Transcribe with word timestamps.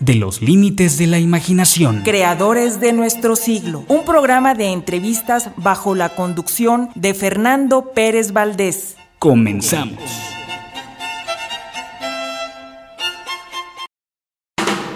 de 0.00 0.14
los 0.14 0.42
límites 0.42 0.98
de 0.98 1.06
la 1.06 1.18
imaginación. 1.18 2.02
Creadores 2.02 2.80
de 2.80 2.92
nuestro 2.92 3.36
siglo, 3.36 3.84
un 3.88 4.04
programa 4.04 4.54
de 4.54 4.72
entrevistas 4.72 5.50
bajo 5.56 5.94
la 5.94 6.10
conducción 6.10 6.90
de 6.94 7.14
Fernando 7.14 7.92
Pérez 7.92 8.32
Valdés. 8.32 8.96
Comenzamos. 9.18 9.98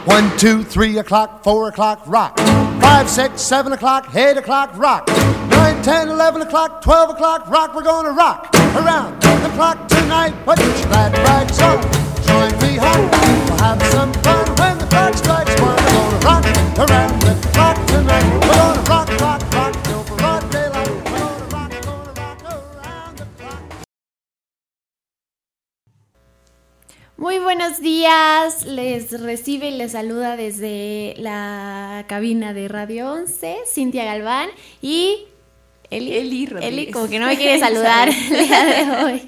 One, 0.05 0.28
two, 0.36 0.64
three 0.64 0.98
o'clock, 0.98 1.44
four 1.44 1.69
o'clock, 1.69 2.03
rock. 2.06 2.37
Five, 2.81 3.09
six, 3.09 3.41
seven 3.41 3.72
o'clock, 3.72 4.12
eight 4.16 4.37
o'clock, 4.37 4.77
rock. 4.77 5.09
Nine, 5.48 5.81
ten, 5.83 6.09
eleven 6.09 6.42
o'clock, 6.42 6.83
twelve 6.83 7.11
o'clock, 7.11 7.48
rock. 7.48 7.72
We're 7.75 7.84
gonna 7.84 8.11
rock 8.11 8.50
around 8.75 9.22
the 9.22 9.50
clock 9.55 9.87
tonight. 9.87 10.34
Put 10.44 10.59
your 10.59 10.89
glad 10.89 11.16
rags 11.19 11.61
on. 11.62 11.81
Join 12.27 12.50
me 12.61 12.77
home. 12.78 13.11
We'll 13.47 13.59
have 13.59 13.83
some 13.92 14.12
fun 14.25 14.41
Muy 27.22 27.38
buenos 27.38 27.81
días, 27.81 28.66
les 28.66 29.20
recibe 29.20 29.69
y 29.69 29.76
les 29.76 29.92
saluda 29.92 30.37
desde 30.37 31.14
la 31.19 32.04
cabina 32.08 32.53
de 32.53 32.66
Radio 32.66 33.12
11, 33.12 33.58
Cintia 33.64 34.04
Galván 34.04 34.48
y 34.81 35.26
Eli, 35.92 36.16
Eli 36.16 36.47
Rodríguez. 36.47 36.72
Eli 36.72 36.91
como 36.91 37.06
que 37.06 37.19
no 37.19 37.26
me 37.26 37.36
quiere 37.36 37.58
saludar 37.58 38.08
el 38.08 38.48
día 38.48 38.64
de 38.64 39.04
hoy. 39.04 39.22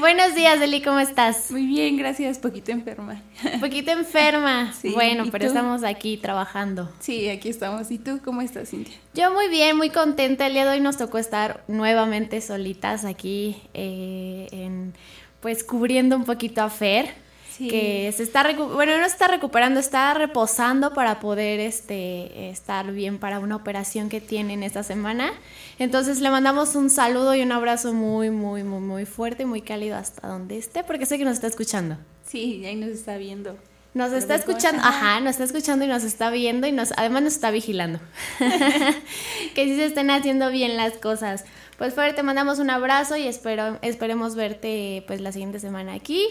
Buenos 0.00 0.34
días, 0.34 0.60
Eli, 0.60 0.82
¿cómo 0.82 0.98
estás? 0.98 1.52
Muy 1.52 1.64
bien, 1.64 1.96
gracias. 1.96 2.40
Poquito 2.40 2.72
enferma. 2.72 3.22
Un 3.54 3.60
poquito 3.60 3.92
enferma. 3.92 4.74
Sí, 4.78 4.90
bueno, 4.90 5.24
¿y 5.26 5.30
pero 5.30 5.44
tú? 5.44 5.48
estamos 5.48 5.84
aquí 5.84 6.16
trabajando. 6.16 6.90
Sí, 6.98 7.28
aquí 7.28 7.48
estamos. 7.48 7.90
¿Y 7.90 7.98
tú 7.98 8.20
cómo 8.24 8.40
estás, 8.42 8.70
Cintia? 8.70 8.94
Yo 9.14 9.32
muy 9.32 9.48
bien, 9.48 9.76
muy 9.76 9.90
contenta. 9.90 10.46
El 10.48 10.54
día 10.54 10.64
de 10.64 10.72
hoy 10.72 10.80
nos 10.80 10.96
tocó 10.96 11.18
estar 11.18 11.62
nuevamente 11.68 12.40
solitas 12.40 13.04
aquí, 13.04 13.56
eh, 13.74 14.48
en, 14.50 14.94
pues 15.40 15.62
cubriendo 15.62 16.16
un 16.16 16.24
poquito 16.24 16.62
a 16.62 16.68
Fer, 16.70 17.14
Sí. 17.58 17.66
que 17.66 18.12
se 18.16 18.22
está, 18.22 18.44
bueno, 18.54 18.96
no 18.98 19.04
se 19.04 19.10
está 19.10 19.26
recuperando, 19.26 19.80
está 19.80 20.14
reposando 20.14 20.94
para 20.94 21.18
poder 21.18 21.58
este, 21.58 22.50
estar 22.50 22.92
bien 22.92 23.18
para 23.18 23.40
una 23.40 23.56
operación 23.56 24.08
que 24.08 24.20
tiene 24.20 24.52
en 24.54 24.62
esta 24.62 24.84
semana. 24.84 25.32
Entonces 25.80 26.20
le 26.20 26.30
mandamos 26.30 26.76
un 26.76 26.88
saludo 26.88 27.34
y 27.34 27.42
un 27.42 27.50
abrazo 27.50 27.92
muy, 27.92 28.30
muy, 28.30 28.62
muy, 28.62 28.80
muy 28.80 29.06
fuerte, 29.06 29.44
muy 29.44 29.60
cálido 29.60 29.96
hasta 29.96 30.28
donde 30.28 30.56
esté, 30.56 30.84
porque 30.84 31.04
sé 31.04 31.18
que 31.18 31.24
nos 31.24 31.34
está 31.34 31.48
escuchando. 31.48 31.96
Sí, 32.24 32.64
ahí 32.64 32.76
nos 32.76 32.90
está 32.90 33.16
viendo. 33.16 33.56
Nos 33.92 34.10
Pero 34.10 34.18
está 34.18 34.36
mejor, 34.36 34.50
escuchando, 34.50 34.82
ajá. 34.84 35.14
ajá, 35.14 35.20
nos 35.20 35.30
está 35.30 35.44
escuchando 35.44 35.84
y 35.84 35.88
nos 35.88 36.04
está 36.04 36.30
viendo 36.30 36.68
y 36.68 36.72
nos, 36.72 36.92
además 36.96 37.24
nos 37.24 37.32
está 37.32 37.50
vigilando. 37.50 37.98
que 38.38 39.64
sí 39.64 39.74
se 39.74 39.86
estén 39.86 40.10
haciendo 40.10 40.50
bien 40.50 40.76
las 40.76 40.92
cosas. 40.92 41.44
Pues 41.76 41.94
Fer, 41.94 42.14
te 42.14 42.22
mandamos 42.22 42.60
un 42.60 42.70
abrazo 42.70 43.16
y 43.16 43.26
espero, 43.26 43.78
esperemos 43.82 44.36
verte 44.36 45.02
pues 45.08 45.20
la 45.20 45.32
siguiente 45.32 45.58
semana 45.58 45.94
aquí 45.94 46.24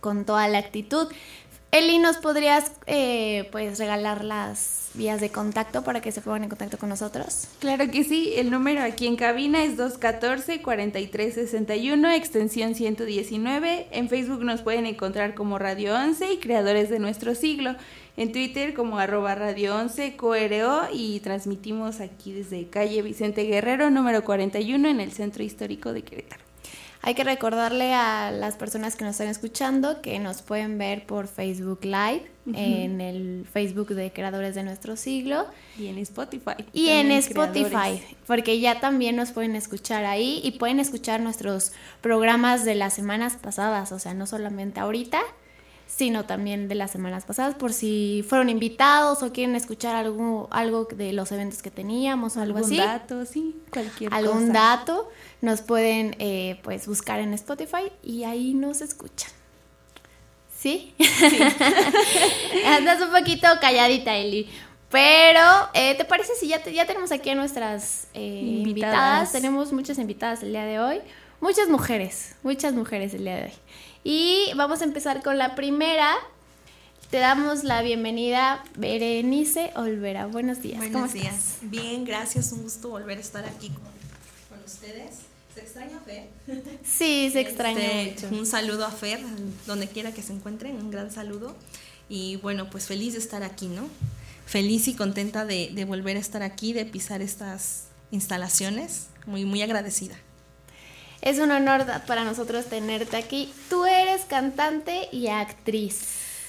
con 0.00 0.24
toda 0.24 0.48
la 0.48 0.58
actitud. 0.58 1.08
Eli, 1.72 1.98
¿nos 1.98 2.16
podrías 2.16 2.72
eh, 2.86 3.48
pues 3.52 3.78
regalar 3.78 4.24
las 4.24 4.88
vías 4.94 5.20
de 5.20 5.28
contacto 5.30 5.84
para 5.84 6.00
que 6.00 6.10
se 6.10 6.22
pongan 6.22 6.44
en 6.44 6.48
contacto 6.48 6.78
con 6.78 6.88
nosotros? 6.88 7.48
Claro 7.58 7.90
que 7.90 8.02
sí, 8.02 8.32
el 8.36 8.50
número 8.50 8.82
aquí 8.82 9.06
en 9.06 9.16
cabina 9.16 9.62
es 9.62 9.76
214-4361, 9.76 12.16
extensión 12.16 12.74
119. 12.74 13.88
En 13.90 14.08
Facebook 14.08 14.42
nos 14.42 14.62
pueden 14.62 14.86
encontrar 14.86 15.34
como 15.34 15.58
Radio 15.58 15.94
11 15.94 16.32
y 16.32 16.38
Creadores 16.38 16.88
de 16.88 16.98
Nuestro 16.98 17.34
Siglo. 17.34 17.76
En 18.16 18.32
Twitter 18.32 18.72
como 18.72 18.98
arroba 18.98 19.34
Radio 19.34 19.76
11 19.76 20.16
QRO 20.16 20.88
y 20.90 21.20
transmitimos 21.20 22.00
aquí 22.00 22.32
desde 22.32 22.70
calle 22.70 23.02
Vicente 23.02 23.42
Guerrero, 23.42 23.90
número 23.90 24.24
41 24.24 24.88
en 24.88 25.00
el 25.00 25.12
Centro 25.12 25.42
Histórico 25.42 25.92
de 25.92 26.00
Querétaro. 26.00 26.45
Hay 27.06 27.14
que 27.14 27.22
recordarle 27.22 27.94
a 27.94 28.32
las 28.32 28.56
personas 28.56 28.96
que 28.96 29.04
nos 29.04 29.12
están 29.12 29.28
escuchando 29.28 30.02
que 30.02 30.18
nos 30.18 30.42
pueden 30.42 30.76
ver 30.76 31.06
por 31.06 31.28
Facebook 31.28 31.84
Live, 31.84 32.28
en 32.52 33.00
el 33.00 33.46
Facebook 33.52 33.90
de 33.90 34.12
Creadores 34.12 34.56
de 34.56 34.64
Nuestro 34.64 34.96
Siglo 34.96 35.46
Y 35.78 35.86
en 35.86 35.98
Spotify. 35.98 36.64
y 36.72 36.88
en 36.88 37.12
Spotify, 37.12 37.68
creadores. 37.68 38.02
porque 38.26 38.58
ya 38.58 38.80
también 38.80 39.14
nos 39.14 39.30
pueden 39.30 39.54
escuchar 39.54 40.04
ahí 40.04 40.40
y 40.42 40.58
pueden 40.58 40.80
escuchar 40.80 41.20
nuestros 41.20 41.70
programas 42.00 42.64
de 42.64 42.74
las 42.74 42.94
semanas 42.94 43.36
pasadas, 43.40 43.92
o 43.92 44.00
sea, 44.00 44.12
no 44.12 44.26
solamente 44.26 44.80
ahorita, 44.80 45.20
sino 45.86 46.24
también 46.26 46.68
de 46.68 46.74
las 46.74 46.90
semanas 46.90 47.24
pasadas, 47.24 47.54
por 47.54 47.72
si 47.72 48.24
fueron 48.28 48.48
invitados 48.50 49.22
o 49.22 49.32
quieren 49.32 49.54
escuchar 49.56 49.94
algo, 49.94 50.48
algo 50.50 50.84
de 50.84 51.12
los 51.12 51.30
eventos 51.32 51.62
que 51.62 51.70
teníamos 51.70 52.36
o 52.36 52.40
algo 52.40 52.58
algún 52.58 52.72
así 52.72 52.76
dato, 52.78 53.24
sí, 53.24 53.56
cualquier 53.72 54.12
algún 54.12 54.48
cosa. 54.48 54.52
dato, 54.52 55.08
nos 55.40 55.62
pueden 55.62 56.16
eh, 56.18 56.58
pues 56.62 56.86
buscar 56.86 57.20
en 57.20 57.32
Spotify 57.34 57.90
y 58.02 58.24
ahí 58.24 58.52
nos 58.54 58.80
escuchan. 58.80 59.30
¿Sí? 60.58 60.94
Andas 62.66 63.00
un 63.00 63.10
poquito 63.10 63.46
calladita, 63.60 64.16
Eli. 64.16 64.48
Pero, 64.90 65.40
eh, 65.74 65.94
¿te 65.96 66.04
parece 66.04 66.34
si 66.36 66.48
ya, 66.48 66.62
te- 66.62 66.72
ya 66.72 66.86
tenemos 66.86 67.10
aquí 67.12 67.30
a 67.30 67.34
nuestras 67.34 68.06
eh, 68.14 68.20
invitadas. 68.24 68.66
Invitadas. 68.66 69.32
Tenemos 69.32 69.72
muchas 69.72 69.98
invitadas 69.98 70.42
el 70.42 70.50
día 70.52 70.64
de 70.64 70.78
hoy. 70.80 71.00
Muchas 71.40 71.68
mujeres, 71.68 72.34
muchas 72.42 72.72
mujeres 72.72 73.12
el 73.14 73.24
día 73.24 73.36
de 73.36 73.42
hoy. 73.44 73.52
Y 74.08 74.52
vamos 74.54 74.82
a 74.82 74.84
empezar 74.84 75.20
con 75.20 75.36
la 75.36 75.56
primera. 75.56 76.14
Te 77.10 77.16
damos 77.18 77.64
la 77.64 77.82
bienvenida, 77.82 78.62
Berenice 78.76 79.72
Olvera. 79.74 80.26
Buenos 80.26 80.62
días. 80.62 80.78
¿Cómo 80.78 80.92
Buenos 80.92 81.12
estás? 81.16 81.22
días. 81.32 81.56
Bien, 81.62 82.04
gracias. 82.04 82.52
Un 82.52 82.62
gusto 82.62 82.88
volver 82.90 83.18
a 83.18 83.20
estar 83.20 83.44
aquí 83.44 83.70
con, 83.70 83.82
con 84.48 84.64
ustedes. 84.64 85.16
¿Se 85.52 85.60
extraña 85.60 85.98
Fer? 86.06 86.28
Sí, 86.84 87.30
se 87.32 87.40
extraña 87.40 87.80
Este, 87.80 88.26
mucho. 88.28 88.38
Un 88.38 88.46
saludo 88.46 88.86
a 88.86 88.92
Fer, 88.92 89.18
donde 89.66 89.88
quiera 89.88 90.12
que 90.14 90.22
se 90.22 90.32
encuentren, 90.32 90.76
un 90.76 90.92
gran 90.92 91.10
saludo. 91.10 91.56
Y 92.08 92.36
bueno, 92.36 92.70
pues 92.70 92.86
feliz 92.86 93.14
de 93.14 93.18
estar 93.18 93.42
aquí, 93.42 93.66
¿no? 93.66 93.88
Feliz 94.46 94.86
y 94.86 94.94
contenta 94.94 95.44
de, 95.44 95.72
de 95.74 95.84
volver 95.84 96.16
a 96.16 96.20
estar 96.20 96.44
aquí, 96.44 96.72
de 96.72 96.84
pisar 96.84 97.22
estas 97.22 97.86
instalaciones. 98.12 99.08
Muy, 99.26 99.44
muy 99.44 99.62
agradecida. 99.62 100.14
Es 101.26 101.40
un 101.40 101.50
honor 101.50 101.84
para 102.06 102.22
nosotros 102.22 102.66
tenerte 102.66 103.16
aquí. 103.16 103.52
Tú 103.68 103.84
eres 103.84 104.22
cantante 104.26 105.08
y 105.10 105.26
actriz. 105.26 106.02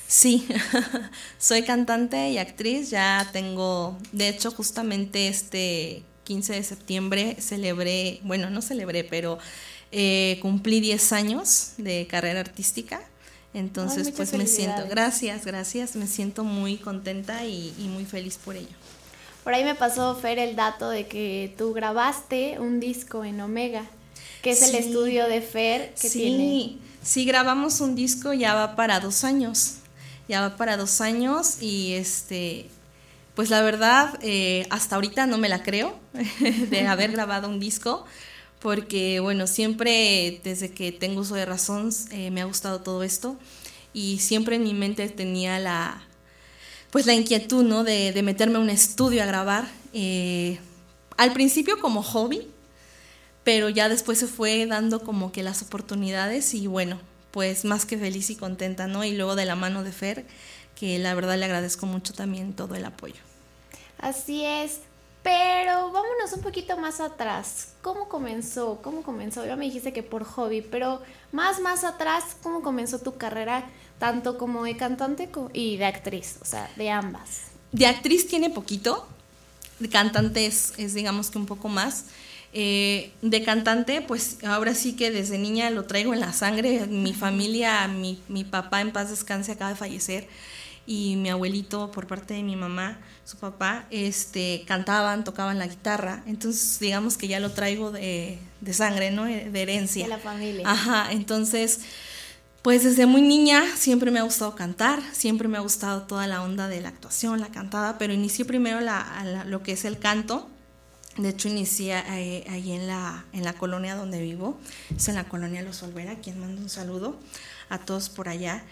Sí, 0.07 0.47
soy 1.39 1.63
cantante 1.63 2.29
y 2.29 2.38
actriz, 2.38 2.91
ya 2.91 3.27
tengo, 3.33 3.97
de 4.12 4.29
hecho 4.29 4.51
justamente 4.51 5.29
este 5.29 6.03
15 6.25 6.53
de 6.53 6.63
septiembre 6.63 7.38
celebré, 7.39 8.19
bueno, 8.21 8.51
no 8.51 8.62
celebré, 8.62 9.03
pero 9.03 9.39
eh, 9.91 10.38
cumplí 10.44 10.79
10 10.79 11.12
años 11.12 11.71
de 11.77 12.06
carrera 12.06 12.41
artística. 12.41 13.01
Entonces, 13.56 14.12
pues 14.12 14.31
me 14.33 14.45
siento, 14.45 14.83
gracias, 14.88 15.44
gracias, 15.44 15.95
me 15.95 16.06
siento 16.06 16.44
muy 16.44 16.77
contenta 16.77 17.45
y, 17.45 17.74
muy 17.91 18.06
feliz 18.06 18.38
por 18.38 18.56
ello. 18.56 18.75
Por 19.44 19.56
ahí 19.56 19.63
me 19.63 19.74
pasó, 19.74 20.15
Fer, 20.15 20.38
el 20.38 20.56
dato 20.56 20.88
de 20.91 21.07
que 21.07 21.56
tú 21.57 21.74
grabaste 21.74 22.59
un 22.59 22.79
disco 22.79 23.25
en 23.25 23.41
Omega, 23.41 23.83
que 24.48 24.54
es 24.54 24.62
el 24.62 24.76
estudio 24.76 25.28
de 25.28 25.42
Fer 25.42 25.94
que 26.00 26.08
sí, 26.08 26.20
tiene. 26.20 26.78
Sí, 27.04 27.26
grabamos 27.26 27.82
un 27.82 27.96
disco, 27.96 28.32
ya 28.32 28.54
va 28.54 28.78
para 28.78 29.02
dos 29.02 29.26
años, 29.26 29.80
ya 30.30 30.40
va 30.40 30.56
para 30.56 30.78
dos 30.78 31.02
años 31.02 31.62
y 31.62 31.94
este, 31.94 32.70
pues 33.36 33.50
la 33.50 33.62
verdad, 33.62 34.18
eh, 34.22 34.66
hasta 34.70 34.96
ahorita 34.96 35.26
no 35.28 35.38
me 35.38 35.50
la 35.50 35.64
creo 35.64 36.00
de 36.70 36.88
haber 36.88 37.12
grabado 37.18 37.50
un 37.50 37.60
disco 37.60 38.06
porque 38.60 39.20
bueno, 39.20 39.48
siempre 39.48 40.40
desde 40.46 40.72
que 40.72 40.94
tengo 40.94 41.22
uso 41.22 41.36
de 41.36 41.46
razón 41.46 41.90
eh, 42.12 42.32
me 42.32 42.40
ha 42.40 42.46
gustado 42.46 42.80
todo 42.80 43.04
esto 43.04 43.38
y 43.92 44.20
siempre 44.20 44.56
en 44.56 44.64
mi 44.64 44.74
mente 44.74 45.10
tenía 45.10 45.60
la, 45.60 46.08
pues 46.90 47.06
la 47.06 47.14
inquietud, 47.14 47.66
¿no? 47.66 47.84
De, 47.84 48.14
de 48.14 48.24
meterme 48.24 48.56
a 48.56 48.60
un 48.60 48.70
estudio 48.70 49.24
a 49.24 49.26
grabar. 49.26 49.68
Eh, 49.94 50.58
al 51.18 51.34
principio 51.34 51.80
como 51.80 52.02
hobby, 52.02 52.48
pero 53.48 53.70
ya 53.70 53.88
después 53.88 54.20
se 54.20 54.28
fue 54.28 54.66
dando 54.66 55.00
como 55.00 55.32
que 55.32 55.42
las 55.42 55.62
oportunidades 55.62 56.54
y 56.54 56.68
bueno, 56.68 57.00
pues 57.32 57.64
más 57.64 57.86
que 57.86 57.98
feliz 57.98 58.30
y 58.30 58.36
contenta, 58.36 58.88
¿no? 58.88 59.06
Y 59.06 59.16
luego 59.16 59.38
de 59.38 59.46
la 59.46 59.56
mano 59.56 59.86
de 59.86 59.94
Fer, 59.94 60.26
que 60.78 61.00
la 61.00 61.14
verdad 61.14 61.38
le 61.38 61.46
agradezco 61.46 61.86
mucho 61.86 62.12
también 62.12 62.52
todo 62.52 62.76
el 62.76 62.84
apoyo. 62.84 63.22
Así 64.00 64.44
es. 64.44 64.82
Pero 65.24 65.94
vámonos 65.94 66.34
un 66.36 66.42
poquito 66.42 66.76
más 66.76 67.00
atrás. 67.00 67.70
¿Cómo 67.82 68.10
comenzó? 68.10 68.82
¿Cómo 68.84 69.02
comenzó? 69.02 69.46
Ya 69.46 69.56
me 69.56 69.64
dijiste 69.64 69.94
que 69.94 70.04
por 70.04 70.26
hobby, 70.26 70.62
pero 70.62 71.02
más, 71.32 71.62
más 71.62 71.86
atrás, 71.86 72.36
¿cómo 72.44 72.62
comenzó 72.62 73.00
tu 73.00 73.16
carrera 73.16 73.64
tanto 73.98 74.38
como 74.38 74.66
de 74.66 74.76
cantante 74.76 75.30
y 75.54 75.78
de 75.78 75.86
actriz? 75.86 76.36
O 76.42 76.46
sea, 76.46 76.70
de 76.76 76.90
ambas. 76.90 77.44
De 77.72 77.88
actriz 77.88 78.28
tiene 78.28 78.50
poquito, 78.50 79.08
de 79.80 79.88
cantante 79.88 80.46
es, 80.46 80.76
digamos 80.76 81.30
que 81.30 81.38
un 81.38 81.46
poco 81.46 81.70
más. 81.70 82.08
Eh, 82.54 83.12
de 83.22 83.44
cantante, 83.44 84.02
pues 84.02 84.38
ahora 84.44 84.74
sí 84.74 84.94
que 84.94 85.12
desde 85.12 85.38
niña 85.38 85.70
lo 85.70 85.86
traigo 85.86 86.14
en 86.14 86.22
la 86.22 86.34
sangre. 86.34 86.86
Mi 86.88 87.14
familia, 87.14 87.88
mi, 87.88 88.22
mi 88.28 88.44
papá 88.44 88.82
en 88.82 88.92
paz 88.92 89.10
descanse 89.10 89.52
acaba 89.52 89.72
de 89.72 89.76
fallecer 89.76 90.28
y 90.88 91.18
mi 91.18 91.30
abuelito 91.30 91.92
por 91.92 92.08
parte 92.08 92.34
de 92.34 92.44
mi 92.44 92.56
mamá, 92.56 92.98
su 93.26 93.38
papá, 93.38 93.86
este, 93.92 94.64
cantaban, 94.66 95.26
tocaban 95.26 95.60
la 95.60 95.68
guitarra. 95.68 96.24
Entonces, 96.26 96.80
digamos 96.80 97.18
que 97.18 97.28
ya 97.28 97.42
lo 97.42 97.52
traigo 97.52 97.92
de, 97.92 98.40
de 98.62 98.74
sangre, 98.74 99.12
¿no? 99.12 99.26
De 99.26 99.62
herencia. 99.62 100.06
De 100.06 100.10
la 100.10 100.18
familia. 100.18 100.64
Ajá, 100.66 101.12
entonces, 101.12 101.82
pues 102.62 102.86
desde 102.86 103.06
muy 103.06 103.22
niña 103.22 103.66
siempre 103.76 104.12
me 104.12 104.20
ha 104.20 104.24
gustado 104.24 104.56
cantar, 104.56 105.02
siempre 105.12 105.50
me 105.50 105.58
ha 105.58 105.62
gustado 105.62 106.04
toda 106.04 106.26
la 106.26 106.42
onda 106.42 106.70
de 106.70 106.80
la 106.80 106.90
actuación, 106.90 107.42
la 107.42 107.50
cantada, 107.50 107.98
pero 107.98 108.14
inicié 108.14 108.46
primero 108.46 108.80
la, 108.80 109.44
lo 109.46 109.62
que 109.64 109.74
es 109.74 109.84
el 109.84 110.00
canto. 110.00 110.50
De 111.18 111.30
hecho, 111.30 111.48
inicié 111.48 111.98
eh, 111.98 112.46
ahí, 112.50 112.72
en, 112.72 112.88
la, 112.88 113.25
en 113.34 113.44
la 113.44 113.54
colonia 113.54 113.96
donde 113.96 114.22
vivo, 114.22 114.60
es 114.96 115.08
en 115.08 115.16
la 115.16 115.24
colonia 115.24 115.64
Los 115.64 115.81
Olvera, 115.81 116.16
quien 116.16 116.40
mando 116.40 116.62
un 116.62 116.69
saludo 116.69 117.18
a 117.69 117.80
todos 117.80 118.10
por 118.10 118.30
allá 118.30 118.64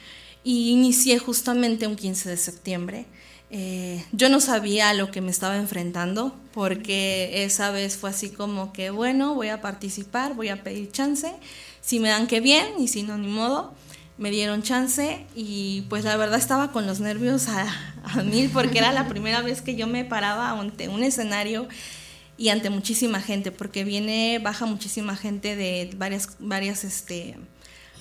y 0.45 0.69
inicié 0.69 1.18
justamente 1.18 1.88
un 1.88 1.95
15 1.95 2.30
de 2.30 2.38
septiembre. 2.38 3.06
Eh, 3.50 4.06
yo 4.12 4.30
no 4.30 4.39
sabía 4.39 4.94
lo 4.94 5.12
que 5.12 5.21
me 5.21 5.31
estaba 5.31 5.57
enfrentando 5.57 6.36
porque 6.53 7.44
esa 7.44 7.71
vez 7.71 7.97
fue 7.97 8.12
así 8.12 8.30
como 8.30 8.71
que, 8.71 8.91
bueno, 8.91 9.33
voy 9.33 9.50
a 9.50 9.59
participar, 9.59 10.36
voy 10.36 10.50
a 10.50 10.63
pedir 10.63 10.91
chance, 10.91 11.33
si 11.81 12.00
me 12.00 12.09
dan 12.09 12.27
que 12.27 12.41
bien 12.41 12.65
y 12.80 12.88
si 12.88 13.03
no, 13.03 13.18
ni 13.18 13.27
modo. 13.27 13.74
Me 14.18 14.31
dieron 14.31 14.63
chance 14.63 15.25
y 15.36 15.81
pues 15.89 16.06
la 16.06 16.15
verdad 16.15 16.39
estaba 16.39 16.71
con 16.71 16.88
los 16.88 17.01
nervios 17.01 17.48
a 17.50 18.24
mil 18.24 18.50
porque 18.50 18.77
era 18.77 18.94
la 18.94 19.09
primera 19.09 19.41
vez 19.41 19.62
que 19.62 19.75
yo 19.75 19.88
me 19.88 20.06
paraba 20.06 20.51
ante 20.51 20.88
un 20.88 21.03
escenario 21.03 21.68
y 22.37 22.49
ante 22.49 22.69
muchísima 22.69 23.21
gente, 23.21 23.51
porque 23.51 23.83
viene, 23.83 24.39
baja 24.39 24.65
muchísima 24.65 25.15
gente 25.15 25.55
de 25.55 25.91
varias, 25.97 26.35
varias, 26.39 26.83
este, 26.83 27.37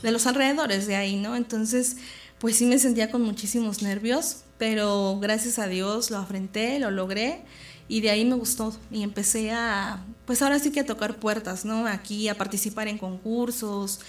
de 0.02 0.10
los 0.10 0.26
alrededores 0.26 0.86
de 0.86 0.96
ahí, 0.96 1.16
¿no? 1.16 1.36
Entonces, 1.36 1.96
pues 2.38 2.56
sí 2.56 2.66
me 2.66 2.78
sentía 2.78 3.10
con 3.10 3.22
muchísimos 3.22 3.82
nervios, 3.82 4.44
pero 4.58 5.18
gracias 5.20 5.58
a 5.58 5.66
Dios 5.66 6.10
lo 6.10 6.18
afrenté, 6.18 6.78
lo 6.78 6.90
logré 6.90 7.42
y 7.88 8.00
de 8.00 8.10
ahí 8.10 8.24
me 8.24 8.34
gustó 8.34 8.76
y 8.90 9.02
empecé 9.02 9.52
a, 9.52 10.04
pues 10.26 10.42
ahora 10.42 10.58
sí 10.58 10.70
que 10.70 10.80
a 10.80 10.86
tocar 10.86 11.16
puertas, 11.16 11.64
¿no? 11.64 11.86
Aquí 11.86 12.28
a 12.28 12.36
participar 12.36 12.88
en 12.88 12.98
concursos, 12.98 14.00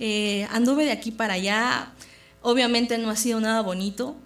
eh, 0.00 0.46
anduve 0.50 0.84
de 0.84 0.92
aquí 0.92 1.10
para 1.10 1.34
allá, 1.34 1.92
obviamente 2.42 2.98
no 2.98 3.10
ha 3.10 3.16
sido 3.16 3.40
nada 3.40 3.60
bonito, 3.62 4.16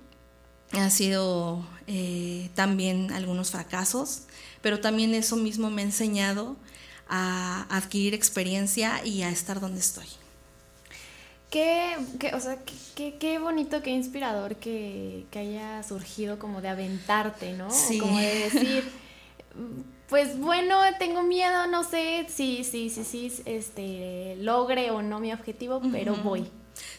ha 0.72 0.90
sido 0.90 1.64
eh, 1.86 2.50
también 2.54 3.12
algunos 3.12 3.50
fracasos, 3.50 4.22
pero 4.62 4.80
también 4.80 5.14
eso 5.14 5.36
mismo 5.36 5.70
me 5.70 5.82
ha 5.82 5.84
enseñado 5.84 6.56
a 7.08 7.66
adquirir 7.68 8.14
experiencia 8.14 9.04
y 9.04 9.22
a 9.22 9.30
estar 9.30 9.60
donde 9.60 9.80
estoy. 9.80 10.06
Qué, 11.50 11.98
qué, 12.18 12.34
o 12.34 12.40
sea, 12.40 12.58
qué, 12.94 13.16
qué, 13.18 13.38
bonito, 13.38 13.82
qué 13.82 13.90
inspirador 13.90 14.56
que, 14.56 15.26
que, 15.30 15.38
haya 15.40 15.82
surgido 15.82 16.38
como 16.38 16.62
de 16.62 16.68
aventarte, 16.68 17.52
¿no? 17.52 17.70
Sí. 17.70 17.98
Como 17.98 18.18
de 18.18 18.48
decir, 18.50 18.90
pues 20.08 20.38
bueno, 20.38 20.78
tengo 20.98 21.22
miedo, 21.22 21.66
no 21.66 21.84
sé 21.84 22.24
si, 22.30 22.64
si, 22.64 22.88
si, 22.88 23.04
si, 23.04 23.42
este, 23.44 24.36
logre 24.38 24.90
o 24.92 25.02
no 25.02 25.20
mi 25.20 25.32
objetivo, 25.32 25.82
pero 25.92 26.14
voy. 26.16 26.46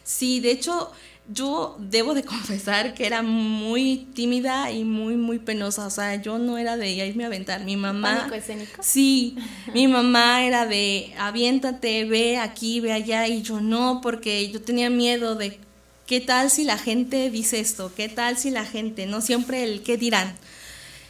Sí, 0.04 0.40
de 0.40 0.52
hecho, 0.52 0.92
yo 1.28 1.78
debo 1.80 2.14
de 2.14 2.24
confesar 2.26 2.94
que 2.94 3.06
era 3.06 3.22
muy 3.22 4.08
tímida 4.14 4.72
y 4.72 4.84
muy, 4.84 5.16
muy 5.16 5.40
penosa. 5.40 5.88
O 5.88 5.90
sea, 5.90 6.16
yo 6.16 6.38
no 6.38 6.58
era 6.58 6.78
de 6.78 6.92
irme 6.92 7.24
a 7.24 7.28
aventar. 7.28 7.64
Mi 7.64 7.78
mamá. 7.78 8.18
¿Pánico 8.18 8.36
escénico? 8.36 8.84
Sí, 8.84 9.36
mi 9.74 9.88
mamá 9.88 10.46
era 10.46 10.66
de 10.66 11.14
aviéntate, 11.18 12.06
ve 12.06 12.38
aquí, 12.38 12.80
ve 12.80 12.92
allá. 12.92 13.28
Y 13.28 13.42
yo 13.42 13.62
no, 13.62 14.02
porque 14.02 14.50
yo 14.52 14.62
tenía 14.62 14.90
miedo 14.90 15.36
de 15.36 15.60
qué 16.06 16.20
tal 16.20 16.50
si 16.50 16.64
la 16.64 16.78
gente 16.78 17.30
dice 17.30 17.60
esto, 17.60 17.92
qué 17.96 18.10
tal 18.10 18.38
si 18.38 18.52
la 18.52 18.66
gente, 18.66 19.06
no 19.06 19.22
siempre 19.22 19.64
el 19.64 19.82
qué 19.84 19.98
dirán. 19.98 20.36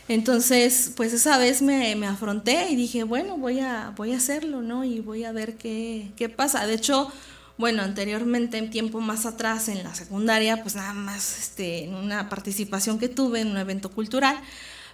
Entonces, 0.09 0.91
pues 0.95 1.13
esa 1.13 1.37
vez 1.37 1.61
me, 1.61 1.95
me 1.95 2.07
afronté 2.07 2.69
y 2.69 2.75
dije, 2.75 3.03
bueno, 3.03 3.37
voy 3.37 3.59
a, 3.59 3.93
voy 3.95 4.11
a 4.11 4.17
hacerlo, 4.17 4.61
¿no? 4.61 4.83
Y 4.83 4.99
voy 4.99 5.23
a 5.23 5.31
ver 5.31 5.55
qué, 5.55 6.11
qué 6.17 6.27
pasa. 6.27 6.67
De 6.67 6.73
hecho, 6.73 7.11
bueno, 7.57 7.83
anteriormente, 7.83 8.57
en 8.57 8.69
tiempo 8.69 8.99
más 8.99 9.25
atrás, 9.25 9.67
en 9.69 9.83
la 9.83 9.93
secundaria, 9.93 10.63
pues 10.63 10.75
nada 10.75 10.93
más 10.93 11.37
este, 11.37 11.87
una 11.89 12.27
participación 12.29 12.97
que 12.97 13.09
tuve 13.09 13.41
en 13.41 13.49
un 13.49 13.57
evento 13.57 13.89
cultural, 13.89 14.39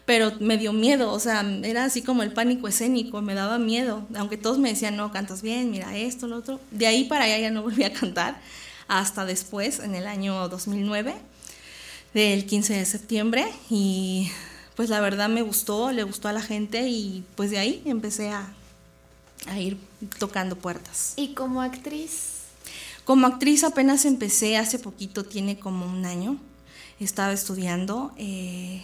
pero 0.06 0.34
me 0.40 0.58
dio 0.58 0.74
miedo, 0.74 1.12
o 1.12 1.20
sea, 1.20 1.42
era 1.64 1.86
así 1.86 2.02
como 2.02 2.24
el 2.24 2.34
pánico 2.34 2.68
escénico, 2.68 3.22
me 3.22 3.34
daba 3.34 3.60
miedo, 3.60 4.06
aunque 4.16 4.38
todos 4.38 4.58
me 4.58 4.70
decían, 4.70 4.98
no, 4.98 5.12
cantas 5.12 5.42
bien, 5.42 5.72
mira 5.72 5.96
esto, 5.96 6.28
lo 6.28 6.38
otro. 6.38 6.60
De 6.72 6.88
ahí 6.88 7.06
para 7.06 7.26
allá 7.26 7.38
ya 7.38 7.52
no 7.52 7.62
volví 7.64 7.84
a 7.84 7.94
cantar, 7.94 8.42
hasta 8.88 9.24
después, 9.24 9.80
en 9.80 9.96
el 9.96 10.08
año 10.08 10.50
2009, 10.50 11.16
del 12.14 12.46
15 12.46 12.74
de 12.74 12.86
septiembre, 12.86 13.46
y 13.70 14.32
pues 14.76 14.90
la 14.90 15.00
verdad 15.00 15.30
me 15.30 15.44
gustó, 15.44 15.92
le 15.92 16.04
gustó 16.04 16.28
a 16.28 16.34
la 16.34 16.42
gente, 16.42 16.90
y 16.90 17.24
pues 17.36 17.52
de 17.52 17.60
ahí 17.60 17.82
empecé 17.86 18.32
a, 18.32 18.52
a 19.48 19.60
ir 19.60 19.78
tocando 20.18 20.58
puertas. 20.58 21.14
¿Y 21.16 21.36
como 21.36 21.62
actriz? 21.62 22.39
Como 23.10 23.26
actriz 23.26 23.64
apenas 23.64 24.06
empecé 24.06 24.56
hace 24.58 24.78
poquito, 24.78 25.26
tiene 25.26 25.58
como 25.58 25.88
un 25.88 26.06
año. 26.06 26.38
Estaba 27.00 27.34
estudiando 27.34 28.14
eh, 28.20 28.84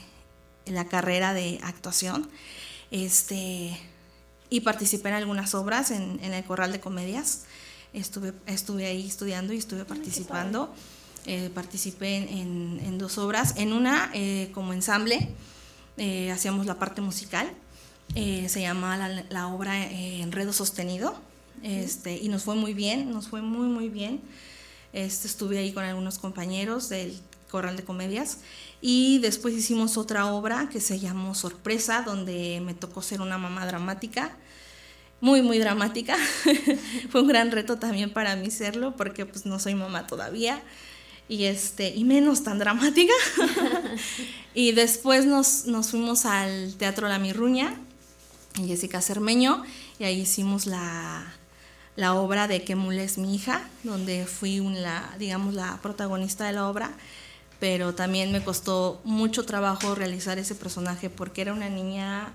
la 0.65 0.85
carrera 0.85 1.35
de 1.35 1.59
actuación 1.61 2.27
este, 2.89 3.79
y 4.49 4.61
participé 4.61 5.09
en 5.09 5.13
algunas 5.13 5.53
obras 5.53 5.91
en, 5.91 6.19
el 6.23 6.43
Corral 6.43 6.71
de 6.71 6.79
Comedias. 6.79 7.43
Estuve, 7.93 8.33
estuve 8.47 8.87
ahí 8.87 9.05
estudiando 9.05 9.53
y 9.53 9.57
estuve 9.57 9.85
participando. 9.85 10.73
Eh, 11.27 11.51
participé 11.53 12.15
en, 12.15 12.97
dos 12.97 13.19
obras. 13.19 13.53
En 13.57 13.73
una, 13.73 14.09
eh, 14.15 14.49
como 14.55 14.73
ensamble, 14.73 15.29
hacíamos 16.33 16.65
la 16.65 16.79
parte 16.79 16.99
musical. 16.99 17.47
se 18.15 18.59
llamaba 18.59 18.97
la, 19.07 19.23
la 19.29 19.47
obra 19.49 19.85
Enredo 19.85 20.51
Sostenido 20.51 21.13
este, 21.63 22.17
y 22.17 22.29
nos 22.29 22.43
fue 22.43 22.55
muy 22.55 22.73
bien, 22.73 23.11
nos 23.11 23.27
fue 23.27 23.41
muy, 23.41 23.67
muy 23.67 23.89
bien. 23.89 24.21
Este, 24.93 25.27
estuve 25.27 25.57
ahí 25.57 25.73
con 25.73 25.83
algunos 25.83 26.19
compañeros 26.19 26.89
del 26.89 27.19
Corral 27.49 27.77
de 27.77 27.83
Comedias. 27.83 28.39
Y 28.81 29.19
después 29.19 29.53
hicimos 29.53 29.97
otra 29.97 30.27
obra 30.27 30.69
que 30.69 30.79
se 30.79 30.99
llamó 30.99 31.35
Sorpresa, 31.35 32.03
donde 32.05 32.61
me 32.63 32.73
tocó 32.73 33.01
ser 33.01 33.21
una 33.21 33.37
mamá 33.37 33.65
dramática, 33.65 34.35
muy, 35.21 35.41
muy 35.41 35.59
dramática. 35.59 36.17
fue 37.09 37.21
un 37.21 37.27
gran 37.27 37.51
reto 37.51 37.77
también 37.77 38.11
para 38.11 38.35
mí 38.35 38.51
serlo, 38.51 38.95
porque 38.95 39.25
pues 39.25 39.45
no 39.45 39.59
soy 39.59 39.75
mamá 39.75 40.07
todavía. 40.07 40.61
Y 41.27 41.45
este 41.45 41.89
y 41.95 42.03
menos 42.03 42.43
tan 42.43 42.59
dramática. 42.59 43.13
Y 44.57 44.71
después 44.71 45.25
nos, 45.25 45.65
nos, 45.65 45.91
fuimos 45.91 46.25
al 46.25 46.75
Teatro 46.77 47.09
La 47.09 47.19
Mirruña 47.19 47.75
Jessica 48.63 49.01
Cermeño 49.01 49.63
y 49.99 50.05
ahí 50.05 50.21
hicimos 50.21 50.65
la 50.65 51.33
la 51.95 52.15
obra 52.15 52.47
de 52.47 52.63
Que 52.63 52.75
Mula 52.75 53.03
es 53.03 53.17
mi 53.17 53.35
hija, 53.35 53.61
donde 53.83 54.25
fui 54.25 54.59
la, 54.59 55.15
digamos, 55.17 55.53
la 55.53 55.79
protagonista 55.81 56.45
de 56.45 56.53
la 56.53 56.67
obra, 56.67 56.91
pero 57.59 57.95
también 57.95 58.31
me 58.31 58.43
costó 58.43 59.01
mucho 59.03 59.45
trabajo 59.45 59.95
realizar 59.95 60.37
ese 60.37 60.55
personaje 60.55 61.09
porque 61.09 61.41
era 61.41 61.53
una 61.53 61.69
niña 61.69 62.33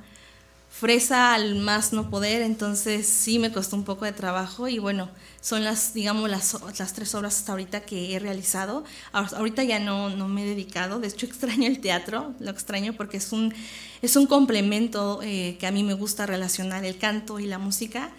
fresa 0.70 1.34
al 1.34 1.56
más 1.56 1.92
no 1.92 2.08
poder, 2.08 2.42
entonces 2.42 3.06
sí 3.06 3.38
me 3.38 3.52
costó 3.52 3.76
un 3.76 3.84
poco 3.84 4.04
de 4.04 4.12
trabajo 4.12 4.68
y 4.68 4.78
bueno, 4.78 5.10
son 5.40 5.64
las, 5.64 5.92
digamos, 5.92 6.30
las, 6.30 6.56
las 6.78 6.92
tres 6.94 7.14
obras 7.14 7.36
hasta 7.36 7.52
ahorita 7.52 7.80
que 7.80 8.14
he 8.14 8.18
realizado. 8.18 8.84
Ahorita 9.12 9.64
ya 9.64 9.78
no, 9.78 10.10
no 10.10 10.28
me 10.28 10.44
he 10.44 10.46
dedicado, 10.46 11.00
de 11.00 11.08
hecho 11.08 11.26
extraño 11.26 11.66
el 11.66 11.80
teatro, 11.80 12.34
lo 12.38 12.50
extraño 12.50 12.94
porque 12.94 13.18
es 13.18 13.32
un, 13.32 13.52
es 14.00 14.16
un 14.16 14.26
complemento 14.26 15.20
eh, 15.22 15.56
que 15.58 15.66
a 15.66 15.70
mí 15.70 15.82
me 15.82 15.94
gusta 15.94 16.24
relacionar 16.24 16.84
el 16.84 16.96
canto 16.96 17.40
y 17.40 17.46
la 17.46 17.58
música 17.58 18.10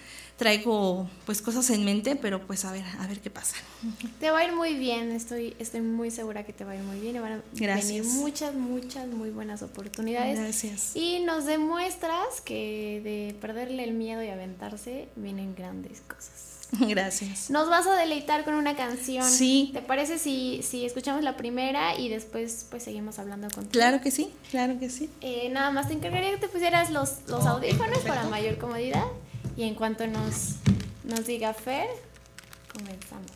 traigo 0.41 1.07
pues 1.27 1.39
cosas 1.39 1.69
en 1.69 1.85
mente, 1.85 2.15
pero 2.15 2.47
pues 2.47 2.65
a 2.65 2.71
ver, 2.71 2.83
a 2.97 3.05
ver 3.05 3.19
qué 3.19 3.29
pasa. 3.29 3.57
Te 4.19 4.31
va 4.31 4.39
a 4.39 4.43
ir 4.43 4.53
muy 4.53 4.73
bien, 4.73 5.11
estoy, 5.11 5.55
estoy 5.59 5.81
muy 5.81 6.09
segura 6.09 6.43
que 6.43 6.51
te 6.51 6.65
va 6.65 6.71
a 6.71 6.75
ir 6.77 6.81
muy 6.81 6.99
bien 6.99 7.15
y 7.15 7.19
van 7.19 7.33
a 7.33 7.41
Gracias. 7.53 7.87
venir 7.87 8.03
muchas, 8.05 8.55
muchas, 8.55 9.07
muy 9.07 9.29
buenas 9.29 9.61
oportunidades. 9.61 10.39
Gracias. 10.39 10.95
Y 10.95 11.19
nos 11.19 11.45
demuestras 11.45 12.41
que 12.43 13.01
de 13.03 13.35
perderle 13.39 13.83
el 13.83 13.93
miedo 13.93 14.23
y 14.23 14.29
aventarse 14.29 15.09
vienen 15.15 15.53
grandes 15.53 16.01
cosas. 16.01 16.61
Gracias. 16.89 17.51
Nos 17.51 17.69
vas 17.69 17.85
a 17.85 17.95
deleitar 17.95 18.43
con 18.43 18.55
una 18.55 18.75
canción. 18.75 19.29
Sí. 19.29 19.69
¿Te 19.73 19.83
parece 19.83 20.17
si, 20.17 20.61
si 20.63 20.87
escuchamos 20.87 21.23
la 21.23 21.37
primera 21.37 21.99
y 21.99 22.09
después 22.09 22.65
pues 22.71 22.81
seguimos 22.81 23.19
hablando 23.19 23.47
contigo? 23.49 23.73
Claro 23.73 24.01
que 24.01 24.09
sí, 24.09 24.33
claro 24.49 24.79
que 24.79 24.89
sí. 24.89 25.07
Eh, 25.21 25.49
nada 25.51 25.69
más 25.69 25.87
te 25.87 25.93
encargaría 25.93 26.31
que 26.31 26.37
te 26.37 26.47
pusieras 26.47 26.89
los, 26.89 27.17
los 27.27 27.45
audífonos 27.45 27.99
para 27.99 28.23
mayor 28.23 28.57
comodidad. 28.57 29.05
Y 29.57 29.63
en 29.63 29.75
cuanto 29.75 30.07
nos, 30.07 30.55
nos 31.03 31.25
diga 31.25 31.53
Fer, 31.53 31.87
comenzamos. 32.73 33.31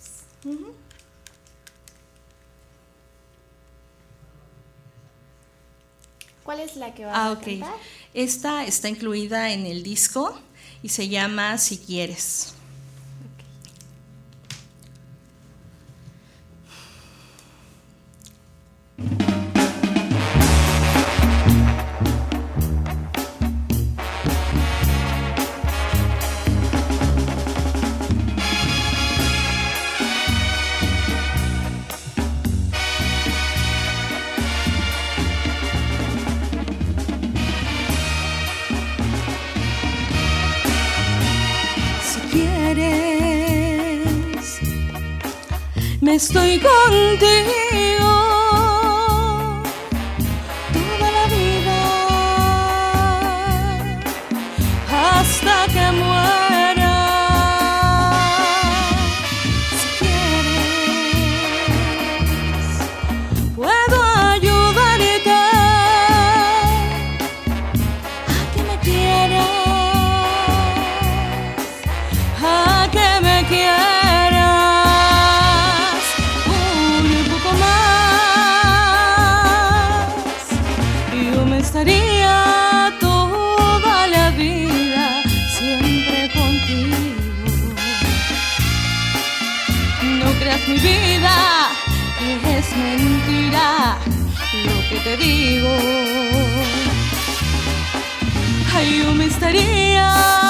¿Cuál 6.43 6.59
es 6.59 6.75
la 6.75 6.93
que 6.93 7.05
vas 7.05 7.15
Ah, 7.15 7.31
a 7.31 7.39
cantar? 7.39 7.73
Esta 8.13 8.65
está 8.65 8.87
incluida 8.89 9.51
en 9.51 9.65
el 9.65 9.83
disco 9.83 10.39
y 10.83 10.89
se 10.89 11.09
llama 11.09 11.57
Si 11.57 11.77
quieres. 11.79 12.53
Estoy 46.15 46.61
contigo 46.61 48.04
te 95.17 95.23
digo. 95.23 95.77
Ay, 98.73 98.99
yo 98.99 99.13
me 99.13 99.25
estaría 99.25 100.44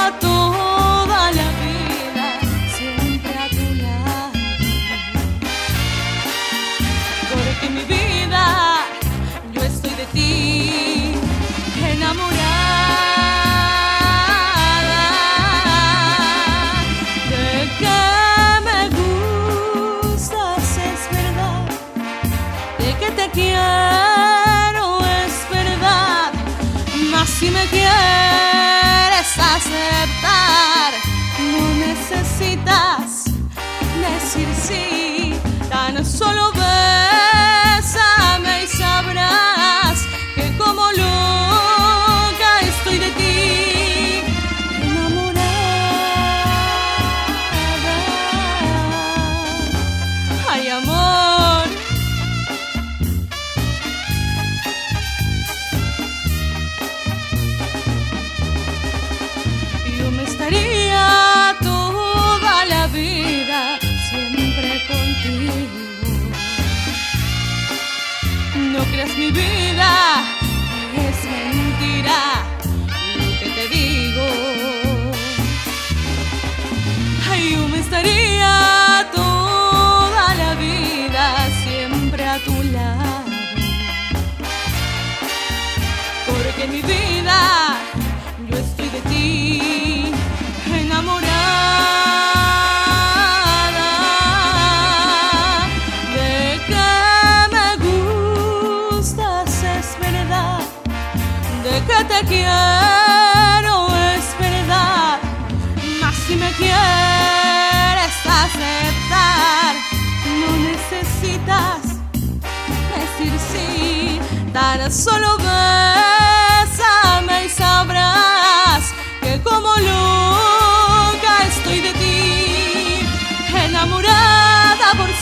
Creas 68.95 69.17
mi 69.17 69.29
vida, 69.29 70.34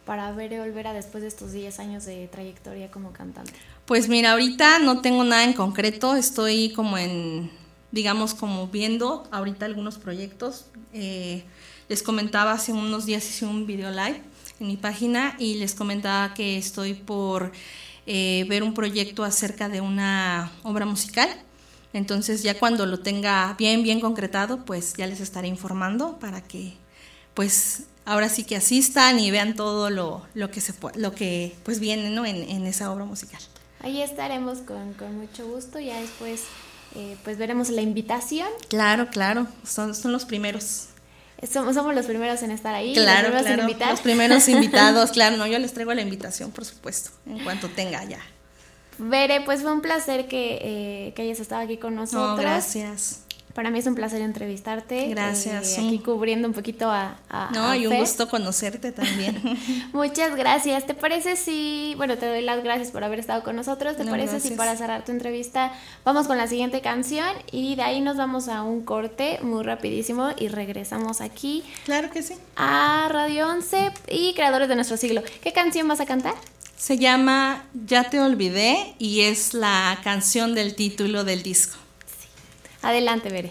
para 0.05 0.33
Bere 0.33 0.61
Olvera 0.61 0.93
después 0.93 1.23
de 1.23 1.29
estos 1.29 1.53
10 1.53 1.79
años 1.79 2.05
de 2.05 2.27
trayectoria 2.27 2.91
como 2.91 3.13
cantante? 3.13 3.53
Pues 3.87 4.09
mira, 4.09 4.33
ahorita 4.33 4.81
no 4.81 5.01
tengo 5.01 5.23
nada 5.23 5.45
en 5.45 5.53
concreto, 5.53 6.17
estoy 6.17 6.73
como 6.73 6.99
en, 6.99 7.53
digamos, 7.93 8.35
como 8.35 8.67
viendo 8.67 9.29
ahorita 9.31 9.65
algunos 9.65 9.97
proyectos. 9.97 10.67
Eh, 10.93 11.45
les 11.89 12.03
comentaba 12.03 12.51
hace 12.51 12.73
unos 12.73 13.07
días 13.07 13.25
hice 13.29 13.47
un 13.47 13.65
video 13.65 13.93
live 13.93 14.21
en 14.59 14.67
mi 14.67 14.77
página 14.77 15.37
y 15.39 15.55
les 15.55 15.77
comentaba 15.77 16.35
que 16.35 16.59
estoy 16.59 16.95
por 16.95 17.53
eh, 18.07 18.45
ver 18.49 18.65
un 18.65 18.75
proyecto 18.75 19.23
acerca 19.23 19.69
de 19.69 19.81
una 19.81 20.51
obra 20.65 20.85
musical. 20.85 21.29
Entonces 21.93 22.43
ya 22.43 22.59
cuando 22.59 22.87
lo 22.87 22.99
tenga 22.99 23.55
bien, 23.57 23.85
bien 23.85 24.01
concretado, 24.01 24.65
pues 24.65 24.95
ya 24.95 25.07
les 25.07 25.21
estaré 25.21 25.47
informando 25.47 26.19
para 26.19 26.41
que 26.41 26.75
pues 27.35 27.85
ahora 28.05 28.29
sí 28.31 28.43
que 28.43 28.57
asistan 28.57 29.21
y 29.21 29.31
vean 29.31 29.55
todo 29.55 29.91
lo, 29.91 30.27
lo 30.35 30.51
que 30.51 30.61
se 30.61 30.75
lo 30.97 31.15
que 31.15 31.55
pues 31.63 31.79
viene 31.79 32.11
¿no? 32.11 32.27
en, 32.27 32.37
en 32.51 32.67
esa 32.67 32.91
obra 32.91 33.05
musical. 33.05 33.41
Ahí 33.81 34.03
estaremos 34.03 34.59
con, 34.59 34.95
con 34.95 35.19
mucho 35.19 35.47
gusto. 35.47 35.79
Ya 35.79 36.01
después, 36.01 36.45
eh, 36.95 37.17
pues 37.25 37.39
veremos 37.39 37.69
la 37.71 37.83
invitación. 37.83 38.49
Claro, 38.69 39.09
claro, 39.09 39.47
son, 39.65 39.95
son 39.95 40.13
los 40.13 40.25
primeros. 40.25 40.89
Somos, 41.51 41.75
somos 41.75 41.95
los 41.95 42.07
primeros 42.07 42.43
en 42.43 42.51
estar 42.51 42.75
ahí, 42.75 42.95
claro, 42.95 43.29
los 43.29 43.43
primeros 43.43 43.77
claro, 43.77 43.93
los 43.93 44.01
primeros 44.03 44.49
invitados, 44.49 45.11
claro, 45.11 45.37
no, 45.37 45.47
yo 45.47 45.59
les 45.59 45.75
traigo 45.75 45.93
la 45.93 46.01
invitación, 46.01 46.51
por 46.51 46.65
supuesto, 46.65 47.11
en 47.27 47.45
cuanto 47.45 47.69
tenga 47.69 48.03
ya. 48.05 48.21
Bere, 48.97 49.43
pues 49.43 49.61
fue 49.61 49.71
un 49.71 49.83
placer 49.83 50.29
que, 50.29 50.59
eh, 50.63 51.13
que 51.15 51.23
hayas 51.23 51.39
estado 51.41 51.63
aquí 51.63 51.77
con 51.77 51.95
nosotros. 51.95 52.31
No, 52.31 52.37
gracias. 52.37 53.26
Para 53.57 53.71
mí 53.71 53.79
es 53.79 53.87
un 53.87 53.95
placer 53.95 54.21
entrevistarte. 54.21 55.09
Gracias, 55.09 55.79
eh, 55.79 55.87
aquí 55.87 55.99
cubriendo 55.99 56.47
un 56.47 56.53
poquito 56.55 56.91
a, 56.91 57.17
a- 57.31 57.51
No, 57.55 57.71
a 57.71 57.77
y 57.77 57.87
un 57.87 57.93
Fer. 57.93 58.01
gusto 58.03 58.29
conocerte 58.29 58.93
también. 58.93 59.43
Muchas 59.95 60.37
gracias. 60.37 60.87
¿Te 60.87 60.93
parece 60.95 61.37
si, 61.37 61.95
bueno, 61.97 62.19
te 62.19 62.27
doy 62.27 62.43
las 62.43 62.63
gracias 62.63 62.91
por 62.91 63.03
haber 63.03 63.19
estado 63.19 63.43
con 63.43 63.57
nosotros? 63.57 63.97
¿Te 63.97 64.05
No, 64.05 64.11
parece 64.11 64.41
si 64.41 64.51
para 64.51 64.77
cerrar 64.77 65.05
tu 65.07 65.11
entrevista 65.13 65.73
vamos 66.05 66.27
con 66.27 66.37
la 66.37 66.47
siguiente 66.47 66.83
canción 66.83 67.27
y 67.51 67.77
de 67.77 67.83
ahí 67.83 68.03
nos 68.03 68.19
vamos 68.19 68.49
a 68.49 68.63
un 68.63 68.85
corte 68.85 69.39
muy 69.43 69.65
rapidísimo 69.65 70.29
y 70.37 70.49
regresamos 70.49 71.23
aquí 71.23 71.65
claro 71.87 72.11
que 72.11 72.23
sí. 72.23 72.35
a 72.57 73.09
Radio 73.11 73.49
11 73.49 73.91
y 74.11 74.35
creadores 74.35 74.69
de 74.69 74.75
nuestro 74.75 74.99
siglo. 74.99 75.23
¿Qué 75.43 75.53
canción 75.55 75.89
vas 75.89 76.01
a 76.01 76.05
cantar? 76.07 76.35
Se 76.77 76.99
llama 76.99 77.65
Ya 77.87 78.11
te 78.11 78.21
olvidé 78.21 78.95
y 78.99 79.23
es 79.23 79.55
la 79.55 79.99
canción 80.05 80.55
del 80.55 80.75
título 80.75 81.25
del 81.25 81.43
disco. 81.43 81.79
Adelante, 82.87 83.31
Bere. 83.31 83.51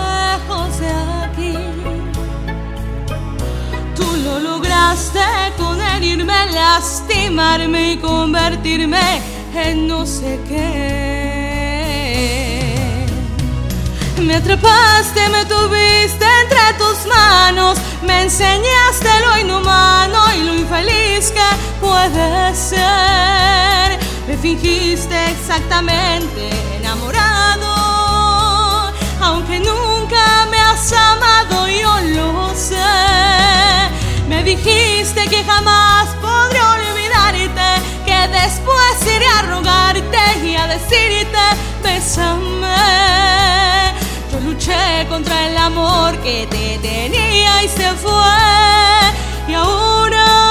de 0.79 0.91
aquí. 1.25 1.53
Tú 3.95 4.05
lo 4.23 4.39
lograste 4.39 5.19
con 5.57 5.79
herirme, 5.81 6.51
lastimarme 6.51 7.93
y 7.93 7.97
convertirme 7.97 9.21
en 9.53 9.87
no 9.87 10.05
sé 10.05 10.39
qué. 10.47 11.01
Me 14.21 14.35
atrapaste, 14.35 15.29
me 15.29 15.45
tuviste 15.45 16.25
entre 16.43 16.73
tus 16.77 17.05
manos, 17.07 17.77
me 18.03 18.23
enseñaste 18.23 19.09
lo 19.25 19.37
inhumano 19.39 20.19
y 20.35 20.43
lo 20.43 20.53
infeliz 20.55 21.31
que 21.31 21.49
puede 21.79 22.55
ser. 22.55 23.99
Me 24.27 24.37
fingiste 24.37 25.31
exactamente 25.31 26.49
enamorado, 26.79 27.67
aunque 29.19 29.59
nunca 29.59 29.90
me 30.49 30.57
has 30.59 30.91
amado, 30.93 31.67
yo 31.67 31.99
lo 32.15 32.53
sé. 32.55 32.75
Me 34.27 34.43
dijiste 34.43 35.27
que 35.29 35.43
jamás 35.43 36.09
podré 36.21 36.59
olvidarte, 36.61 37.81
que 38.05 38.27
después 38.27 39.15
iré 39.15 39.27
a 39.27 39.41
rogarte 39.43 40.45
y 40.45 40.55
a 40.55 40.67
decirte, 40.67 41.39
bésame. 41.83 42.67
Yo 44.31 44.39
luché 44.41 45.05
contra 45.09 45.47
el 45.47 45.57
amor 45.57 46.17
que 46.19 46.47
te 46.49 46.77
tenía 46.79 47.63
y 47.63 47.67
se 47.67 47.91
fue. 47.93 48.39
Y 49.47 49.53
ahora 49.53 50.50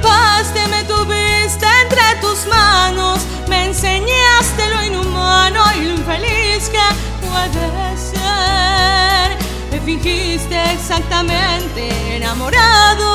atrapaste, 0.00 0.66
me 0.68 0.84
tuviste 0.84 1.66
entre 1.82 2.20
tus 2.20 2.46
manos, 2.46 3.20
me 3.48 3.66
enseñaste 3.66 4.68
lo 4.74 4.84
inhumano 4.84 5.62
y 5.76 5.84
lo 5.84 5.94
infeliz 5.94 6.68
que 6.70 6.78
puede 7.20 7.96
ser. 7.96 9.36
Me 9.70 9.80
fingiste 9.80 10.72
exactamente 10.72 12.16
enamorado, 12.16 13.06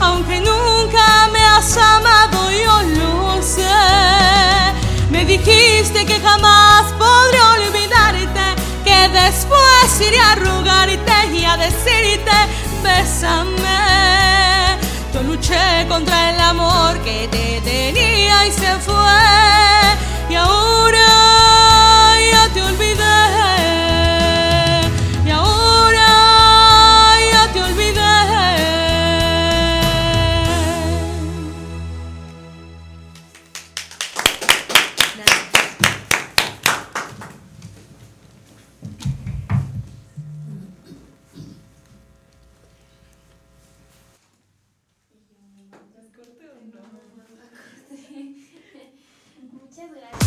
aunque 0.00 0.40
nunca 0.40 1.28
me 1.32 1.42
has 1.42 1.76
amado, 1.76 2.50
yo 2.50 2.82
lo 2.98 3.42
sé. 3.42 3.62
Me 5.10 5.24
dijiste 5.24 6.06
que 6.06 6.20
jamás 6.20 6.92
podré 6.98 7.40
olvidarte, 7.42 8.62
que 8.84 9.08
después 9.08 10.00
iré 10.00 10.20
a 10.20 10.34
rogarte 10.36 11.26
y 11.32 11.44
a 11.44 11.56
decirte, 11.56 12.32
bésame. 12.82 14.41
Luché 15.26 15.86
contra 15.88 16.30
el 16.30 16.40
amor 16.40 16.98
que 17.04 17.28
te 17.28 17.60
tenía 17.62 18.46
y 18.46 18.50
se 18.50 18.74
fue, 18.80 18.94
y 20.28 20.34
ahora 20.34 21.06
ya 22.32 22.48
te 22.52 22.62
olvidé. 22.62 23.31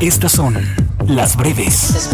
Estas 0.00 0.32
son 0.32 0.54
las 1.08 1.36
breves 1.36 2.10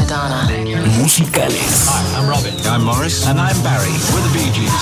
musicales. 1.00 1.88
Hi, 1.88 2.16
I'm 2.16 2.28
Robin. 2.28 2.54
I'm 2.64 2.84
Morris. 2.84 3.26
And 3.26 3.40
I'm 3.40 3.60
Barry. 3.64 3.90
We're 4.12 4.22
the 4.22 4.28
Bee 4.32 4.50
Gees. 4.52 4.72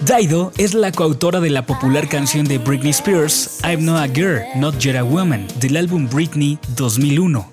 Dido 0.00 0.52
es 0.56 0.72
la 0.72 0.90
coautora 0.90 1.40
de 1.40 1.50
la 1.50 1.66
popular 1.66 2.08
canción 2.08 2.46
de 2.46 2.56
Britney 2.56 2.90
Spears, 2.90 3.58
I'm 3.62 3.84
Not 3.84 3.98
a 3.98 4.08
Girl, 4.08 4.42
Not 4.56 4.78
Yet 4.78 4.96
a 4.96 5.04
Woman, 5.04 5.46
del 5.60 5.76
álbum 5.76 6.08
Britney 6.08 6.58
2001. 6.76 7.46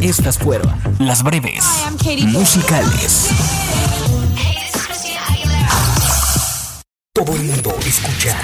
Estas 0.00 0.38
fueron 0.38 0.74
las 0.98 1.22
breves 1.22 1.64
musicales. 2.28 3.28
Todo 7.12 7.34
el 7.34 7.42
mundo 7.42 7.76
escucha 7.84 8.34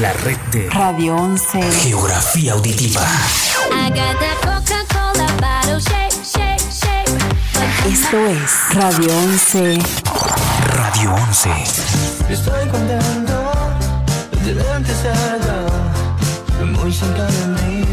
la 0.00 0.12
red 0.14 0.36
de 0.50 0.68
Radio 0.70 1.14
11. 1.14 1.72
Geografía 1.82 2.54
Auditiva. 2.54 3.06
Esto 7.86 8.26
es 8.26 8.74
Radio 8.74 9.16
11. 9.16 9.78
Radio 10.74 11.14
11. 11.14 11.50
Estoy 12.30 12.68
contento 12.68 13.52
de 14.44 14.54
verte 14.54 14.92
cerca, 14.94 15.66
muy 16.64 16.92
cerca 16.92 17.26
de 17.26 17.46
mí. 17.46 17.89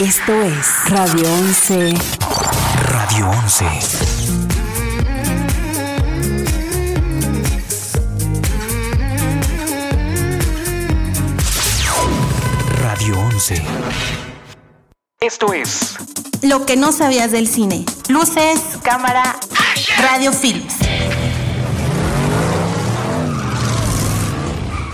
Esto 0.00 0.32
es 0.42 0.90
Radio 0.90 1.28
11. 1.28 1.92
Radio 2.84 3.30
11. 3.30 3.64
Radio 12.80 13.18
11. 13.18 13.62
Esto 15.20 15.52
es 15.52 15.96
Lo 16.42 16.64
que 16.64 16.76
no 16.76 16.92
sabías 16.92 17.32
del 17.32 17.48
cine. 17.48 17.84
Luces, 18.08 18.60
cámara, 18.84 19.36
radio 20.00 20.32
films. 20.32 20.87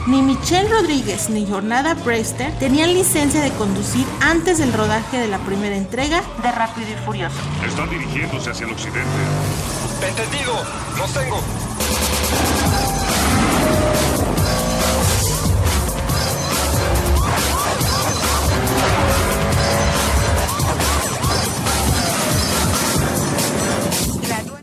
Ni 0.07 0.21
Michelle 0.21 0.69
Rodríguez 0.69 1.31
ni 1.31 1.47
Jornada 1.47 1.95
Prester 1.95 2.53
tenían 2.59 2.93
licencia 2.93 3.41
de 3.41 3.51
conducir 3.53 4.07
antes 4.21 4.59
del 4.59 4.71
rodaje 4.73 5.19
de 5.19 5.29
la 5.29 5.39
primera 5.39 5.77
entrega 5.77 6.23
de 6.43 6.53
Rápido 6.53 6.89
y 6.91 7.05
Furioso. 7.07 7.37
Están 7.67 7.89
dirigiéndose 7.89 8.51
hacia 8.51 8.67
el 8.67 8.73
occidente. 8.73 9.01
Entendido, 10.07 10.53
los 10.99 11.13
tengo. 11.15 11.41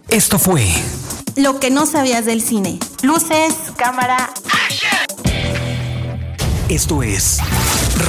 Esto 0.09 0.37
fue 0.37 0.67
Lo 1.35 1.59
que 1.59 1.71
no 1.71 1.87
sabías 1.87 2.25
del 2.25 2.41
cine. 2.41 2.77
Luces, 3.01 3.55
cámara. 3.77 4.29
Esto 6.71 7.03
es 7.03 7.37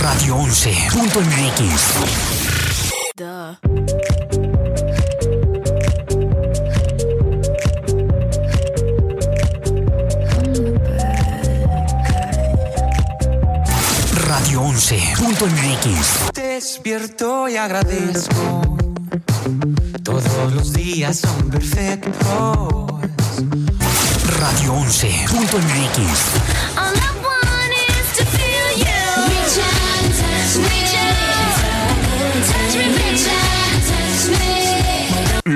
Radio 0.01 0.37
11.mx. 0.37 1.97
Radio 14.29 14.63
11.mx. 14.63 16.33
Despierto 16.33 17.49
y 17.49 17.57
agradezco. 17.57 18.77
Todos 20.05 20.53
los 20.55 20.73
días 20.73 21.17
son 21.17 21.51
perfectos. 21.51 22.93
Radio 24.39 24.75
11.mx. 24.75 26.72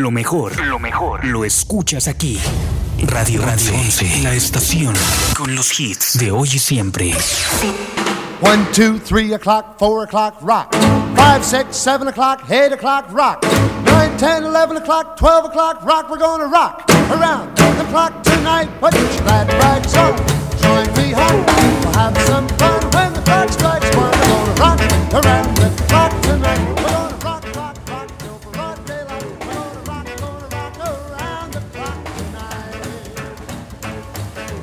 Lo 0.06 0.12
mejor, 0.12 0.64
lo 0.64 0.78
mejor, 0.78 1.24
lo 1.24 1.44
escuchas 1.44 2.06
aquí. 2.06 2.38
Radio 3.08 3.42
Radio 3.42 3.74
11, 3.74 4.22
la 4.22 4.34
estación 4.34 4.94
con 5.36 5.52
los 5.56 5.80
hits 5.80 6.16
de 6.16 6.30
hoy 6.30 6.46
y 6.46 6.60
siempre. 6.60 7.12
One, 8.40 8.64
two, 8.72 9.00
three 9.00 9.34
o'clock, 9.34 9.76
four 9.80 10.04
o'clock, 10.04 10.36
rock. 10.42 10.72
Five, 11.16 11.42
six, 11.44 11.76
seven 11.76 12.06
o'clock, 12.06 12.48
eight 12.48 12.72
o'clock, 12.72 13.10
rock. 13.10 13.42
Nine, 13.84 14.16
ten, 14.16 14.44
eleven 14.44 14.76
o'clock, 14.76 15.16
twelve 15.16 15.44
o'clock, 15.44 15.84
rock. 15.84 16.08
We're 16.08 16.18
gonna 16.18 16.46
rock 16.46 16.88
around 17.10 17.56
the 17.56 17.84
clock 17.90 18.22
tonight. 18.22 18.68
Put 18.80 18.94
your 18.94 19.08
glad 19.24 19.52
rags 19.54 19.96
on. 19.96 20.16
Join 20.62 20.86
me, 20.94 21.10
hon. 21.10 21.34
We'll 21.82 21.92
have 21.94 22.16
some 22.28 22.46
fun 22.60 22.80
when 22.94 23.12
the 23.12 23.22
clock 23.22 23.50
strikes 23.50 23.96
one. 23.96 24.12
We're 24.12 24.54
gonna 24.54 24.54
rock 24.60 25.24
around 25.24 25.45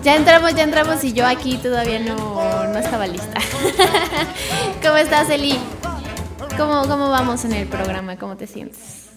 Ya 0.04 0.18
entramos, 0.18 0.54
ya 0.54 0.64
entramos 0.64 1.02
y 1.06 1.14
yo 1.14 1.26
aquí 1.26 1.56
todavía 1.56 1.98
no, 1.98 2.68
no 2.68 2.78
estaba 2.78 3.08
lista. 3.08 3.40
¿Cómo 4.82 4.98
estás, 4.98 5.30
Eli? 5.30 5.58
¿Cómo, 6.58 6.82
¿Cómo 6.82 7.10
vamos 7.10 7.46
en 7.46 7.54
el 7.54 7.68
programa? 7.70 8.18
¿Cómo 8.18 8.36
te 8.36 8.46
sientes? 8.46 9.12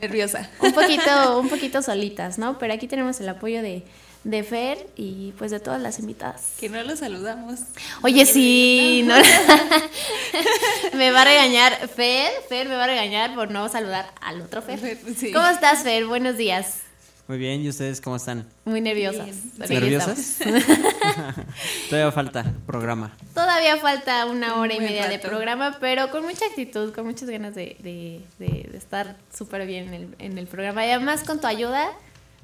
Nerviosa. 0.00 0.50
Un 0.58 0.72
poquito, 0.74 1.38
un 1.38 1.48
poquito 1.48 1.80
solitas, 1.80 2.38
¿no? 2.38 2.58
Pero 2.58 2.74
aquí 2.74 2.88
tenemos 2.88 3.20
el 3.20 3.28
apoyo 3.28 3.62
de, 3.62 3.84
de 4.24 4.42
Fer 4.42 4.84
y 4.96 5.30
pues 5.38 5.52
de 5.52 5.60
todas 5.60 5.80
las 5.80 6.00
invitadas. 6.00 6.54
Que 6.58 6.68
no 6.68 6.82
los 6.82 6.98
saludamos. 6.98 7.60
Oye, 8.02 8.26
sí, 8.26 9.04
no. 9.06 9.14
me 10.94 11.12
va 11.12 11.22
a 11.22 11.24
regañar 11.24 11.88
Fer, 11.88 12.32
Fer 12.48 12.68
me 12.68 12.74
va 12.74 12.82
a 12.82 12.88
regañar 12.88 13.36
por 13.36 13.52
no 13.52 13.68
saludar 13.68 14.12
al 14.20 14.40
otro 14.40 14.60
Fer. 14.60 14.98
Sí. 15.16 15.32
¿Cómo 15.32 15.46
estás, 15.46 15.84
Fer? 15.84 16.04
Buenos 16.06 16.36
días. 16.36 16.80
Muy 17.28 17.38
bien, 17.38 17.62
¿y 17.62 17.68
ustedes 17.68 18.00
cómo 18.00 18.16
están? 18.16 18.46
Muy 18.64 18.80
nerviosas. 18.80 19.28
¿Nerviosas? 19.68 20.38
Todavía 21.88 22.10
falta 22.10 22.52
programa. 22.66 23.16
Todavía 23.32 23.76
falta 23.76 24.26
una 24.26 24.56
hora 24.56 24.74
y 24.74 24.80
media 24.80 25.08
de 25.08 25.18
programa, 25.18 25.78
pero 25.80 26.10
con 26.10 26.24
mucha 26.24 26.44
actitud, 26.46 26.92
con 26.92 27.06
muchas 27.06 27.30
ganas 27.30 27.54
de, 27.54 27.76
de, 27.78 28.20
de, 28.38 28.76
estar 28.76 29.16
súper 29.32 29.66
bien 29.66 29.88
en 29.88 29.94
el, 29.94 30.08
en 30.18 30.38
el 30.38 30.46
programa. 30.46 30.84
Y 30.84 30.90
además 30.90 31.22
con 31.22 31.40
tu 31.40 31.46
ayuda 31.46 31.92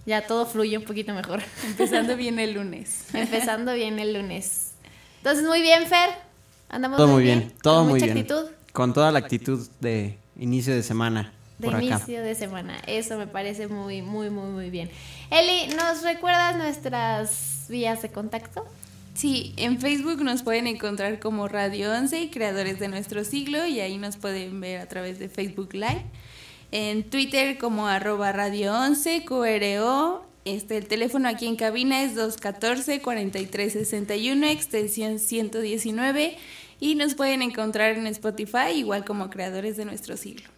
ya 0.06 0.26
todo 0.26 0.46
fluye 0.46 0.78
un 0.78 0.84
poquito 0.84 1.12
mejor. 1.12 1.42
Empezando 1.66 2.16
bien 2.16 2.38
el 2.38 2.54
lunes. 2.54 3.04
Empezando 3.12 3.74
bien 3.74 3.98
el 3.98 4.14
lunes. 4.14 4.72
Entonces, 5.18 5.44
muy 5.44 5.60
bien, 5.60 5.86
Fer. 5.86 6.10
Andamos 6.70 6.96
todo 6.96 7.08
muy 7.08 7.22
bien, 7.24 7.52
todo 7.62 7.84
muy 7.84 8.00
bien. 8.00 8.16
Actitud. 8.16 8.46
Con 8.72 8.94
toda 8.94 9.10
la 9.10 9.18
actitud 9.18 9.66
de 9.80 10.18
inicio 10.38 10.74
de 10.74 10.82
semana. 10.82 11.32
De 11.58 11.68
inicio 11.68 12.22
de 12.22 12.34
semana. 12.34 12.78
Eso 12.86 13.18
me 13.18 13.26
parece 13.26 13.66
muy, 13.66 14.00
muy, 14.02 14.28
muy, 14.30 14.50
muy 14.50 14.70
bien. 14.70 14.90
Eli, 15.30 15.74
¿nos 15.74 16.02
recuerdas 16.02 16.56
nuestras 16.56 17.66
vías 17.68 18.00
de 18.02 18.10
contacto? 18.10 18.64
Sí, 19.14 19.54
en 19.56 19.80
Facebook 19.80 20.22
nos 20.22 20.44
pueden 20.44 20.68
encontrar 20.68 21.18
como 21.18 21.48
Radio 21.48 21.92
11 21.92 22.20
y 22.20 22.30
creadores 22.30 22.78
de 22.78 22.86
nuestro 22.86 23.24
siglo 23.24 23.66
y 23.66 23.80
ahí 23.80 23.98
nos 23.98 24.16
pueden 24.16 24.60
ver 24.60 24.80
a 24.80 24.86
través 24.86 25.18
de 25.18 25.28
Facebook 25.28 25.74
Live. 25.74 26.04
En 26.70 27.02
Twitter 27.02 27.58
como 27.58 27.88
arroba 27.88 28.30
Radio 28.30 28.74
11, 28.74 29.24
QRO. 29.24 30.24
Este, 30.44 30.76
el 30.76 30.86
teléfono 30.86 31.28
aquí 31.28 31.48
en 31.48 31.56
cabina 31.56 32.04
es 32.04 32.14
214-4361, 32.14 34.50
extensión 34.50 35.18
119. 35.18 36.36
Y 36.78 36.94
nos 36.94 37.16
pueden 37.16 37.42
encontrar 37.42 37.98
en 37.98 38.06
Spotify 38.06 38.70
igual 38.74 39.04
como 39.04 39.30
creadores 39.30 39.76
de 39.76 39.84
nuestro 39.84 40.16
siglo. 40.16 40.48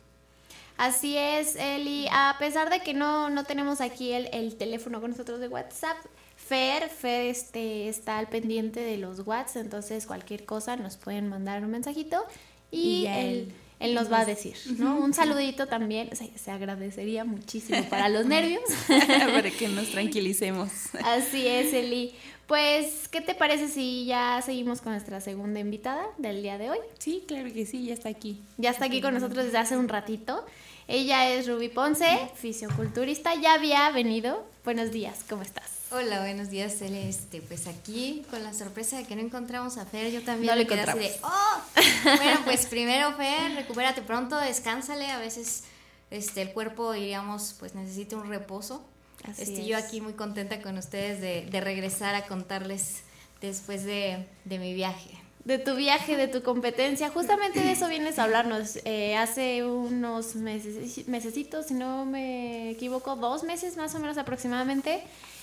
Así 0.80 1.14
es, 1.14 1.56
Eli. 1.56 2.06
A 2.10 2.36
pesar 2.38 2.70
de 2.70 2.80
que 2.80 2.94
no, 2.94 3.28
no 3.28 3.44
tenemos 3.44 3.82
aquí 3.82 4.12
el, 4.12 4.30
el, 4.32 4.56
teléfono 4.56 5.02
con 5.02 5.10
nosotros 5.10 5.38
de 5.38 5.46
WhatsApp, 5.46 5.98
Fer, 6.36 6.88
Fer 6.88 7.26
este, 7.26 7.90
está 7.90 8.16
al 8.16 8.28
pendiente 8.28 8.80
de 8.80 8.96
los 8.96 9.26
WhatsApp, 9.26 9.64
entonces 9.64 10.06
cualquier 10.06 10.46
cosa 10.46 10.76
nos 10.76 10.96
pueden 10.96 11.28
mandar 11.28 11.62
un 11.62 11.70
mensajito 11.70 12.24
y, 12.70 13.04
él, 13.08 13.52
él, 13.78 13.94
nos 13.94 14.10
va 14.10 14.20
a 14.20 14.24
decir, 14.24 14.56
¿no? 14.78 14.98
Un 14.98 15.12
saludito 15.12 15.66
también, 15.66 16.08
se 16.16 16.50
agradecería 16.50 17.26
muchísimo 17.26 17.84
para 17.90 18.08
los 18.08 18.24
nervios. 18.34 18.62
para 18.88 19.50
que 19.50 19.68
nos 19.68 19.90
tranquilicemos. 19.90 20.70
Así 21.04 21.46
es, 21.46 21.74
Eli. 21.74 22.14
Pues, 22.46 23.06
¿qué 23.08 23.20
te 23.20 23.34
parece 23.34 23.68
si 23.68 24.06
ya 24.06 24.40
seguimos 24.42 24.80
con 24.80 24.92
nuestra 24.92 25.20
segunda 25.20 25.60
invitada 25.60 26.06
del 26.16 26.42
día 26.42 26.56
de 26.56 26.70
hoy? 26.70 26.78
Sí, 26.98 27.22
claro 27.28 27.52
que 27.52 27.64
sí, 27.66 27.84
ya 27.84 27.92
está 27.94 28.08
aquí. 28.08 28.40
Ya 28.56 28.70
está 28.70 28.86
aquí 28.86 29.02
con 29.02 29.12
nosotros 29.12 29.44
desde 29.44 29.58
hace 29.58 29.76
un 29.76 29.88
ratito. 29.88 30.44
Ella 30.92 31.30
es 31.30 31.46
Ruby 31.46 31.68
Ponce, 31.68 32.18
fisioculturista, 32.34 33.36
ya 33.36 33.54
había 33.54 33.88
venido. 33.92 34.44
Buenos 34.64 34.90
días, 34.90 35.24
¿cómo 35.28 35.42
estás? 35.42 35.70
Hola, 35.92 36.18
buenos 36.18 36.50
días, 36.50 36.76
Celeste. 36.76 37.40
Pues 37.42 37.68
aquí 37.68 38.24
con 38.28 38.42
la 38.42 38.52
sorpresa 38.52 38.96
de 38.96 39.04
que 39.04 39.14
no 39.14 39.22
encontramos 39.22 39.78
a 39.78 39.86
Fer, 39.86 40.10
yo 40.10 40.20
también 40.22 40.52
no 40.52 40.56
le 40.56 40.66
quedé 40.66 40.80
así 40.80 40.98
de, 40.98 41.12
oh, 41.22 41.60
bueno, 42.16 42.40
pues 42.44 42.66
primero 42.66 43.12
Fer, 43.12 43.54
recupérate 43.54 44.02
pronto, 44.02 44.36
descánsale, 44.36 45.06
a 45.12 45.20
veces 45.20 45.62
este 46.10 46.42
el 46.42 46.52
cuerpo 46.52 46.90
diríamos 46.90 47.54
pues 47.60 47.76
necesita 47.76 48.16
un 48.16 48.28
reposo. 48.28 48.84
Así 49.22 49.64
Yo 49.64 49.78
aquí 49.78 50.00
muy 50.00 50.14
contenta 50.14 50.60
con 50.60 50.76
ustedes 50.76 51.20
de, 51.20 51.46
de 51.48 51.60
regresar 51.60 52.16
a 52.16 52.26
contarles 52.26 53.02
después 53.40 53.84
de, 53.84 54.26
de 54.44 54.58
mi 54.58 54.74
viaje 54.74 55.19
de 55.44 55.58
tu 55.58 55.74
viaje, 55.74 56.16
de 56.16 56.28
tu 56.28 56.42
competencia. 56.42 57.10
Justamente 57.10 57.60
de 57.60 57.72
eso 57.72 57.88
vienes 57.88 58.18
a 58.18 58.24
hablarnos. 58.24 58.78
Eh, 58.84 59.16
hace 59.16 59.64
unos 59.64 60.34
meses, 60.34 61.08
mesecitos, 61.08 61.66
si 61.66 61.74
no 61.74 62.04
me 62.04 62.70
equivoco, 62.70 63.16
dos 63.16 63.42
meses 63.42 63.76
más 63.76 63.94
o 63.94 63.98
menos 63.98 64.18
aproximadamente, 64.18 65.02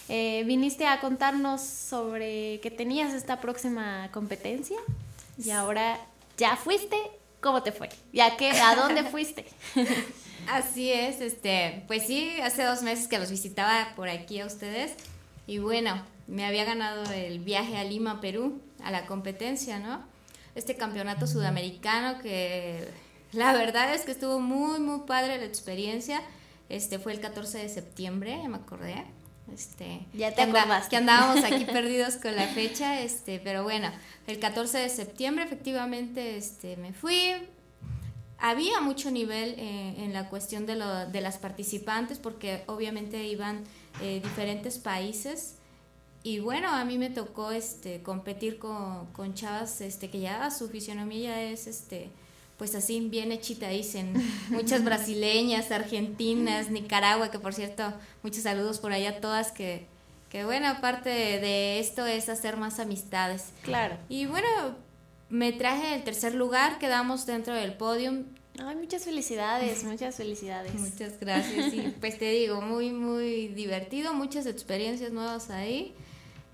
eh, 0.09 0.43
viniste 0.45 0.85
a 0.85 0.99
contarnos 0.99 1.61
sobre 1.61 2.59
que 2.61 2.71
tenías 2.71 3.13
esta 3.13 3.41
próxima 3.41 4.09
competencia 4.11 4.77
y 5.43 5.49
ahora 5.49 5.99
ya 6.37 6.55
fuiste. 6.55 6.97
¿Cómo 7.41 7.61
te 7.61 7.71
fue? 7.71 7.89
¿Ya 8.13 8.35
qué? 8.35 8.51
¿A 8.51 8.75
dónde 8.75 9.03
fuiste? 9.11 9.45
Así 10.47 10.91
es, 10.91 11.21
este, 11.21 11.83
pues 11.87 12.07
sí, 12.07 12.39
hace 12.41 12.63
dos 12.63 12.81
meses 12.81 13.07
que 13.07 13.19
los 13.19 13.29
visitaba 13.29 13.93
por 13.95 14.07
aquí 14.07 14.39
a 14.39 14.45
ustedes 14.45 14.93
y 15.45 15.59
bueno, 15.59 16.01
me 16.27 16.45
había 16.45 16.65
ganado 16.65 17.11
el 17.11 17.39
viaje 17.39 17.77
a 17.77 17.83
Lima, 17.83 18.21
Perú 18.21 18.61
a 18.83 18.91
la 18.91 19.05
competencia, 19.05 19.79
¿no? 19.79 20.03
Este 20.55 20.75
campeonato 20.75 21.27
sudamericano 21.27 22.19
que 22.19 22.87
la 23.31 23.53
verdad 23.53 23.93
es 23.93 24.01
que 24.01 24.11
estuvo 24.11 24.39
muy, 24.39 24.79
muy 24.79 25.01
padre 25.05 25.37
la 25.37 25.45
experiencia. 25.45 26.21
Este 26.69 26.99
fue 26.99 27.13
el 27.13 27.19
14 27.19 27.59
de 27.59 27.69
septiembre, 27.69 28.39
ya 28.41 28.49
me 28.49 28.57
acordé. 28.57 29.05
Este, 29.53 30.05
ya 30.13 30.33
te 30.33 30.41
acordaste. 30.41 30.89
Que 30.89 30.97
andábamos 30.97 31.43
aquí 31.43 31.65
perdidos 31.71 32.15
con 32.15 32.35
la 32.35 32.47
fecha, 32.47 33.01
este, 33.01 33.39
pero 33.39 33.63
bueno, 33.63 33.89
el 34.27 34.39
14 34.39 34.79
de 34.79 34.89
septiembre 34.89 35.45
efectivamente 35.45 36.37
este, 36.37 36.75
me 36.77 36.93
fui. 36.93 37.33
Había 38.39 38.81
mucho 38.81 39.09
nivel 39.09 39.55
eh, 39.57 39.95
en 39.97 40.13
la 40.13 40.29
cuestión 40.29 40.65
de, 40.65 40.75
lo, 40.75 41.07
de 41.07 41.21
las 41.21 41.37
participantes 41.37 42.19
porque 42.19 42.63
obviamente 42.67 43.25
iban 43.25 43.63
eh, 44.01 44.21
diferentes 44.23 44.77
países 44.77 45.55
y 46.27 46.39
bueno, 46.39 46.67
a 46.67 46.83
mí 46.83 46.97
me 46.97 47.09
tocó 47.09 47.51
este 47.51 48.03
competir 48.03 48.59
con, 48.59 49.05
con 49.13 49.33
chavas 49.33 49.79
este 49.79 50.09
que 50.09 50.19
ya 50.19 50.51
su 50.51 50.67
fisionomía 50.67 51.41
es 51.41 51.67
este 51.67 52.09
pues 52.57 52.75
así 52.75 52.99
bien 52.99 53.31
hechita 53.31 53.69
dicen, 53.69 54.13
muchas 54.49 54.83
brasileñas, 54.83 55.71
argentinas, 55.71 56.69
Nicaragua, 56.69 57.31
que 57.31 57.39
por 57.39 57.53
cierto, 57.53 57.93
muchos 58.23 58.43
saludos 58.43 58.79
por 58.79 58.91
allá 58.91 59.21
todas 59.21 59.53
que 59.53 59.87
que 60.29 60.43
bueno, 60.43 60.67
aparte 60.67 61.09
de, 61.09 61.79
esto 61.79 62.05
es 62.05 62.27
hacer 62.27 62.57
más 62.57 62.81
amistades. 62.81 63.45
Claro. 63.61 63.95
Y 64.09 64.25
bueno, 64.25 64.75
me 65.29 65.53
traje 65.53 65.95
el 65.95 66.03
tercer 66.03 66.35
lugar, 66.35 66.77
quedamos 66.77 67.25
dentro 67.25 67.53
del 67.53 67.75
podium. 67.75 68.25
Ay, 68.59 68.75
muchas 68.75 69.05
felicidades, 69.05 69.83
muchas 69.85 70.15
felicidades. 70.15 70.73
Muchas 70.73 71.17
gracias. 71.21 71.73
Y 71.73 71.95
pues 72.01 72.19
te 72.19 72.31
digo, 72.31 72.59
muy, 72.59 72.91
muy 72.91 73.47
divertido, 73.47 74.13
muchas 74.13 74.45
experiencias 74.45 75.13
nuevas 75.13 75.49
ahí. 75.49 75.95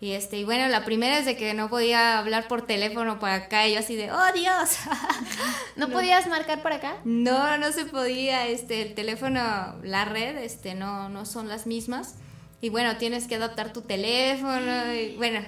Y 0.04 0.12
este, 0.12 0.38
y 0.38 0.44
bueno, 0.44 0.68
la 0.68 0.84
primera 0.84 1.18
es 1.18 1.26
de 1.26 1.38
que 1.38 1.54
no 1.54 1.70
podía 1.70 2.20
hablar 2.20 2.50
por 2.50 2.68
teléfono 2.68 3.20
para 3.20 3.36
acá, 3.36 3.70
y 3.70 3.74
yo 3.76 3.80
así 3.80 3.96
de, 3.96 4.12
oh 4.12 4.34
Dios. 4.34 4.76
¿No, 5.78 5.88
podías 5.88 6.28
marcar 6.28 6.62
por 6.62 6.74
acá? 6.74 6.98
No, 7.06 7.58
no 7.58 7.72
se 7.72 7.86
podía, 7.86 8.48
este, 8.48 8.82
el 8.82 8.96
teléfono, 8.96 9.39
la 9.82 10.04
red, 10.04 10.39
este, 10.39 10.76
no, 10.76 11.08
no 11.08 11.26
son 11.26 11.48
las 11.48 11.68
mismas. 11.68 12.16
Y 12.60 12.68
bueno, 12.68 12.98
tienes 12.98 13.28
que 13.28 13.36
adaptar 13.36 13.72
tu 13.72 13.80
teléfono, 13.80 14.94
y 14.94 15.16
bueno, 15.16 15.39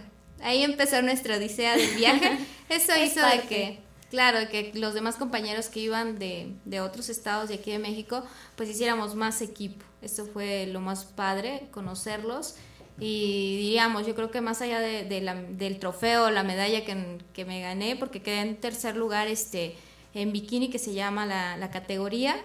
ahí 0.41 0.63
empezó 0.63 1.01
nuestra 1.01 1.35
odisea 1.35 1.75
del 1.75 1.93
viaje. 1.97 2.37
Eso 2.69 2.93
hizo 2.95 3.27
de 3.27 3.41
que, 3.49 3.79
claro, 4.09 4.47
que 4.49 4.71
los 4.73 4.93
demás 4.93 5.17
compañeros 5.17 5.67
que 5.67 5.81
iban 5.81 6.17
de, 6.17 6.55
de 6.63 6.79
otros 6.79 7.09
estados 7.09 7.49
de 7.49 7.55
aquí 7.55 7.71
de 7.71 7.79
México, 7.79 8.23
pues 8.55 8.69
hiciéramos 8.69 9.15
más 9.15 9.41
equipo. 9.41 9.83
Eso 10.01 10.25
fue 10.25 10.65
lo 10.67 10.79
más 10.79 11.03
padre, 11.03 11.67
conocerlos 11.71 12.55
y 12.99 13.57
diríamos, 13.57 14.07
yo 14.07 14.15
creo 14.15 14.31
que 14.31 14.39
más 14.41 14.61
allá 14.61 14.79
de, 14.79 15.03
del 15.03 15.79
trofeo, 15.79 16.31
la 16.31 16.43
medalla 16.43 16.85
que, 16.85 17.17
que, 17.33 17.43
me 17.43 17.61
gané, 17.61 17.95
porque 17.95 18.21
quedé 18.21 18.39
en 18.39 18.55
tercer 18.55 18.95
lugar 18.95 19.27
este, 19.27 19.75
en 20.13 20.31
bikini, 20.31 20.69
que 20.69 20.79
se 20.79 20.93
llama 20.93 21.25
la, 21.25 21.57
la 21.57 21.71
categoría, 21.71 22.37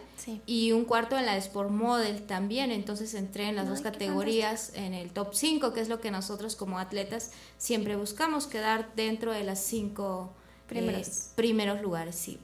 y 0.46 0.72
un 0.72 0.84
cuarto 0.84 1.16
en 1.16 1.24
la 1.24 1.36
Sport 1.36 1.70
Model 1.70 2.22
también, 2.22 2.72
entonces 2.72 3.14
entré 3.14 3.48
en 3.48 3.56
las 3.56 3.68
dos 3.68 3.80
categorías 3.80 4.72
en 4.74 4.92
el 4.92 5.12
top 5.12 5.34
5, 5.34 5.72
que 5.72 5.80
es 5.80 5.88
lo 5.88 6.00
que 6.00 6.10
nosotros 6.10 6.56
como 6.56 6.78
atletas 6.78 7.30
siempre 7.56 7.96
buscamos, 7.96 8.46
quedar 8.46 8.92
dentro 8.96 9.32
de 9.32 9.44
las 9.44 9.60
cinco 9.60 10.34
primeros, 10.66 11.08
eh, 11.08 11.22
primeros 11.36 11.80
lugares, 11.80 12.16
sí. 12.16 12.38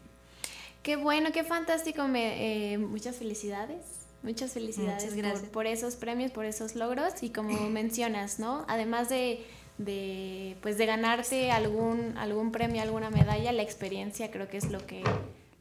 Qué 0.82 0.94
bueno, 0.94 1.32
qué 1.32 1.42
fantástico, 1.42 2.06
me, 2.06 2.72
eh, 2.72 2.78
muchas 2.78 3.16
felicidades. 3.16 4.05
Muchas 4.26 4.50
felicidades 4.50 5.14
Por, 5.52 5.68
esos 5.68 5.94
premios, 5.94 6.32
por 6.32 6.46
esos 6.46 6.74
logros 6.74 7.22
y 7.22 7.30
como 7.30 7.60
mencionas, 7.70 8.40
¿no? 8.40 8.64
Además 8.66 9.08
de, 9.08 9.46
de, 9.78 10.56
pues 10.62 10.78
de 10.78 10.86
ganarte 10.86 11.52
algún, 11.52 12.18
algún 12.18 12.50
premio, 12.50 12.82
alguna 12.82 13.08
medalla, 13.08 13.52
la 13.52 13.62
experiencia 13.62 14.32
creo 14.32 14.48
que 14.48 14.56
es 14.56 14.68
lo 14.68 14.84
que, 14.84 15.04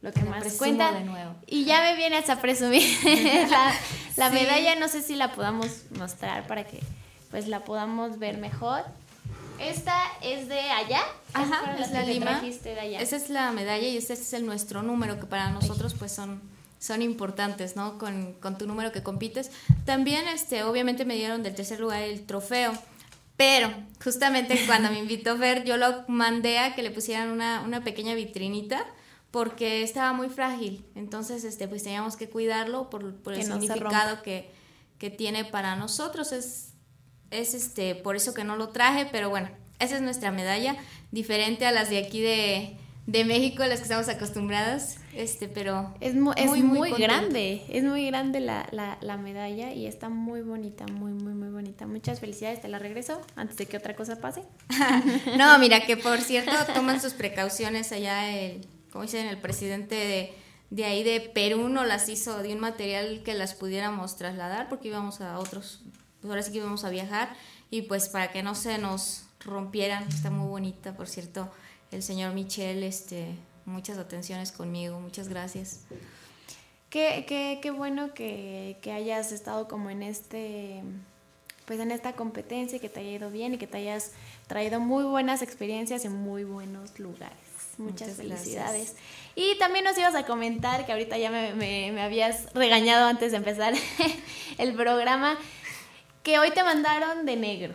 lo 0.02 0.12
que 0.12 0.24
más 0.24 0.54
cuenta. 0.54 0.90
De 0.90 1.04
nuevo. 1.04 1.36
Y 1.46 1.64
ya 1.64 1.80
me 1.80 1.94
vienes 1.94 2.28
a 2.28 2.40
presumir 2.40 2.82
la, 3.50 3.72
la 4.16 4.30
medalla, 4.30 4.74
no 4.74 4.88
sé 4.88 5.00
si 5.00 5.14
la 5.14 5.32
podamos 5.32 5.84
mostrar 5.96 6.48
para 6.48 6.64
que 6.64 6.80
pues 7.30 7.46
la 7.46 7.62
podamos 7.62 8.18
ver 8.18 8.36
mejor. 8.36 8.82
Esta 9.60 9.96
es 10.22 10.48
de 10.48 10.58
allá. 10.58 11.02
Ajá, 11.34 11.76
es 11.78 11.92
la 11.92 12.02
Lima. 12.02 12.42
Esa 12.98 13.16
es 13.16 13.30
la 13.30 13.52
medalla 13.52 13.86
y 13.86 13.96
ese 13.96 14.14
es 14.14 14.32
el 14.32 14.44
nuestro 14.44 14.82
número 14.82 15.20
que 15.20 15.26
para 15.26 15.50
nosotros 15.50 15.94
pues 15.94 16.10
son 16.10 16.55
son 16.86 17.02
importantes, 17.02 17.74
¿no? 17.74 17.98
Con, 17.98 18.34
con, 18.34 18.56
tu 18.56 18.66
número 18.66 18.92
que 18.92 19.02
compites. 19.02 19.50
También, 19.84 20.28
este, 20.28 20.62
obviamente 20.62 21.04
me 21.04 21.16
dieron 21.16 21.42
del 21.42 21.54
tercer 21.54 21.80
lugar 21.80 22.02
el 22.02 22.24
trofeo, 22.24 22.72
pero 23.36 23.72
justamente 24.02 24.58
cuando 24.66 24.90
me 24.90 24.98
invitó 24.98 25.36
Fer, 25.36 25.64
yo 25.64 25.76
lo 25.76 26.04
mandé 26.06 26.58
a 26.58 26.74
que 26.74 26.82
le 26.82 26.90
pusieran 26.90 27.30
una, 27.30 27.62
una 27.62 27.82
pequeña 27.82 28.14
vitrinita 28.14 28.86
porque 29.30 29.82
estaba 29.82 30.12
muy 30.12 30.28
frágil. 30.28 30.84
Entonces, 30.94 31.44
este, 31.44 31.66
pues 31.68 31.82
teníamos 31.82 32.16
que 32.16 32.28
cuidarlo 32.28 32.88
por, 32.88 33.16
por 33.16 33.34
el 33.34 33.42
significado 33.42 34.22
que, 34.22 34.50
que 34.98 35.10
tiene 35.10 35.44
para 35.44 35.76
nosotros. 35.76 36.32
Es, 36.32 36.72
es 37.30 37.52
este, 37.54 37.96
por 37.96 38.16
eso 38.16 38.32
que 38.32 38.44
no 38.44 38.56
lo 38.56 38.68
traje, 38.68 39.08
pero 39.10 39.28
bueno, 39.28 39.50
esa 39.78 39.96
es 39.96 40.02
nuestra 40.02 40.30
medalla, 40.30 40.76
diferente 41.10 41.66
a 41.66 41.72
las 41.72 41.90
de 41.90 41.98
aquí 41.98 42.22
de, 42.22 42.78
de 43.06 43.24
México, 43.24 43.64
las 43.64 43.78
que 43.78 43.82
estamos 43.82 44.08
acostumbradas, 44.08 44.98
este, 45.16 45.48
pero 45.48 45.94
es, 46.00 46.14
muy, 46.14 46.34
grande, 46.92 47.64
es 47.68 47.82
muy 47.82 48.06
grande 48.06 48.40
la, 48.40 48.68
la, 48.70 48.98
la, 49.00 49.16
medalla 49.16 49.72
y 49.72 49.86
está 49.86 50.08
muy 50.08 50.42
bonita, 50.42 50.86
muy, 50.86 51.12
muy, 51.12 51.32
muy 51.32 51.48
bonita. 51.48 51.86
Muchas 51.86 52.20
felicidades, 52.20 52.60
te 52.60 52.68
la 52.68 52.78
regreso 52.78 53.20
antes 53.34 53.56
de 53.56 53.66
que 53.66 53.76
otra 53.76 53.96
cosa 53.96 54.20
pase. 54.20 54.42
no, 55.38 55.58
mira, 55.58 55.86
que 55.86 55.96
por 55.96 56.20
cierto 56.20 56.52
toman 56.74 57.00
sus 57.00 57.14
precauciones 57.14 57.92
allá, 57.92 58.30
el, 58.30 58.66
como 58.92 59.02
dicen, 59.02 59.26
el 59.26 59.38
presidente 59.38 59.94
de, 59.94 60.34
de 60.70 60.84
ahí 60.84 61.02
de 61.02 61.20
Perú 61.20 61.68
no 61.68 61.84
las 61.84 62.08
hizo 62.08 62.42
de 62.42 62.52
un 62.52 62.60
material 62.60 63.22
que 63.24 63.34
las 63.34 63.54
pudiéramos 63.54 64.16
trasladar 64.16 64.68
porque 64.68 64.88
íbamos 64.88 65.20
a 65.20 65.38
otros, 65.38 65.82
pues 66.20 66.30
ahora 66.30 66.42
sí 66.42 66.52
que 66.52 66.58
íbamos 66.58 66.84
a 66.84 66.90
viajar 66.90 67.34
y 67.70 67.82
pues 67.82 68.08
para 68.08 68.30
que 68.30 68.42
no 68.42 68.54
se 68.54 68.78
nos 68.78 69.24
rompieran, 69.40 70.08
está 70.08 70.30
muy 70.30 70.48
bonita, 70.48 70.96
por 70.96 71.08
cierto 71.08 71.50
el 71.90 72.02
señor 72.02 72.34
Michel, 72.34 72.82
este, 72.82 73.36
muchas 73.66 73.98
atenciones 73.98 74.52
conmigo, 74.52 74.98
muchas 75.00 75.28
gracias. 75.28 75.80
Qué, 76.88 77.24
qué, 77.28 77.58
qué 77.60 77.70
bueno 77.70 78.14
que, 78.14 78.78
que, 78.80 78.92
hayas 78.92 79.32
estado 79.32 79.68
como 79.68 79.90
en 79.90 80.02
este, 80.02 80.82
pues 81.66 81.80
en 81.80 81.90
esta 81.90 82.14
competencia, 82.14 82.78
que 82.78 82.88
te 82.88 83.00
haya 83.00 83.10
ido 83.10 83.30
bien 83.30 83.54
y 83.54 83.58
que 83.58 83.66
te 83.66 83.78
hayas 83.78 84.12
traído 84.46 84.80
muy 84.80 85.04
buenas 85.04 85.42
experiencias 85.42 86.04
en 86.04 86.12
muy 86.12 86.44
buenos 86.44 86.98
lugares. 86.98 87.36
Muchas, 87.76 88.16
felicidades. 88.16 88.94
Y 89.34 89.58
también 89.58 89.84
nos 89.84 89.98
ibas 89.98 90.14
a 90.14 90.24
comentar, 90.24 90.86
que 90.86 90.92
ahorita 90.92 91.18
ya 91.18 91.30
me, 91.30 91.52
me, 91.52 91.92
me 91.92 92.02
habías 92.02 92.50
regañado 92.54 93.06
antes 93.06 93.32
de 93.32 93.38
empezar 93.38 93.74
el 94.58 94.74
programa, 94.74 95.36
que 96.22 96.38
hoy 96.38 96.52
te 96.52 96.62
mandaron 96.62 97.26
de 97.26 97.36
negro. 97.36 97.74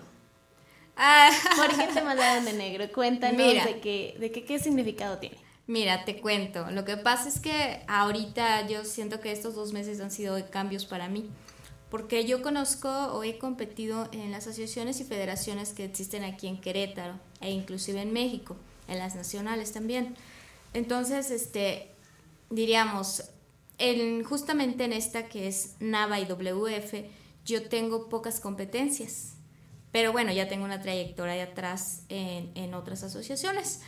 Ah. 0.98 1.30
¿Por 1.56 1.76
qué 1.78 1.88
te 1.94 2.02
mandaron 2.02 2.46
de 2.46 2.54
negro? 2.54 2.92
Cuéntanos 2.92 3.38
de, 3.38 3.80
qué, 3.82 4.16
de 4.20 4.32
qué, 4.32 4.44
qué 4.44 4.60
significado 4.60 5.18
tiene. 5.18 5.38
Mira, 5.68 6.06
te 6.06 6.20
cuento. 6.20 6.70
Lo 6.72 6.86
que 6.86 6.98
pasa 6.98 7.30
es 7.30 7.40
que 7.40 7.84
ahorita 7.88 8.68
yo 8.68 8.84
siento 8.84 9.20
que 9.20 9.32
estos 9.32 9.56
dos 9.56 9.74
meses 9.74 10.00
han 10.02 10.12
sido 10.12 10.38
cambios 10.50 10.86
para 10.86 11.08
mí. 11.08 11.30
Porque 11.90 12.26
yo 12.26 12.42
conozco 12.42 12.90
o 12.90 13.24
he 13.24 13.38
competido 13.38 14.08
en 14.14 14.32
las 14.32 14.48
asociaciones 14.48 15.00
y 15.02 15.04
federaciones 15.04 15.74
que 15.74 15.86
existen 15.86 16.24
aquí 16.24 16.48
en 16.48 16.62
Querétaro 16.62 17.20
e 17.42 17.52
inclusive 17.52 18.02
en 18.02 18.14
México, 18.14 18.56
en 18.88 18.98
las 18.98 19.16
nacionales 19.16 19.74
también. 19.74 20.16
Entonces, 20.74 21.32
este, 21.32 21.92
diríamos, 22.50 23.26
en, 23.78 24.24
justamente 24.24 24.86
en 24.86 24.94
esta 24.94 25.28
que 25.28 25.48
es 25.48 25.76
NAVA 25.80 26.22
y 26.22 26.26
WF, 26.26 26.94
yo 27.44 27.68
tengo 27.68 28.08
pocas 28.08 28.40
competencias 28.40 29.36
pero 29.92 30.12
bueno, 30.12 30.32
ya 30.32 30.48
tengo 30.48 30.64
una 30.64 30.82
trayectoria 30.82 31.34
de 31.34 31.42
atrás 31.42 32.04
en, 32.10 32.52
en 32.56 32.74
otras 32.74 33.04
asociaciones. 33.04 33.82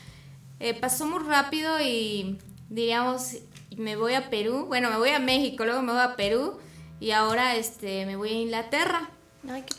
Eh, 0.59 0.73
pasó 0.73 1.05
muy 1.05 1.23
rápido 1.23 1.79
y 1.81 2.39
diríamos, 2.69 3.37
me 3.77 3.95
voy 3.95 4.13
a 4.13 4.29
Perú, 4.29 4.65
bueno, 4.67 4.89
me 4.89 4.97
voy 4.97 5.09
a 5.09 5.19
México, 5.19 5.65
luego 5.65 5.81
me 5.81 5.91
voy 5.91 6.01
a 6.01 6.15
Perú 6.15 6.57
y 6.99 7.11
ahora 7.11 7.55
este, 7.55 8.05
me 8.05 8.15
voy 8.15 8.29
a 8.29 8.33
Inglaterra. 8.33 9.09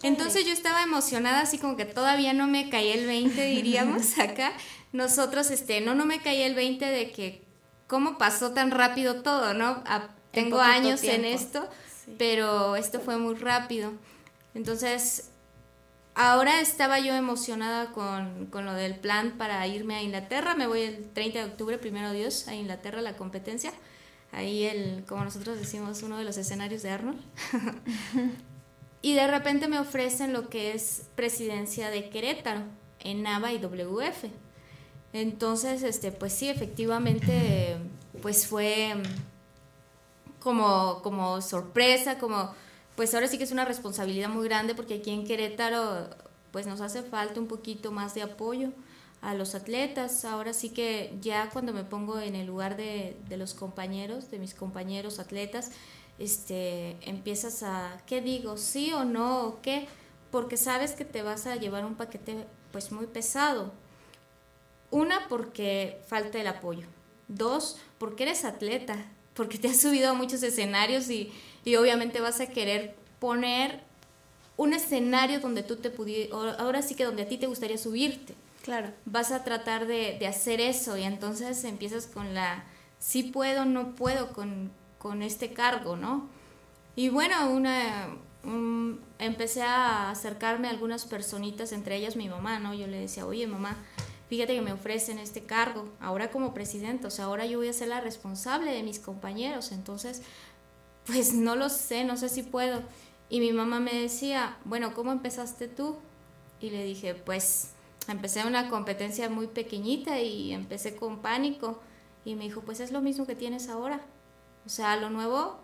Entonces 0.02 0.44
yo 0.44 0.52
estaba 0.52 0.82
emocionada, 0.82 1.40
así 1.40 1.58
como 1.58 1.76
que 1.76 1.86
todavía 1.86 2.34
no 2.34 2.46
me 2.46 2.68
caía 2.68 2.94
el 2.94 3.06
20, 3.06 3.46
diríamos 3.46 4.18
acá. 4.18 4.52
Nosotros, 4.92 5.50
este, 5.50 5.80
no, 5.80 5.94
no 5.94 6.04
me 6.04 6.20
caía 6.20 6.46
el 6.46 6.54
20 6.54 6.84
de 6.84 7.10
que 7.10 7.42
cómo 7.86 8.18
pasó 8.18 8.52
tan 8.52 8.70
rápido 8.70 9.22
todo, 9.22 9.54
¿no? 9.54 9.82
tengo 10.32 10.60
años 10.60 11.02
en 11.04 11.24
esto, 11.24 11.68
pero 12.18 12.76
esto 12.76 13.00
fue 13.00 13.16
muy 13.16 13.34
rápido. 13.34 13.92
Entonces, 14.54 15.30
ahora 16.14 16.60
estaba 16.60 16.98
yo 17.00 17.14
emocionada 17.14 17.92
con, 17.92 18.46
con, 18.46 18.64
lo 18.64 18.74
del 18.74 18.96
plan 18.96 19.34
para 19.38 19.66
irme 19.66 19.96
a 19.96 20.02
Inglaterra. 20.02 20.54
Me 20.54 20.66
voy 20.66 20.82
el 20.82 21.08
30 21.10 21.38
de 21.38 21.44
octubre, 21.44 21.78
primero 21.78 22.12
Dios, 22.12 22.48
a 22.48 22.54
Inglaterra, 22.54 23.00
la 23.02 23.16
competencia. 23.16 23.72
Ahí, 24.32 24.64
el, 24.64 25.04
como 25.06 25.24
nosotros 25.24 25.58
decimos, 25.58 26.02
uno 26.02 26.18
de 26.18 26.24
los 26.24 26.36
escenarios 26.36 26.82
de 26.82 26.90
Arnold. 26.90 27.20
y 29.02 29.14
de 29.14 29.26
repente 29.26 29.68
me 29.68 29.78
ofrecen 29.78 30.32
lo 30.32 30.48
que 30.48 30.72
es 30.72 31.06
presidencia 31.14 31.90
de 31.90 32.08
Querétaro, 32.10 32.62
en 33.00 33.22
NAVA 33.22 33.52
y 33.52 33.58
WF. 33.58 34.24
Entonces, 35.12 35.84
este, 35.84 36.10
pues 36.10 36.32
sí, 36.32 36.48
efectivamente, 36.48 37.76
pues 38.20 38.48
fue 38.48 38.94
como, 40.40 41.00
como 41.02 41.40
sorpresa, 41.40 42.18
como 42.18 42.52
pues 42.96 43.14
ahora 43.14 43.26
sí 43.26 43.38
que 43.38 43.44
es 43.44 43.52
una 43.52 43.64
responsabilidad 43.64 44.28
muy 44.28 44.46
grande 44.48 44.74
porque 44.74 44.94
aquí 44.94 45.10
en 45.10 45.26
Querétaro 45.26 46.10
pues 46.52 46.66
nos 46.66 46.80
hace 46.80 47.02
falta 47.02 47.40
un 47.40 47.48
poquito 47.48 47.90
más 47.90 48.14
de 48.14 48.22
apoyo 48.22 48.70
a 49.24 49.34
los 49.34 49.54
atletas. 49.54 50.24
Ahora 50.24 50.52
sí 50.52 50.68
que 50.70 51.16
ya 51.20 51.50
cuando 51.50 51.72
me 51.72 51.82
pongo 51.82 52.20
en 52.20 52.36
el 52.36 52.46
lugar 52.46 52.76
de, 52.76 53.16
los 53.30 53.54
compañeros, 53.54 54.30
de 54.30 54.38
mis 54.38 54.54
compañeros 54.54 55.18
atletas, 55.18 55.72
este, 56.18 56.96
empiezas 57.08 57.64
a, 57.64 58.00
¿qué 58.06 58.20
digo? 58.20 58.56
¿Sí 58.56 58.92
o 58.92 59.04
no? 59.04 59.46
¿O 59.46 59.62
qué? 59.62 59.88
Porque 60.30 60.56
sabes 60.56 60.92
que 60.92 61.04
te 61.04 61.22
vas 61.22 61.46
a 61.46 61.56
llevar 61.56 61.84
un 61.84 61.96
paquete 61.96 62.46
pues 62.70 62.92
muy 62.92 63.06
pesado. 63.06 63.72
Una, 64.90 65.26
porque 65.28 66.00
falta 66.06 66.38
el 66.38 66.46
apoyo. 66.46 66.86
Dos, 67.26 67.78
porque 67.98 68.24
eres 68.24 68.44
atleta, 68.44 68.96
porque 69.34 69.58
te 69.58 69.68
has 69.68 69.80
subido 69.80 70.10
a 70.10 70.14
muchos 70.14 70.42
escenarios 70.42 71.10
y, 71.10 71.32
y 71.64 71.76
obviamente 71.76 72.20
vas 72.20 72.40
a 72.40 72.46
querer 72.46 72.94
poner 73.18 73.82
un 74.56 74.72
escenario 74.72 75.40
donde 75.40 75.62
tú 75.62 75.76
te 75.76 75.90
pudieras, 75.90 76.32
ahora 76.58 76.82
sí 76.82 76.94
que 76.94 77.04
donde 77.04 77.22
a 77.22 77.28
ti 77.28 77.38
te 77.38 77.46
gustaría 77.46 77.78
subirte. 77.78 78.34
Claro. 78.62 78.92
Vas 79.04 79.32
a 79.32 79.44
tratar 79.44 79.86
de, 79.86 80.16
de 80.18 80.26
hacer 80.26 80.60
eso 80.60 80.96
y 80.96 81.02
entonces 81.02 81.64
empiezas 81.64 82.06
con 82.06 82.34
la, 82.34 82.64
sí 82.98 83.24
puedo, 83.24 83.64
no 83.64 83.94
puedo 83.94 84.32
con, 84.32 84.70
con 84.98 85.22
este 85.22 85.52
cargo, 85.52 85.96
¿no? 85.96 86.28
Y 86.96 87.08
bueno, 87.08 87.50
una, 87.50 88.08
empecé 89.18 89.62
a 89.62 90.10
acercarme 90.10 90.68
a 90.68 90.70
algunas 90.70 91.04
personitas, 91.04 91.72
entre 91.72 91.96
ellas 91.96 92.16
mi 92.16 92.28
mamá, 92.28 92.58
¿no? 92.58 92.72
Yo 92.72 92.86
le 92.86 93.00
decía, 93.00 93.26
oye 93.26 93.46
mamá, 93.46 93.76
fíjate 94.34 94.54
que 94.54 94.62
me 94.62 94.72
ofrecen 94.72 95.18
este 95.18 95.44
cargo, 95.44 95.88
ahora 96.00 96.30
como 96.30 96.54
presidente, 96.54 97.06
o 97.06 97.10
sea, 97.10 97.26
ahora 97.26 97.46
yo 97.46 97.58
voy 97.58 97.68
a 97.68 97.72
ser 97.72 97.88
la 97.88 98.00
responsable 98.00 98.72
de 98.72 98.82
mis 98.82 98.98
compañeros, 98.98 99.70
entonces 99.70 100.22
pues 101.06 101.34
no 101.34 101.54
lo 101.54 101.68
sé, 101.68 102.04
no 102.04 102.16
sé 102.16 102.28
si 102.28 102.42
puedo. 102.42 102.82
Y 103.28 103.40
mi 103.40 103.52
mamá 103.52 103.78
me 103.80 103.94
decía, 103.94 104.56
bueno, 104.64 104.92
¿cómo 104.94 105.12
empezaste 105.12 105.68
tú? 105.68 105.96
Y 106.60 106.70
le 106.70 106.84
dije, 106.84 107.14
pues 107.14 107.70
empecé 108.08 108.44
una 108.44 108.68
competencia 108.68 109.28
muy 109.28 109.46
pequeñita 109.46 110.20
y 110.20 110.52
empecé 110.52 110.96
con 110.96 111.20
pánico. 111.20 111.80
Y 112.24 112.34
me 112.34 112.44
dijo, 112.44 112.62
pues 112.62 112.80
es 112.80 112.90
lo 112.90 113.00
mismo 113.02 113.26
que 113.26 113.34
tienes 113.34 113.68
ahora. 113.68 114.00
O 114.66 114.68
sea, 114.68 114.96
lo 114.96 115.10
nuevo 115.10 115.58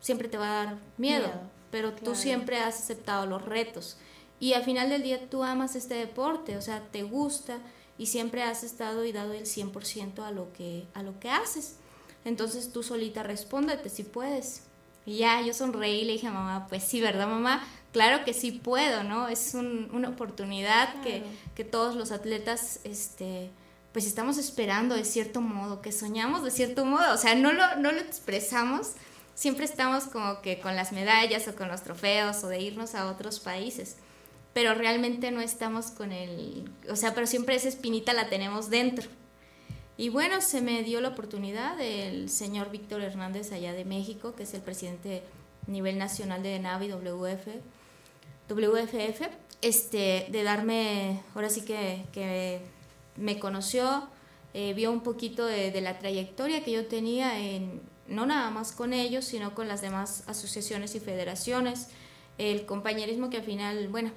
siempre 0.00 0.28
te 0.28 0.38
va 0.38 0.60
a 0.60 0.64
dar 0.64 0.78
miedo, 0.98 1.30
pero 1.70 1.92
tú 1.92 2.14
siempre 2.14 2.58
has 2.58 2.78
aceptado 2.78 3.26
los 3.26 3.42
retos. 3.42 3.96
Y 4.38 4.52
al 4.52 4.64
final 4.64 4.90
del 4.90 5.02
día 5.02 5.30
tú 5.30 5.42
amas 5.42 5.76
este 5.76 5.94
deporte, 5.94 6.56
o 6.56 6.62
sea, 6.62 6.82
te 6.90 7.02
gusta 7.02 7.58
y 7.98 8.06
siempre 8.06 8.42
has 8.42 8.64
estado 8.64 9.04
y 9.04 9.12
dado 9.12 9.32
el 9.32 9.44
100% 9.44 10.24
a 10.24 10.30
lo 10.30 10.52
que 10.52 10.86
a 10.94 11.02
lo 11.02 11.18
que 11.20 11.30
haces. 11.30 11.76
Entonces 12.24 12.72
tú 12.72 12.82
solita 12.82 13.22
respóndete 13.22 13.88
si 13.88 14.02
puedes. 14.02 14.62
Y 15.06 15.18
ya 15.18 15.42
yo 15.42 15.52
sonreí 15.52 16.00
y 16.00 16.04
le 16.04 16.12
dije 16.14 16.28
a 16.28 16.32
mamá, 16.32 16.66
pues 16.68 16.82
sí, 16.82 17.00
¿verdad 17.00 17.28
mamá? 17.28 17.62
Claro 17.92 18.24
que 18.24 18.32
sí 18.32 18.52
puedo, 18.52 19.04
¿no? 19.04 19.28
Es 19.28 19.54
una 19.54 20.08
oportunidad 20.08 21.02
que, 21.02 21.22
que, 21.54 21.62
todos 21.62 21.94
los 21.94 22.10
atletas, 22.10 22.80
este, 22.84 23.50
pues 23.92 24.06
estamos 24.06 24.38
esperando 24.38 24.94
de 24.94 25.04
cierto 25.04 25.42
modo, 25.42 25.82
que 25.82 25.92
soñamos 25.92 26.42
de 26.42 26.50
cierto 26.50 26.86
modo, 26.86 27.12
o 27.12 27.18
sea, 27.18 27.34
no 27.34 27.52
lo, 27.52 27.76
no 27.76 27.92
lo 27.92 28.00
expresamos, 28.00 28.92
siempre 29.34 29.66
estamos 29.66 30.04
como 30.04 30.40
que 30.40 30.58
con 30.58 30.74
las 30.74 30.92
medallas 30.92 31.46
o 31.48 31.54
con 31.54 31.68
los 31.68 31.82
trofeos 31.82 32.42
o 32.42 32.48
de 32.48 32.60
irnos 32.60 32.94
a 32.94 33.08
otros 33.10 33.40
países, 33.40 33.96
pero 34.54 34.74
realmente 34.74 35.30
no 35.30 35.40
estamos 35.40 35.90
con 35.90 36.12
el, 36.12 36.70
o 36.88 36.96
sea, 36.96 37.14
pero 37.14 37.26
siempre 37.26 37.56
esa 37.56 37.68
espinita 37.68 38.12
la 38.14 38.28
tenemos 38.28 38.70
dentro. 38.70 39.08
Y 39.96 40.08
bueno, 40.08 40.40
se 40.40 40.60
me 40.60 40.82
dio 40.82 41.00
la 41.00 41.10
oportunidad 41.10 41.76
del 41.76 42.30
señor 42.30 42.70
Víctor 42.70 43.02
Hernández 43.02 43.52
allá 43.52 43.72
de 43.72 43.84
México, 43.84 44.34
que 44.34 44.44
es 44.44 44.54
el 44.54 44.62
presidente 44.62 45.22
a 45.66 45.70
nivel 45.70 45.98
nacional 45.98 46.42
de 46.42 46.58
Navi 46.58 46.88
WF, 46.88 47.48
WFF, 48.48 49.28
este, 49.62 50.26
de 50.30 50.42
darme, 50.42 51.20
ahora 51.34 51.48
sí 51.50 51.62
que, 51.62 52.04
que 52.12 52.60
me 53.16 53.38
conoció, 53.38 54.08
eh, 54.52 54.72
vio 54.74 54.92
un 54.92 55.00
poquito 55.00 55.46
de, 55.46 55.80
la 55.80 55.98
trayectoria 55.98 56.62
que 56.62 56.70
yo 56.70 56.86
tenía, 56.86 57.40
en, 57.40 57.80
no 58.06 58.26
nada 58.26 58.50
más 58.50 58.72
con 58.72 58.92
ellos, 58.92 59.24
sino 59.24 59.54
con 59.54 59.66
las 59.66 59.80
demás 59.80 60.22
asociaciones 60.26 60.94
y 60.94 61.00
federaciones, 61.00 61.88
el 62.38 62.66
compañerismo 62.66 63.30
que 63.30 63.38
al 63.38 63.42
final, 63.42 63.88
bueno, 63.88 64.12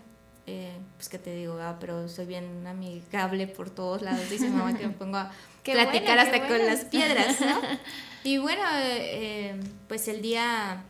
eh, 0.47 0.71
pues 0.95 1.09
que 1.09 1.19
te 1.19 1.35
digo, 1.35 1.59
ah, 1.61 1.75
pero 1.79 2.07
soy 2.07 2.25
bien 2.25 2.65
amigable 2.65 3.47
por 3.47 3.69
todos 3.69 4.01
lados, 4.01 4.29
dice 4.29 4.49
mamá 4.49 4.77
que 4.77 4.87
me 4.87 4.93
pongo 4.97 5.17
a 5.17 5.31
platicar 5.63 6.17
hasta 6.17 6.47
con 6.47 6.65
las 6.65 6.85
piedras, 6.85 7.41
¿no? 7.41 7.59
y 8.23 8.37
bueno, 8.37 8.63
eh, 8.75 9.59
pues 9.87 10.07
el 10.07 10.21
día 10.21 10.83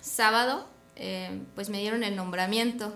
sábado 0.00 0.66
eh, 0.96 1.40
pues 1.54 1.70
me 1.70 1.78
dieron 1.78 2.04
el 2.04 2.16
nombramiento. 2.16 2.94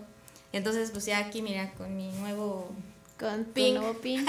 Entonces, 0.52 0.90
pues 0.90 1.06
ya 1.06 1.18
aquí, 1.18 1.40
mira, 1.40 1.72
con 1.72 1.96
mi 1.96 2.12
nuevo 2.12 2.70
con 3.22 3.44
pin. 3.44 3.76
nuevo 3.76 3.94
pin. 4.00 4.26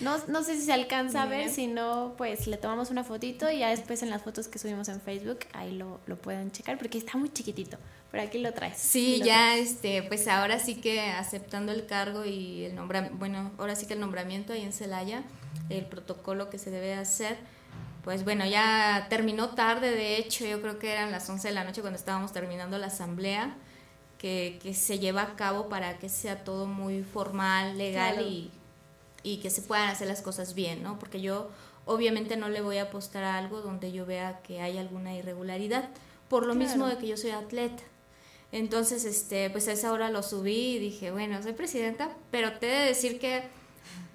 No, 0.00 0.16
no 0.28 0.44
sé 0.44 0.54
si 0.54 0.62
se 0.62 0.72
alcanza 0.72 1.24
a 1.24 1.26
ver, 1.26 1.50
si 1.50 1.66
no, 1.66 2.14
pues 2.16 2.46
le 2.46 2.56
tomamos 2.56 2.90
una 2.90 3.02
fotito 3.02 3.50
y 3.50 3.58
ya 3.58 3.70
después 3.70 4.02
en 4.02 4.10
las 4.10 4.22
fotos 4.22 4.46
que 4.46 4.58
subimos 4.58 4.88
en 4.88 5.00
Facebook, 5.00 5.40
ahí 5.52 5.72
lo, 5.72 6.00
lo 6.06 6.16
pueden 6.16 6.52
checar 6.52 6.78
porque 6.78 6.98
está 6.98 7.18
muy 7.18 7.30
chiquitito. 7.30 7.76
Pero 8.10 8.22
aquí 8.22 8.38
lo 8.38 8.52
traes. 8.52 8.78
Sí, 8.78 9.20
ya, 9.22 9.56
este, 9.56 10.02
pues 10.04 10.28
ahora 10.28 10.58
sí 10.60 10.76
que 10.76 11.00
aceptando 11.00 11.72
el 11.72 11.84
cargo 11.86 12.24
y 12.24 12.64
el 12.64 12.74
nombramiento, 12.74 13.18
bueno, 13.18 13.50
ahora 13.58 13.74
sí 13.74 13.86
que 13.86 13.94
el 13.94 14.00
nombramiento 14.00 14.52
ahí 14.52 14.62
en 14.62 14.72
Celaya, 14.72 15.24
el 15.68 15.84
protocolo 15.84 16.48
que 16.48 16.58
se 16.58 16.70
debe 16.70 16.94
hacer, 16.94 17.36
pues 18.04 18.24
bueno, 18.24 18.46
ya 18.46 19.06
terminó 19.10 19.50
tarde, 19.50 19.90
de 19.90 20.16
hecho, 20.16 20.46
yo 20.46 20.62
creo 20.62 20.78
que 20.78 20.92
eran 20.92 21.10
las 21.10 21.28
11 21.28 21.48
de 21.48 21.54
la 21.54 21.64
noche 21.64 21.82
cuando 21.82 21.98
estábamos 21.98 22.32
terminando 22.32 22.78
la 22.78 22.86
asamblea, 22.86 23.56
que, 24.18 24.58
que 24.62 24.74
se 24.74 24.98
lleva 24.98 25.22
a 25.22 25.36
cabo 25.36 25.68
para 25.68 25.98
que 25.98 26.08
sea 26.08 26.44
todo 26.44 26.66
muy 26.66 27.02
formal, 27.02 27.78
legal 27.78 28.20
y, 28.22 28.50
y 29.22 29.38
que 29.38 29.48
se 29.48 29.62
puedan 29.62 29.88
hacer 29.88 30.08
las 30.08 30.22
cosas 30.22 30.54
bien, 30.54 30.82
¿no? 30.82 30.98
Porque 30.98 31.20
yo 31.20 31.48
obviamente 31.86 32.36
no 32.36 32.48
le 32.48 32.60
voy 32.60 32.78
a 32.78 32.84
apostar 32.84 33.24
a 33.24 33.38
algo 33.38 33.62
donde 33.62 33.92
yo 33.92 34.04
vea 34.04 34.40
que 34.42 34.60
hay 34.60 34.76
alguna 34.76 35.14
irregularidad, 35.14 35.88
por 36.28 36.46
lo 36.46 36.54
mismo 36.54 36.86
de 36.86 36.98
que 36.98 37.06
yo 37.06 37.16
soy 37.16 37.30
atleta. 37.30 37.82
Entonces, 38.50 39.04
este, 39.04 39.50
pues 39.50 39.68
a 39.68 39.72
esa 39.72 39.92
hora 39.92 40.10
lo 40.10 40.22
subí 40.22 40.76
y 40.76 40.78
dije, 40.78 41.10
bueno, 41.10 41.42
soy 41.42 41.52
presidenta, 41.52 42.10
pero 42.30 42.58
te 42.58 42.66
he 42.66 42.80
de 42.80 42.86
decir 42.86 43.18
que, 43.18 43.42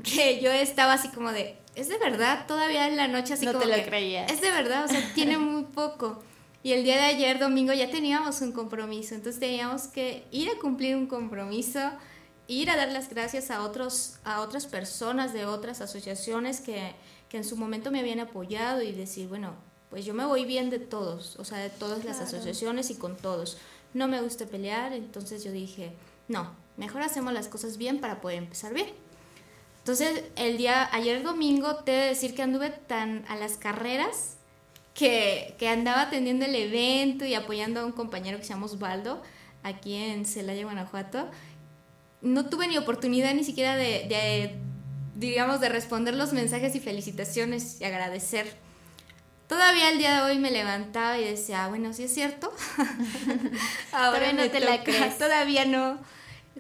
que 0.04 0.42
yo 0.42 0.52
estaba 0.52 0.94
así 0.94 1.10
como 1.10 1.32
de, 1.32 1.56
es 1.76 1.88
de 1.88 1.98
verdad, 1.98 2.46
todavía 2.48 2.88
en 2.88 2.98
la 2.98 3.08
noche 3.08 3.34
así 3.36 3.46
no 3.46 3.54
como 3.54 3.66
te 3.66 3.78
lo 3.78 3.86
creía. 3.86 4.26
Es 4.26 4.42
de 4.42 4.52
verdad, 4.52 4.86
o 4.86 4.88
sea, 4.88 5.12
tiene 5.14 5.38
muy 5.38 5.64
poco. 5.64 6.24
Y 6.64 6.72
el 6.72 6.86
día 6.86 6.96
de 6.96 7.02
ayer, 7.02 7.40
domingo, 7.40 7.74
ya 7.74 7.92
teníamos 7.92 8.40
un 8.40 8.54
compromiso, 8.54 9.16
entonces 9.16 9.38
teníamos 9.38 9.88
que 9.88 10.26
ir 10.32 10.50
a 10.50 10.58
cumplir 10.60 10.96
un 10.96 11.08
compromiso, 11.08 11.82
ir 12.48 12.70
a 12.70 12.78
dar 12.78 12.90
las 12.90 13.10
gracias 13.10 13.52
a, 13.52 13.64
otros, 13.64 14.16
a 14.24 14.40
otras 14.40 14.66
personas 14.66 15.34
de 15.34 15.46
otras 15.46 15.82
asociaciones 15.82 16.62
que, 16.62 16.96
que 17.28 17.36
en 17.36 17.44
su 17.44 17.58
momento 17.58 17.92
me 17.92 18.00
habían 18.00 18.22
apoyado 18.22 18.82
y 18.82 18.94
decir, 18.94 19.28
bueno, 19.28 19.56
pues 19.90 20.06
yo 20.06 20.14
me 20.14 20.26
voy 20.26 20.46
bien 20.46 20.70
de 20.70 20.80
todos, 20.80 21.36
o 21.38 21.44
sea, 21.44 21.58
de 21.58 21.70
todas 21.70 22.06
las 22.06 22.22
asociaciones 22.22 22.90
y 22.90 22.96
con 22.96 23.18
todos. 23.18 23.58
No 23.94 24.08
me 24.08 24.22
gusta 24.22 24.46
pelear, 24.46 24.94
entonces 24.94 25.44
yo 25.44 25.52
dije, 25.52 25.92
no, 26.30 26.56
mejor 26.78 27.02
hacemos 27.02 27.34
las 27.34 27.50
cosas 27.50 27.78
bien 27.78 28.00
para 28.00 28.22
poder 28.22 28.38
empezar 28.38 28.74
bien. 28.74 28.88
Entonces, 29.80 30.24
el 30.38 30.58
día, 30.58 30.88
ayer 30.94 31.24
domingo, 31.24 31.76
te 31.84 31.92
he 31.92 32.02
de 32.04 32.08
decir 32.08 32.34
que 32.34 32.42
anduve 32.42 32.70
tan 32.70 33.26
a 33.28 33.36
las 33.36 33.58
carreras 33.58 34.38
que, 34.94 35.56
que, 35.58 35.68
andaba 35.68 36.04
atendiendo 36.04 36.46
el 36.46 36.56
evento 36.56 37.26
y 37.26 37.34
apoyando 37.34 37.80
a 37.80 37.86
un 37.86 37.92
compañero 37.92 38.38
que 38.38 38.44
se 38.44 38.54
llama 38.54 38.66
Osvaldo, 38.66 39.22
aquí 39.64 39.96
en 39.96 40.26
Celaya, 40.26 40.64
Guanajuato. 40.64 41.30
No 42.22 42.50
tuve 42.50 42.68
ni 42.68 42.78
oportunidad 42.78 43.34
ni 43.34 43.44
siquiera 43.44 43.76
de, 43.76 44.06
de, 44.08 44.56
digamos, 45.16 45.60
de 45.60 45.70
responder 45.70 46.14
los 46.16 46.34
mensajes 46.34 46.76
y 46.76 46.80
felicitaciones 46.80 47.82
y 47.82 47.86
agradecer. 47.86 48.56
Todavía 49.48 49.90
el 49.90 49.98
día 49.98 50.16
de 50.16 50.32
hoy 50.32 50.40
me 50.40 50.52
levantaba 50.52 51.18
y 51.20 51.26
decía, 51.26 51.66
ah, 51.66 51.70
bueno, 51.70 51.94
sí 51.94 52.04
es 52.04 52.14
cierto. 52.14 52.52
Ahora 53.92 54.32
no 54.32 54.50
te 54.50 54.60
la 54.60 54.84
crees. 54.84 55.18
Todavía 55.18 55.66
no 55.66 56.00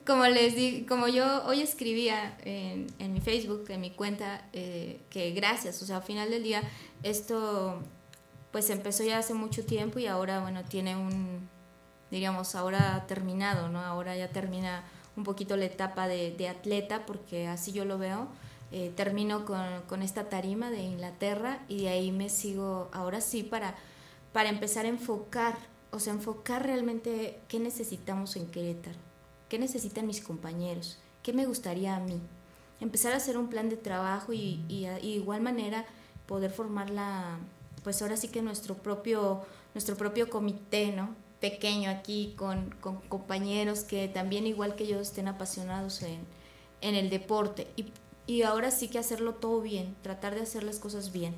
como 0.06 0.26
les 0.26 0.56
di, 0.56 0.86
como 0.86 1.08
yo 1.08 1.44
hoy 1.46 1.62
escribía 1.62 2.38
en, 2.44 2.88
en 3.00 3.14
mi 3.14 3.22
Facebook, 3.22 3.66
en 3.70 3.82
mi 3.82 3.92
cuenta, 3.92 4.48
eh, 4.54 5.00
que 5.10 5.32
gracias, 5.32 5.82
o 5.82 5.86
sea, 5.86 5.98
al 5.98 6.04
final 6.04 6.30
del 6.30 6.44
día 6.44 6.62
esto 7.04 7.82
pues 8.54 8.70
empezó 8.70 9.04
ya 9.04 9.18
hace 9.18 9.34
mucho 9.34 9.66
tiempo 9.66 10.00
y 10.00 10.08
ahora, 10.08 10.40
bueno, 10.40 10.64
tiene 10.64 10.96
un, 10.96 11.50
diríamos, 12.10 12.56
ahora 12.56 13.04
terminado, 13.06 13.68
¿no? 13.68 13.82
Ahora 13.82 14.16
ya 14.16 14.30
termina 14.30 14.86
un 15.18 15.26
poquito 15.26 15.58
la 15.58 15.66
etapa 15.66 16.08
de, 16.08 16.32
de 16.32 16.48
atleta, 16.48 17.06
porque 17.06 17.48
así 17.48 17.74
yo 17.74 17.84
lo 17.84 17.98
veo. 17.98 18.30
Eh, 18.72 18.94
termino 18.96 19.44
con, 19.44 19.82
con, 19.90 20.02
esta 20.02 20.30
tarima 20.30 20.72
de 20.72 20.82
Inglaterra 20.82 21.60
y 21.68 21.82
de 21.82 21.90
ahí 21.90 22.12
me 22.14 22.30
sigo, 22.30 22.90
ahora 22.94 23.20
sí, 23.20 23.44
para, 23.44 23.76
para 24.32 24.48
empezar 24.48 24.86
a 24.86 24.90
enfocar, 24.90 25.58
o 25.92 26.00
sea, 26.00 26.14
enfocar 26.14 26.66
realmente 26.66 27.42
qué 27.50 27.60
necesitamos 27.60 28.38
en 28.38 28.48
Querétaro 28.48 28.98
qué 29.54 29.60
necesitan 29.60 30.08
mis 30.08 30.20
compañeros, 30.20 30.98
qué 31.22 31.32
me 31.32 31.46
gustaría 31.46 31.96
a 31.96 32.00
mí. 32.00 32.20
Empezar 32.80 33.14
a 33.14 33.18
hacer 33.18 33.38
un 33.38 33.50
plan 33.50 33.70
de 33.70 33.78
trabajo 33.78 34.34
y, 34.34 34.66
y, 34.68 34.88
igual 35.04 35.42
manera 35.42 35.86
poder 36.26 36.50
formar 36.50 36.90
la, 36.90 37.38
pues 37.84 38.02
ahora 38.02 38.18
sí 38.18 38.28
que 38.28 38.42
nuestro 38.42 38.76
propio, 38.76 39.42
nuestro 39.74 39.96
propio 39.96 40.30
comité, 40.30 40.92
¿no? 40.92 41.16
Pequeño 41.40 41.90
aquí 41.90 42.34
con, 42.38 42.70
con 42.82 43.02
compañeros 43.02 43.84
que 43.84 44.08
también 44.08 44.48
igual 44.48 44.76
que 44.76 44.88
yo 44.88 45.00
estén 45.00 45.28
apasionados 45.28 46.02
en, 46.02 46.22
en 46.82 46.96
el 46.96 47.10
deporte 47.10 47.68
y, 47.76 47.88
y, 48.28 48.44
ahora 48.44 48.72
sí 48.72 48.88
que 48.88 49.00
hacerlo 49.00 49.36
todo 49.36 49.62
bien, 49.62 49.96
tratar 50.02 50.36
de 50.36 50.42
hacer 50.42 50.64
las 50.64 50.80
cosas 50.80 51.12
bien. 51.12 51.36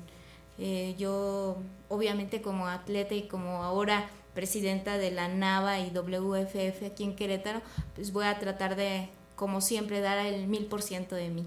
Eh, 0.58 0.94
yo 0.96 1.58
obviamente 1.88 2.40
como 2.40 2.68
atleta 2.68 3.14
y 3.14 3.28
como 3.28 3.62
ahora 3.62 4.08
presidenta 4.34 4.98
de 4.98 5.10
la 5.10 5.28
NAVA 5.28 5.80
y 5.80 5.90
WFF 5.90 6.84
aquí 6.86 7.04
en 7.04 7.16
Querétaro, 7.16 7.62
pues 7.94 8.12
voy 8.12 8.26
a 8.26 8.38
tratar 8.38 8.76
de, 8.76 9.08
como 9.34 9.60
siempre, 9.60 10.00
dar 10.00 10.24
el 10.24 10.46
mil 10.46 10.66
por 10.66 10.82
ciento 10.82 11.16
de 11.16 11.30
mí. 11.30 11.46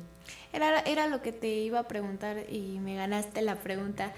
Era, 0.54 0.80
era 0.80 1.08
lo 1.08 1.22
que 1.22 1.32
te 1.32 1.48
iba 1.48 1.80
a 1.80 1.88
preguntar 1.88 2.46
y 2.50 2.80
me 2.80 2.96
ganaste 2.96 3.42
la 3.42 3.56
pregunta. 3.56 4.14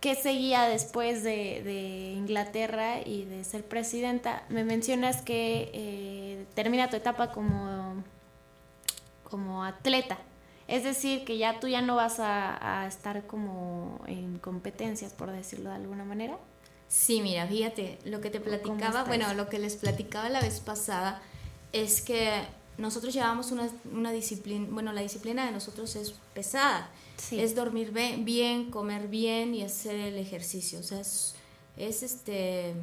¿Qué 0.00 0.14
seguía 0.14 0.62
después 0.62 1.24
de, 1.24 1.62
de 1.64 2.12
Inglaterra 2.16 3.00
y 3.04 3.24
de 3.24 3.42
ser 3.42 3.64
presidenta? 3.64 4.44
Me 4.48 4.62
mencionas 4.62 5.22
que 5.22 5.70
eh, 5.72 6.46
termina 6.54 6.88
tu 6.88 6.96
etapa 6.96 7.32
como, 7.32 8.04
como 9.24 9.64
atleta. 9.64 10.18
Es 10.68 10.84
decir, 10.84 11.24
que 11.24 11.36
ya 11.36 11.58
tú 11.58 11.66
ya 11.66 11.82
no 11.82 11.96
vas 11.96 12.20
a, 12.20 12.82
a 12.82 12.86
estar 12.86 13.26
como 13.26 14.00
en 14.06 14.38
competencias, 14.38 15.12
por 15.12 15.32
decirlo 15.32 15.70
de 15.70 15.76
alguna 15.76 16.04
manera. 16.04 16.36
Sí, 16.86 17.20
mira, 17.20 17.46
fíjate, 17.46 17.98
lo 18.04 18.20
que 18.20 18.30
te 18.30 18.40
platicaba, 18.40 19.04
bueno, 19.04 19.34
lo 19.34 19.48
que 19.48 19.58
les 19.58 19.76
platicaba 19.76 20.28
la 20.28 20.40
vez 20.40 20.60
pasada 20.60 21.20
es 21.72 22.00
que 22.00 22.42
nosotros 22.78 23.12
llevamos 23.12 23.50
una, 23.50 23.68
una 23.92 24.12
disciplina, 24.12 24.66
bueno, 24.70 24.92
la 24.92 25.02
disciplina 25.02 25.44
de 25.44 25.52
nosotros 25.52 25.96
es 25.96 26.14
pesada, 26.32 26.90
es 27.30 27.54
dormir 27.54 27.92
bien, 27.92 28.70
comer 28.70 29.08
bien 29.08 29.54
y 29.54 29.62
hacer 29.62 29.96
el 29.96 30.16
ejercicio, 30.16 30.78
o 30.78 30.82
sea, 30.82 31.00
es, 31.00 31.34
es 31.76 32.02
este, 32.02 32.74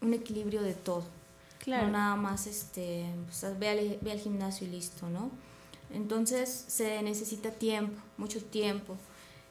un 0.00 0.14
equilibrio 0.14 0.62
de 0.62 0.74
todo. 0.74 1.04
Claro. 1.58 1.86
No 1.86 1.92
nada 1.92 2.16
más, 2.16 2.46
este, 2.46 3.04
ve, 3.58 3.68
al, 3.68 3.98
ve 4.00 4.12
al 4.12 4.20
gimnasio 4.20 4.66
y 4.66 4.70
listo, 4.70 5.08
¿no? 5.08 5.30
Entonces 5.90 6.64
se 6.68 7.02
necesita 7.02 7.50
tiempo, 7.50 8.00
mucho 8.16 8.42
tiempo. 8.42 8.96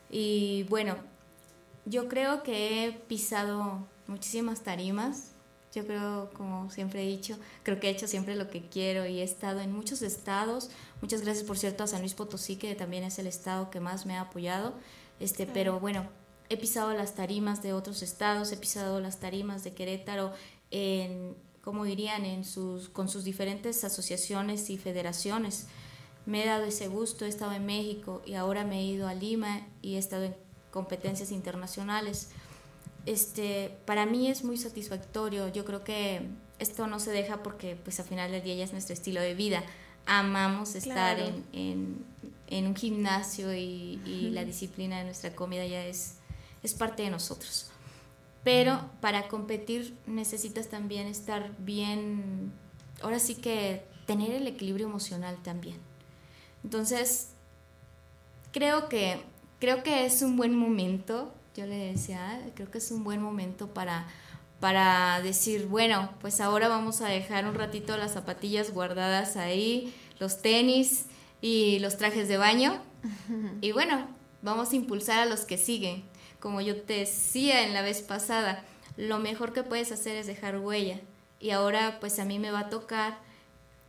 Y 0.10 0.64
bueno, 0.70 0.96
yo 1.86 2.08
creo 2.08 2.44
que 2.44 2.86
he 2.86 2.92
pisado 2.92 3.86
muchísimas 4.08 4.62
tarimas. 4.62 5.32
Yo 5.76 5.86
creo, 5.86 6.30
como 6.34 6.72
siempre 6.72 7.04
he 7.04 7.08
dicho, 7.08 7.38
creo 7.64 7.82
que 7.82 7.88
he 7.88 7.92
hecho 7.92 8.08
siempre 8.08 8.36
lo 8.36 8.50
que 8.50 8.70
quiero 8.70 9.06
y 9.06 9.20
he 9.20 9.24
estado 9.24 9.60
en 9.60 9.74
muchos 9.74 10.02
estados. 10.02 10.70
Muchas 11.02 11.22
gracias, 11.22 11.46
por 11.46 11.58
cierto, 11.58 11.84
a 11.84 11.88
San 11.88 12.00
Luis 12.00 12.14
Potosí, 12.14 12.56
que 12.56 12.74
también 12.76 13.04
es 13.04 13.20
el 13.20 13.28
estado 13.28 13.70
que 13.70 13.82
más 13.82 14.06
me 14.06 14.16
ha 14.16 14.22
apoyado. 14.22 14.74
Este, 15.20 15.46
pero 15.46 15.82
bueno, 15.82 16.08
he 16.48 16.56
pisado 16.56 16.94
las 16.94 17.14
tarimas 17.16 17.62
de 17.62 17.74
otros 17.74 18.04
estados, 18.04 18.54
he 18.54 18.58
pisado 18.58 19.02
las 19.02 19.20
tarimas 19.20 19.66
de 19.66 19.74
Querétaro 19.74 20.32
en, 20.72 21.36
como 21.62 21.84
dirían, 21.84 22.24
en 22.24 22.46
sus, 22.46 22.88
con 22.88 23.10
sus 23.10 23.26
diferentes 23.26 23.84
asociaciones 23.84 24.70
y 24.70 24.78
federaciones. 24.78 25.68
Me 26.26 26.44
he 26.44 26.48
dado 26.48 26.64
ese 26.64 26.88
gusto, 26.88 27.26
he 27.26 27.28
estado 27.28 27.52
en 27.52 27.66
México 27.66 28.22
y 28.26 28.36
ahora 28.36 28.64
me 28.64 28.80
he 28.80 28.84
ido 28.86 29.10
a 29.10 29.14
Lima 29.14 29.68
y 29.82 29.96
he 29.96 29.98
estado 29.98 30.24
en 30.24 30.36
competencias 30.72 31.32
internacionales. 31.32 32.30
Este, 33.06 33.78
para 33.86 34.06
mí 34.06 34.30
es 34.30 34.44
muy 34.44 34.58
satisfactorio. 34.58 35.48
Yo 35.50 35.66
creo 35.66 35.84
que 35.84 36.22
esto 36.60 36.88
no 36.88 37.00
se 37.00 37.12
deja 37.12 37.44
porque 37.44 37.76
pues 37.76 38.00
al 38.00 38.06
final 38.06 38.32
del 38.32 38.44
día 38.44 38.56
ya 38.56 38.64
es 38.64 38.72
nuestro 38.72 38.94
estilo 38.94 39.22
de 39.22 39.36
vida. 39.36 39.64
Amamos 40.06 40.76
estar 40.76 41.18
en, 41.20 42.06
en, 42.48 42.68
un 42.68 42.76
gimnasio 42.76 43.54
y, 43.54 44.00
y 44.06 44.30
la 44.32 44.46
disciplina 44.46 45.00
de 45.00 45.06
nuestra 45.06 45.36
comida 45.36 45.66
ya 45.66 45.86
es, 45.86 46.16
es 46.64 46.74
parte 46.74 47.04
de 47.04 47.10
nosotros. 47.10 47.72
Pero 48.44 48.90
para 49.02 49.28
competir 49.28 49.98
necesitas 50.06 50.68
también 50.68 51.08
estar 51.08 51.52
bien, 51.58 52.52
ahora 53.02 53.18
sí 53.18 53.36
que 53.36 53.84
tener 54.06 54.32
el 54.32 54.48
equilibrio 54.48 54.86
emocional 54.88 55.38
también. 55.42 55.78
Entonces, 56.64 57.30
creo 58.52 58.88
que 58.88 59.20
creo 59.60 59.84
que 59.84 60.06
es 60.06 60.22
un 60.22 60.38
buen 60.38 60.56
momento, 60.56 61.34
yo 61.56 61.66
le 61.66 61.92
decía, 61.92 62.42
creo 62.54 62.70
que 62.70 62.80
es 62.80 62.92
un 62.92 63.04
buen 63.04 63.22
momento 63.22 63.74
para, 63.74 64.08
para 64.60 65.22
decir, 65.22 65.68
bueno, 65.68 66.10
pues 66.20 66.42
ahora 66.42 66.68
vamos 66.68 67.02
a 67.02 67.08
dejar 67.08 67.48
un 67.48 67.56
ratito 67.56 67.96
las 67.98 68.14
zapatillas 68.14 68.74
guardadas 68.74 69.38
ahí, 69.38 69.94
los 70.20 70.42
tenis 70.42 71.06
y 71.42 71.80
los 71.80 71.98
trajes 71.98 72.28
de 72.28 72.38
baño. 72.38 72.82
Y 73.62 73.72
bueno, 73.72 74.08
vamos 74.42 74.72
a 74.72 74.76
impulsar 74.76 75.20
a 75.20 75.26
los 75.26 75.42
que 75.42 75.58
siguen. 75.58 76.04
Como 76.40 76.62
yo 76.62 76.82
te 76.82 77.00
decía 77.00 77.64
en 77.64 77.74
la 77.74 77.82
vez 77.82 78.02
pasada, 78.02 78.64
lo 78.98 79.20
mejor 79.20 79.54
que 79.54 79.64
puedes 79.64 79.92
hacer 79.92 80.16
es 80.18 80.28
dejar 80.28 80.60
huella. 80.60 81.00
y 81.40 81.52
ahora 81.52 81.98
pues 82.00 82.20
a 82.20 82.26
mí 82.26 82.40
me 82.40 82.52
va 82.52 82.62
a 82.62 82.70
tocar 82.70 83.18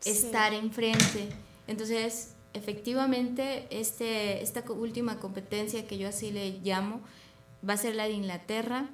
estar 0.05 0.53
enfrente. 0.55 1.29
Entonces, 1.67 2.35
efectivamente, 2.55 3.67
este, 3.71 4.43
esta 4.43 4.63
última 4.71 5.19
competencia 5.19 5.87
que 5.87 5.99
yo 5.99 6.09
así 6.09 6.31
le 6.31 6.61
llamo 6.63 7.01
va 7.69 7.75
a 7.75 7.77
ser 7.77 7.95
la 7.95 8.05
de 8.05 8.13
Inglaterra. 8.13 8.89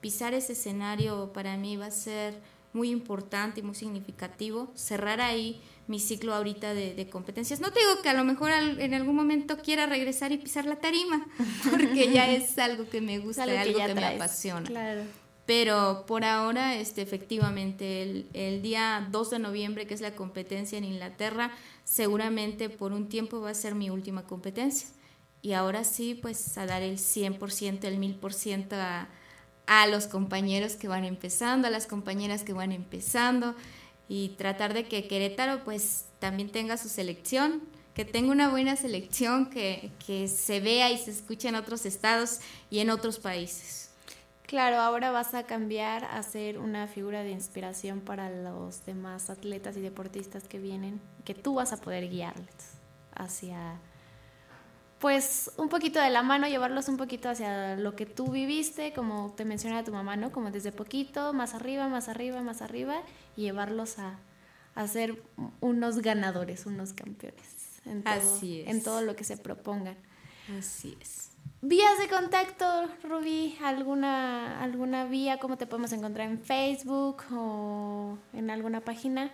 Pisar 0.00 0.34
ese 0.34 0.52
escenario 0.52 1.32
para 1.32 1.56
mí 1.56 1.76
va 1.76 1.86
a 1.86 1.90
ser 1.90 2.38
muy 2.72 2.90
importante 2.90 3.60
y 3.60 3.62
muy 3.62 3.74
significativo. 3.74 4.70
Cerrar 4.74 5.20
ahí 5.20 5.60
mi 5.88 6.00
ciclo 6.00 6.34
ahorita 6.34 6.74
de, 6.74 7.08
competencias. 7.10 7.60
No 7.60 7.72
te 7.72 7.80
digo 7.80 8.02
que 8.02 8.10
a 8.10 8.14
lo 8.14 8.22
mejor 8.22 8.50
en 8.52 8.94
algún 8.94 9.16
momento 9.16 9.58
quiera 9.58 9.86
regresar 9.86 10.32
y 10.32 10.38
pisar 10.38 10.66
la 10.66 10.76
tarima, 10.76 11.26
porque 11.70 12.12
ya 12.12 12.30
es 12.30 12.58
algo 12.58 12.88
que 12.88 13.00
me 13.00 13.18
gusta, 13.18 13.44
algo, 13.44 13.78
que, 13.78 13.94
me 13.94 14.04
apasiona. 14.04 14.66
Claro. 14.66 15.02
Pero 15.46 16.04
por 16.06 16.24
ahora, 16.24 16.76
este, 16.76 17.00
efectivamente, 17.00 18.02
el, 18.02 18.28
el, 18.34 18.60
día 18.60 19.08
2 19.10 19.30
de 19.30 19.38
noviembre, 19.38 19.86
que 19.86 19.94
es 19.94 20.02
la 20.02 20.10
competencia 20.14 20.76
en 20.76 20.84
Inglaterra, 20.84 21.52
seguramente 21.84 22.68
por 22.68 22.92
un 22.92 23.08
tiempo 23.08 23.40
va 23.40 23.50
a 23.50 23.54
ser 23.54 23.74
mi 23.74 23.88
última 23.88 24.24
competencia. 24.24 24.88
Y 25.48 25.54
ahora 25.54 25.82
sí, 25.82 26.14
pues 26.14 26.58
a 26.58 26.66
dar 26.66 26.82
el 26.82 26.98
100%, 26.98 27.84
el 27.84 27.98
1000% 27.98 28.74
a, 28.74 29.08
a 29.66 29.86
los 29.86 30.06
compañeros 30.06 30.76
que 30.76 30.88
van 30.88 31.06
empezando, 31.06 31.68
a 31.68 31.70
las 31.70 31.86
compañeras 31.86 32.42
que 32.42 32.52
van 32.52 32.70
empezando 32.70 33.54
y 34.10 34.34
tratar 34.36 34.74
de 34.74 34.84
que 34.84 35.08
Querétaro 35.08 35.64
pues 35.64 36.04
también 36.18 36.50
tenga 36.50 36.76
su 36.76 36.90
selección, 36.90 37.62
que 37.94 38.04
tenga 38.04 38.30
una 38.30 38.50
buena 38.50 38.76
selección, 38.76 39.48
que, 39.48 39.90
que 40.06 40.28
se 40.28 40.60
vea 40.60 40.90
y 40.90 40.98
se 40.98 41.12
escuche 41.12 41.48
en 41.48 41.54
otros 41.54 41.86
estados 41.86 42.40
y 42.68 42.80
en 42.80 42.90
otros 42.90 43.18
países. 43.18 43.88
Claro, 44.46 44.76
ahora 44.76 45.12
vas 45.12 45.32
a 45.32 45.44
cambiar 45.44 46.04
a 46.04 46.22
ser 46.24 46.58
una 46.58 46.88
figura 46.88 47.22
de 47.22 47.30
inspiración 47.30 48.00
para 48.00 48.28
los 48.28 48.84
demás 48.84 49.30
atletas 49.30 49.78
y 49.78 49.80
deportistas 49.80 50.44
que 50.44 50.58
vienen, 50.58 51.00
que 51.24 51.32
tú 51.32 51.54
vas 51.54 51.72
a 51.72 51.78
poder 51.78 52.10
guiarles 52.10 52.74
hacia, 53.14 53.80
pues, 54.98 55.50
un 55.56 55.68
poquito 55.68 56.00
de 56.00 56.10
la 56.10 56.22
mano, 56.22 56.48
llevarlos 56.48 56.88
un 56.88 56.96
poquito 56.96 57.28
hacia 57.28 57.76
lo 57.76 57.94
que 57.94 58.06
tú 58.06 58.30
viviste, 58.30 58.92
como 58.92 59.32
te 59.36 59.44
mencionaba 59.44 59.84
tu 59.84 59.92
mamá, 59.92 60.16
¿no? 60.16 60.32
Como 60.32 60.50
desde 60.50 60.72
poquito, 60.72 61.32
más 61.32 61.54
arriba, 61.54 61.88
más 61.88 62.08
arriba, 62.08 62.42
más 62.42 62.62
arriba, 62.62 63.02
y 63.36 63.42
llevarlos 63.42 63.98
a, 63.98 64.18
a 64.74 64.86
ser 64.86 65.22
unos 65.60 65.98
ganadores, 65.98 66.66
unos 66.66 66.92
campeones. 66.92 67.80
En 67.84 68.06
Así 68.06 68.60
es. 68.60 68.68
En 68.68 68.82
todo 68.82 69.00
lo 69.02 69.16
que 69.16 69.24
se 69.24 69.36
propongan. 69.36 69.96
Así 70.58 70.96
es. 71.00 71.30
Vías 71.60 71.98
de 71.98 72.08
contacto, 72.08 72.88
Rubí, 73.02 73.56
alguna 73.64 74.62
alguna 74.62 75.06
vía, 75.06 75.38
cómo 75.38 75.58
te 75.58 75.66
podemos 75.66 75.92
encontrar 75.92 76.28
en 76.28 76.38
Facebook 76.40 77.24
o 77.32 78.16
en 78.32 78.50
alguna 78.50 78.80
página. 78.80 79.32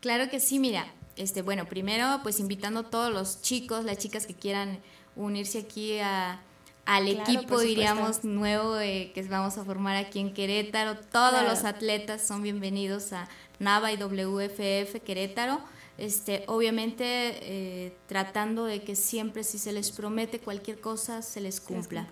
Claro 0.00 0.30
que 0.30 0.38
sí, 0.38 0.60
mira, 0.60 0.86
este 1.16 1.42
bueno, 1.42 1.66
primero 1.66 2.20
pues 2.22 2.38
invitando 2.38 2.80
a 2.80 2.90
todos 2.90 3.12
los 3.12 3.42
chicos, 3.42 3.84
las 3.84 3.98
chicas 3.98 4.26
que 4.26 4.34
quieran 4.34 4.78
unirse 5.16 5.60
aquí 5.60 5.98
a, 5.98 6.40
al 6.86 7.08
equipo, 7.08 7.60
diríamos, 7.60 8.24
nuevo 8.24 8.76
que 8.78 9.26
vamos 9.28 9.56
a 9.58 9.64
formar 9.64 9.96
aquí 9.96 10.20
en 10.20 10.34
Querétaro. 10.34 10.96
Todos 10.96 11.42
los 11.44 11.64
atletas 11.64 12.26
son 12.26 12.42
bienvenidos 12.42 13.12
a 13.12 13.28
NAVA 13.58 13.92
y 13.92 13.96
WFF 13.96 15.00
Querétaro. 15.04 15.60
Este, 15.96 16.42
obviamente 16.48 17.04
eh, 17.06 17.96
tratando 18.08 18.64
de 18.64 18.82
que 18.82 18.96
siempre 18.96 19.44
si 19.44 19.58
se 19.58 19.72
les 19.72 19.92
promete 19.92 20.40
cualquier 20.40 20.80
cosa 20.80 21.22
se 21.22 21.40
les 21.40 21.60
cumpla. 21.60 22.08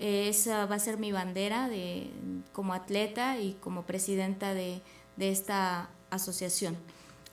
Eh, 0.00 0.28
esa 0.28 0.66
va 0.66 0.76
a 0.76 0.80
ser 0.80 0.98
mi 0.98 1.12
bandera 1.12 1.68
de, 1.68 2.10
como 2.52 2.74
atleta 2.74 3.38
y 3.38 3.54
como 3.60 3.82
presidenta 3.82 4.52
de, 4.52 4.82
de, 5.16 5.30
esta 5.30 5.90
asociación. 6.10 6.76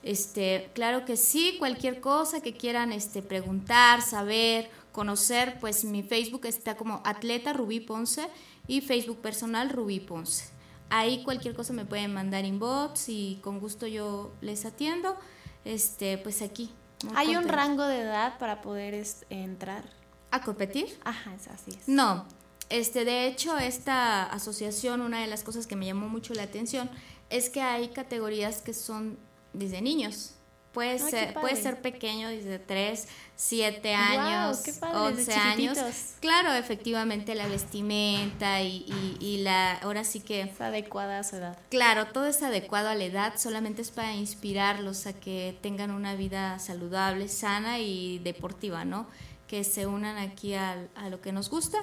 Este, 0.02 0.70
claro 0.74 1.04
que 1.04 1.16
sí, 1.16 1.56
cualquier 1.58 2.00
cosa 2.00 2.40
que 2.40 2.52
quieran 2.52 2.92
este, 2.92 3.20
preguntar, 3.20 4.00
saber, 4.02 4.70
conocer, 4.98 5.60
pues 5.60 5.84
mi 5.84 6.02
Facebook 6.02 6.44
está 6.46 6.76
como 6.76 7.00
Atleta 7.04 7.52
Rubí 7.52 7.78
Ponce 7.78 8.26
y 8.66 8.80
Facebook 8.80 9.18
personal 9.18 9.70
Rubí 9.70 10.00
Ponce. 10.00 10.46
Ahí 10.90 11.22
cualquier 11.22 11.54
cosa 11.54 11.72
me 11.72 11.84
pueden 11.84 12.12
mandar 12.12 12.44
inbox 12.44 13.08
y 13.08 13.38
con 13.40 13.60
gusto 13.60 13.86
yo 13.86 14.32
les 14.40 14.64
atiendo 14.64 15.16
este, 15.64 16.18
pues 16.18 16.42
aquí. 16.42 16.72
¿Hay 17.14 17.36
un 17.36 17.46
rango 17.46 17.84
de 17.84 18.00
edad 18.00 18.40
para 18.40 18.60
poder 18.60 19.00
entrar? 19.30 19.84
¿A 20.32 20.42
competir? 20.42 20.98
Ajá, 21.04 21.32
es 21.32 21.46
así 21.46 21.70
es. 21.70 21.86
No, 21.86 22.26
este, 22.68 23.04
de 23.04 23.28
hecho, 23.28 23.56
esta 23.56 24.24
asociación, 24.24 25.00
una 25.00 25.20
de 25.20 25.28
las 25.28 25.44
cosas 25.44 25.68
que 25.68 25.76
me 25.76 25.86
llamó 25.86 26.08
mucho 26.08 26.34
la 26.34 26.42
atención 26.42 26.90
es 27.30 27.50
que 27.50 27.62
hay 27.62 27.90
categorías 27.90 28.62
que 28.62 28.74
son 28.74 29.16
desde 29.52 29.80
niños. 29.80 30.34
Puede, 30.78 31.00
ser, 31.00 31.34
puede 31.34 31.56
ser 31.56 31.82
pequeño 31.82 32.28
desde 32.28 32.60
3, 32.60 33.08
7 33.34 33.94
años, 33.94 34.62
11 34.80 35.34
años. 35.34 35.76
Claro, 36.20 36.52
efectivamente 36.52 37.34
la 37.34 37.48
vestimenta 37.48 38.62
y, 38.62 38.86
y, 39.18 39.38
la, 39.38 39.78
ahora 39.78 40.04
sí 40.04 40.20
que... 40.20 40.42
Es 40.42 40.60
adecuada 40.60 41.18
a 41.18 41.24
su 41.24 41.34
edad. 41.34 41.58
Claro, 41.68 42.06
todo 42.12 42.28
es 42.28 42.44
adecuado 42.44 42.90
a 42.90 42.94
la 42.94 43.02
edad, 43.02 43.34
solamente 43.38 43.82
es 43.82 43.90
para 43.90 44.14
inspirarlos 44.14 45.08
a 45.08 45.14
que 45.14 45.58
tengan 45.62 45.90
una 45.90 46.14
vida 46.14 46.60
saludable, 46.60 47.26
sana 47.26 47.80
y 47.80 48.20
deportiva, 48.20 48.84
¿no? 48.84 49.08
Que 49.48 49.64
se 49.64 49.88
unan 49.88 50.16
aquí 50.16 50.54
a, 50.54 50.86
a 50.94 51.08
lo 51.08 51.20
que 51.20 51.32
nos 51.32 51.50
gusta. 51.50 51.78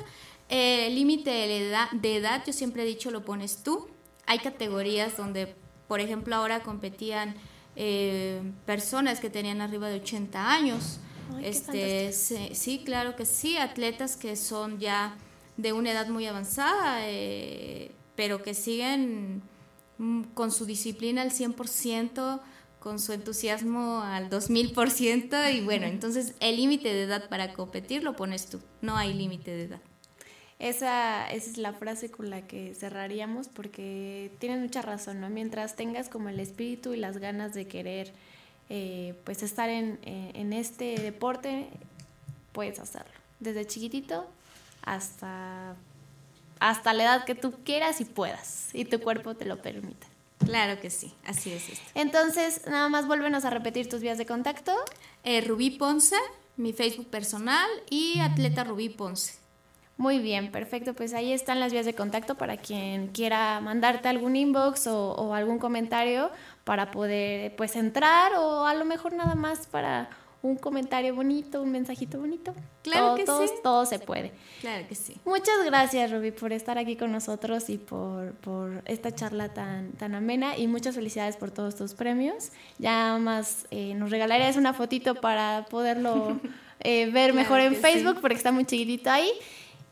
El 0.47 0.95
límite 0.95 1.31
de, 1.31 1.67
edad, 1.67 1.91
de 1.91 2.15
edad, 2.15 2.43
yo 2.47 2.53
siempre 2.53 2.83
he 2.83 2.85
dicho, 2.85 3.11
lo 3.11 3.25
pones 3.25 3.61
tú. 3.61 3.89
Hay 4.25 4.39
categorías 4.39 5.17
donde, 5.17 5.53
por 5.89 5.99
ejemplo, 5.99 6.33
ahora 6.33 6.61
competían 6.63 7.35
eh, 7.75 8.41
personas 8.65 9.19
que 9.19 9.29
tenían 9.29 9.61
arriba 9.61 9.89
de 9.89 9.95
80 9.95 10.51
años. 10.51 10.99
este, 11.41 12.11
sí, 12.13 12.83
claro 12.85 13.15
que 13.15 13.25
sí, 13.25 13.57
atletas 13.57 14.15
que 14.15 14.35
son 14.35 14.79
ya 14.79 15.17
de 15.57 15.73
una 15.73 15.91
edad 15.91 16.07
muy 16.07 16.25
avanzada, 16.25 16.99
eh, 17.01 17.91
pero 18.15 18.41
que 18.43 18.53
siguen 18.53 19.41
mm, 19.97 20.23
con 20.33 20.51
su 20.51 20.65
disciplina 20.65 21.21
al 21.21 21.31
100%, 21.31 22.41
con 22.79 22.99
su 22.99 23.13
entusiasmo 23.13 24.01
al 24.01 24.29
2000%, 24.29 25.53
y 25.53 25.61
bueno, 25.61 25.87
entonces 25.87 26.35
el 26.39 26.57
límite 26.57 26.93
de 26.93 27.03
edad 27.03 27.29
para 27.29 27.53
competir 27.53 28.03
lo 28.03 28.15
pones 28.15 28.47
tú, 28.47 28.59
no 28.81 28.95
hay 28.95 29.13
límite 29.13 29.51
de 29.51 29.63
edad. 29.63 29.81
Esa, 30.57 31.27
esa 31.27 31.51
es 31.51 31.57
la 31.57 31.73
frase 31.73 32.09
con 32.09 32.29
la 32.29 32.41
que 32.47 32.73
cerraríamos 32.75 33.49
porque 33.49 34.31
tienes 34.39 34.61
mucha 34.61 34.81
razón, 34.81 35.19
¿no? 35.19 35.29
Mientras 35.29 35.75
tengas 35.75 36.07
como 36.07 36.29
el 36.29 36.39
espíritu 36.39 36.93
y 36.93 36.97
las 36.97 37.17
ganas 37.17 37.53
de 37.53 37.67
querer 37.67 38.13
eh, 38.69 39.15
pues 39.25 39.43
estar 39.43 39.69
en, 39.69 39.99
eh, 40.03 40.31
en 40.33 40.53
este 40.53 40.99
deporte, 40.99 41.67
puedes 42.53 42.79
hacerlo. 42.79 43.11
Desde 43.39 43.67
chiquitito 43.67 44.27
hasta, 44.81 45.75
hasta 46.59 46.93
la 46.93 47.03
edad 47.03 47.25
que 47.25 47.35
tú 47.35 47.53
quieras 47.65 47.99
y 47.99 48.05
puedas 48.05 48.69
y 48.73 48.85
tu 48.85 48.99
cuerpo 49.01 49.35
te 49.35 49.45
lo 49.45 49.61
permita. 49.61 50.07
Claro 50.39 50.79
que 50.79 50.89
sí, 50.89 51.13
así 51.25 51.51
es 51.51 51.69
esto. 51.69 51.85
Entonces, 51.95 52.61
nada 52.67 52.87
más 52.89 53.07
vuélvenos 53.07 53.45
a 53.45 53.49
repetir 53.49 53.89
tus 53.89 54.01
vías 54.01 54.17
de 54.17 54.25
contacto. 54.25 54.73
Eh, 55.23 55.41
Rubí 55.41 55.71
Ponce, 55.71 56.17
mi 56.55 56.71
Facebook 56.71 57.07
personal 57.07 57.69
y 57.89 58.19
Atleta 58.19 58.63
Rubí 58.63 58.89
Ponce. 58.89 59.44
Muy 59.97 60.19
bien, 60.19 60.51
perfecto. 60.51 60.93
Pues 60.93 61.13
ahí 61.13 61.31
están 61.31 61.59
las 61.59 61.71
vías 61.71 61.85
de 61.85 61.93
contacto 61.93 62.35
para 62.35 62.57
quien 62.57 63.07
quiera 63.07 63.61
mandarte 63.61 64.09
algún 64.09 64.35
inbox 64.35 64.87
o, 64.87 65.33
algún 65.33 65.57
comentario 65.57 66.31
para 66.63 66.91
poder 66.91 67.55
pues 67.55 67.75
entrar 67.75 68.33
o 68.35 68.65
a 68.65 68.73
lo 68.73 68.83
mejor 68.85 69.13
nada 69.13 69.35
más 69.35 69.67
para 69.67 70.09
un 70.41 70.57
comentario 70.57 71.15
bonito, 71.15 71.61
un 71.61 71.71
mensajito 71.71 72.19
bonito. 72.19 72.53
Claro 72.83 73.15
que 73.15 73.25
sí. 73.25 73.53
Todo 73.63 73.85
se 73.85 73.97
puede. 73.97 74.31
Claro 74.61 74.85
que 74.87 74.93
sí. 74.93 75.17
Muchas 75.25 75.63
gracias, 75.65 76.11
Ruby, 76.11 76.31
por 76.31 76.51
estar 76.53 76.77
aquí 76.77 76.97
con 76.97 77.11
nosotros 77.11 77.69
y 77.69 77.77
por, 77.77 78.33
por 78.35 78.83
esta 78.85 79.15
charla 79.15 79.53
tan, 79.53 79.93
tan 79.93 80.13
amena 80.13 80.57
y 80.57 80.67
muchas 80.67 80.93
felicidades 80.93 81.37
por 81.37 81.51
todos 81.51 81.75
tus 81.75 81.93
premios. 81.95 82.51
Ya 82.77 83.17
más 83.17 83.65
eh, 83.71 83.95
nos 83.95 84.11
regalarías 84.11 84.57
una 84.57 84.73
fotito 84.73 85.15
para 85.15 85.65
poderlo 85.69 86.39
eh, 86.81 87.09
ver 87.09 87.33
mejor 87.33 87.61
en 87.61 87.75
Facebook 87.75 88.17
porque 88.21 88.35
está 88.35 88.51
muy 88.51 88.65
chiquitito 88.65 89.09
ahí. 89.09 89.31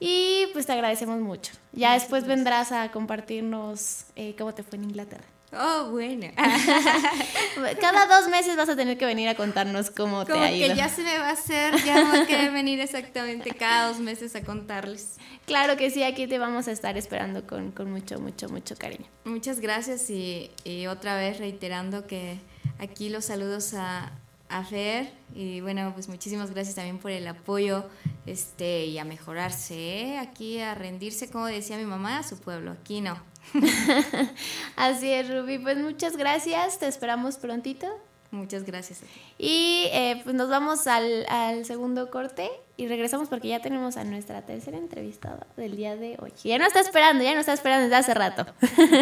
Y 0.06 0.48
pues 0.52 0.66
te 0.66 0.74
agradecemos 0.74 1.22
mucho. 1.22 1.54
Ya 1.72 1.94
después 1.94 2.28
vendrás 2.28 2.74
a 2.74 2.92
compartirnos 2.92 4.04
eh, 4.18 4.36
cómo 4.38 4.54
te 4.54 4.62
fue 4.62 4.78
en 4.78 4.84
Inglaterra. 4.84 5.24
Oh, 5.54 5.92
bueno. 5.92 6.28
Cada 7.80 8.08
dos 8.08 8.28
meses 8.28 8.58
vas 8.58 8.68
a 8.68 8.76
tener 8.76 8.98
que 8.98 9.06
venir 9.06 9.30
a 9.30 9.36
contarnos 9.36 9.92
cómo 9.92 10.26
te 10.26 10.34
ha 10.34 10.52
ido. 10.52 10.68
que 10.68 10.76
ya 10.76 10.90
se 10.90 11.04
me 11.04 11.18
va 11.18 11.30
a 11.30 11.32
hacer, 11.32 11.82
ya 11.86 12.04
voy 12.04 12.20
a 12.20 12.28
querer 12.28 12.52
venir 12.52 12.82
exactamente 12.82 13.52
cada 13.52 13.88
dos 13.88 14.00
meses 14.00 14.36
a 14.36 14.44
contarles. 14.44 15.20
Claro 15.46 15.78
que 15.78 15.90
sí, 15.90 16.04
aquí 16.04 16.28
te 16.28 16.38
vamos 16.38 16.68
a 16.68 16.74
estar 16.74 16.98
esperando 16.98 17.48
con, 17.48 17.72
con 17.72 17.90
mucho, 17.90 18.20
mucho, 18.20 18.50
mucho 18.50 18.76
cariño. 18.76 19.06
Muchas 19.24 19.62
gracias 19.62 20.10
y, 20.10 20.52
y 20.66 20.88
otra 20.88 21.16
vez 21.16 21.38
reiterando 21.38 22.08
que 22.08 22.40
aquí 22.78 23.08
los 23.08 23.24
saludos 23.24 23.74
a, 23.74 24.12
a 24.54 24.64
Fer 24.64 25.12
y 25.34 25.62
bueno, 25.62 25.92
pues 25.94 26.08
muchísimas 26.10 26.52
gracias 26.52 26.76
también 26.76 27.00
por 27.00 27.12
el 27.12 27.28
apoyo 27.28 27.86
este, 28.26 28.86
y 28.86 29.00
a 29.00 29.06
mejorarse, 29.06 29.76
¿eh? 29.76 30.18
aquí 30.20 30.60
a 30.60 30.76
rendirse, 30.76 31.30
como 31.30 31.48
decía 31.48 31.78
mi 31.78 31.86
mamá, 31.86 32.20
a 32.20 32.24
su 32.24 32.40
pueblo, 32.40 32.72
aquí 32.72 33.02
no. 33.02 33.18
Así 34.76 35.12
es, 35.12 35.30
Ruby. 35.30 35.60
Pues 35.60 35.78
muchas 35.78 36.18
gracias, 36.18 36.80
te 36.80 36.88
esperamos 36.88 37.38
prontito. 37.38 37.88
Muchas 38.34 38.64
gracias. 38.64 39.02
Y 39.38 39.90
eh, 39.94 40.20
pues 40.24 40.36
nos 40.36 40.50
vamos 40.50 40.88
al, 40.88 41.24
al, 41.30 41.66
segundo 41.66 42.10
corte 42.10 42.50
y 42.78 42.88
regresamos 42.88 43.30
porque 43.30 43.50
ya 43.50 43.62
tenemos 43.62 43.96
a 43.96 44.04
nuestra 44.04 44.42
tercera 44.42 44.80
entrevistada 44.80 45.46
del 45.56 45.78
día 45.78 45.96
de 45.96 46.18
hoy. 46.20 46.34
Ya 46.44 46.58
no 46.58 46.66
está 46.66 46.80
esperando, 46.80 47.24
ya 47.24 47.36
no 47.36 47.42
está 47.42 47.54
esperando 47.54 47.84
desde 47.84 47.96
hace 47.96 48.16
rato. 48.16 48.48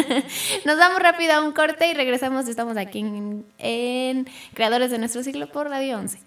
nos 0.66 0.78
vamos 0.78 1.02
rápido 1.02 1.32
a 1.32 1.42
un 1.42 1.54
corte 1.54 1.88
y 1.88 1.94
regresamos. 1.94 2.50
Estamos 2.50 2.76
aquí 2.76 3.00
en, 3.00 3.46
en 3.58 4.28
Creadores 4.54 4.92
de 4.92 4.98
Nuestro 4.98 5.24
Siglo 5.24 5.50
por 5.50 5.70
Radio 5.70 5.98
11. 6.00 6.20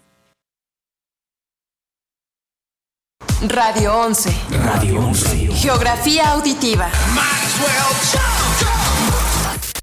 Radio 3.47 3.99
11. 3.99 4.35
Radio 4.63 4.99
11. 4.99 5.47
Geografía 5.53 6.31
auditiva. 6.31 6.89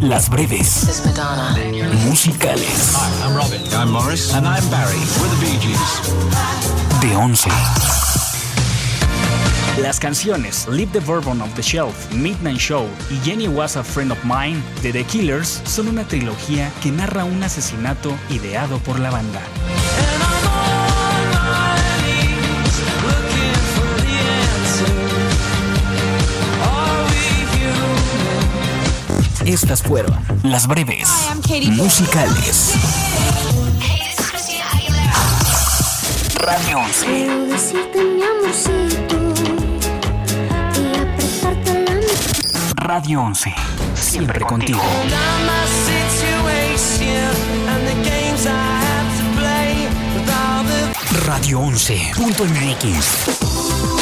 las 0.00 0.28
breves 0.28 1.02
musicales 2.06 2.94
Hi, 2.94 3.26
I'm 3.26 3.36
Robin. 3.36 3.60
I'm 3.72 3.90
Morris. 3.90 4.32
And 4.34 4.46
I'm 4.46 4.68
Barry. 4.70 4.98
We're 5.20 5.28
the 5.28 5.40
Bee 5.40 5.58
Gees. 5.60 7.00
de 7.00 7.14
11. 7.14 7.50
Las 9.80 9.98
canciones 10.00 10.66
Leave 10.68 10.92
the 10.92 11.00
Bourbon 11.00 11.40
of 11.40 11.54
the 11.54 11.62
Shelf, 11.62 12.12
Midnight 12.12 12.58
Show 12.58 12.86
y 13.10 13.18
Jenny 13.24 13.48
Was 13.48 13.76
a 13.76 13.84
Friend 13.84 14.12
of 14.12 14.18
Mine 14.24 14.60
de 14.82 14.92
The 14.92 15.04
Killers 15.04 15.62
son 15.64 15.88
una 15.88 16.04
trilogía 16.04 16.70
que 16.82 16.90
narra 16.90 17.24
un 17.24 17.42
asesinato 17.42 18.12
ideado 18.30 18.78
por 18.78 18.98
la 18.98 19.10
banda. 19.10 19.40
Estas 29.48 29.82
fueron 29.82 30.14
las 30.42 30.66
breves 30.66 31.08
musicales. 31.70 32.74
Radio 36.34 36.78
11. 36.80 37.06
Quiero 37.06 37.46
decirte 37.46 38.04
mi 38.04 38.22
amorcito 38.24 39.16
y 40.76 40.94
apretarte 40.98 41.82
la 41.82 41.94
mano. 41.94 42.02
Radio 42.76 43.22
11. 43.22 43.54
Siempre 43.94 44.42
contigo. 44.42 44.82
Radio 51.24 51.60
11.mx. 51.60 53.97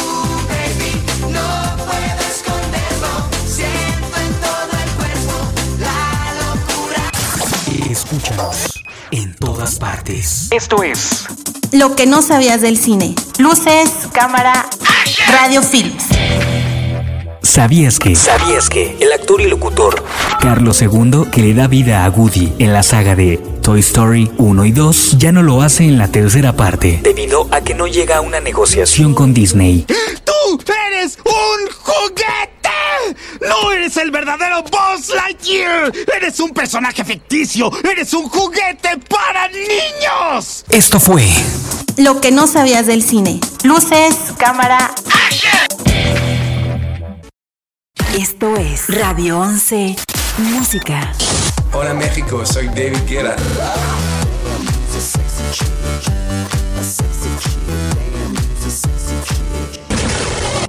Escúchanos 8.17 8.83
en 9.11 9.35
todas 9.35 9.79
partes. 9.79 10.49
Esto 10.51 10.83
es 10.83 11.27
Lo 11.73 11.95
que 11.95 12.07
no 12.07 12.23
sabías 12.23 12.63
del 12.63 12.79
cine. 12.79 13.15
Luces, 13.39 13.91
cámara, 14.11 14.67
radio 15.31 15.63
films. 15.63 16.05
¿Sabías 17.43 17.99
que? 17.99 18.17
¿Sabías 18.17 18.71
que? 18.71 18.97
El 19.01 19.13
actor 19.13 19.43
y 19.43 19.49
locutor 19.49 20.03
Carlos 20.41 20.81
II, 20.81 21.27
que 21.31 21.43
le 21.43 21.53
da 21.53 21.67
vida 21.67 22.07
a 22.07 22.11
Woody 22.11 22.55
en 22.59 22.73
la 22.73 22.83
saga 22.83 23.15
de 23.15 23.37
Toy 23.61 23.81
Story 23.81 24.31
1 24.39 24.65
y 24.65 24.73
2, 24.73 25.19
ya 25.19 25.33
no 25.33 25.43
lo 25.43 25.61
hace 25.61 25.85
en 25.85 25.99
la 25.99 26.09
tercera 26.09 26.55
parte, 26.55 27.01
debido 27.03 27.49
a 27.51 27.61
que 27.61 27.75
no 27.75 27.87
llega 27.87 28.17
a 28.17 28.21
una 28.23 28.41
negociación 28.41 29.13
con 29.13 29.35
Disney. 29.35 29.85
¡Tú 30.25 30.59
eres 30.89 31.19
un 31.19 31.71
juguete! 31.83 32.56
¡No 33.41 33.73
eres 33.73 33.97
el 33.97 34.11
verdadero 34.11 34.63
Buzz 34.63 35.09
Lightyear! 35.15 35.93
¡Eres 36.17 36.41
un 36.41 36.51
personaje 36.51 37.05
ficticio! 37.05 37.71
¡Eres 37.89 38.13
un 38.13 38.29
juguete 38.29 38.99
para 39.09 39.49
niños! 39.49 40.65
Esto 40.71 41.01
fue 41.01 41.29
Lo 41.97 42.21
que 42.21 42.31
no 42.31 42.47
sabías 42.47 42.87
del 42.87 43.03
cine. 43.03 43.41
Luces, 43.63 44.17
cámara. 44.39 44.95
Esto 48.19 48.57
es 48.57 48.89
Radio 48.89 49.39
11 49.41 49.97
Música. 50.39 51.13
Hola 51.73 51.95
México, 51.95 52.45
soy 52.47 52.69
David 52.69 53.07
Guerra. 53.07 53.37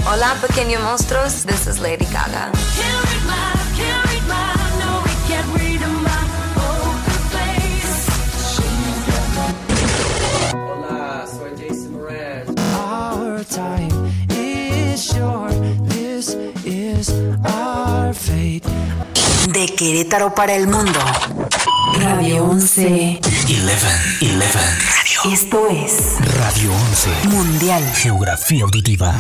Hola 0.10 0.36
pequeños 0.41 0.82
monstruos, 0.84 1.45
this 1.45 1.68
is 1.68 1.80
Lady 1.80 2.05
Gaga. 2.05 2.49
Hola, 10.53 11.26
soy 11.28 11.51
Jason 11.58 11.99
Mraz. 11.99 12.47
Our 12.74 13.43
time 13.45 14.12
is 14.30 15.03
short. 15.03 15.53
This 15.89 16.38
is 16.64 17.12
our 17.43 18.14
fate. 18.14 18.64
De 19.51 19.66
Querétaro 19.76 20.34
para 20.34 20.55
el 20.55 20.68
mundo. 20.68 20.99
Radio 21.99 22.45
11. 22.45 23.20
11, 23.22 23.62
11. 23.62 24.38
Radio. 24.39 25.34
Esto 25.34 25.68
es 25.68 26.16
Radio 26.38 26.72
11. 26.74 27.28
Mundial. 27.28 27.84
Geografía 27.95 28.64
auditiva. 28.64 29.14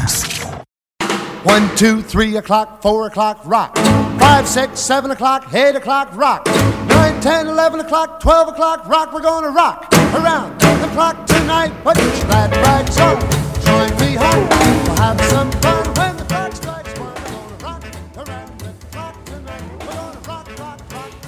One, 1.47 1.73
two, 1.77 2.01
three 2.01 2.35
o'clock, 2.35 2.81
four 2.81 3.07
o'clock, 3.07 3.39
rock. 3.45 3.77
Five, 4.19 4.45
six, 4.45 4.81
seven 4.81 5.11
o'clock, 5.11 5.53
eight 5.53 5.77
o'clock, 5.77 6.13
rock. 6.13 6.45
Nine, 6.89 7.21
ten, 7.21 7.47
eleven 7.47 7.79
o'clock, 7.79 8.19
twelve 8.19 8.49
o'clock, 8.49 8.85
rock. 8.85 9.13
We're 9.13 9.21
gonna 9.21 9.51
rock 9.51 9.87
around 10.13 10.59
the 10.59 10.89
clock 10.93 11.25
tonight. 11.25 11.71
Put 11.85 11.97
your 11.97 12.11
glad 12.25 12.51
rags 12.57 12.99
on. 12.99 13.17
Join 13.63 13.89
me 13.97 14.15
home. 14.15 14.49
We'll 14.49 14.95
have 14.97 15.21
some 15.31 15.49
fun 15.61 15.85
when 15.95 16.17
the 16.17 16.25
clock 16.25 16.51
rock. 16.65 16.83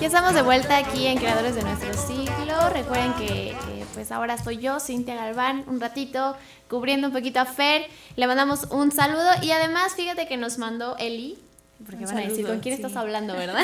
Ya 0.02 0.08
estamos 0.08 0.34
de 0.34 0.42
vuelta 0.42 0.78
aquí 0.78 1.08
en 1.08 1.18
Creadores 1.18 1.56
de 1.56 1.64
Nuestro 1.64 1.94
Siglo. 1.94 2.70
Recuerden 2.74 3.14
que, 3.14 3.56
pues 4.00 4.14
ahora 4.14 4.38
soy 4.42 4.60
yo, 4.60 4.80
Cintia 4.80 5.14
Galván, 5.14 5.66
un 5.68 5.82
ratito 5.82 6.38
cubriendo 6.70 7.08
un 7.08 7.14
poquito 7.14 7.42
a 7.42 7.46
Fer. 7.46 7.86
Le 8.16 8.28
mandamos 8.28 8.64
un 8.72 8.94
saludo 8.94 9.30
y 9.42 9.52
además 9.52 9.94
fíjate 9.94 10.26
que 10.26 10.38
nos 10.38 10.58
mandó 10.58 10.96
Eli. 11.00 11.38
Porque 11.86 12.06
Un 12.06 12.06
van 12.06 12.18
a 12.20 12.22
decir, 12.22 12.48
¿con 12.48 12.62
quién 12.62 12.78
sí. 12.78 12.82
estás 12.82 12.96
hablando, 12.96 13.34
verdad? 13.34 13.62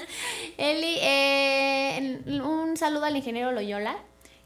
Eli, 0.56 0.96
eh, 1.02 2.22
un 2.42 2.78
saludo 2.78 3.04
al 3.04 3.16
ingeniero 3.16 3.52
Loyola, 3.52 3.96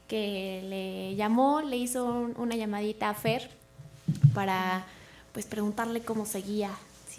que 0.09 0.63
le 0.65 1.15
llamó, 1.15 1.61
le 1.61 1.77
hizo 1.77 2.03
un- 2.03 2.33
una 2.37 2.57
llamadita 2.57 3.09
a 3.09 3.13
Fer 3.13 3.49
para 4.33 4.83
pues 5.31 5.45
preguntarle 5.45 6.01
cómo 6.01 6.25
seguía, 6.25 6.71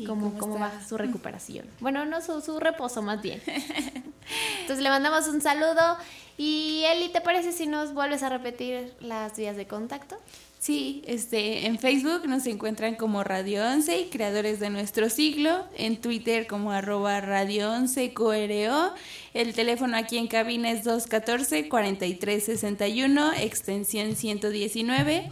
cómo, 0.06 0.34
cómo 0.34 0.38
cómo 0.38 0.54
está. 0.66 0.76
va 0.78 0.84
su 0.86 0.98
recuperación. 0.98 1.64
Bueno, 1.80 2.04
no 2.04 2.20
su, 2.20 2.42
su 2.42 2.60
reposo 2.60 3.00
más 3.00 3.22
bien. 3.22 3.40
Entonces 4.60 4.82
le 4.82 4.90
mandamos 4.90 5.26
un 5.28 5.40
saludo. 5.40 5.96
Y 6.44 6.82
Eli, 6.86 7.08
¿te 7.10 7.20
parece 7.20 7.52
si 7.52 7.68
nos 7.68 7.94
vuelves 7.94 8.24
a 8.24 8.28
repetir 8.28 8.92
las 8.98 9.36
vías 9.36 9.56
de 9.56 9.68
contacto? 9.68 10.16
Sí, 10.58 11.04
este, 11.06 11.68
en 11.68 11.78
Facebook 11.78 12.26
nos 12.26 12.44
encuentran 12.48 12.96
como 12.96 13.22
Radio 13.22 13.64
11 13.64 14.00
y 14.00 14.06
Creadores 14.06 14.58
de 14.58 14.68
Nuestro 14.68 15.08
Siglo, 15.08 15.64
en 15.76 16.00
Twitter 16.00 16.48
como 16.48 16.72
arroba 16.72 17.20
Radio 17.20 17.70
11 17.70 18.12
QRO, 18.12 18.92
el 19.34 19.54
teléfono 19.54 19.96
aquí 19.96 20.18
en 20.18 20.26
cabina 20.26 20.72
es 20.72 20.84
214-4361, 20.84 23.34
extensión 23.38 24.16
119, 24.16 25.30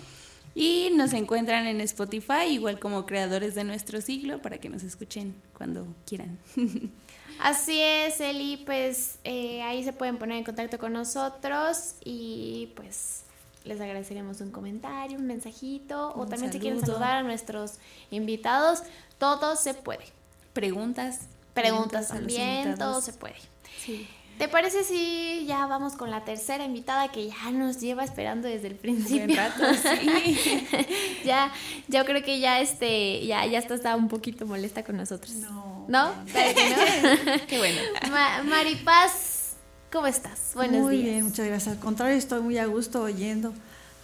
y 0.55 0.91
nos 0.95 1.13
encuentran 1.13 1.67
en 1.67 1.81
Spotify, 1.81 2.51
igual 2.51 2.79
como 2.79 3.05
Creadores 3.05 3.57
de 3.57 3.65
Nuestro 3.65 4.01
Siglo, 4.01 4.41
para 4.41 4.59
que 4.59 4.69
nos 4.69 4.85
escuchen 4.85 5.35
cuando 5.55 5.89
quieran. 6.07 6.39
Así 7.43 7.81
es, 7.81 8.21
Eli, 8.21 8.59
pues 8.59 9.19
eh, 9.25 9.63
ahí 9.63 9.83
se 9.83 9.93
pueden 9.93 10.19
poner 10.19 10.39
en 10.39 10.45
contacto 10.45 10.79
con 10.79 10.93
nosotros 10.93 11.95
y 12.05 12.73
pues 12.77 13.23
les 13.65 13.81
agradeceríamos 13.81 14.41
un 14.41 14.51
comentario, 14.51 15.19
un 15.19 15.27
mensajito 15.27 16.13
o 16.15 16.27
también 16.27 16.53
si 16.53 16.59
quieren 16.59 16.81
saludar 16.81 17.19
a 17.19 17.23
nuestros 17.23 17.75
invitados, 18.11 18.83
todo 19.19 19.57
se 19.57 19.75
puede. 19.75 20.05
Preguntas. 20.53 21.21
Preguntas 21.55 22.09
también, 22.09 22.77
todo 22.77 23.01
se 23.01 23.13
puede. 23.13 23.37
Sí. 23.85 24.09
¿Te 24.39 24.49
parece 24.49 24.85
si 24.85 25.45
ya 25.47 25.67
vamos 25.67 25.97
con 25.97 26.11
la 26.11 26.25
tercera 26.25 26.65
invitada 26.65 27.13
que 27.13 27.29
ya 27.29 27.51
nos 27.51 27.79
lleva 27.79 28.05
esperando 28.05 28.49
desde 28.49 28.69
el 28.69 28.75
principio? 28.75 29.37
Rato, 29.37 29.65
sí. 29.75 30.67
ya, 31.27 31.53
yo 31.89 32.07
creo 32.07 32.23
que 32.23 32.41
ya 32.41 32.61
este, 32.61 33.27
ya, 33.27 33.45
ya 33.45 33.59
está, 33.59 33.75
está 33.75 33.95
un 33.97 34.09
poquito 34.09 34.47
molesta 34.47 34.83
con 34.83 34.97
nosotros. 34.97 35.33
No. 35.35 35.80
¿No? 35.91 36.13
¿Sabe 36.33 36.55
que 36.55 36.71
no? 36.71 37.47
Qué 37.49 37.59
bueno. 37.59 37.81
Ma- 38.13 38.45
Maripaz, 38.45 39.55
¿cómo 39.91 40.07
estás? 40.07 40.53
Buenos 40.55 40.83
muy 40.83 40.99
días. 40.99 41.05
bien, 41.11 41.25
muchas 41.25 41.47
gracias. 41.49 41.75
Al 41.75 41.81
contrario, 41.83 42.17
estoy 42.17 42.41
muy 42.43 42.59
a 42.59 42.67
gusto 42.67 43.03
oyendo 43.03 43.53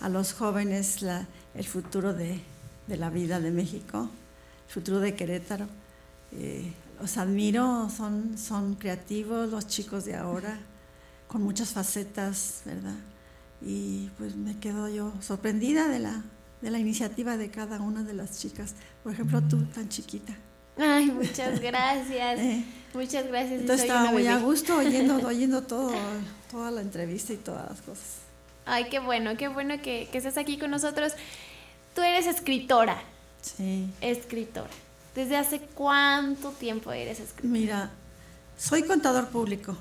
a 0.01 0.09
los 0.09 0.33
jóvenes 0.33 1.01
la- 1.03 1.27
el 1.55 1.65
futuro 1.65 2.13
de, 2.13 2.41
de 2.89 2.97
la 2.97 3.09
vida 3.09 3.39
de 3.39 3.53
México, 3.53 4.11
el 4.67 4.73
futuro 4.75 4.99
de 4.99 5.15
Querétaro. 5.15 5.69
Eh, 6.33 6.73
los 7.01 7.17
admiro, 7.19 7.89
son, 7.97 8.37
son 8.37 8.75
creativos 8.75 9.49
los 9.49 9.69
chicos 9.69 10.05
de 10.07 10.17
ahora, 10.17 10.59
con 11.29 11.41
muchas 11.43 11.69
facetas, 11.71 12.63
¿verdad? 12.65 12.97
Y 13.63 14.09
pues 14.19 14.35
me 14.35 14.59
quedo 14.59 14.89
yo 14.89 15.13
sorprendida 15.21 15.87
de 15.87 16.01
la, 16.01 16.25
de 16.63 16.71
la 16.73 16.81
iniciativa 16.81 17.37
de 17.37 17.49
cada 17.51 17.81
una 17.81 18.03
de 18.03 18.13
las 18.15 18.41
chicas. 18.41 18.75
Por 19.05 19.13
ejemplo, 19.13 19.41
tú, 19.43 19.63
tan 19.67 19.89
chiquita. 19.89 20.35
Ay, 20.79 21.07
muchas 21.07 21.61
gracias. 21.61 22.39
Eh. 22.41 22.65
Muchas 22.95 23.27
gracias. 23.27 23.61
Entonces 23.61 23.81
soy 23.87 23.89
estaba 23.91 24.11
muy 24.11 24.27
a 24.27 24.39
gusto 24.39 24.77
oyendo, 24.77 25.17
oyendo 25.27 25.63
todo, 25.63 25.93
toda 26.51 26.71
la 26.71 26.81
entrevista 26.81 27.33
y 27.33 27.37
todas 27.37 27.69
las 27.71 27.81
cosas. 27.83 28.05
Ay, 28.65 28.89
qué 28.89 28.99
bueno, 28.99 29.37
qué 29.37 29.49
bueno 29.49 29.81
que, 29.83 30.09
que 30.11 30.19
estés 30.19 30.37
aquí 30.39 30.59
con 30.59 30.71
nosotros. 30.71 31.13
Tú 31.95 32.03
eres 32.03 32.27
escritora. 32.27 33.01
Sí. 33.43 33.89
Escritora. 34.01 34.71
¿Desde 35.15 35.37
hace 35.37 35.61
cuánto 35.61 36.51
tiempo 36.51 36.93
eres 36.93 37.21
escritora? 37.21 37.53
Mira, 37.53 37.91
soy 38.59 38.83
contador 38.83 39.29
público, 39.29 39.77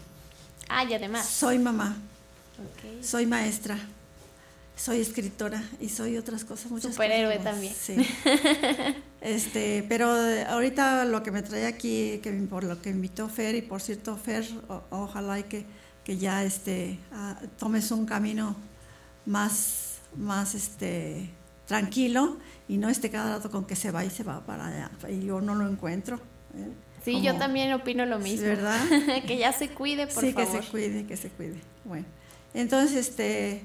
Ah, 0.69 0.83
y 0.85 0.93
además. 0.93 1.25
soy 1.25 1.57
mamá, 1.59 1.97
Ok. 2.59 3.03
soy 3.03 3.25
maestra, 3.25 3.77
soy 4.75 4.99
escritora 5.01 5.63
y 5.79 5.89
soy 5.89 6.17
otras 6.17 6.43
cosas, 6.45 6.69
muchas 6.71 6.91
Superhéroe 6.91 7.37
cosas 7.37 7.51
también. 7.53 7.73
Sí. 7.73 7.95
Este, 9.21 9.83
pero 9.89 10.15
eh, 10.29 10.43
ahorita 10.45 11.03
lo 11.05 11.23
que 11.23 11.31
me 11.31 11.41
trae 11.41 11.65
aquí, 11.65 12.19
que 12.21 12.31
por 12.31 12.63
lo 12.63 12.79
que 12.81 12.91
invitó 12.91 13.27
Fer, 13.27 13.55
y 13.55 13.61
por 13.63 13.81
cierto, 13.81 14.15
Fer, 14.17 14.45
o- 14.69 14.83
ojalá 14.91 15.39
y 15.39 15.43
que, 15.43 15.65
que 16.03 16.17
ya 16.17 16.43
este, 16.43 16.99
ah, 17.11 17.39
tomes 17.57 17.89
un 17.89 18.05
camino 18.05 18.55
más, 19.25 19.95
más 20.15 20.53
este, 20.53 21.31
tranquilo 21.65 22.37
y 22.67 22.77
no 22.77 22.87
esté 22.89 23.09
cada 23.09 23.37
rato 23.37 23.49
con 23.49 23.65
que 23.65 23.75
se 23.75 23.89
va 23.89 24.05
y 24.05 24.11
se 24.11 24.23
va 24.23 24.45
para 24.45 24.67
allá. 24.67 24.91
Y 25.09 25.25
yo 25.25 25.41
no 25.41 25.55
lo 25.55 25.67
encuentro. 25.67 26.17
¿eh? 26.55 26.69
Sí, 27.03 27.21
yo 27.23 27.35
también 27.35 27.73
opino 27.73 28.05
lo 28.05 28.19
mismo. 28.19 28.45
¿verdad? 28.45 28.79
que 29.27 29.37
ya 29.37 29.53
se 29.53 29.69
cuide, 29.69 30.05
por 30.05 30.23
sí, 30.23 30.33
favor. 30.33 30.51
que 30.51 30.61
se 30.61 30.69
cuide, 30.69 31.05
que 31.07 31.17
se 31.17 31.29
cuide. 31.29 31.59
Bueno, 31.83 32.05
entonces 32.53 32.95
este, 33.07 33.63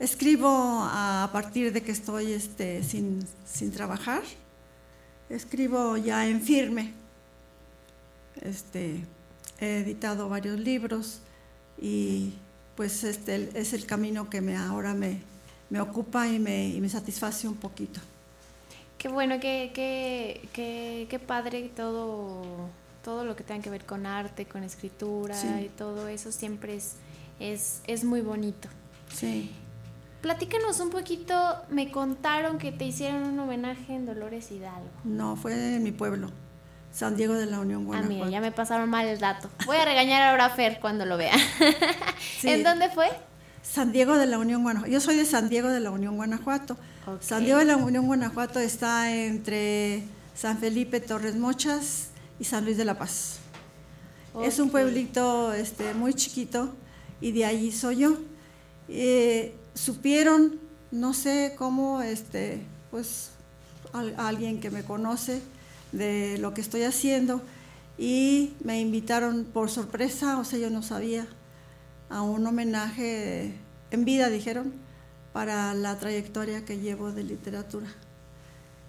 escribo 0.00 0.48
a, 0.50 1.28
partir 1.32 1.72
de 1.72 1.82
que 1.82 1.92
estoy 1.92 2.32
este, 2.32 2.82
sin, 2.82 3.24
sin 3.44 3.70
trabajar. 3.70 4.22
Escribo 5.28 5.96
ya 5.96 6.26
en 6.26 6.40
firme. 6.40 6.94
Este, 8.40 9.04
he 9.60 9.78
editado 9.80 10.28
varios 10.28 10.58
libros 10.58 11.20
y 11.80 12.32
pues 12.74 13.04
este 13.04 13.50
es 13.54 13.74
el 13.74 13.84
camino 13.84 14.30
que 14.30 14.40
me, 14.40 14.56
ahora 14.56 14.94
me, 14.94 15.20
me 15.68 15.80
ocupa 15.80 16.26
y 16.26 16.38
me, 16.38 16.68
y 16.68 16.80
me 16.80 16.88
satisface 16.88 17.46
un 17.46 17.56
poquito. 17.56 18.00
Qué 18.96 19.08
bueno, 19.08 19.38
qué, 19.40 19.70
qué, 19.74 20.48
qué, 20.52 21.06
qué 21.08 21.18
padre 21.18 21.70
todo, 21.74 22.68
todo 23.04 23.24
lo 23.24 23.36
que 23.36 23.44
tenga 23.44 23.62
que 23.62 23.70
ver 23.70 23.84
con 23.84 24.06
arte, 24.06 24.46
con 24.46 24.62
escritura 24.62 25.34
Sí. 25.34 25.48
y 25.66 25.68
todo 25.68 26.08
eso 26.08 26.32
siempre 26.32 26.76
es, 26.76 26.94
es, 27.38 27.82
es 27.86 28.04
muy 28.04 28.22
bonito. 28.22 28.68
Sí. 29.14 29.50
Platícanos 30.20 30.80
un 30.80 30.90
poquito, 30.90 31.34
me 31.70 31.90
contaron 31.90 32.58
que 32.58 32.72
te 32.72 32.84
hicieron 32.84 33.22
un 33.22 33.38
homenaje 33.38 33.94
en 33.94 34.04
Dolores 34.04 34.50
Hidalgo. 34.52 34.90
No, 35.04 35.36
fue 35.36 35.76
en 35.76 35.82
mi 35.82 35.92
pueblo, 35.92 36.30
San 36.92 37.16
Diego 37.16 37.34
de 37.34 37.46
la 37.46 37.58
Unión 37.60 37.82
Ah, 37.82 37.86
Guanajuato. 37.86 38.14
mira, 38.14 38.28
ya 38.30 38.40
me 38.42 38.52
pasaron 38.52 38.90
mal 38.90 39.06
el 39.06 39.18
dato. 39.18 39.48
Voy 39.64 39.78
a 39.78 39.84
regañar 39.84 40.20
ahora 40.22 40.46
a 40.46 40.50
Fer 40.50 40.78
cuando 40.80 41.06
lo 41.06 41.16
vea. 41.16 41.34
Sí. 42.38 42.48
¿En 42.50 42.62
dónde 42.62 42.90
fue? 42.90 43.08
San 43.62 43.92
Diego 43.92 44.16
de 44.16 44.26
la 44.26 44.38
Unión 44.38 44.62
Guanajuato. 44.62 44.92
Yo 44.92 45.00
soy 45.00 45.16
de 45.16 45.24
San 45.24 45.48
Diego 45.48 45.68
de 45.68 45.80
la 45.80 45.90
Unión 45.90 46.16
Guanajuato. 46.16 46.76
San 47.20 47.44
Diego 47.44 47.58
de 47.58 47.64
la 47.64 47.76
Unión 47.76 48.06
Guanajuato 48.06 48.58
está 48.60 49.14
entre 49.14 50.02
San 50.34 50.58
Felipe 50.58 51.00
Torres 51.00 51.36
Mochas 51.36 52.10
y 52.38 52.44
San 52.44 52.64
Luis 52.64 52.76
de 52.76 52.84
la 52.84 52.98
Paz. 52.98 53.38
Es 54.42 54.58
un 54.58 54.70
pueblito 54.70 55.52
este, 55.54 55.92
muy 55.94 56.14
chiquito 56.14 56.74
y 57.20 57.32
de 57.32 57.44
allí 57.46 57.72
soy 57.72 57.96
yo. 57.98 58.16
Eh, 58.88 59.54
supieron, 59.80 60.58
no 60.90 61.14
sé 61.14 61.54
cómo, 61.56 62.02
este, 62.02 62.62
pues 62.90 63.30
al- 63.92 64.14
alguien 64.18 64.60
que 64.60 64.70
me 64.70 64.82
conoce 64.84 65.40
de 65.92 66.38
lo 66.38 66.52
que 66.54 66.60
estoy 66.60 66.82
haciendo 66.82 67.40
y 67.98 68.54
me 68.62 68.80
invitaron 68.80 69.44
por 69.44 69.70
sorpresa, 69.70 70.38
o 70.38 70.44
sea, 70.44 70.58
yo 70.58 70.70
no 70.70 70.82
sabía, 70.82 71.26
a 72.08 72.22
un 72.22 72.46
homenaje 72.46 73.54
en 73.90 74.04
vida, 74.04 74.28
dijeron, 74.28 74.72
para 75.32 75.74
la 75.74 75.96
trayectoria 75.98 76.64
que 76.64 76.78
llevo 76.78 77.12
de 77.12 77.22
literatura. 77.24 77.86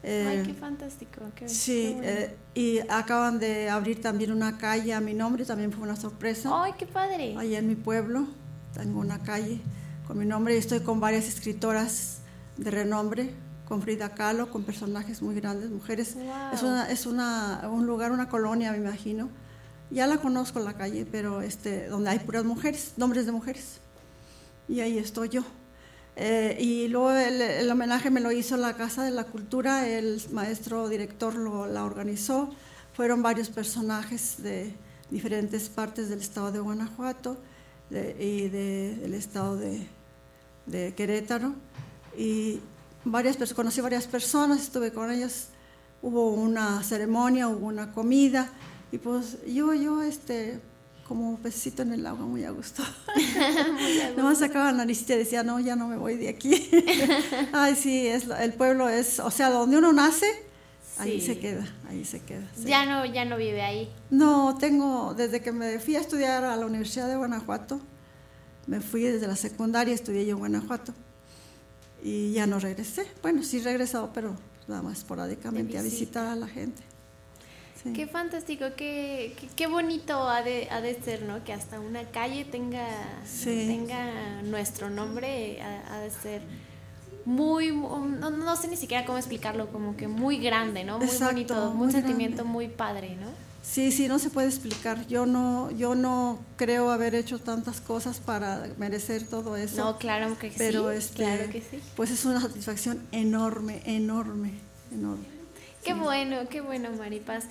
Ay, 0.03 0.37
Eh, 0.39 0.43
qué 0.47 0.53
fantástico. 0.55 1.21
Qué, 1.35 1.45
qué 1.45 1.49
Sí, 1.49 1.91
bueno. 1.93 2.07
eh, 2.07 2.35
y 2.55 2.79
acaban 2.89 3.37
de 3.39 3.69
abrir 3.69 4.01
también 4.01 4.31
una 4.31 4.57
calle 4.57 4.93
a 4.95 4.99
mi 4.99 5.13
nombre, 5.13 5.45
también 5.45 5.71
fue 5.71 5.83
una 5.83 5.95
sorpresa. 5.95 6.49
¡Ay, 6.51 6.73
qué 6.77 6.87
padre! 6.87 7.35
Allá 7.37 7.59
en 7.59 7.67
mi 7.67 7.75
pueblo 7.75 8.25
tengo 8.73 8.99
una 8.99 9.19
calle 9.21 9.61
con 10.11 10.17
mi 10.19 10.25
nombre 10.25 10.53
y 10.55 10.57
estoy 10.57 10.81
con 10.81 10.99
varias 10.99 11.25
escritoras 11.29 12.17
de 12.57 12.69
renombre, 12.69 13.29
con 13.65 13.81
Frida 13.81 14.13
Kahlo, 14.13 14.51
con 14.51 14.65
personajes 14.65 15.21
muy 15.21 15.33
grandes, 15.35 15.69
mujeres. 15.69 16.15
Wow. 16.15 16.25
Es, 16.53 16.63
una, 16.63 16.91
es 16.91 17.05
una, 17.05 17.61
un 17.71 17.85
lugar, 17.87 18.11
una 18.11 18.27
colonia, 18.27 18.73
me 18.73 18.79
imagino. 18.79 19.29
Ya 19.89 20.07
la 20.07 20.17
conozco 20.17 20.59
la 20.59 20.73
calle, 20.73 21.07
pero 21.09 21.41
este, 21.41 21.87
donde 21.87 22.09
hay 22.09 22.19
puras 22.19 22.43
mujeres, 22.43 22.91
nombres 22.97 23.25
de 23.25 23.31
mujeres. 23.31 23.79
Y 24.67 24.81
ahí 24.81 24.97
estoy 24.97 25.29
yo. 25.29 25.43
Eh, 26.17 26.57
y 26.59 26.89
luego 26.89 27.11
el, 27.13 27.39
el 27.39 27.71
homenaje 27.71 28.09
me 28.09 28.19
lo 28.19 28.33
hizo 28.33 28.57
la 28.57 28.73
Casa 28.75 29.05
de 29.05 29.11
la 29.11 29.23
Cultura, 29.23 29.87
el 29.87 30.21
maestro 30.33 30.89
director 30.89 31.35
lo, 31.35 31.67
la 31.67 31.85
organizó. 31.85 32.49
Fueron 32.95 33.23
varios 33.23 33.47
personajes 33.49 34.43
de 34.43 34.73
diferentes 35.09 35.69
partes 35.69 36.09
del 36.09 36.19
estado 36.19 36.51
de 36.51 36.59
Guanajuato 36.59 37.37
de- 37.89 38.17
y 38.21 38.49
de- 38.49 38.97
del 38.97 39.13
estado 39.13 39.55
de, 39.55 39.87
de 40.65 40.93
Querétaro. 40.93 41.53
Y 42.17 42.59
varias 43.05 43.37
conocí 43.53 43.81
varias 43.81 44.07
personas, 44.07 44.61
estuve 44.61 44.91
con 44.91 45.11
ellas. 45.11 45.49
Hubo 46.01 46.31
una 46.33 46.81
ceremonia, 46.83 47.47
hubo 47.47 47.67
una 47.67 47.91
comida. 47.93 48.49
Y 48.91 48.97
pues 48.97 49.37
yo, 49.47 49.73
yo, 49.73 50.01
este, 50.01 50.59
como 51.07 51.37
pececito 51.37 51.81
en 51.83 51.93
el 51.93 52.05
agua, 52.05 52.25
muy 52.25 52.43
a 52.43 52.51
gusto. 52.51 52.83
Nomás 54.17 54.39
sacaba 54.39 54.71
la 54.71 54.79
nariz 54.79 55.01
y 55.09 55.13
decía, 55.13 55.43
no, 55.43 55.59
ya 55.59 55.75
no 55.75 55.87
me 55.87 55.97
voy 55.97 56.15
de 56.17 56.29
aquí. 56.29 56.69
Ay, 57.53 57.75
sí, 57.75 58.07
es, 58.07 58.27
el 58.39 58.53
pueblo 58.53 58.89
es, 58.89 59.19
o 59.19 59.31
sea, 59.31 59.49
donde 59.49 59.77
uno 59.77 59.93
nace, 59.93 60.25
ahí 60.97 61.19
Sí. 61.21 61.27
se 61.27 61.39
queda, 61.39 61.65
ahí 61.89 62.03
se 62.05 62.19
queda. 62.21 62.49
sí. 62.55 62.63
Ya 62.65 62.85
no, 62.85 63.05
ya 63.05 63.25
no 63.25 63.37
vive 63.37 63.61
ahí. 63.61 63.89
No, 64.09 64.57
tengo, 64.59 65.13
desde 65.13 65.41
que 65.41 65.51
me 65.51 65.79
fui 65.79 65.95
a 65.95 65.99
estudiar 66.01 66.43
a 66.43 66.55
la 66.55 66.65
Universidad 66.65 67.07
de 67.07 67.15
Guanajuato, 67.15 67.79
me 68.67 68.79
fui 68.81 69.01
desde 69.03 69.27
la 69.27 69.35
secundaria, 69.35 69.93
estudié 69.93 70.25
yo 70.25 70.33
en 70.33 70.39
Guanajuato 70.39 70.93
y 72.03 72.31
ya 72.33 72.47
no 72.47 72.59
regresé. 72.59 73.05
Bueno, 73.21 73.43
sí 73.43 73.59
he 73.59 73.63
regresado, 73.63 74.11
pero 74.13 74.35
nada 74.67 74.81
más 74.81 74.99
esporádicamente 74.99 75.77
a 75.77 75.81
visita. 75.81 76.01
visitar 76.01 76.27
a 76.27 76.35
la 76.35 76.47
gente. 76.47 76.81
Sí. 77.83 77.93
Qué 77.93 78.05
fantástico, 78.05 78.65
qué, 78.77 79.35
qué, 79.39 79.47
qué 79.55 79.67
bonito 79.67 80.29
ha 80.29 80.43
de, 80.43 80.67
ha 80.69 80.81
de 80.81 80.93
ser, 81.01 81.23
¿no? 81.23 81.43
Que 81.43 81.51
hasta 81.53 81.79
una 81.79 82.03
calle 82.11 82.45
tenga, 82.45 82.87
Sí. 83.25 83.65
tenga 83.67 84.41
nuestro 84.43 84.89
nombre, 84.91 85.59
ha, 85.61 85.95
ha 85.95 85.99
de 86.01 86.11
ser 86.11 86.41
muy, 87.25 87.71
mu- 87.71 88.05
no, 88.05 88.29
no 88.29 88.55
sé 88.55 88.67
ni 88.67 88.77
siquiera 88.77 89.03
cómo 89.05 89.17
explicarlo, 89.17 89.71
como 89.71 89.97
que 89.97 90.07
muy 90.07 90.37
grande, 90.37 90.83
¿no? 90.83 90.97
Muy 90.99 91.07
Exacto, 91.07 91.33
bonito, 91.33 91.69
un 91.71 91.77
muy 91.77 91.91
sentimiento 91.91 92.37
grande. 92.37 92.51
muy 92.53 92.67
padre, 92.67 93.15
¿no? 93.15 93.27
Sí, 93.63 93.91
sí, 93.91 94.07
no 94.07 94.17
se 94.19 94.29
puede 94.29 94.47
explicar. 94.47 95.07
Yo 95.07 95.25
no, 95.25 95.69
yo 95.71 95.93
no 95.95 96.39
creo 96.57 96.89
haber 96.91 97.13
hecho 97.15 97.39
tantas 97.39 97.79
cosas 97.79 98.19
para 98.19 98.67
merecer 98.77 99.25
todo 99.27 99.55
eso. 99.55 99.77
No, 99.85 99.97
claro 99.97 100.37
que 100.39 100.49
sí, 100.49 100.55
pero 100.57 100.89
este, 100.91 101.23
claro 101.23 101.49
que 101.51 101.61
sí. 101.61 101.79
Pues 101.95 102.09
es 102.11 102.25
una 102.25 102.41
satisfacción 102.41 103.01
enorme, 103.11 103.81
enorme, 103.85 104.53
enorme. 104.91 105.25
Qué 105.83 105.93
bueno, 105.93 106.37
qué 106.49 106.61
bueno, 106.61 106.89
Maripaz. 106.97 107.45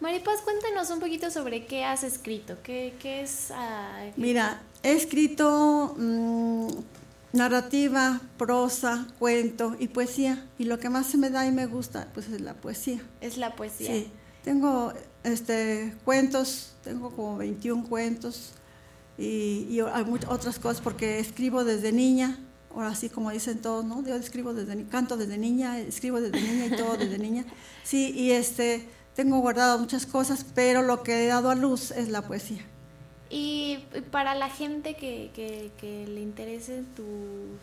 Maripaz, 0.00 0.42
cuéntanos 0.42 0.90
un 0.90 1.00
poquito 1.00 1.30
sobre 1.30 1.64
qué 1.66 1.84
has 1.84 2.02
escrito, 2.04 2.56
qué, 2.62 2.94
qué 3.00 3.22
es... 3.22 3.48
qué- 3.48 4.12
Mira, 4.20 4.60
he 4.82 4.92
escrito 4.92 5.94
mm, 5.98 6.68
narrativa, 7.32 8.20
prosa, 8.38 9.06
cuento 9.18 9.74
y 9.78 9.88
poesía. 9.88 10.44
Y 10.58 10.64
lo 10.64 10.78
que 10.78 10.90
más 10.90 11.06
se 11.06 11.16
me 11.18 11.30
da 11.30 11.46
y 11.46 11.52
me 11.52 11.66
gusta, 11.66 12.08
pues 12.14 12.28
es 12.28 12.40
la 12.40 12.54
poesía. 12.54 13.00
Es 13.20 13.36
la 13.38 13.54
poesía. 13.56 13.86
Sí, 13.90 14.10
tengo 14.46 14.92
este, 15.24 15.92
cuentos, 16.04 16.70
tengo 16.84 17.10
como 17.10 17.36
21 17.36 17.88
cuentos 17.88 18.52
y, 19.18 19.66
y 19.68 19.80
hay 19.80 20.04
muchas 20.04 20.30
otras 20.30 20.60
cosas 20.60 20.80
porque 20.80 21.18
escribo 21.18 21.64
desde 21.64 21.90
niña, 21.90 22.38
ahora 22.72 22.94
sí 22.94 23.08
como 23.08 23.32
dicen 23.32 23.60
todos, 23.60 23.84
¿no? 23.84 24.06
Yo 24.06 24.14
escribo 24.14 24.54
desde, 24.54 24.84
canto 24.84 25.16
desde 25.16 25.36
niña, 25.36 25.80
escribo 25.80 26.20
desde 26.20 26.40
niña 26.40 26.66
y 26.66 26.76
todo 26.76 26.96
desde 26.96 27.18
niña. 27.18 27.44
Sí, 27.82 28.12
y 28.14 28.30
este, 28.30 28.86
tengo 29.16 29.40
guardado 29.40 29.80
muchas 29.80 30.06
cosas, 30.06 30.46
pero 30.54 30.82
lo 30.82 31.02
que 31.02 31.24
he 31.24 31.26
dado 31.26 31.50
a 31.50 31.56
luz 31.56 31.90
es 31.90 32.08
la 32.08 32.22
poesía. 32.22 32.64
Y 33.28 33.78
para 34.12 34.36
la 34.36 34.48
gente 34.48 34.94
que, 34.94 35.32
que, 35.34 35.72
que 35.80 36.06
le 36.06 36.20
interesen 36.20 36.86
tus, 36.94 37.58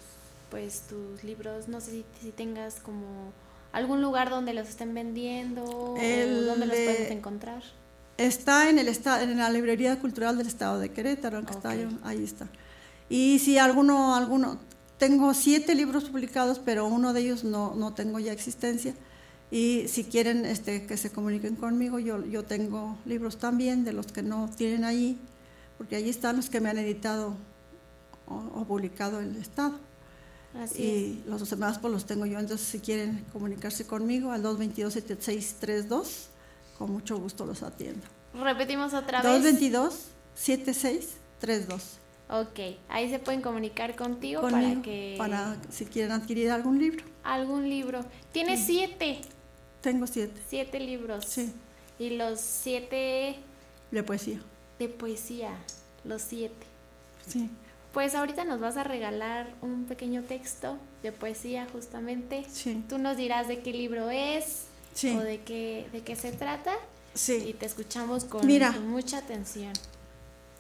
pues, 0.52 0.82
tus 0.90 1.24
libros, 1.24 1.70
no 1.70 1.80
sé 1.80 1.92
si, 1.92 2.06
si 2.22 2.32
tengas 2.32 2.82
como 2.82 3.32
algún 3.74 4.02
lugar 4.02 4.30
donde 4.30 4.54
los 4.54 4.70
estén 4.70 4.94
vendiendo 4.94 5.96
El 6.00 6.40
o 6.40 6.42
donde 6.46 6.66
los 6.68 6.78
de- 6.78 6.86
puedes 6.86 7.12
encontrar. 7.12 7.62
Está 8.18 8.70
en, 8.70 8.78
el 8.80 8.88
en 8.88 9.38
la 9.38 9.50
Librería 9.50 10.00
Cultural 10.00 10.38
del 10.38 10.48
Estado 10.48 10.80
de 10.80 10.92
Querétaro, 10.92 11.44
que 11.46 11.52
está 11.52 11.72
ahí, 11.72 12.00
ahí 12.04 12.24
está. 12.24 12.48
Y 13.10 13.40
si 13.40 13.58
alguno, 13.58 14.16
alguno, 14.16 14.60
tengo 15.00 15.34
siete 15.34 15.74
libros 15.76 16.06
publicados, 16.06 16.60
pero 16.60 16.86
uno 16.86 17.12
de 17.12 17.22
ellos 17.22 17.44
no, 17.44 17.74
no 17.76 17.94
tengo 17.94 18.20
ya 18.20 18.32
existencia. 18.32 18.94
Y 19.50 19.88
si 19.88 20.04
quieren 20.04 20.46
este, 20.46 20.86
que 20.86 20.96
se 20.96 21.12
comuniquen 21.12 21.56
conmigo, 21.56 21.98
yo, 22.00 22.24
yo 22.26 22.44
tengo 22.44 22.98
libros 23.06 23.38
también 23.38 23.84
de 23.84 23.94
los 23.94 24.08
que 24.08 24.22
no 24.24 24.50
tienen 24.56 24.84
allí, 24.84 25.18
porque 25.78 25.96
allí 25.96 26.10
están 26.10 26.38
los 26.38 26.50
que 26.50 26.60
me 26.62 26.70
han 26.70 26.78
editado 26.78 27.36
o, 28.28 28.36
o 28.36 28.66
publicado 28.66 29.20
el 29.20 29.36
Estado. 29.38 29.74
Así 30.60 30.84
y 30.84 31.24
los 31.30 31.50
demás 31.50 31.80
pues 31.80 31.92
los 31.92 32.06
tengo 32.06 32.26
yo, 32.28 32.38
entonces 32.40 32.68
si 32.68 32.80
quieren 32.80 33.26
comunicarse 33.34 33.88
conmigo 33.88 34.32
al 34.32 34.44
222-7632, 34.44 36.28
con 36.78 36.92
mucho 36.92 37.18
gusto 37.18 37.46
los 37.46 37.64
atiendo. 37.64 38.06
Repetimos 38.34 38.94
otra 38.94 39.22
vez. 39.22 39.44
222-7632. 40.38 41.82
Ok, 42.30 42.60
ahí 42.90 43.10
se 43.10 43.20
pueden 43.20 43.42
comunicar 43.42 43.96
contigo, 43.96 44.42
Conmigo, 44.42 44.70
para 44.70 44.82
que... 44.82 45.16
para 45.18 45.58
si 45.70 45.86
quieren 45.86 46.12
adquirir 46.14 46.50
algún 46.52 46.80
libro. 46.80 47.04
Algún 47.24 47.70
libro. 47.70 48.04
Tienes 48.32 48.60
Sí. 48.62 48.66
siete. 48.88 49.22
Tengo 49.82 50.08
siete. 50.08 50.42
Siete 50.50 50.80
libros. 50.80 51.26
Sí. 51.26 51.52
Y 52.00 52.12
los 52.12 52.40
siete 52.40 53.36
De 53.92 54.04
poesía. 54.04 54.40
de 54.80 54.88
poesía. 54.90 55.52
Los 56.06 56.22
siete. 56.22 56.66
Sí. 57.28 57.50
Pues 57.94 58.16
ahorita 58.16 58.44
nos 58.44 58.60
vas 58.60 58.76
a 58.76 58.84
regalar 58.84 59.54
un 59.62 59.86
pequeño 59.86 60.24
texto 60.24 60.78
de 61.04 61.12
poesía 61.12 61.68
justamente. 61.72 62.44
Sí. 62.52 62.84
Tú 62.90 62.98
nos 62.98 63.18
dirás 63.18 63.48
de 63.48 63.60
qué 63.62 63.72
libro 63.72 64.10
es 64.10 64.64
Sí. 64.96 65.16
o 65.16 65.20
de 65.20 65.42
qué, 65.42 65.88
de 65.92 66.02
qué 66.02 66.16
se 66.16 66.32
trata. 66.32 66.74
Sí. 67.14 67.34
Y 67.48 67.54
te 67.54 67.68
escuchamos 67.68 68.26
con, 68.26 68.46
Mira. 68.48 68.74
con 68.74 68.88
mucha 68.88 69.20
atención. 69.20 69.74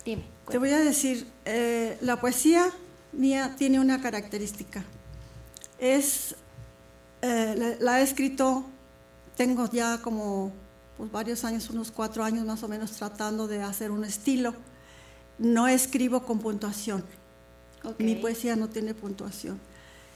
Dime. 0.05 0.23
Te 0.47 0.59
voy 0.59 0.69
a 0.69 0.79
decir, 0.79 1.27
eh, 1.45 1.97
la 2.01 2.19
poesía 2.21 2.69
mía 3.13 3.55
tiene 3.57 3.79
una 3.79 3.99
característica. 4.01 4.83
Es, 5.79 6.35
eh, 7.23 7.55
la, 7.57 7.75
la 7.79 7.99
he 7.99 8.03
escrito, 8.03 8.65
tengo 9.35 9.67
ya 9.71 9.99
como 10.03 10.51
pues, 10.97 11.11
varios 11.11 11.43
años, 11.45 11.69
unos 11.71 11.89
cuatro 11.89 12.23
años 12.23 12.45
más 12.45 12.61
o 12.61 12.67
menos, 12.67 12.91
tratando 12.91 13.47
de 13.47 13.63
hacer 13.63 13.89
un 13.89 14.03
estilo. 14.03 14.53
No 15.39 15.67
escribo 15.67 16.23
con 16.23 16.37
puntuación. 16.39 17.03
Mi 17.99 18.15
poesía 18.15 18.55
no 18.55 18.69
tiene 18.69 18.93
puntuación. 18.93 19.59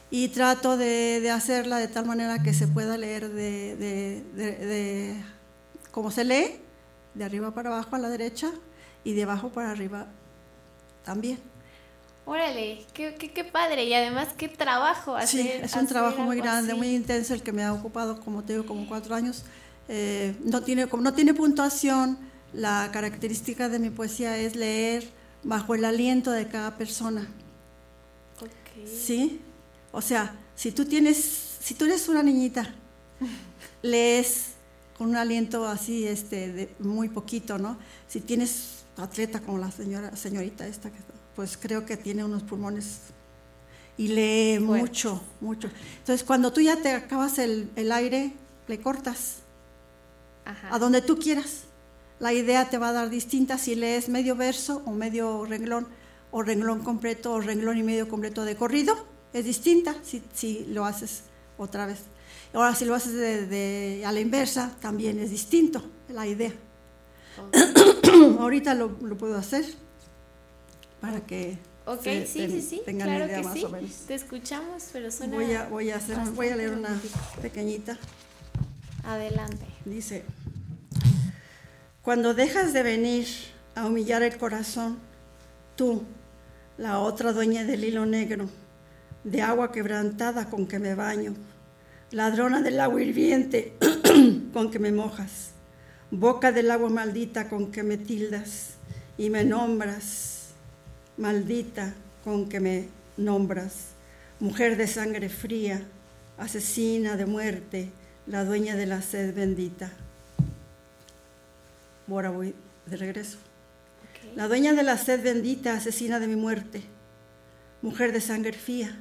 Y 0.10 0.30
trato 0.30 0.78
de, 0.78 1.20
de 1.20 1.32
hacerla 1.32 1.78
de 1.78 1.88
tal 1.90 2.06
manera 2.06 2.42
que 2.42 2.54
se 2.54 2.68
pueda 2.68 2.98
leer 2.98 3.30
de, 3.30 3.76
de, 3.76 4.22
de- 4.36 5.24
como 5.92 6.12
se 6.12 6.24
lee, 6.24 6.60
de 7.14 7.24
arriba 7.26 7.54
para 7.54 7.70
abajo 7.70 7.96
a 7.96 8.00
la 8.00 8.10
derecha 8.10 8.52
y 9.04 9.14
de 9.14 9.24
abajo 9.24 9.50
para 9.50 9.72
arriba 9.72 10.08
también. 11.04 11.40
Órale, 12.26 12.86
qué, 12.94 13.16
qué, 13.16 13.32
qué 13.32 13.44
padre. 13.44 13.86
Y 13.86 13.94
además, 13.94 14.30
qué 14.38 14.48
trabajo 14.50 15.16
hacer. 15.16 15.42
Sí, 15.42 15.50
es 15.50 15.74
un 15.74 15.88
trabajo 15.88 16.22
muy 16.22 16.38
grande, 16.38 16.72
así. 16.72 16.78
muy 16.78 16.94
intenso, 16.96 17.34
el 17.34 17.42
que 17.42 17.52
me 17.54 17.64
ha 17.64 17.74
ocupado, 17.74 18.20
como 18.20 18.44
te 18.44 18.54
digo, 18.54 18.66
como 18.66 18.88
cuatro 18.88 19.16
años. 19.16 19.44
Eh, 19.90 20.36
no 20.44 20.62
tiene, 20.62 20.88
como 20.88 21.04
no 21.04 21.14
tiene 21.14 21.34
puntuación, 21.34 22.18
la 22.54 22.90
característica 22.92 23.70
de 23.70 23.80
mi 23.80 23.90
poesía 23.90 24.38
es 24.38 24.56
leer 24.58 25.10
bajo 25.44 25.76
el 25.76 25.86
aliento 25.86 26.32
de 26.32 26.48
cada 26.48 26.78
persona. 26.78 27.28
¿Sí? 28.86 29.42
O 29.92 30.02
sea, 30.02 30.36
si 30.56 30.72
tú 30.72 30.86
tienes, 30.86 31.18
si 31.60 31.74
tú 31.74 31.86
eres 31.86 32.08
una 32.08 32.24
niñita, 32.24 32.74
lees 33.82 34.54
con 34.98 35.10
un 35.10 35.16
aliento 35.16 35.68
así, 35.68 36.08
este, 36.08 36.52
de 36.52 36.70
muy 36.80 37.10
poquito, 37.10 37.58
¿no? 37.58 37.78
Si 38.08 38.22
tienes 38.22 38.84
atleta 38.98 39.40
como 39.40 39.60
la 39.60 39.72
señora, 39.72 40.16
señorita 40.16 40.68
esta, 40.68 40.90
pues 41.36 41.58
creo 41.58 41.86
que 41.86 41.98
tiene 41.98 42.24
unos 42.24 42.44
pulmones 42.44 43.00
y 43.98 44.08
lee 44.08 44.60
mucho, 44.60 45.22
mucho. 45.42 45.70
Entonces, 46.00 46.24
cuando 46.24 46.52
tú 46.52 46.62
ya 46.62 46.82
te 46.82 46.92
acabas 46.92 47.40
el, 47.40 47.70
el 47.76 47.92
aire, 47.92 48.34
le 48.68 48.80
cortas 48.80 49.38
a 50.70 50.80
donde 50.80 51.02
tú 51.02 51.18
quieras. 51.18 51.64
La 52.20 52.34
idea 52.34 52.70
te 52.70 52.78
va 52.78 52.90
a 52.90 52.94
dar 52.94 53.10
distinta 53.10 53.58
si 53.58 53.76
lees 53.76 54.10
medio 54.10 54.36
verso 54.36 54.82
o 54.86 54.92
medio 54.92 55.46
renglón, 55.46 55.88
o 56.32 56.44
renglón 56.44 56.84
completo 56.84 57.34
o 57.34 57.42
renglón 57.42 57.78
y 57.78 57.84
medio 57.84 58.08
completo 58.08 58.44
de 58.46 58.56
corrido. 58.56 58.96
Es 59.34 59.46
distinta 59.46 59.96
si, 60.04 60.24
si 60.34 60.66
lo 60.70 60.86
haces 60.86 61.24
otra 61.58 61.86
vez. 61.86 62.00
Ahora, 62.54 62.74
si 62.76 62.86
lo 62.86 62.96
haces 62.96 63.14
de, 63.14 63.46
de- 63.46 64.06
a 64.06 64.12
la 64.12 64.20
inversa, 64.20 64.76
también 64.80 65.20
es 65.20 65.30
distinto 65.32 65.84
la 66.10 66.26
idea. 66.28 66.54
Ahorita 68.40 68.74
lo, 68.74 68.90
lo 69.02 69.18
puedo 69.18 69.38
hacer 69.38 69.66
para 71.02 71.22
que 71.22 71.58
Ok, 71.86 72.04
se 72.04 72.26
sí, 72.26 72.40
ten- 72.40 72.52
sí, 72.52 72.62
sí. 72.62 72.82
tengan 72.86 73.08
claro 73.10 73.26
idea 73.26 73.38
que 73.38 73.44
más 73.44 73.54
sí. 73.54 73.64
o 73.66 73.70
menos. 73.70 73.92
Te 74.08 74.16
escuchamos, 74.16 74.90
pero 74.92 75.12
suena. 75.12 75.36
Voy 75.36 75.52
a, 75.54 75.68
voy 75.70 75.92
a 75.92 75.98
hacer, 75.98 76.18
voy 76.36 76.48
a 76.50 76.56
leer 76.56 76.72
una 76.74 76.90
pequeñita. 77.42 77.98
Adelante. 79.04 79.66
Dice, 79.86 80.24
cuando 82.02 82.34
dejas 82.34 82.74
de 82.74 82.84
venir 82.84 83.28
a 83.76 83.86
humillar 83.86 84.24
el 84.24 84.38
corazón, 84.38 84.98
tú, 85.76 86.04
la 86.78 87.00
otra 87.00 87.34
dueña 87.34 87.64
del 87.64 87.84
hilo 87.84 88.06
negro, 88.06 88.50
de 89.24 89.42
agua 89.42 89.72
quebrantada 89.72 90.50
con 90.50 90.68
que 90.68 90.80
me 90.80 90.94
baño, 90.96 91.34
ladrona 92.12 92.62
del 92.62 92.80
agua 92.80 93.02
hirviente 93.02 93.74
con 94.54 94.70
que 94.70 94.80
me 94.80 94.92
mojas, 94.92 95.52
boca 96.12 96.52
del 96.52 96.70
agua 96.72 96.90
maldita 96.90 97.50
con 97.50 97.72
que 97.72 97.84
me 97.84 97.98
tildas 97.98 98.76
y 99.18 99.30
me 99.30 99.44
nombras, 99.44 100.50
maldita 101.18 101.94
con 102.24 102.48
que 102.48 102.60
me 102.60 102.88
nombras, 103.18 103.88
mujer 104.40 104.78
de 104.78 104.88
sangre 104.88 105.30
fría, 105.30 105.82
asesina 106.38 107.18
de 107.18 107.26
muerte, 107.26 107.90
la 108.28 108.46
dueña 108.46 108.76
de 108.76 108.86
la 108.86 109.02
sed 109.02 109.34
bendita. 109.34 109.92
Ahora 112.08 112.30
voy 112.30 112.54
de 112.86 112.98
regreso. 112.98 113.47
La 114.38 114.48
dueña 114.48 114.74
de 114.74 114.84
la 114.84 115.00
sed 115.00 115.24
bendita, 115.24 115.74
asesina 115.74 116.20
de 116.20 116.28
mi 116.28 116.36
muerte, 116.36 116.84
mujer 117.82 118.12
de 118.12 118.22
sangre 118.22 118.54
fría, 118.54 118.96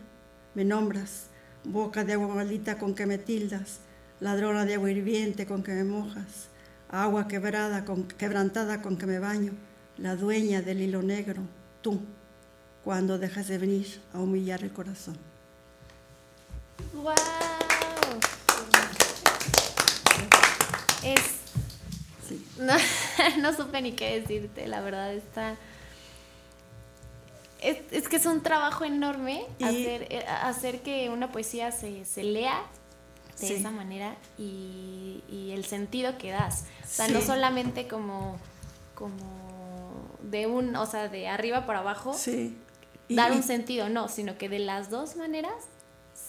me 0.55 0.65
nombras, 0.65 1.27
boca 1.63 2.05
de 2.05 2.15
agua 2.15 2.29
maldita 2.35 2.79
con 2.79 2.95
que 2.95 3.05
me 3.05 3.19
tildas, 3.19 3.81
ladrona 4.19 4.65
de 4.65 4.77
agua 4.77 4.91
hirviente 4.91 5.45
con 5.45 5.63
que 5.63 5.73
me 5.73 5.85
mojas, 5.85 6.49
agua 6.89 7.29
quebrada 7.29 7.85
con, 7.85 8.09
quebrantada 8.09 8.81
con 8.81 8.97
que 8.97 9.05
me 9.05 9.19
baño, 9.19 9.53
la 9.99 10.17
dueña 10.17 10.63
del 10.63 10.81
hilo 10.81 11.03
negro, 11.03 11.43
tú, 11.83 12.01
cuando 12.83 13.19
dejas 13.19 13.49
de 13.49 13.59
venir 13.59 14.01
a 14.15 14.21
humillar 14.21 14.63
el 14.65 14.73
corazón. 14.73 15.19
¡Wow! 16.95 17.13
Es. 21.05 21.36
No, 22.59 22.75
no 23.41 23.53
supe 23.55 23.83
ni 23.83 23.93
qué 23.93 24.21
decirte, 24.21 24.67
la 24.67 24.81
verdad 24.81 25.13
está. 25.15 25.57
Es, 27.61 27.79
es 27.91 28.09
que 28.09 28.17
es 28.17 28.27
un 28.27 28.43
trabajo 28.43 28.85
enorme 28.85 29.45
Y- 29.59 29.65
hacer, 29.65 30.07
eh, 30.11 30.25
hacer 30.27 30.83
que 30.83 31.09
una 31.09 31.33
poesía 31.33 31.73
se, 31.73 32.05
se 32.05 32.23
lea 32.23 32.63
de 33.41 33.49
Sí. 33.49 33.55
esa 33.55 33.71
manera 33.71 34.17
y, 34.39 35.23
y 35.29 35.51
el 35.53 35.65
sentido 35.65 36.17
que 36.19 36.31
das. 36.31 36.65
O 36.85 36.89
sea, 36.89 37.07
Sí. 37.07 37.13
no 37.13 37.21
solamente 37.21 37.89
como, 37.89 38.39
como 38.95 39.17
de 40.23 40.47
un, 40.47 40.75
o 40.77 40.87
sea, 40.87 41.09
de 41.09 41.29
arriba 41.29 41.67
para 41.67 41.81
abajo, 41.81 42.15
Sí. 42.15 42.57
Y- 43.09 43.15
dar 43.15 43.33
un 43.33 43.43
sentido, 43.43 43.89
no, 43.89 44.09
sino 44.09 44.37
que 44.39 44.49
de 44.49 44.59
las 44.59 44.91
dos 44.91 45.17
maneras 45.17 45.55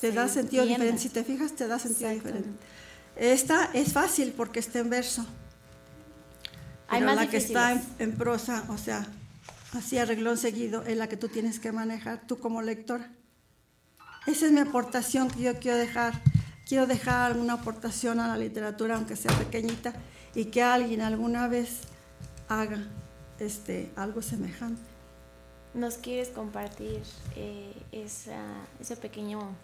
Te 0.01 0.09
se 0.09 0.15
da 0.15 0.27
sentido 0.27 0.65
diferente, 0.65 1.01
si 1.01 1.09
te 1.09 1.23
fijas, 1.23 1.53
te 1.53 1.67
da 1.67 1.79
sentido 1.79 2.09
diferente. 2.09 2.49
Esta 3.15 3.69
es 3.73 3.93
fácil 3.93 4.33
porque 4.35 4.59
está 4.59 4.79
en 4.79 4.89
verso. 4.89 5.25
Hay 6.87 7.01
Pero 7.01 7.05
más 7.05 7.15
la 7.15 7.29
que 7.29 7.37
está 7.37 7.81
en, 7.99 8.11
prosa, 8.13 8.63
o 8.69 8.77
sea, 8.77 9.05
así 9.73 9.97
a 9.97 10.05
reglón 10.05 10.37
seguido, 10.37 10.83
es 10.83 10.97
la 10.97 11.07
que 11.07 11.17
tú 11.17 11.27
tienes 11.27 11.59
que 11.59 11.71
manejar 11.71 12.25
tú 12.25 12.39
como 12.39 12.61
lectora. 12.61 13.11
Esa 14.25 14.45
es 14.45 14.51
mi 14.51 14.59
aportación 14.59 15.29
que 15.29 15.41
yo 15.41 15.59
quiero 15.59 15.77
dejar. 15.77 16.21
Quiero 16.67 16.85
dejar 16.85 17.31
alguna 17.31 17.53
aportación 17.53 18.19
a 18.19 18.27
la 18.27 18.37
literatura, 18.37 18.95
aunque 18.95 19.15
sea 19.15 19.31
pequeñita, 19.37 19.93
y 20.35 20.45
que 20.45 20.61
alguien 20.61 21.01
alguna 21.01 21.47
vez 21.47 21.81
haga 22.49 22.85
este, 23.39 23.91
algo 23.95 24.21
semejante. 24.21 24.81
nos 25.73 25.95
quieres 25.95 26.29
compartir 26.29 27.01
eh, 27.35 27.73
esa, 27.91 28.41
ese 28.79 28.95
pequeño... 28.95 29.55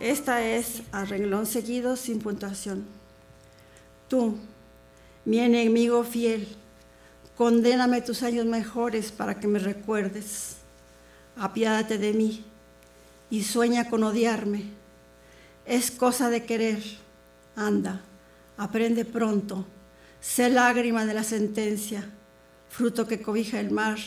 Esta 0.00 0.42
es 0.44 0.82
a 0.92 1.04
renglón 1.04 1.44
seguido 1.46 1.96
sin 1.96 2.20
puntuación. 2.20 2.86
Tú, 4.08 4.38
mi 5.28 5.40
enemigo 5.40 6.04
fiel, 6.04 6.48
condéname 7.36 8.00
tus 8.00 8.22
años 8.22 8.46
mejores 8.46 9.12
para 9.12 9.38
que 9.38 9.46
me 9.46 9.58
recuerdes. 9.58 10.56
Apiádate 11.36 11.98
de 11.98 12.14
mí 12.14 12.46
y 13.28 13.42
sueña 13.42 13.90
con 13.90 14.04
odiarme. 14.04 14.64
Es 15.66 15.90
cosa 15.90 16.30
de 16.30 16.46
querer. 16.46 16.82
Anda, 17.56 18.00
aprende 18.56 19.04
pronto. 19.04 19.66
Sé 20.18 20.48
lágrima 20.48 21.04
de 21.04 21.12
la 21.12 21.24
sentencia, 21.24 22.08
fruto 22.70 23.06
que 23.06 23.20
cobija 23.20 23.60
el 23.60 23.70
mar, 23.70 23.98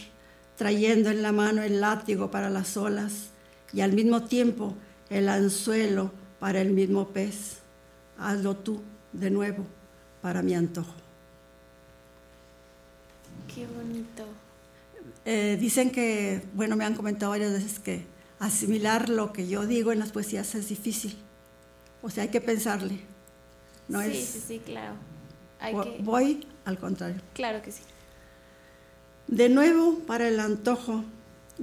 trayendo 0.57 1.11
en 1.11 1.21
la 1.21 1.31
mano 1.31 1.61
el 1.61 1.81
látigo 1.81 2.31
para 2.31 2.49
las 2.49 2.75
olas 2.77 3.29
y 3.73 3.81
al 3.81 3.93
mismo 3.93 4.23
tiempo 4.23 4.73
el 5.11 5.29
anzuelo 5.29 6.11
para 6.39 6.61
el 6.61 6.71
mismo 6.71 7.09
pez. 7.09 7.59
Hazlo 8.17 8.55
tú 8.55 8.81
de 9.13 9.29
nuevo 9.29 9.67
para 10.23 10.41
mi 10.41 10.55
antojo. 10.55 11.00
Qué 13.53 13.67
bonito. 13.67 14.25
Eh, 15.25 15.57
dicen 15.59 15.91
que, 15.91 16.41
bueno, 16.53 16.75
me 16.75 16.85
han 16.85 16.95
comentado 16.95 17.31
varias 17.31 17.51
veces 17.51 17.79
que 17.79 18.05
asimilar 18.39 19.09
lo 19.09 19.33
que 19.33 19.47
yo 19.47 19.65
digo 19.67 19.91
en 19.91 19.99
las 19.99 20.11
poesías 20.11 20.55
es 20.55 20.69
difícil. 20.69 21.15
O 22.01 22.09
sea, 22.09 22.23
hay 22.23 22.29
que 22.29 22.41
pensarle. 22.41 22.99
No 23.87 24.01
sí, 24.01 24.11
es, 24.11 24.25
sí, 24.25 24.43
sí, 24.47 24.59
claro. 24.65 24.93
Hay 25.59 25.75
que- 25.75 25.97
Voy 26.01 26.47
al 26.65 26.79
contrario. 26.79 27.21
Claro 27.33 27.61
que 27.61 27.71
sí. 27.71 27.81
De 29.27 29.49
nuevo 29.49 29.99
para 29.99 30.27
el 30.27 30.39
antojo 30.39 31.03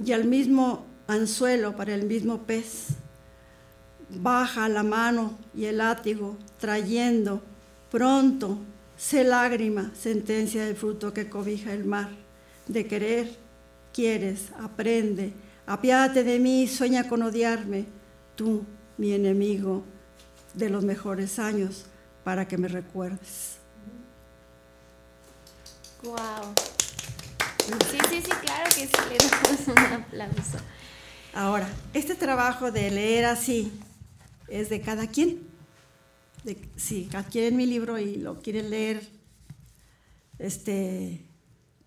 y 0.03 0.11
al 0.13 0.25
mismo 0.25 0.85
anzuelo 1.07 1.75
para 1.75 1.93
el 1.95 2.05
mismo 2.05 2.43
pez. 2.43 2.87
Baja 4.09 4.69
la 4.69 4.83
mano 4.83 5.37
y 5.53 5.65
el 5.65 5.77
látigo, 5.79 6.37
trayendo 6.59 7.43
pronto, 7.91 8.57
sé 8.99 9.23
lágrima, 9.23 9.91
sentencia 9.95 10.65
del 10.65 10.75
fruto 10.75 11.13
que 11.13 11.29
cobija 11.29 11.71
el 11.71 11.85
mar. 11.85 12.09
De 12.67 12.85
querer, 12.85 13.35
quieres, 13.93 14.49
aprende, 14.59 15.33
apiádate 15.65 16.23
de 16.23 16.37
mí, 16.37 16.67
sueña 16.67 17.07
con 17.07 17.23
odiarme, 17.23 17.85
tú, 18.35 18.65
mi 18.97 19.13
enemigo 19.13 19.85
de 20.53 20.69
los 20.69 20.83
mejores 20.83 21.39
años, 21.39 21.85
para 22.23 22.47
que 22.47 22.57
me 22.57 22.67
recuerdes. 22.67 23.57
Wow. 26.03 26.17
Sí, 27.89 27.97
sí, 28.09 28.21
sí, 28.21 28.31
claro 28.41 28.69
que 28.75 28.87
sí, 28.87 28.93
le 29.09 29.17
damos 29.17 29.67
un 29.67 29.93
aplauso. 29.93 30.57
Ahora, 31.33 31.69
este 31.93 32.15
trabajo 32.15 32.71
de 32.71 32.91
leer 32.91 33.25
así 33.25 33.71
es 34.47 34.69
de 34.69 34.81
cada 34.81 35.07
quien. 35.07 35.48
De- 36.43 36.57
si 36.75 37.09
adquieren 37.13 37.57
mi 37.57 37.65
libro 37.65 37.97
y 37.97 38.15
lo 38.15 38.41
quieren 38.41 38.69
leer, 38.69 39.07
este, 40.37 41.25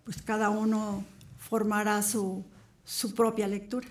pues 0.03 0.21
cada 0.21 0.49
uno 0.49 1.03
formará 1.37 2.01
su, 2.03 2.43
su 2.85 3.13
propia 3.13 3.47
lectura. 3.47 3.87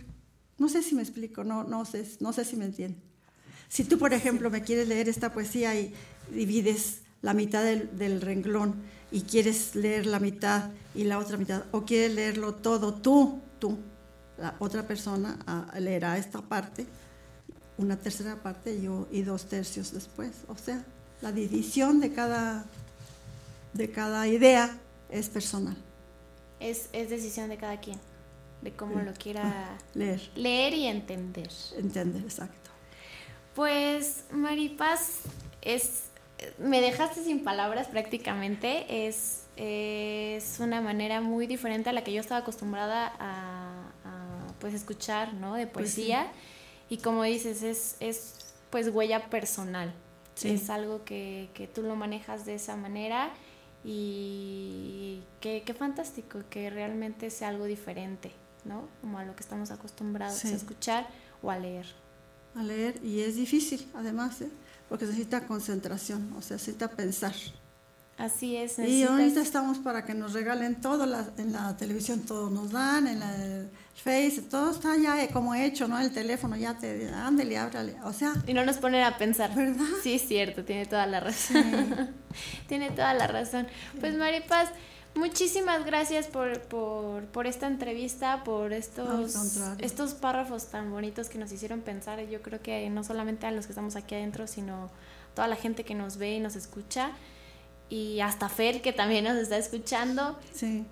No 0.59 0.69
sé 0.69 0.83
si 0.83 0.95
me 0.95 1.03
explico, 1.03 1.45
no, 1.45 1.65
no, 1.65 1.85
sé, 1.85 2.07
no 2.21 2.33
sé 2.33 2.45
si 2.45 2.57
me 2.57 2.67
entienden. 2.67 3.01
Si 3.69 3.85
tú, 3.85 3.99
por 3.99 4.13
ejemplo, 4.13 4.51
me 4.51 4.63
quieres 4.63 4.87
leer 4.89 5.09
esta 5.09 5.33
poesía 5.33 5.79
y 5.79 5.93
divides 6.31 7.01
la 7.23 7.35
mitad 7.35 7.65
del, 7.65 7.97
del 7.99 8.21
renglón 8.21 8.75
y 9.11 9.23
quieres 9.23 9.75
leer 9.75 10.07
la 10.07 10.21
mitad 10.21 10.71
y 10.95 11.05
la 11.05 11.19
otra 11.19 11.37
mitad, 11.37 11.65
o 11.73 11.85
quieres 11.85 12.15
leerlo 12.15 12.55
todo 12.55 12.95
tú, 12.95 13.41
tú, 13.59 13.79
la 14.39 14.55
otra 14.59 14.87
persona 14.87 15.39
leerá 15.79 16.19
esta 16.19 16.43
parte, 16.43 16.87
una 17.79 17.97
tercera 17.97 18.37
parte 18.37 18.81
yo 18.81 19.07
y 19.11 19.23
dos 19.23 19.47
tercios 19.47 19.93
después. 19.93 20.31
O 20.49 20.57
sea, 20.57 20.85
la 21.21 21.33
división 21.33 22.01
de 22.01 22.13
cada, 22.13 22.65
de 23.73 23.91
cada 23.91 24.27
idea 24.29 24.77
es 25.11 25.29
personal. 25.29 25.77
Es, 26.61 26.89
es 26.93 27.11
decisión 27.11 27.49
de 27.49 27.57
cada 27.57 27.81
quien, 27.81 27.99
de 28.61 28.73
cómo 28.73 29.01
lo 29.01 29.13
quiera 29.15 29.77
Leer, 29.95 30.31
leer 30.37 30.75
y 30.75 30.87
entender. 30.87 31.51
entender, 31.77 32.23
exacto. 32.23 32.71
Pues, 33.55 34.25
Maripaz, 34.31 35.21
es, 35.61 36.05
me 36.59 36.81
dejaste 36.81 37.23
sin 37.25 37.45
palabras 37.45 37.89
prácticamente. 37.89 39.07
Es, 39.07 39.43
es 39.57 40.61
una 40.61 40.81
manera 40.81 41.21
muy 41.21 41.47
diferente 41.47 41.91
a 41.91 41.93
la 41.93 42.05
que 42.05 42.13
yo 42.13 42.21
estaba 42.21 42.41
acostumbrada 42.41 43.13
a, 43.19 43.91
a, 44.05 44.53
pues, 44.61 44.73
escuchar, 44.75 45.35
¿no? 45.35 45.55
De 45.55 45.67
Pues 45.67 45.91
sí. 45.91 46.13
Y 46.93 46.99
como 46.99 47.23
dices, 47.23 47.63
es, 47.63 47.97
es 48.01 48.35
pues 48.69 48.89
huella 48.89 49.31
personal. 49.31 49.95
Sí. 50.35 50.51
Es 50.51 50.69
algo 50.69 51.07
que, 51.07 51.49
que 51.55 51.67
tú 51.67 51.81
lo 51.83 51.97
manejas 51.97 52.45
de 52.45 52.55
esa 52.55 52.77
manera 52.77 53.33
y 53.83 55.23
qué, 55.41 55.63
qué 55.65 55.73
fantástico 55.73 56.41
que 56.51 56.69
realmente 56.69 57.31
sea 57.31 57.49
algo 57.49 57.65
diferente, 57.65 58.31
¿no? 58.67 58.89
Como 59.01 59.19
a 59.19 59.25
lo 59.25 59.35
que 59.35 59.43
estamos 59.43 59.71
acostumbrados 59.71 60.37
Sí. 60.37 60.49
a 60.49 60.57
escuchar 60.57 61.09
o 61.43 61.51
a 61.51 61.59
leer. 61.59 61.87
A 62.55 62.63
leer, 62.63 63.03
y 63.03 63.21
es 63.21 63.37
difícil 63.37 63.89
además, 63.95 64.43
¿eh? 64.43 64.51
porque 64.91 65.07
necesita 65.07 65.47
concentración, 65.47 66.31
o 66.37 66.43
sea, 66.43 66.57
necesita 66.59 66.91
pensar. 66.91 67.35
Así 68.19 68.57
es. 68.57 68.79
Y 68.79 68.83
necesitas- 68.83 69.11
ahorita 69.11 69.41
estamos 69.41 69.79
para 69.79 70.05
que 70.05 70.15
nos 70.15 70.33
regalen 70.33 70.81
todo, 70.81 71.07
la- 71.07 71.31
en 71.39 71.53
la 71.53 71.77
televisión 71.77 72.21
todo 72.21 72.51
nos 72.51 72.71
dan, 72.73 73.07
en 73.07 73.19
la 73.21 73.35
Face, 73.95 74.43
todo 74.51 74.71
está 74.71 74.97
ya 74.97 75.23
eh, 75.23 75.29
como 75.33 75.55
hecho, 75.55 75.87
¿no? 75.87 75.99
El 75.99 76.13
teléfono 76.13 76.57
ya 76.57 76.77
te, 76.77 77.09
ándale, 77.11 77.57
ábrale, 77.59 77.95
o 78.05 78.13
sea. 78.13 78.33
Y 78.47 78.55
no 78.55 78.65
nos 78.65 78.79
ponen 78.79 79.05
a 79.05 79.17
pensar. 79.19 79.55
¿Verdad? 79.55 79.85
Sí, 80.03 80.15
es 80.15 80.27
cierto, 80.27 80.65
tiene 80.65 80.87
toda 80.87 81.07
la 81.07 81.21
razón. 81.21 82.11
tiene 82.69 82.91
toda 82.91 83.13
la 83.15 83.27
razón. 83.27 83.67
Pues 84.01 84.17
Maripaz, 84.17 84.71
muchísimas 85.15 85.85
gracias 85.85 86.27
por, 86.27 86.63
por, 86.63 87.25
por 87.27 87.47
esta 87.47 87.67
entrevista, 87.67 88.43
por 88.45 88.73
estos, 88.73 89.37
estos 89.79 90.15
párrafos 90.15 90.67
tan 90.67 90.91
bonitos 90.91 91.29
que 91.29 91.39
nos 91.39 91.53
hicieron 91.53 91.81
pensar. 91.83 92.21
Yo 92.27 92.41
creo 92.43 92.61
que 92.61 92.89
no 92.91 93.05
solamente 93.05 93.47
a 93.47 93.51
los 93.53 93.67
que 93.67 93.73
estamos 93.73 93.95
aquí 93.95 94.15
adentro, 94.15 94.47
sino 94.47 94.91
toda 95.35 95.49
la 95.49 95.57
gente 95.57 95.85
que 95.85 95.95
nos 95.95 96.17
ve 96.17 96.35
y 96.37 96.41
nos 96.41 96.57
escucha. 96.57 97.11
Y 97.93 98.21
hasta 98.21 98.49
Fer, 98.49 98.81
que 98.81 98.95
también 98.95 99.25
nos 99.25 99.37
está 99.37 99.59
escuchando. 99.59 100.39
Sí. 100.55 100.87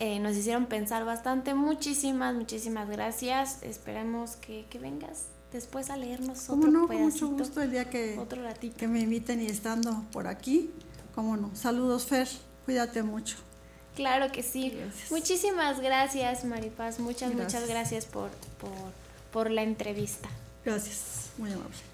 Eh, 0.00 0.18
nos 0.18 0.36
hicieron 0.36 0.66
pensar 0.66 1.04
bastante. 1.04 1.54
Muchísimas, 1.54 2.34
muchísimas 2.34 2.88
gracias. 2.88 3.62
Esperamos 3.62 4.34
que, 4.34 4.66
que 4.68 4.80
vengas 4.80 5.26
después 5.52 5.90
a 5.90 5.96
leernos 5.96 6.40
¿Cómo 6.48 6.62
otro 6.66 6.72
no? 6.72 6.88
Con 6.88 7.02
mucho 7.02 7.28
gusto 7.28 7.62
el 7.62 7.70
día 7.70 7.88
que, 7.88 8.18
Otro 8.18 8.42
ratito. 8.42 8.76
que 8.76 8.88
me 8.88 8.98
inviten 8.98 9.40
y 9.40 9.46
estando 9.46 10.04
por 10.10 10.26
aquí, 10.26 10.70
¿cómo 11.14 11.36
no? 11.36 11.54
Saludos, 11.54 12.06
Fer, 12.06 12.26
cuídate 12.64 13.04
mucho. 13.04 13.36
Claro 13.94 14.32
que 14.32 14.42
sí. 14.42 14.76
Muchísimas 15.10 15.78
gracias, 15.78 16.44
Maripaz. 16.44 16.98
Muchas, 16.98 17.30
Gracias. 17.30 17.60
muchas 17.62 17.68
gracias 17.68 18.06
por, 18.06 18.30
por, 18.58 18.72
por 19.32 19.50
la 19.52 19.62
entrevista. 19.62 20.28
Gracias, 20.64 21.30
muy 21.38 21.52
amable. 21.52 21.89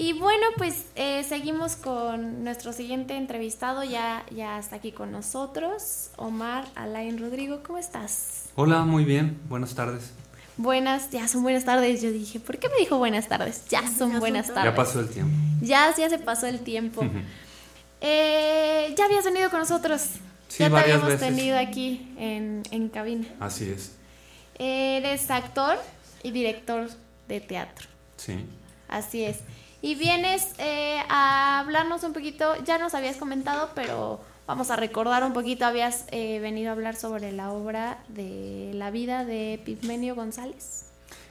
Y 0.00 0.14
bueno, 0.14 0.46
pues 0.56 0.86
eh, 0.96 1.22
seguimos 1.28 1.76
con 1.76 2.42
nuestro 2.42 2.72
siguiente 2.72 3.18
entrevistado. 3.18 3.84
Ya, 3.84 4.24
ya 4.34 4.58
está 4.58 4.76
aquí 4.76 4.92
con 4.92 5.12
nosotros, 5.12 6.08
Omar 6.16 6.64
Alain 6.74 7.18
Rodrigo. 7.18 7.62
¿Cómo 7.62 7.76
estás? 7.76 8.44
Hola, 8.54 8.84
muy 8.84 9.04
bien, 9.04 9.38
buenas 9.50 9.74
tardes. 9.74 10.12
Buenas, 10.56 11.10
ya 11.10 11.28
son 11.28 11.42
buenas 11.42 11.66
tardes. 11.66 12.00
Yo 12.00 12.10
dije, 12.12 12.40
¿por 12.40 12.56
qué 12.56 12.70
me 12.70 12.76
dijo 12.78 12.96
buenas 12.96 13.28
tardes? 13.28 13.64
Ya 13.68 13.86
son 13.92 14.18
buenas 14.20 14.46
tardes. 14.46 14.64
Ya 14.72 14.74
pasó 14.74 15.00
el 15.00 15.10
tiempo. 15.10 15.36
Ya, 15.60 15.94
ya 15.94 16.08
se 16.08 16.18
pasó 16.18 16.46
el 16.46 16.60
tiempo. 16.60 17.04
Eh, 18.00 18.94
ya 18.96 19.04
habías 19.04 19.24
venido 19.26 19.50
con 19.50 19.58
nosotros. 19.60 20.00
Sí, 20.48 20.60
ya 20.60 20.68
te 20.68 20.72
varias 20.72 21.02
habíamos 21.02 21.20
veces. 21.20 21.28
tenido 21.36 21.58
aquí 21.58 22.10
en, 22.16 22.62
en 22.70 22.88
cabina. 22.88 23.26
Así 23.38 23.68
es, 23.68 23.92
Eres 24.58 25.30
actor 25.30 25.76
y 26.22 26.30
director 26.30 26.88
de 27.28 27.40
teatro. 27.42 27.86
sí. 28.16 28.46
Así 28.88 29.22
es. 29.24 29.40
Y 29.82 29.94
vienes 29.94 30.48
eh, 30.58 30.98
a 31.08 31.60
hablarnos 31.60 32.04
un 32.04 32.12
poquito, 32.12 32.54
ya 32.64 32.78
nos 32.78 32.94
habías 32.94 33.16
comentado, 33.16 33.70
pero 33.74 34.20
vamos 34.46 34.70
a 34.70 34.76
recordar 34.76 35.24
un 35.24 35.32
poquito, 35.32 35.64
habías 35.64 36.04
eh, 36.10 36.38
venido 36.40 36.68
a 36.68 36.72
hablar 36.72 36.96
sobre 36.96 37.32
la 37.32 37.50
obra 37.50 38.04
de 38.08 38.72
la 38.74 38.90
vida 38.90 39.24
de 39.24 39.60
Pigmenio 39.64 40.14
González. 40.14 40.86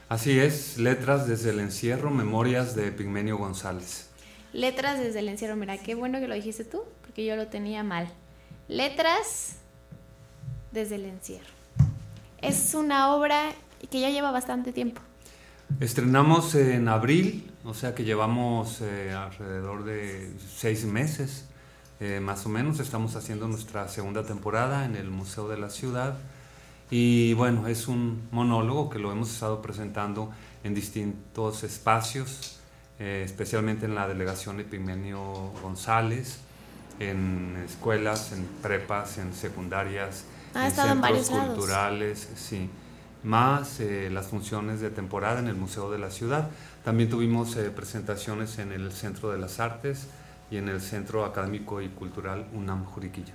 Así 0.08 0.40
es, 0.40 0.80
letras 0.80 1.28
desde 1.28 1.52
el 1.52 1.60
encierro, 1.60 2.10
memorias 2.10 2.76
de 2.76 2.92
Pigmenio 2.92 3.38
González. 3.38 4.10
Letras 4.52 4.98
desde 4.98 5.20
el 5.20 5.30
encierro, 5.30 5.56
mira, 5.56 5.78
qué 5.78 5.94
bueno 5.94 6.20
que 6.20 6.28
lo 6.28 6.34
dijiste 6.34 6.64
tú, 6.64 6.82
porque 7.02 7.24
yo 7.24 7.36
lo 7.36 7.48
tenía 7.48 7.84
mal. 7.84 8.08
Letras 8.68 9.58
desde 10.72 10.96
el 10.96 11.06
encierro. 11.06 11.54
Es 12.42 12.74
una 12.74 13.14
obra 13.14 13.52
que 13.92 14.00
ya 14.00 14.10
lleva 14.10 14.32
bastante 14.32 14.72
tiempo. 14.72 15.02
Estrenamos 15.80 16.56
en 16.56 16.88
abril, 16.88 17.49
o 17.66 17.74
sea 17.74 17.94
que 17.94 18.04
llevamos 18.04 18.82
eh, 18.82 19.14
alrededor 19.14 19.84
de 19.84 20.32
seis 20.56 20.86
meses, 20.86 21.46
eh, 22.00 22.20
más 22.22 22.46
o 22.46 22.50
menos. 22.50 22.80
Estamos 22.80 23.16
haciendo 23.16 23.48
nuestra 23.48 23.88
segunda 23.90 24.24
temporada 24.24 24.86
en 24.86 24.96
el 24.96 25.10
Museo 25.10 25.48
de 25.50 25.58
la 25.58 25.70
Ciudad 25.70 26.18
Y 26.92 27.34
bueno, 27.36 27.68
es 27.68 27.88
un 27.88 28.28
monólogo 28.32 28.90
que 28.90 28.98
lo 29.00 29.12
hemos 29.12 29.32
estado 29.32 29.62
presentando 29.62 30.32
en 30.64 30.74
distintos 30.74 31.64
espacios, 31.64 32.60
eh, 33.00 33.22
especialmente 33.26 33.86
en 33.86 33.94
la 33.96 34.08
delegación 34.08 34.60
Epimenio 34.60 35.22
González, 35.62 36.40
en 37.00 37.56
escuelas, 37.66 38.32
en 38.32 38.46
prepas, 38.64 39.20
en 39.20 39.34
secundarias, 39.34 40.26
Ah, 40.56 40.68
en 40.68 40.72
centros 40.74 41.30
lados. 41.30 41.48
culturales, 41.56 42.28
sí. 42.36 42.70
Más 43.24 43.80
las 44.10 44.28
funciones 44.28 44.80
de 44.82 44.90
temporada 44.90 45.40
en 45.40 45.48
el 45.48 45.56
Museo 45.56 45.92
de 45.92 46.00
la 46.00 46.10
Ciudad. 46.10 46.50
También 46.84 47.10
tuvimos 47.10 47.56
eh, 47.56 47.70
presentaciones 47.72 48.58
en 48.60 48.72
el 48.72 48.92
Centro 48.92 49.32
de 49.32 49.38
las 49.38 49.60
Artes 49.60 50.08
y 50.50 50.58
en 50.58 50.70
el 50.70 50.82
Centro 50.82 51.26
Académico 51.26 51.82
y 51.82 51.90
Cultural 51.90 52.48
UNAM 52.54 52.86
Juriquilla. 52.86 53.34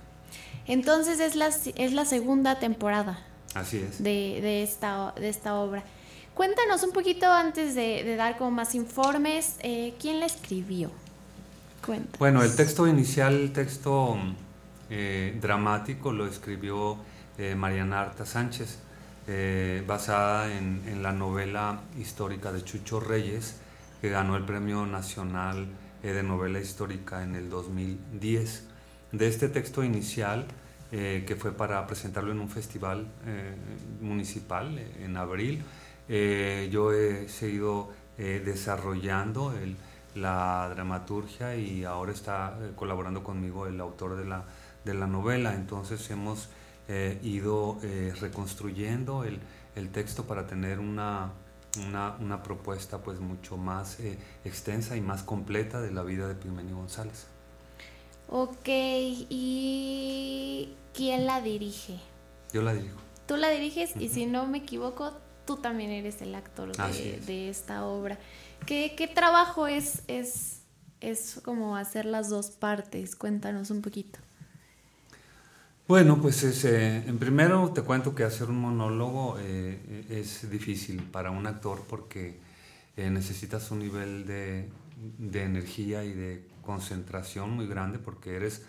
Entonces 0.67 1.19
es 1.19 1.35
la, 1.35 1.47
es 1.47 1.93
la 1.93 2.05
segunda 2.05 2.59
temporada 2.59 3.19
Así 3.53 3.77
es. 3.77 4.01
de, 4.03 4.39
de 4.41 4.63
esta, 4.63 5.13
de 5.15 5.29
esta 5.29 5.55
obra. 5.55 5.83
Cuéntanos 6.33 6.83
un 6.83 6.91
poquito 6.91 7.31
antes 7.31 7.75
de, 7.75 8.03
de 8.03 8.15
dar 8.17 8.37
como 8.37 8.51
más 8.51 8.75
informes, 8.75 9.55
eh, 9.61 9.93
¿quién 10.01 10.19
la 10.19 10.25
escribió? 10.25 10.91
Cuéntanos. 11.85 12.19
Bueno, 12.19 12.43
el 12.43 12.53
texto 12.55 12.87
inicial, 12.87 13.33
el 13.35 13.53
texto 13.53 14.17
eh, 14.89 15.37
dramático, 15.39 16.11
lo 16.11 16.27
escribió 16.27 16.97
eh, 17.37 17.55
Mariana 17.55 18.01
Arta 18.01 18.25
Sánchez, 18.25 18.79
eh, 19.27 19.83
basada 19.87 20.55
en, 20.55 20.83
en 20.87 21.03
la 21.03 21.11
novela 21.11 21.81
histórica 21.97 22.51
de 22.51 22.63
Chucho 22.63 22.99
Reyes, 22.99 23.59
que 24.01 24.09
ganó 24.09 24.35
el 24.35 24.45
Premio 24.45 24.85
Nacional 24.85 25.67
eh, 26.03 26.13
de 26.13 26.23
Novela 26.23 26.59
Histórica 26.59 27.23
en 27.23 27.35
el 27.35 27.49
2010. 27.49 28.67
De 29.11 29.27
este 29.27 29.49
texto 29.49 29.83
inicial, 29.83 30.45
eh, 30.91 31.23
que 31.27 31.35
fue 31.35 31.51
para 31.51 31.85
presentarlo 31.87 32.31
en 32.31 32.39
un 32.39 32.49
festival 32.49 33.07
eh, 33.25 33.55
municipal 34.01 34.77
eh, 34.77 35.03
en 35.03 35.17
abril, 35.17 35.63
yo 36.07 36.93
he 36.93 37.27
seguido 37.27 37.89
desarrollando 38.17 39.51
el, 39.53 39.75
la 40.13 40.69
dramaturgia 40.69 41.55
y 41.55 41.83
ahora 41.83 42.11
está 42.11 42.55
colaborando 42.75 43.23
conmigo 43.23 43.65
el 43.65 43.81
autor 43.81 44.15
de 44.15 44.25
la, 44.25 44.45
de 44.83 44.93
la 44.93 45.07
novela. 45.07 45.55
Entonces 45.55 46.07
hemos 46.11 46.49
eh, 46.87 47.19
ido 47.23 47.77
eh, 47.83 48.13
reconstruyendo 48.19 49.23
el, 49.23 49.39
el 49.75 49.91
texto 49.91 50.25
para 50.25 50.47
tener 50.47 50.79
una, 50.79 51.33
una, 51.87 52.15
una 52.19 52.43
propuesta 52.43 53.01
pues 53.01 53.19
mucho 53.19 53.57
más 53.57 53.99
eh, 53.99 54.17
extensa 54.43 54.95
y 54.95 55.01
más 55.01 55.23
completa 55.23 55.81
de 55.81 55.91
la 55.91 56.03
vida 56.03 56.27
de 56.27 56.35
Pigmenio 56.35 56.77
González. 56.77 57.27
Ok, 58.27 58.67
¿y 58.67 60.73
quién 60.93 61.25
la 61.25 61.41
dirige? 61.41 61.99
Yo 62.53 62.61
la 62.61 62.73
dirijo. 62.73 62.97
Tú 63.27 63.37
la 63.37 63.49
diriges 63.49 63.93
y 63.99 64.09
si 64.09 64.25
no 64.25 64.47
me 64.47 64.59
equivoco, 64.59 65.13
tú 65.45 65.57
también 65.57 65.91
eres 65.91 66.21
el 66.21 66.33
actor 66.35 66.75
de, 66.75 67.17
es. 67.17 67.25
de 67.25 67.49
esta 67.49 67.85
obra. 67.85 68.19
¿Qué, 68.65 68.93
qué 68.95 69.07
trabajo 69.07 69.67
es, 69.67 70.03
es, 70.07 70.61
es 71.01 71.41
como 71.43 71.75
hacer 71.75 72.05
las 72.05 72.29
dos 72.29 72.51
partes? 72.51 73.15
Cuéntanos 73.15 73.69
un 73.69 73.81
poquito. 73.81 74.19
Bueno, 75.87 76.19
pues 76.19 76.43
es, 76.43 76.65
eh, 76.65 77.03
en 77.07 77.19
primero 77.19 77.71
te 77.71 77.83
cuento 77.83 78.15
que 78.15 78.23
hacer 78.23 78.49
un 78.49 78.57
monólogo 78.59 79.37
eh, 79.39 80.05
es 80.09 80.49
difícil 80.49 81.03
para 81.03 81.29
un 81.29 81.45
actor 81.45 81.83
porque 81.87 82.39
eh, 82.97 83.09
necesitas 83.11 83.69
un 83.71 83.79
nivel 83.79 84.25
de, 84.25 84.69
de 85.19 85.43
energía 85.43 86.03
y 86.03 86.11
de 86.13 86.47
concentración 86.63 87.51
muy 87.51 87.67
grande 87.67 87.99
porque 87.99 88.35
eres 88.35 88.65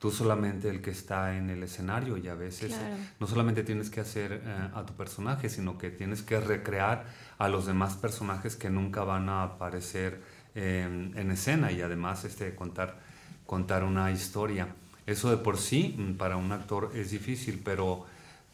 tú 0.00 0.10
solamente 0.10 0.68
el 0.68 0.82
que 0.82 0.90
está 0.90 1.36
en 1.36 1.50
el 1.50 1.62
escenario 1.62 2.16
y 2.16 2.26
a 2.28 2.34
veces 2.34 2.74
Claro. 2.74 2.96
no 3.20 3.26
solamente 3.28 3.62
tienes 3.62 3.88
que 3.90 4.00
hacer 4.00 4.42
eh, 4.44 4.68
a 4.74 4.84
tu 4.86 4.94
personaje, 4.94 5.48
sino 5.48 5.78
que 5.78 5.90
tienes 5.90 6.22
que 6.22 6.40
recrear 6.40 7.06
a 7.38 7.48
los 7.48 7.66
demás 7.66 7.94
personajes 7.94 8.56
que 8.56 8.70
nunca 8.70 9.04
van 9.04 9.28
a 9.28 9.42
aparecer 9.44 10.20
eh, 10.56 11.12
en 11.14 11.30
escena 11.30 11.70
y 11.72 11.80
además 11.82 12.24
este, 12.24 12.54
contar, 12.56 12.98
contar 13.46 13.84
una 13.84 14.10
historia. 14.10 14.68
Eso 15.06 15.30
de 15.30 15.36
por 15.36 15.56
sí 15.58 15.94
mm, 15.96 16.14
para 16.14 16.36
un 16.36 16.50
actor 16.52 16.90
es 16.94 17.10
difícil, 17.10 17.60
pero, 17.64 18.04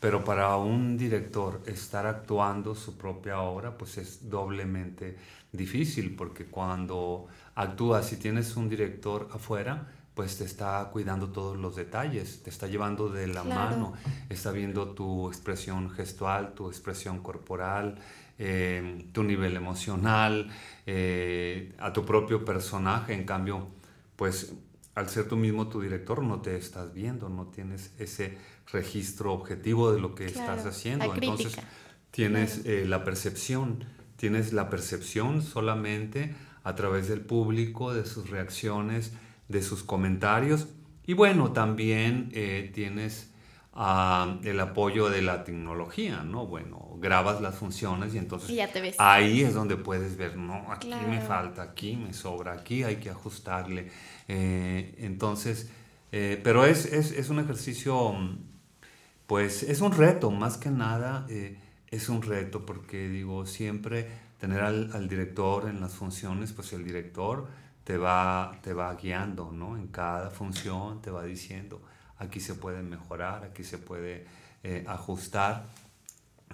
pero 0.00 0.22
para 0.24 0.57
un 0.57 0.96
director 0.98 1.61
estar 1.66 2.07
actuando 2.07 2.74
su 2.74 2.96
propia 2.96 3.40
obra 3.40 3.76
pues 3.78 3.98
es 3.98 4.28
doblemente 4.28 5.16
difícil 5.53 6.14
porque 6.16 6.46
cuando 6.46 7.26
actúas 7.55 8.12
y 8.12 8.16
tienes 8.16 8.57
un 8.57 8.68
director 8.68 9.28
afuera, 9.32 9.88
pues 10.14 10.36
te 10.36 10.44
está 10.44 10.90
cuidando 10.92 11.28
todos 11.28 11.57
los 11.57 11.74
detalles, 11.76 12.42
te 12.42 12.50
está 12.50 12.66
llevando 12.66 13.09
de 13.09 13.26
la 13.28 13.42
Claro. 13.42 13.70
mano, 13.70 13.92
está 14.28 14.50
viendo 14.53 14.88
tu 14.88 15.28
expresión 15.28 15.88
gestual, 15.90 16.53
tu 16.55 16.68
expresión 16.68 17.20
corporal, 17.20 17.96
eh, 18.38 19.07
tu 19.12 19.22
nivel 19.22 19.57
emocional, 19.57 20.50
eh, 20.86 21.72
a 21.78 21.92
tu 21.92 22.05
propio 22.05 22.44
personaje. 22.44 23.14
En 23.14 23.24
cambio, 23.24 23.68
pues 24.16 24.53
al 24.95 25.09
ser 25.09 25.28
tú 25.28 25.36
mismo 25.36 25.68
tu 25.68 25.80
director 25.80 26.22
no 26.22 26.40
te 26.40 26.57
estás 26.57 26.93
viendo, 26.93 27.28
no 27.28 27.47
tienes 27.47 27.93
ese 27.99 28.36
registro 28.72 29.32
objetivo 29.32 29.93
de 29.93 30.01
lo 30.01 30.14
que 30.14 30.26
Claro, 30.26 30.53
estás 30.53 30.74
haciendo. 30.74 31.12
Entonces 31.14 31.57
tienes 32.11 32.64
eh, 32.66 32.84
la 32.86 33.05
percepción, 33.05 33.84
tienes 34.16 34.53
la 34.53 34.68
percepción 34.68 35.43
solamente 35.43 36.34
a 36.64 36.74
través 36.74 37.09
del 37.09 37.20
público, 37.20 37.93
de 37.95 38.05
sus 38.05 38.30
reacciones, 38.30 39.12
de 39.49 39.62
sus 39.62 39.82
comentarios 39.82 40.68
y 41.05 41.14
bueno, 41.14 41.53
también 41.53 42.30
eh, 42.32 42.70
tienes 42.72 43.32
ah, 43.72 44.38
el 44.45 44.61
apoyo 44.61 45.09
de 45.09 45.22
la 45.22 45.45
tecnología, 45.45 46.22
¿no? 46.22 46.47
Bueno, 46.47 46.91
grabas 47.03 47.40
las 47.40 47.57
funciones 47.57 48.14
y 48.14 48.18
entonces 48.18 48.48
Y 48.48 48.55
ya 48.55 48.68
te 48.72 48.80
ves. 48.80 48.94
ahí 48.98 49.42
es 49.42 49.53
donde 49.53 49.76
puedes 49.76 50.16
ver, 50.16 50.36
no, 50.36 50.72
aquí 50.72 50.88
me 50.88 51.20
falta, 51.20 51.62
aquí 51.62 51.96
me 51.96 52.14
sobra, 52.14 52.53
aquí 52.53 52.84
hay 52.84 52.96
que 52.96 53.11
ajustarle. 53.11 53.90
Eh, 54.28 54.94
entonces, 54.98 55.68
eh, 56.12 56.40
pero 56.42 56.64
es, 56.64 56.86
es, 56.86 57.11
es 57.11 57.28
un 57.28 57.40
ejercicio, 57.40 58.14
pues 59.26 59.64
es 59.64 59.80
un 59.80 59.92
reto, 59.92 60.30
más 60.30 60.57
que 60.57 60.70
nada 60.70 61.26
eh, 61.28 61.59
es 61.90 62.09
un 62.09 62.22
reto, 62.22 62.64
porque 62.64 63.09
digo, 63.09 63.46
siempre 63.46 64.09
tener 64.40 64.61
al, 64.61 64.90
al 64.94 65.09
director 65.09 65.68
en 65.68 65.80
las 65.80 65.94
funciones, 65.94 66.53
pues 66.53 66.72
el 66.72 66.84
director 66.84 67.48
te 67.84 67.96
va, 67.98 68.59
te 68.62 68.72
va 68.72 68.94
guiando, 68.94 69.50
¿no? 69.53 69.76
En 69.76 69.88
cada 69.88 70.30
función 70.30 71.03
te 71.03 71.11
va 71.11 71.24
diciendo, 71.24 71.82
aquí 72.18 72.38
se 72.38 72.54
puede 72.54 72.83
mejorar, 72.83 73.45
aquí 73.45 73.64
se 73.64 73.79
puede 73.79 74.24
ajustar. 74.87 75.66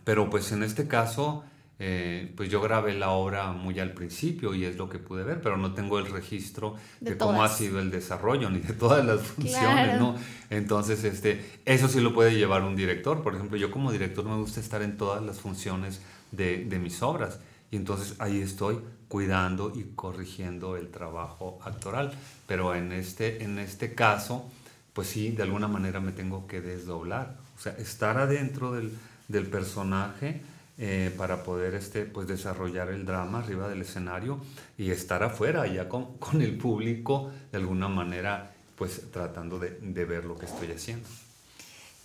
Pero 0.04 0.30
pues 0.30 0.52
en 0.52 0.62
este 0.62 0.88
caso, 0.88 1.44
eh, 1.80 2.32
pues 2.36 2.50
yo 2.50 2.60
grabé 2.60 2.94
la 2.94 3.10
obra 3.10 3.52
muy 3.52 3.78
al 3.78 3.92
principio 3.92 4.54
y 4.54 4.64
es 4.64 4.76
lo 4.76 4.88
que 4.88 4.98
pude 4.98 5.22
ver, 5.22 5.40
pero 5.40 5.56
no 5.56 5.74
tengo 5.74 5.98
el 5.98 6.06
registro 6.06 6.74
De 7.00 7.12
de, 7.12 7.16
cómo 7.18 7.44
ha 7.44 7.48
sido 7.48 7.78
el 7.78 7.90
desarrollo 7.90 8.50
ni 8.50 8.58
de 8.58 8.72
todas 8.74 9.04
las 9.04 9.20
funciones, 9.22 9.60
Claro. 9.60 9.98
¿no? 9.98 10.14
Entonces, 10.50 11.04
este, 11.04 11.60
eso 11.64 11.88
sí 11.88 12.00
lo 12.00 12.12
puede 12.14 12.34
llevar 12.36 12.62
un 12.62 12.74
director. 12.76 13.22
Por 13.22 13.34
ejemplo, 13.34 13.56
yo 13.56 13.70
como 13.70 13.92
director 13.92 14.24
me 14.24 14.36
gusta 14.36 14.60
estar 14.60 14.82
en 14.82 14.96
todas 14.96 15.22
las 15.22 15.40
funciones 15.40 16.00
de, 16.32 16.64
de 16.64 16.78
mis 16.78 17.02
obras. 17.02 17.38
Y 17.70 17.76
entonces 17.76 18.14
ahí 18.18 18.40
estoy 18.40 18.78
cuidando 19.08 19.72
y 19.74 19.84
corrigiendo 19.94 20.76
el 20.76 20.88
trabajo 20.90 21.58
actoral. 21.64 22.12
Pero 22.46 22.74
en 22.74 22.92
este, 22.92 23.44
en 23.44 23.58
este 23.58 23.94
caso, 23.94 24.50
pues 24.92 25.08
sí, 25.08 25.30
de 25.30 25.42
alguna 25.44 25.68
manera 25.68 26.00
me 26.00 26.12
tengo 26.12 26.46
que 26.46 26.60
desdoblar. 26.60 27.36
O 27.56 27.60
sea, 27.60 27.72
estar 27.78 28.18
adentro 28.18 28.72
del, 28.72 28.90
del 29.28 29.46
personaje 29.46 30.40
eh, 30.78 31.12
para 31.16 31.42
poder 31.44 31.74
este, 31.74 32.04
pues, 32.04 32.26
desarrollar 32.28 32.88
el 32.88 33.04
drama 33.04 33.40
arriba 33.40 33.68
del 33.68 33.82
escenario 33.82 34.40
y 34.76 34.90
estar 34.90 35.22
afuera 35.22 35.66
ya 35.66 35.88
con, 35.88 36.18
con 36.18 36.42
el 36.42 36.56
público 36.58 37.30
de 37.52 37.58
alguna 37.58 37.88
manera 37.88 38.52
pues 38.76 39.10
tratando 39.10 39.58
de, 39.58 39.70
de 39.80 40.04
ver 40.04 40.24
lo 40.24 40.38
que 40.38 40.46
estoy 40.46 40.70
haciendo. 40.70 41.08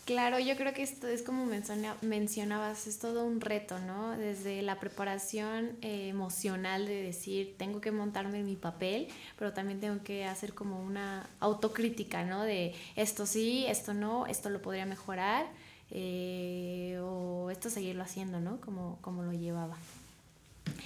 Claro, 0.06 0.38
yo 0.38 0.58
creo 0.58 0.74
que 0.74 0.84
esto 0.84 1.08
es 1.08 1.22
como 1.24 1.45
menciona- 1.45 1.95
mencionabas, 2.02 2.88
es 2.88 3.00
todo 3.00 3.24
un 3.24 3.40
reto, 3.40 3.80
¿no? 3.80 4.18
Desde 4.18 4.62
la 4.62 4.78
preparación 4.78 5.78
eh, 5.82 6.10
emocional 6.10 6.86
de 6.88 7.04
decir, 7.04 7.56
tengo 7.58 7.80
que 7.80 7.91
montarme 7.94 8.40
en 8.40 8.45
mi 8.45 8.58
papel, 8.58 9.08
pero 9.40 9.54
también 9.54 9.80
tengo 9.80 10.04
que 10.04 10.26
hacer 10.26 10.54
como 10.54 10.82
una 10.84 11.30
autocrítica, 11.40 12.26
¿no? 12.26 12.44
De 12.44 12.76
esto 12.98 13.26
sí, 13.26 13.66
esto 13.70 13.94
no, 13.94 14.26
esto 14.28 14.50
lo 14.50 14.62
podría 14.62 14.86
mejorar, 14.86 15.45
eh, 15.95 16.99
o 17.03 17.52
esto 17.52 17.70
seguirlo 17.70 18.02
haciendo, 18.02 18.40
¿no? 18.40 18.60
Como, 18.60 18.98
como 19.02 19.22
lo 19.22 19.32
llevaba. 19.32 19.78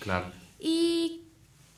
Claro. 0.02 0.28
Y 0.60 1.24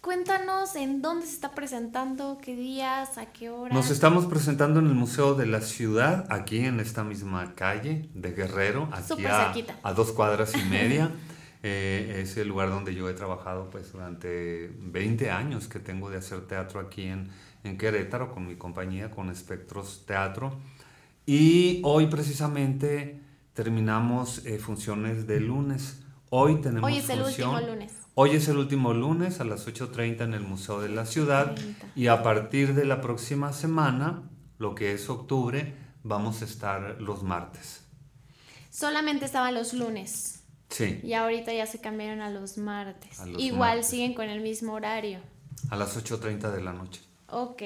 cuéntanos 0.01 0.75
en 0.75 1.03
dónde 1.03 1.27
se 1.27 1.33
está 1.33 1.51
presentando, 1.51 2.39
qué 2.41 2.55
días, 2.55 3.19
a 3.19 3.27
qué 3.27 3.51
hora. 3.51 3.73
Nos 3.73 3.91
estamos 3.91 4.25
presentando 4.25 4.79
en 4.79 4.87
el 4.87 4.95
Museo 4.95 5.35
de 5.35 5.45
la 5.45 5.61
Ciudad, 5.61 6.25
aquí 6.31 6.65
en 6.65 6.79
esta 6.79 7.03
misma 7.03 7.53
calle 7.53 8.09
de 8.15 8.31
Guerrero, 8.31 8.89
aquí 8.91 9.25
a, 9.27 9.53
a 9.83 9.93
dos 9.93 10.11
cuadras 10.11 10.55
y 10.55 10.63
media. 10.65 11.11
Eh, 11.61 12.21
es 12.21 12.37
el 12.37 12.47
lugar 12.47 12.69
donde 12.69 12.95
yo 12.95 13.09
he 13.09 13.13
trabajado 13.13 13.69
pues 13.69 13.91
durante 13.91 14.71
20 14.79 15.29
años 15.29 15.67
que 15.67 15.79
tengo 15.79 16.09
de 16.09 16.15
hacer 16.15 16.47
teatro 16.47 16.79
aquí 16.79 17.03
en, 17.03 17.29
en 17.65 17.77
Querétaro 17.77 18.31
con 18.33 18.47
mi 18.47 18.55
compañía, 18.55 19.11
con 19.11 19.29
Espectros 19.29 20.05
Teatro. 20.05 20.57
Y 21.31 21.81
hoy 21.83 22.07
precisamente 22.07 23.21
terminamos 23.53 24.43
eh, 24.47 24.57
funciones 24.57 25.27
de 25.27 25.39
lunes. 25.39 25.99
Hoy 26.31 26.59
tenemos 26.59 26.89
Hoy 26.89 26.97
es 26.97 27.07
el 27.07 27.21
último 27.21 27.61
lunes. 27.61 27.93
Hoy 28.15 28.31
es 28.31 28.47
el 28.47 28.57
último 28.57 28.95
lunes 28.95 29.39
a 29.39 29.43
las 29.43 29.67
8.30 29.67 30.21
en 30.21 30.33
el 30.33 30.41
Museo 30.41 30.81
de 30.81 30.89
la 30.89 31.05
Ciudad 31.05 31.55
y 31.95 32.07
a 32.07 32.23
partir 32.23 32.73
de 32.73 32.83
la 32.83 32.99
próxima 32.99 33.53
semana, 33.53 34.23
lo 34.57 34.73
que 34.73 34.93
es 34.93 35.07
octubre, 35.07 35.75
vamos 36.01 36.41
a 36.41 36.45
estar 36.45 36.99
los 36.99 37.21
martes. 37.21 37.83
Solamente 38.71 39.25
estaban 39.25 39.53
los 39.53 39.75
lunes. 39.75 40.41
Sí, 40.69 40.99
Y 41.03 41.13
ahorita 41.13 41.53
ya 41.53 41.67
se 41.67 41.79
cambiaron 41.79 42.21
a 42.21 42.31
los 42.31 42.57
martes. 42.57 43.19
A 43.19 43.27
los 43.27 43.39
Igual 43.39 43.69
martes. 43.77 43.85
siguen 43.85 44.15
con 44.15 44.29
el 44.29 44.41
mismo 44.41 44.73
horario. 44.73 45.19
a 45.69 45.75
las 45.75 45.95
8.30 45.95 46.51
de 46.51 46.63
la 46.63 46.73
noche. 46.73 47.01
Ok. 47.27 47.61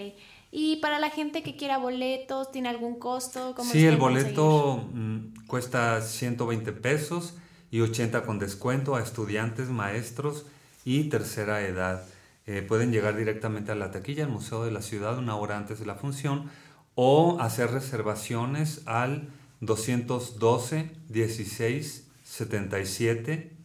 Y 0.55 0.75
para 0.75 0.99
la 0.99 1.09
gente 1.09 1.41
que 1.41 1.55
quiera 1.55 1.79
boletos, 1.79 2.51
¿tiene 2.51 2.69
algún 2.69 2.99
costo? 2.99 3.55
¿Cómo 3.55 3.71
Sí, 3.71 3.87
el 3.87 3.97
boleto 3.97 4.87
mm, 4.93 5.47
cuesta 5.47 5.99
120 5.99 6.73
pesos 6.73 7.33
y 7.71 7.81
80 7.81 8.21
con 8.21 8.37
descuento 8.37 8.95
a 8.95 9.01
estudiantes, 9.01 9.69
maestros 9.69 10.45
y 10.85 11.05
tercera 11.05 11.63
edad. 11.63 12.05
Eh, 12.45 12.61
pueden 12.61 12.91
llegar 12.91 13.17
directamente 13.17 13.71
a 13.71 13.75
la 13.75 13.89
taquilla, 13.89 14.25
al 14.25 14.29
Museo 14.29 14.63
de 14.63 14.69
la 14.69 14.83
Ciudad, 14.83 15.17
una 15.17 15.35
hora 15.37 15.57
antes 15.57 15.79
de 15.79 15.87
la 15.87 15.95
función, 15.95 16.51
o 16.93 17.39
hacer 17.39 17.71
reservaciones 17.71 18.83
al 18.85 19.29
212 19.61 20.91
16 21.09 22.07
77 22.23 23.57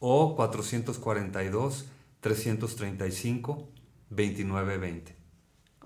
o 0.00 0.34
442 0.34 1.86
335 2.20 3.68
29 4.10 4.78
20. 4.78 5.23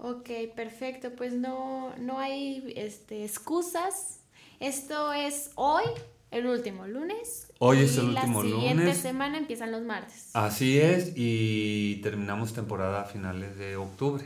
Ok, 0.02 0.30
perfecto. 0.54 1.10
Pues 1.16 1.32
no, 1.32 1.94
no 1.98 2.18
hay 2.18 2.72
este, 2.76 3.24
excusas. 3.24 4.20
Esto 4.60 5.12
es 5.12 5.50
hoy, 5.54 5.84
el 6.30 6.46
último 6.46 6.86
lunes. 6.86 7.52
Hoy 7.58 7.80
es 7.80 7.96
el 7.96 8.06
último 8.10 8.42
La 8.42 8.48
siguiente 8.48 8.82
lunes. 8.84 8.98
semana 8.98 9.38
empiezan 9.38 9.72
los 9.72 9.82
martes. 9.82 10.30
Así 10.34 10.78
es, 10.78 11.12
y 11.16 11.96
terminamos 12.02 12.52
temporada 12.52 13.02
a 13.02 13.04
finales 13.04 13.56
de 13.56 13.76
octubre. 13.76 14.24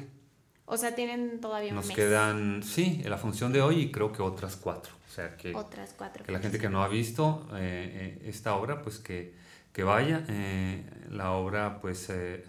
O 0.65 0.77
sea, 0.77 0.95
tienen 0.95 1.41
todavía 1.41 1.73
Nos 1.73 1.85
un 1.85 1.89
mes. 1.89 1.97
quedan, 1.97 2.63
sí, 2.63 3.03
la 3.05 3.19
función 3.19 3.53
de 3.53 3.61
hoy 3.61 3.81
y 3.81 3.91
creo 3.93 4.13
que 4.13 4.23
otras 4.23 4.57
cuatro. 4.57 4.93
O 5.11 5.15
sea, 5.15 5.37
que, 5.37 5.55
Otras 5.55 5.95
cuatro 5.97 6.25
que 6.25 6.33
la 6.33 6.39
gente 6.39 6.59
que 6.59 6.71
no 6.71 6.83
ha 6.83 6.89
visto 6.89 7.47
eh, 7.55 8.19
eh, 8.23 8.29
esta 8.31 8.55
obra, 8.57 8.81
pues 8.81 8.99
que, 8.99 9.35
que 9.75 9.83
vaya. 9.83 10.25
Eh, 10.29 10.83
la 11.11 11.33
obra, 11.33 11.79
pues, 11.83 12.09
eh, 12.09 12.43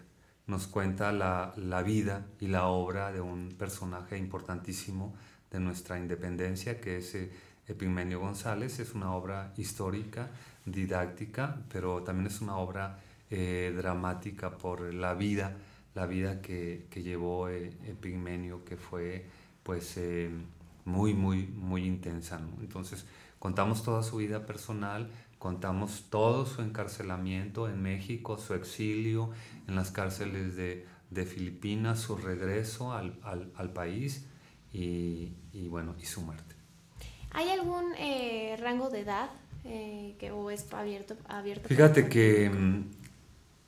nos 0.48 0.68
cuenta 0.68 1.12
la, 1.12 1.54
la 1.58 1.82
vida 1.84 2.26
y 2.40 2.48
la 2.48 2.68
obra 2.68 3.12
de 3.12 3.22
un 3.22 3.50
personaje 3.58 4.18
importantísimo 4.18 5.16
de 5.52 5.60
nuestra 5.60 5.98
independencia, 6.00 6.82
que 6.82 6.98
es 6.98 7.16
eh, 7.16 7.32
Epigmenio 7.68 8.20
González. 8.20 8.80
Es 8.80 8.94
una 8.94 9.14
obra 9.14 9.54
histórica, 9.58 10.30
didáctica, 10.66 11.62
pero 11.72 12.04
también 12.04 12.28
es 12.28 12.42
una 12.42 12.58
obra 12.58 13.00
eh, 13.30 13.74
dramática 13.76 14.58
por 14.58 14.94
la 14.94 15.14
vida, 15.14 15.58
la 15.96 16.06
vida 16.06 16.42
que, 16.42 16.88
que 16.90 17.04
llevó 17.04 17.50
eh, 17.50 17.72
que 18.66 18.78
fue, 18.78 19.26
pues, 19.64 19.98
eh, 19.98 20.30
muy, 20.86 21.14
muy, 21.14 21.48
muy 21.48 21.86
intensa. 21.86 22.42
Entonces, 22.60 23.06
contamos 23.40 23.84
toda 23.84 24.04
su 24.04 24.18
vida 24.18 24.46
personal, 24.46 25.10
contamos 25.48 26.06
todo 26.10 26.46
su 26.46 26.62
encarcelamiento 26.62 27.68
en 27.68 27.82
México, 27.82 28.38
su 28.38 28.54
exilio 28.54 29.30
en 29.68 29.76
las 29.76 29.92
cárceles 29.92 30.56
de, 30.56 30.86
de 31.10 31.26
Filipinas, 31.26 32.00
su 32.00 32.16
regreso 32.16 32.94
al, 32.94 33.20
al- 33.24 33.52
al 33.62 33.70
país 33.74 34.26
y, 34.72 35.34
y, 35.52 35.68
bueno, 35.68 35.96
y 36.02 36.06
su 36.06 36.22
muerte. 36.22 36.56
¿Hay 37.32 37.50
algún 37.50 37.94
eh, 37.98 38.56
rango 38.66 38.90
de 38.90 39.02
edad 39.02 39.30
eh, 39.66 40.16
que 40.20 40.32
o 40.32 40.50
es 40.50 40.72
abierto? 40.72 41.16
abierto 41.28 41.68
Fíjate 41.68 42.08
que 42.08 42.50
mm, 42.50 42.84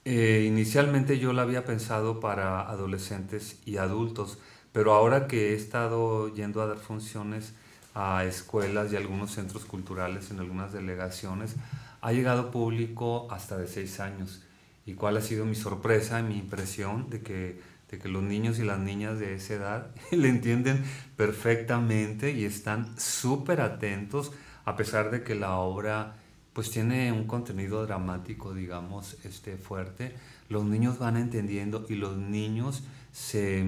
eh, 0.05 0.45
inicialmente 0.47 1.19
yo 1.19 1.33
la 1.33 1.41
había 1.41 1.65
pensado 1.65 2.19
para 2.21 2.61
adolescentes 2.69 3.59
y 3.65 3.77
adultos, 3.77 4.37
pero 4.71 4.93
ahora 4.93 5.27
que 5.27 5.49
he 5.51 5.55
estado 5.55 6.33
yendo 6.33 6.61
a 6.61 6.67
dar 6.67 6.77
funciones 6.77 7.53
a 7.95 8.23
escuelas 8.25 8.91
y 8.93 8.97
algunos 8.97 9.31
centros 9.31 9.65
culturales 9.65 10.29
en 10.31 10.39
algunas 10.39 10.73
delegaciones, 10.73 11.55
ha 12.01 12.11
llegado 12.11 12.51
público 12.51 13.27
hasta 13.31 13.57
de 13.57 13.67
seis 13.67 13.99
años. 13.99 14.43
¿Y 14.85 14.93
cuál 14.93 15.17
ha 15.17 15.21
sido 15.21 15.45
mi 15.45 15.55
sorpresa 15.55 16.19
y 16.19 16.23
mi 16.23 16.37
impresión 16.37 17.09
de 17.09 17.21
que, 17.21 17.59
de 17.89 17.97
que 17.97 18.07
los 18.09 18.21
niños 18.21 18.59
y 18.59 18.63
las 18.63 18.79
niñas 18.79 19.17
de 19.19 19.33
esa 19.35 19.55
edad 19.55 19.87
le 20.11 20.29
entienden 20.29 20.83
perfectamente 21.17 22.31
y 22.31 22.45
están 22.45 22.97
súper 22.99 23.61
atentos 23.61 24.31
a 24.65 24.75
pesar 24.75 25.11
de 25.11 25.23
que 25.23 25.35
la 25.35 25.55
obra 25.57 26.15
pues 26.53 26.71
tiene 26.71 27.11
un 27.11 27.25
contenido 27.27 27.85
dramático, 27.85 28.53
digamos, 28.53 29.17
este 29.25 29.57
fuerte. 29.57 30.15
Los 30.49 30.63
niños 30.65 30.99
van 30.99 31.17
entendiendo 31.17 31.85
y 31.89 31.95
los 31.95 32.17
niños 32.17 32.83
se, 33.11 33.65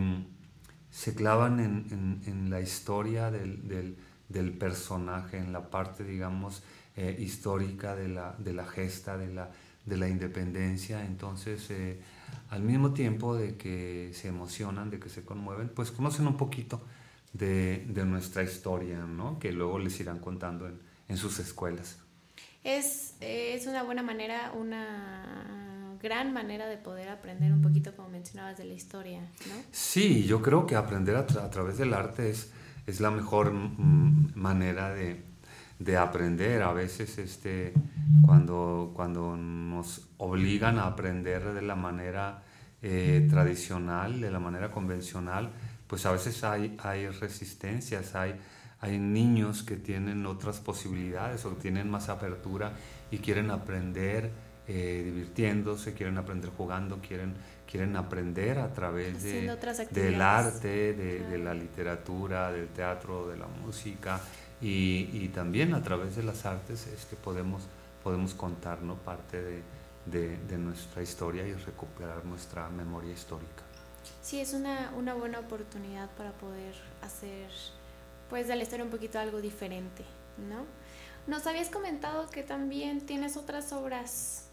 se 0.92 1.14
clavan 1.16 1.60
en, 1.60 2.22
en- 2.26 2.50
la 2.50 2.62
historia 2.62 3.30
del- 3.32 3.68
del 4.30 4.52
personaje, 4.52 5.38
en 5.38 5.54
la 5.54 5.70
parte, 5.70 6.04
digamos, 6.04 6.64
eh, 6.96 7.16
histórica 7.20 7.96
de 7.96 8.10
la, 8.10 8.36
de 8.38 8.54
la 8.54 8.66
gesta, 8.66 9.18
de 9.18 9.34
la, 9.34 9.50
de 9.86 9.98
la 9.98 10.10
independencia. 10.10 11.06
Entonces, 11.06 11.70
eh, 11.70 12.00
al 12.50 12.62
mismo 12.62 12.94
tiempo 12.94 13.36
de 13.36 13.56
que 13.56 14.12
se 14.14 14.28
emocionan, 14.28 14.90
de 14.90 15.00
que 15.00 15.10
se 15.10 15.24
conmueven, 15.24 15.70
pues 15.70 15.92
conocen 15.92 16.28
un 16.28 16.38
poquito 16.38 16.82
de, 17.34 17.86
de 17.88 18.06
nuestra 18.06 18.44
historia, 18.44 19.00
¿no? 19.00 19.38
Que 19.40 19.52
luego 19.52 19.80
les 19.80 20.00
irán 20.00 20.20
contando 20.20 20.68
en, 20.68 20.80
en 21.08 21.18
sus 21.18 21.40
escuelas. 21.40 22.00
Es, 22.64 23.14
eh, 23.22 23.54
es 23.54 23.68
una 23.68 23.84
buena 23.84 24.04
manera, 24.04 24.52
una 24.54 25.96
gran 26.02 26.34
manera 26.34 26.68
de 26.68 26.78
poder 26.78 27.10
aprender 27.10 27.54
un 27.54 27.62
poquito, 27.62 27.96
como 27.96 28.10
mencionabas, 28.10 28.58
de 28.58 28.66
la 28.66 28.74
historia, 28.74 29.22
¿no? 29.22 29.56
Sí, 29.72 30.26
yo 30.26 30.42
creo 30.42 30.66
que 30.66 30.76
aprender 30.76 31.16
a, 31.16 31.26
tra- 31.26 31.44
a 31.44 31.50
través 31.50 31.78
del 31.78 31.94
arte 31.94 32.30
es, 32.30 32.52
es 32.88 33.02
la 33.02 33.12
mejor 33.12 33.52
manera 33.52 34.94
de, 34.94 35.24
de 35.78 35.98
aprender. 35.98 36.64
A 36.64 36.74
veces 36.74 37.18
este, 37.18 37.74
cuando, 38.26 38.94
cuando 38.96 39.38
nos 39.38 40.08
obligan 40.18 40.80
a 40.80 40.88
aprender 40.88 41.54
de 41.54 41.62
la 41.62 41.76
manera 41.76 42.44
eh, 42.82 43.28
tradicional, 43.30 44.22
de 44.22 44.32
la 44.32 44.40
manera 44.40 44.72
convencional, 44.72 45.52
pues 45.88 46.06
a 46.06 46.12
veces 46.12 46.44
hay, 46.44 46.78
hay 46.82 47.08
resistencias, 47.10 48.16
hay, 48.16 48.36
hay 48.80 48.98
niños 48.98 49.64
que 49.64 49.76
tienen 49.76 50.26
otras 50.26 50.60
posibilidades 50.60 51.46
o 51.46 51.52
tienen 51.52 51.90
más 51.90 52.10
apertura 52.10 52.74
y 53.12 53.18
quieren 53.20 53.52
aprender 53.52 54.32
eh, 54.68 55.02
divirtiéndose, 55.06 55.94
quieren 55.94 56.18
aprender 56.18 56.52
jugando, 56.52 57.00
quieren, 57.00 57.36
quieren 57.70 57.96
aprender 57.96 58.60
a 58.60 58.74
través 58.74 59.22
de, 59.24 59.42
del 60.02 60.22
arte, 60.22 60.94
de, 60.94 61.20
de 61.30 61.38
la 61.38 61.54
literatura, 61.54 62.52
del 62.52 62.68
teatro, 62.70 63.28
de 63.28 63.38
la 63.38 63.48
música 63.48 64.20
y, 64.62 65.10
y 65.14 65.30
también 65.34 65.74
a 65.74 65.84
través 65.84 66.16
de 66.16 66.24
las 66.24 66.46
artes 66.46 66.88
es 66.88 67.06
que 67.06 67.16
podemos, 67.16 67.64
podemos 68.04 68.34
contar 68.34 68.82
¿no? 68.82 68.96
parte 68.96 69.42
de, 69.42 69.62
de- 70.06 70.38
de 70.38 70.58
nuestra 70.58 71.02
historia 71.04 71.46
y 71.48 71.54
recuperar 71.54 72.24
nuestra 72.26 72.70
memoria 72.70 73.12
histórica. 73.14 73.64
Sí, 74.22 74.40
es 74.40 74.54
una, 74.54 74.92
una 74.98 75.14
buena 75.14 75.40
oportunidad 75.40 76.10
para 76.12 76.32
poder 76.32 76.74
hacer, 77.02 77.50
pues, 78.30 78.48
de 78.48 78.56
la 78.56 78.64
historia 78.64 78.86
un 78.86 78.92
poquito 78.92 79.20
algo 79.20 79.42
diferente, 79.42 80.04
¿no? 80.50 80.66
Nos 81.28 81.46
habías 81.46 81.70
comentado 81.70 82.30
que 82.30 82.42
también 82.44 83.02
tienes 83.06 83.36
otras 83.36 83.74
obras 83.74 84.47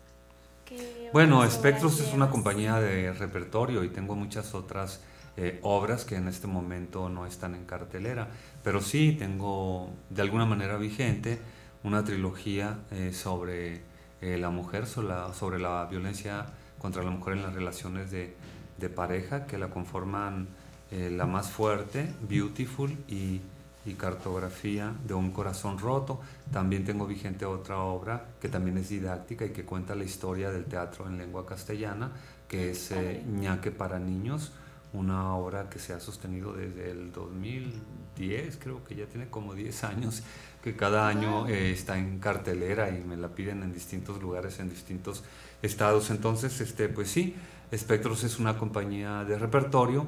que... 0.64 1.10
Bueno, 1.12 1.44
Espectros 1.44 2.00
es 2.00 2.12
una 2.12 2.30
compañía 2.30 2.80
de 2.80 3.12
repertorio 3.12 3.84
y 3.84 3.88
tengo 3.88 4.14
muchas 4.14 4.54
otras 4.54 5.00
eh, 5.36 5.58
obras 5.62 6.04
que 6.04 6.14
en 6.14 6.28
este 6.28 6.46
momento 6.46 7.08
no 7.08 7.26
están 7.26 7.56
en 7.56 7.64
cartelera, 7.64 8.28
pero 8.62 8.80
sí 8.80 9.16
tengo 9.18 9.90
de 10.10 10.22
alguna 10.22 10.46
manera 10.46 10.76
vigente 10.76 11.40
una 11.82 12.04
trilogía 12.04 12.78
eh, 12.92 13.12
sobre 13.12 13.82
eh, 14.20 14.38
la 14.38 14.50
mujer, 14.50 14.86
sobre 14.86 15.08
la, 15.08 15.34
sobre 15.34 15.58
la 15.58 15.86
violencia 15.86 16.46
contra 16.78 17.02
la 17.02 17.10
mujer 17.10 17.34
en 17.34 17.42
las 17.42 17.52
relaciones 17.52 18.12
de, 18.12 18.36
de 18.78 18.88
pareja, 18.88 19.46
que 19.46 19.58
la 19.58 19.68
conforman 19.68 20.48
La 20.90 21.26
más 21.26 21.50
fuerte, 21.50 22.08
Beautiful 22.28 22.92
y, 23.08 23.40
y 23.86 23.94
Cartografía 23.94 24.92
de 25.06 25.14
un 25.14 25.30
corazón 25.30 25.78
roto. 25.78 26.20
También 26.52 26.84
tengo 26.84 27.06
vigente 27.06 27.44
otra 27.44 27.78
obra 27.78 28.26
que 28.40 28.48
también 28.48 28.78
es 28.78 28.88
didáctica 28.88 29.44
y 29.44 29.50
que 29.50 29.64
cuenta 29.64 29.94
la 29.94 30.04
historia 30.04 30.50
del 30.50 30.64
teatro 30.64 31.06
en 31.06 31.18
lengua 31.18 31.46
castellana, 31.46 32.10
que 32.48 32.70
es 32.70 32.90
eh, 32.92 33.22
Ñaque 33.26 33.70
para 33.70 33.98
niños, 33.98 34.52
una 34.92 35.34
obra 35.34 35.68
que 35.68 35.78
se 35.78 35.92
ha 35.92 36.00
sostenido 36.00 36.52
desde 36.52 36.90
el 36.90 37.12
2010, 37.12 38.58
creo 38.58 38.84
que 38.84 38.94
ya 38.94 39.06
tiene 39.06 39.28
como 39.28 39.54
10 39.54 39.84
años, 39.84 40.22
que 40.62 40.76
cada 40.76 41.08
año 41.08 41.48
eh, 41.48 41.72
está 41.72 41.98
en 41.98 42.20
cartelera 42.20 42.90
y 42.90 43.02
me 43.02 43.16
la 43.16 43.28
piden 43.28 43.62
en 43.64 43.72
distintos 43.72 44.22
lugares, 44.22 44.60
en 44.60 44.70
distintos 44.70 45.24
estados. 45.62 46.10
Entonces, 46.10 46.60
este, 46.60 46.88
pues 46.88 47.10
sí, 47.10 47.34
Espectros 47.70 48.22
es 48.22 48.38
una 48.38 48.56
compañía 48.56 49.24
de 49.24 49.36
repertorio, 49.36 50.06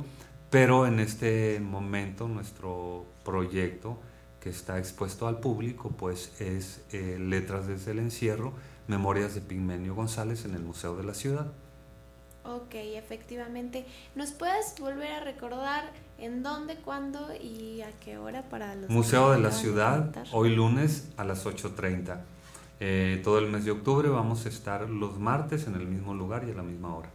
pero 0.51 0.86
en 0.86 1.01
este 1.01 1.60
momento 1.60 2.28
nuestro 2.28 3.06
proyecto, 3.24 3.98
que 4.40 4.51
está 4.51 4.78
expuesto 4.78 5.27
al 5.27 5.40
público, 5.40 5.90
pues 5.90 6.40
es 6.40 6.85
eh, 6.93 7.18
Letras 7.20 7.66
desde 7.66 7.93
el 7.93 7.98
encierro, 7.98 8.52
Memorias 8.86 9.35
de 9.35 9.40
Pigmenio 9.40 9.94
González 9.94 10.44
en 10.44 10.55
el 10.55 10.62
Museo 10.62 10.97
de 10.97 11.05
la 11.05 11.14
Ciudad. 11.14 11.52
Ok, 12.44 12.74
efectivamente. 12.74 13.86
¿Nos 14.14 14.31
puedes 14.31 14.74
volver 14.78 15.10
a 15.10 15.24
recordar 15.24 15.90
en 16.18 16.43
dónde, 16.43 16.77
cuándo 16.77 17.35
y 17.35 17.82
a 17.82 17.90
qué 18.05 18.18
hora 18.18 18.48
para 18.48 18.74
los 18.74 18.89
Museo 18.89 19.32
de 19.32 19.40
la 19.40 19.52
Ciudad, 19.52 20.12
hoy 20.32 20.55
lunes 20.55 21.09
a 21.16 21.24
las 21.24 21.44
8.30. 21.44 22.20
Eh, 22.78 23.20
todo 23.24 23.39
el 23.39 23.48
mes 23.48 23.64
de 23.64 23.70
octubre 23.70 24.09
vamos 24.09 24.47
a 24.47 24.48
estar 24.48 24.89
los 24.89 25.18
martes 25.18 25.66
en 25.66 25.74
el 25.74 25.86
mismo 25.86 26.14
lugar 26.14 26.44
y 26.47 26.52
a 26.52 26.55
la 26.55 26.62
misma 26.62 26.94
hora. 26.94 27.10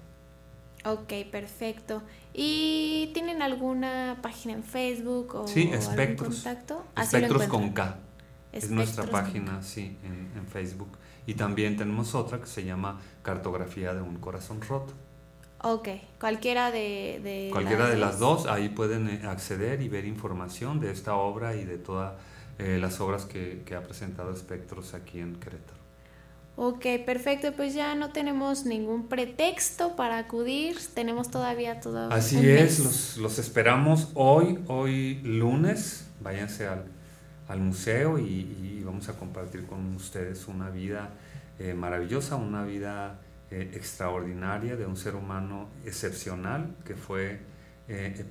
Ok, 0.85 1.13
perfecto. 1.31 2.01
¿Y 2.33 3.11
tienen 3.13 3.41
alguna 3.41 4.17
página 4.21 4.53
en 4.53 4.63
Facebook 4.63 5.35
o 5.35 5.47
Sí, 5.47 5.63
algún 5.63 5.75
Espectros. 5.75 6.35
contacto? 6.35 6.85
Así 6.95 7.17
lo 7.17 7.25
Espectros 7.25 7.47
con. 7.49 7.69
K. 7.71 7.97
Es 8.51 8.69
nuestra 8.69 9.05
página, 9.05 9.61
sí, 9.63 9.97
en, 10.03 10.31
en 10.35 10.45
Facebook. 10.47 10.97
Y 11.25 11.35
también 11.35 11.77
tenemos 11.77 12.15
otra 12.15 12.39
que 12.39 12.47
se 12.47 12.63
llama 12.65 12.99
Cartografía 13.21 13.93
de 13.93 14.01
un 14.01 14.17
Corazón 14.17 14.59
Roto. 14.61 14.93
Ok, 15.63 15.87
cualquiera 16.19 16.71
de, 16.71 17.21
de 17.23 17.49
Cualquiera 17.51 17.87
de 17.87 17.97
las 17.97 18.17
dos, 18.17 18.47
ahí 18.47 18.69
pueden 18.69 19.07
eh, 19.07 19.21
acceder 19.27 19.81
y 19.83 19.89
ver 19.89 20.05
información 20.05 20.79
de 20.79 20.91
esta 20.91 21.13
obra 21.15 21.55
y 21.55 21.63
de 21.65 21.77
todas 21.77 22.13
eh, 22.57 22.79
las 22.81 22.99
obras 22.99 23.25
que, 23.25 23.61
que 23.65 23.75
ha 23.75 23.83
presentado 23.83 24.33
Espectros 24.33 24.95
aquí 24.95 25.19
en 25.19 25.35
Querétaro. 25.35 25.80
Ok, 26.63 26.85
perfecto. 27.07 27.53
Pues 27.53 27.73
ya 27.73 27.95
no 27.95 28.11
tenemos 28.11 28.67
ningún 28.67 29.07
pretexto 29.07 29.95
para 29.95 30.19
acudir. 30.19 30.77
Tenemos 30.93 31.31
todavía 31.31 31.79
todo. 31.79 32.11
Así 32.11 32.37
un 32.37 32.45
es, 32.45 32.77
los, 32.77 33.17
los 33.17 33.39
esperamos 33.39 34.09
hoy, 34.13 34.59
hoy 34.67 35.15
lunes. 35.23 36.05
Váyanse 36.19 36.67
al, 36.67 36.83
al 37.47 37.59
museo 37.61 38.19
y, 38.19 38.41
y 38.61 38.83
vamos 38.85 39.09
a 39.09 39.13
compartir 39.13 39.65
con 39.65 39.95
ustedes 39.95 40.47
una 40.47 40.69
vida 40.69 41.09
eh, 41.57 41.73
maravillosa, 41.73 42.35
una 42.35 42.63
vida 42.63 43.19
eh, 43.49 43.71
extraordinaria 43.73 44.75
de 44.75 44.85
un 44.85 44.97
ser 44.97 45.15
humano 45.15 45.67
excepcional 45.83 46.75
que 46.85 46.93
fue 46.93 47.39
eh, 47.87 48.23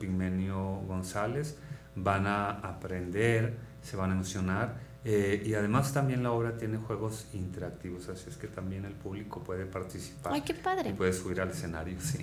González. 0.86 1.58
Van 1.96 2.28
a 2.28 2.50
aprender, 2.60 3.56
se 3.82 3.96
van 3.96 4.12
a 4.12 4.14
emocionar. 4.14 4.88
Eh, 5.04 5.42
y 5.46 5.54
además 5.54 5.92
también 5.94 6.22
la 6.22 6.32
obra 6.32 6.58
tiene 6.58 6.76
juegos 6.76 7.26
interactivos, 7.32 8.08
así 8.08 8.28
es 8.28 8.36
que 8.36 8.48
también 8.48 8.84
el 8.84 8.92
público 8.92 9.42
puede 9.42 9.64
participar. 9.64 10.34
Ay, 10.34 10.42
qué 10.42 10.52
padre. 10.52 10.90
Y 10.90 10.92
puede 10.92 11.12
subir 11.14 11.40
al 11.40 11.50
escenario, 11.50 11.98
sí. 12.00 12.18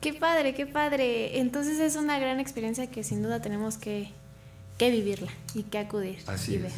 Qué 0.00 0.12
padre, 0.12 0.54
qué 0.54 0.66
padre. 0.66 1.38
Entonces 1.38 1.78
es 1.80 1.96
una 1.96 2.18
gran 2.18 2.38
experiencia 2.38 2.90
que 2.90 3.02
sin 3.02 3.22
duda 3.22 3.40
tenemos 3.40 3.78
que, 3.78 4.10
que 4.76 4.90
vivirla 4.90 5.30
y 5.54 5.62
que 5.62 5.78
acudir 5.78 6.18
Así 6.26 6.52
y 6.52 6.56
es. 6.56 6.62
ver. 6.62 6.72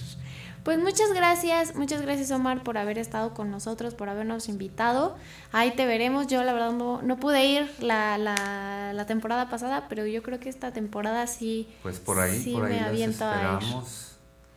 Pues 0.63 0.79
muchas 0.79 1.13
gracias, 1.15 1.75
muchas 1.75 2.03
gracias 2.03 2.31
Omar 2.33 2.63
por 2.63 2.77
haber 2.77 2.99
estado 2.99 3.33
con 3.33 3.51
nosotros, 3.51 3.95
por 3.95 4.11
habernos 4.11 4.49
invitado. 4.49 5.17
Ahí 5.53 5.71
te 5.71 5.87
veremos. 5.87 6.27
Yo 6.27 6.45
la 6.45 6.53
verdad 6.53 6.73
no, 6.73 7.01
no 7.01 7.17
pude 7.19 7.47
ir 7.47 7.69
la, 7.81 8.19
la, 8.19 8.93
la 8.95 9.07
temporada 9.07 9.49
pasada, 9.49 9.87
pero 9.89 10.07
yo 10.07 10.23
creo 10.23 10.39
que 10.39 10.51
esta 10.51 10.73
temporada 10.73 11.27
sí. 11.27 11.67
Pues 11.83 11.99
por 11.99 12.21
ahí, 12.21 12.39
sí 12.39 12.53
por 12.53 12.67
ahí 12.67 12.75
me 12.75 12.81
las 12.81 12.89
aviento 12.91 13.25
a 13.25 13.59
ir. 13.63 13.75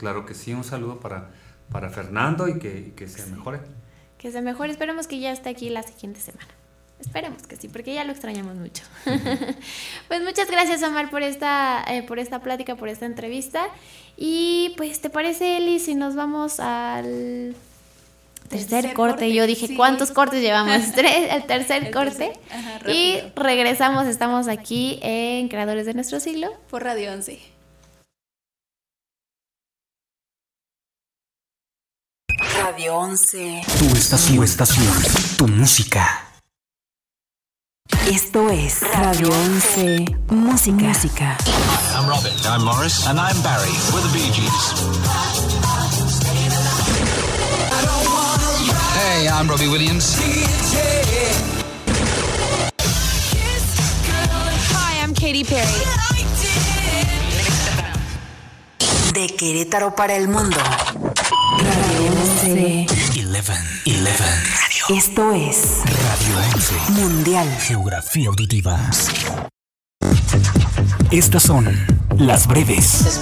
Claro 0.04 0.26
que 0.26 0.34
sí, 0.34 0.54
un 0.54 0.66
saludo 0.66 1.00
para, 1.00 1.30
para 1.72 1.90
Fernando 1.90 2.50
y 2.50 2.60
que, 2.60 2.88
y 2.90 2.92
que 2.92 3.08
se 3.08 3.26
mejore. 3.28 3.62
Que 4.18 4.34
se 4.34 4.42
mejore. 4.42 4.70
Esperemos 4.70 5.08
que 5.08 5.18
ya 5.20 5.32
esté 5.32 5.48
aquí 5.48 5.70
la 5.70 5.82
siguiente 5.82 6.20
semana. 6.20 6.50
Esperemos 7.00 7.44
que 7.44 7.56
sí, 7.56 7.70
porque 7.70 7.94
ya 7.94 8.04
lo 8.04 8.12
extrañamos 8.12 8.56
mucho. 8.58 8.84
pues 10.10 10.22
muchas 10.24 10.52
gracias, 10.52 10.84
Omar, 10.84 11.10
por 11.10 11.24
esta, 11.24 11.86
eh, 11.88 12.04
por 12.04 12.20
esta 12.20 12.42
plática, 12.42 12.76
por 12.76 12.90
esta 12.90 13.06
entrevista. 13.06 13.68
Y 14.18 14.74
pues, 14.76 15.00
¿te 15.00 15.10
parece, 15.10 15.56
Eli, 15.56 15.80
si 15.80 15.96
nos 15.96 16.16
vamos 16.16 16.60
al 16.60 17.56
tercer, 18.50 18.70
Tercer 18.70 18.94
corte? 18.94 19.12
corte, 19.14 19.34
Yo 19.34 19.48
dije, 19.48 19.68
sí. 19.68 19.76
¿cuántos 19.78 20.12
cortes 20.12 20.42
llevamos? 20.42 20.82
Tres, 20.96 21.32
el 21.32 21.46
tercer 21.46 21.86
El 21.86 21.94
corte. 21.94 22.34
tercer, 22.34 22.40
ajá, 22.52 22.92
y 22.92 23.22
regresamos, 23.38 24.06
estamos 24.08 24.50
aquí 24.50 25.00
en 25.02 25.48
Creadores 25.48 25.86
de 25.86 25.94
Nuestro 25.94 26.20
Siglo. 26.20 26.50
Por 26.70 26.84
Radio 26.84 27.14
11. 27.14 27.53
Radio 32.64 32.96
11. 32.96 33.62
Tu 33.78 33.86
estación, 33.88 34.38
tu 34.38 34.44
estación, 34.44 34.88
tu 35.38 35.48
música. 35.50 36.30
Esto 38.10 38.50
es 38.50 38.80
Radio 38.94 39.28
11 39.28 40.06
Música. 40.30 40.88
Música. 40.88 41.38
I'm 41.94 42.08
Robin. 42.08 42.32
I'm 42.46 42.64
Morris. 42.64 43.06
And 43.06 43.20
I'm 43.20 43.36
Barry. 43.44 43.70
We're 43.92 44.00
the 44.00 44.14
Bee 44.14 44.32
Gees. 44.32 44.74
Hey, 48.96 49.28
I'm 49.28 49.50
Robbie 49.50 49.68
Williams. 49.68 50.16
Hi, 54.72 55.04
I'm 55.04 55.14
Katy 55.14 55.44
Perry. 55.44 55.84
De 59.14 59.28
Querétaro 59.36 59.94
para 59.94 60.16
el 60.16 60.30
mundo. 60.30 60.58
Radio 62.44 62.56
11. 62.56 62.88
11, 63.16 63.54
11. 63.86 64.98
Esto 64.98 65.32
es 65.32 65.82
Radio 65.86 66.38
11. 66.54 66.76
Mundial. 66.90 67.58
Geografía 67.62 68.28
auditiva. 68.28 68.78
Estas 71.10 71.44
son 71.44 71.74
las 72.18 72.46
breves 72.46 73.22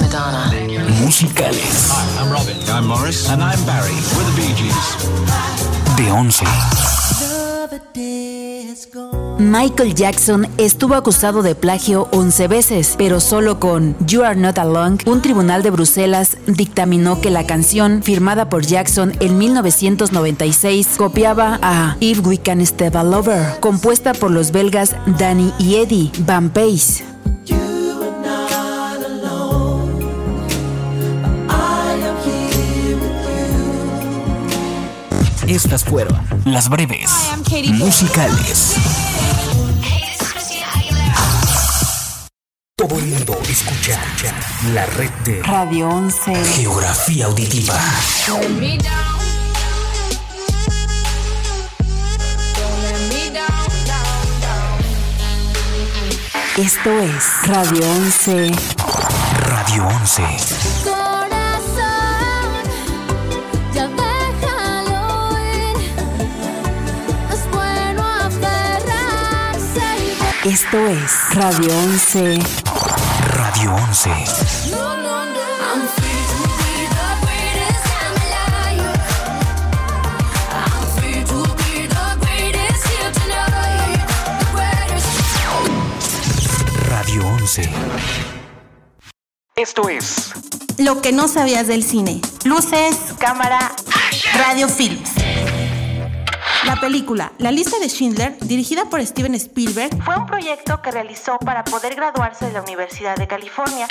musicales 1.01 1.91
I'm 2.19 2.31
Robin. 2.31 2.57
I'm 2.67 2.87
Morris. 2.87 3.29
And 3.29 3.43
I'm 3.43 3.63
Barry. 3.65 3.93
We're 4.15 4.25
the 4.25 4.41
Bee 4.41 4.55
Gees. 4.55 4.97
de 5.97 6.11
11. 6.11 6.45
Michael 9.37 9.95
Jackson 9.95 10.47
estuvo 10.57 10.95
acusado 10.95 11.41
de 11.41 11.55
plagio 11.55 12.07
11 12.11 12.47
veces, 12.47 12.95
pero 12.97 13.19
solo 13.19 13.59
con 13.59 13.95
You 14.05 14.23
Are 14.23 14.39
Not 14.39 14.57
Alone, 14.57 14.97
un 15.05 15.21
tribunal 15.21 15.63
de 15.63 15.71
Bruselas 15.71 16.37
dictaminó 16.47 17.21
que 17.21 17.29
la 17.29 17.45
canción, 17.45 18.03
firmada 18.03 18.49
por 18.49 18.65
Jackson 18.65 19.13
en 19.19 19.37
1996, 19.37 20.95
copiaba 20.97 21.59
a 21.61 21.97
If 21.99 22.25
We 22.25 22.37
Can 22.37 22.65
Step 22.65 22.95
All 22.95 23.13
Over, 23.13 23.59
compuesta 23.59 24.13
por 24.13 24.31
los 24.31 24.51
belgas 24.51 24.95
Danny 25.17 25.53
y 25.59 25.75
Eddie 25.75 26.11
Van 26.25 26.49
Pace. 26.49 27.03
Estas 35.51 35.83
fueron 35.83 36.17
las 36.45 36.69
breves 36.69 37.11
musicales. 37.73 38.77
Todo 42.77 42.97
el 42.97 43.05
mundo 43.07 43.37
escucha 43.49 43.99
la 44.73 44.85
red 44.85 45.09
de 45.25 45.43
Radio 45.43 45.89
11. 45.89 46.45
Geografía 46.55 47.25
auditiva. 47.25 47.77
Esto 56.55 56.91
es 57.01 57.47
Radio 57.47 57.91
11. 57.91 58.51
Radio 59.49 59.85
11. 59.85 60.80
Esto 70.45 70.87
es 70.87 71.35
Radio 71.35 71.71
11. 71.71 72.39
Radio 73.35 73.75
11. 73.75 74.09
No, 74.71 74.97
no, 74.97 75.25
no. 75.25 75.39
I'm 75.61 75.87
free 75.87 76.21
to 76.31 76.41
be 76.57 76.87
the 76.89 77.09
greatest 77.21 77.85
I'm 78.01 78.15
alive. 78.25 78.97
I'm 80.51 80.85
free 80.97 81.21
to 81.25 81.43
be 81.57 81.85
the 81.85 82.07
greatest 82.21 82.81
here 82.87 83.11
tonight. 83.13 84.01
The 84.39 84.47
greatest. 84.55 85.13
Radio 86.89 87.21
11. 87.37 87.69
Esto 89.55 89.89
es 89.89 90.31
Lo 90.79 91.01
que 91.03 91.11
no 91.11 91.27
sabías 91.27 91.67
del 91.67 91.83
cine. 91.83 92.19
Luces, 92.45 92.95
cámara, 93.19 93.75
radio 94.33 94.67
films. 94.67 95.11
La 96.71 96.79
película 96.79 97.33
La 97.37 97.51
lista 97.51 97.77
de 97.79 97.89
Schindler, 97.89 98.37
dirigida 98.39 98.85
por 98.85 99.05
Steven 99.05 99.35
Spielberg, 99.35 99.91
fue 100.05 100.15
un 100.15 100.25
proyecto 100.25 100.81
que 100.81 100.89
realizó 100.89 101.37
para 101.39 101.65
poder 101.65 101.95
graduarse 101.95 102.45
de 102.45 102.53
la 102.53 102.61
Universidad 102.61 103.17
de 103.17 103.27
California 103.27 103.87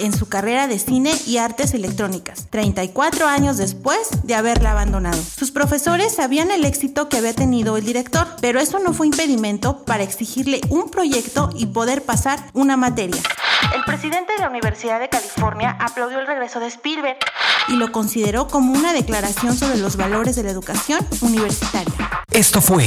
en 0.00 0.12
su 0.12 0.28
carrera 0.28 0.66
de 0.66 0.80
cine 0.80 1.12
y 1.26 1.36
artes 1.36 1.72
electrónicas, 1.72 2.48
34 2.50 3.28
años 3.28 3.58
después 3.58 4.08
de 4.24 4.34
haberla 4.34 4.72
abandonado. 4.72 5.22
Sus 5.22 5.52
profesores 5.52 6.16
sabían 6.16 6.50
el 6.50 6.64
éxito 6.64 7.08
que 7.08 7.18
había 7.18 7.34
tenido 7.34 7.76
el 7.76 7.84
director, 7.84 8.26
pero 8.40 8.58
eso 8.58 8.80
no 8.80 8.92
fue 8.92 9.06
impedimento 9.06 9.84
para 9.84 10.02
exigirle 10.02 10.60
un 10.68 10.90
proyecto 10.90 11.50
y 11.54 11.66
poder 11.66 12.02
pasar 12.02 12.40
una 12.54 12.76
materia. 12.76 13.22
El 13.74 13.84
presidente 13.84 14.32
de 14.32 14.38
la 14.40 14.48
Universidad 14.48 14.98
de 14.98 15.08
California 15.08 15.76
aplaudió 15.78 16.18
el 16.18 16.26
regreso 16.26 16.58
de 16.58 16.66
Spielberg 16.66 17.18
y 17.68 17.76
lo 17.76 17.92
consideró 17.92 18.48
como 18.48 18.72
una 18.72 18.92
declaración 18.92 19.56
sobre 19.56 19.76
los 19.78 19.96
valores 19.96 20.34
de 20.34 20.42
la 20.42 20.50
educación 20.50 21.06
universitaria. 21.20 21.99
Esto 22.32 22.60
fue 22.60 22.86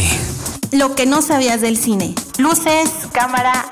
Lo 0.71 0.95
que 0.95 1.05
no 1.05 1.21
sabías 1.21 1.61
del 1.61 1.77
cine. 1.77 2.15
Luces, 2.37 2.89
cámara. 3.11 3.65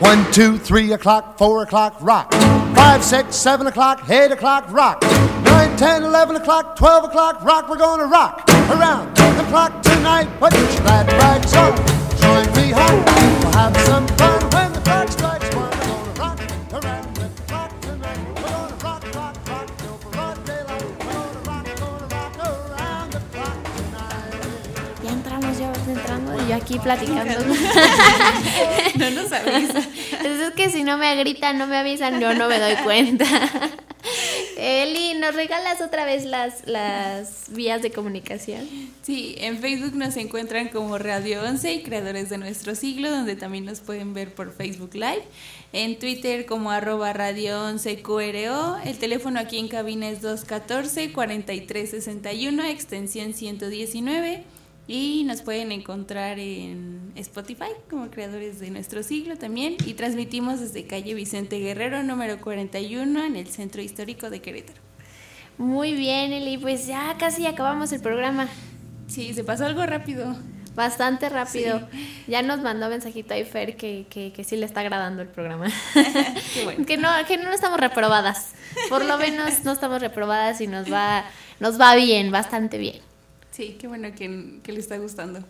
One, 0.00 0.24
two, 0.32 0.58
three 0.58 0.92
o'clock, 0.92 1.38
four 1.38 1.62
o'clock, 1.62 1.96
rock. 2.00 2.34
Five, 2.74 3.04
six, 3.04 3.36
seven 3.36 3.68
o'clock, 3.68 4.02
eight 4.10 4.32
o'clock, 4.32 4.66
rock. 4.72 5.00
Nine, 5.44 5.76
ten, 5.76 6.02
eleven 6.02 6.34
o'clock, 6.34 6.76
twelve 6.76 7.04
o'clock, 7.04 7.44
rock. 7.44 7.68
We're 7.68 7.78
gonna 7.78 8.06
rock 8.06 8.42
around 8.68 9.14
the 9.14 9.44
clock 9.48 9.80
tonight. 9.82 10.28
Put 10.40 10.52
your 10.54 10.66
glad 10.82 11.06
rags 11.12 11.54
on. 11.54 11.76
Join 12.18 12.46
me 12.56 12.72
home. 12.72 13.04
We'll 13.04 13.52
have 13.52 13.76
some 13.86 14.06
fun 14.18 14.41
yo 26.52 26.56
aquí 26.56 26.78
platicando. 26.78 27.32
No 28.98 29.10
nos 29.10 29.32
avisa. 29.32 29.78
Es 29.78 30.50
que 30.54 30.68
si 30.68 30.84
no 30.84 30.98
me 30.98 31.16
gritan, 31.16 31.56
no 31.56 31.66
me 31.66 31.78
avisan, 31.78 32.20
yo 32.20 32.34
no 32.34 32.46
me 32.48 32.58
doy 32.58 32.74
cuenta. 32.84 33.24
Eli, 34.58 35.14
¿nos 35.14 35.34
regalas 35.34 35.80
otra 35.80 36.04
vez 36.04 36.24
las, 36.24 36.66
las 36.66 37.44
vías 37.48 37.80
de 37.80 37.90
comunicación? 37.90 38.68
Sí, 39.02 39.34
en 39.38 39.58
Facebook 39.58 39.96
nos 39.96 40.16
encuentran 40.16 40.68
como 40.68 40.98
Radio 40.98 41.42
11 41.42 41.72
y 41.72 41.82
Creadores 41.82 42.28
de 42.28 42.38
Nuestro 42.38 42.74
Siglo, 42.74 43.10
donde 43.10 43.34
también 43.34 43.64
nos 43.64 43.80
pueden 43.80 44.12
ver 44.12 44.34
por 44.34 44.52
Facebook 44.52 44.94
Live. 44.94 45.22
En 45.72 45.98
Twitter 45.98 46.44
como 46.44 46.70
arroba 46.70 47.14
Radio 47.14 47.64
11 47.64 48.02
QRO. 48.02 48.76
El 48.84 48.98
teléfono 48.98 49.40
aquí 49.40 49.58
en 49.58 49.68
cabina 49.68 50.10
es 50.10 50.22
214-4361, 50.22 52.64
extensión 52.66 53.32
119. 53.32 54.44
Y 54.88 55.24
nos 55.24 55.42
pueden 55.42 55.70
encontrar 55.70 56.38
en 56.38 57.12
Spotify 57.14 57.70
como 57.88 58.10
Creadores 58.10 58.58
de 58.58 58.70
Nuestro 58.70 59.02
Siglo 59.02 59.36
también. 59.36 59.76
Y 59.86 59.94
transmitimos 59.94 60.60
desde 60.60 60.86
calle 60.86 61.14
Vicente 61.14 61.60
Guerrero, 61.60 62.02
número 62.02 62.40
41, 62.40 63.24
en 63.24 63.36
el 63.36 63.46
Centro 63.46 63.80
Histórico 63.80 64.28
de 64.28 64.40
Querétaro. 64.40 64.80
Muy 65.58 65.94
bien, 65.94 66.32
Eli, 66.32 66.58
pues 66.58 66.86
ya 66.86 67.16
casi 67.18 67.46
acabamos 67.46 67.92
el 67.92 68.00
programa. 68.00 68.48
Sí, 69.06 69.32
se 69.34 69.44
pasó 69.44 69.66
algo 69.66 69.86
rápido. 69.86 70.36
Bastante 70.74 71.28
rápido. 71.28 71.86
Ya 72.26 72.42
nos 72.42 72.60
mandó 72.60 72.88
mensajito 72.88 73.34
ahí 73.34 73.44
Fer 73.44 73.76
que, 73.76 74.06
que, 74.08 74.32
que 74.32 74.42
sí 74.42 74.56
le 74.56 74.64
está 74.64 74.80
agradando 74.80 75.20
el 75.22 75.28
programa. 75.28 75.66
bueno. 76.64 76.86
que, 76.86 76.96
no, 76.96 77.08
que 77.28 77.36
no 77.36 77.52
estamos 77.52 77.78
reprobadas. 77.78 78.54
Por 78.88 79.04
lo 79.04 79.18
menos 79.18 79.64
no 79.64 79.72
estamos 79.72 80.00
reprobadas 80.00 80.60
y 80.62 80.66
nos 80.66 80.90
va, 80.90 81.24
nos 81.60 81.78
va 81.78 81.94
bien, 81.94 82.30
bastante 82.30 82.78
bien. 82.78 83.11
Sí, 83.52 83.76
qué 83.80 83.86
bueno 83.86 84.08
que, 84.14 84.58
que 84.64 84.72
le 84.72 84.80
está 84.80 84.98
gustando. 84.98 85.44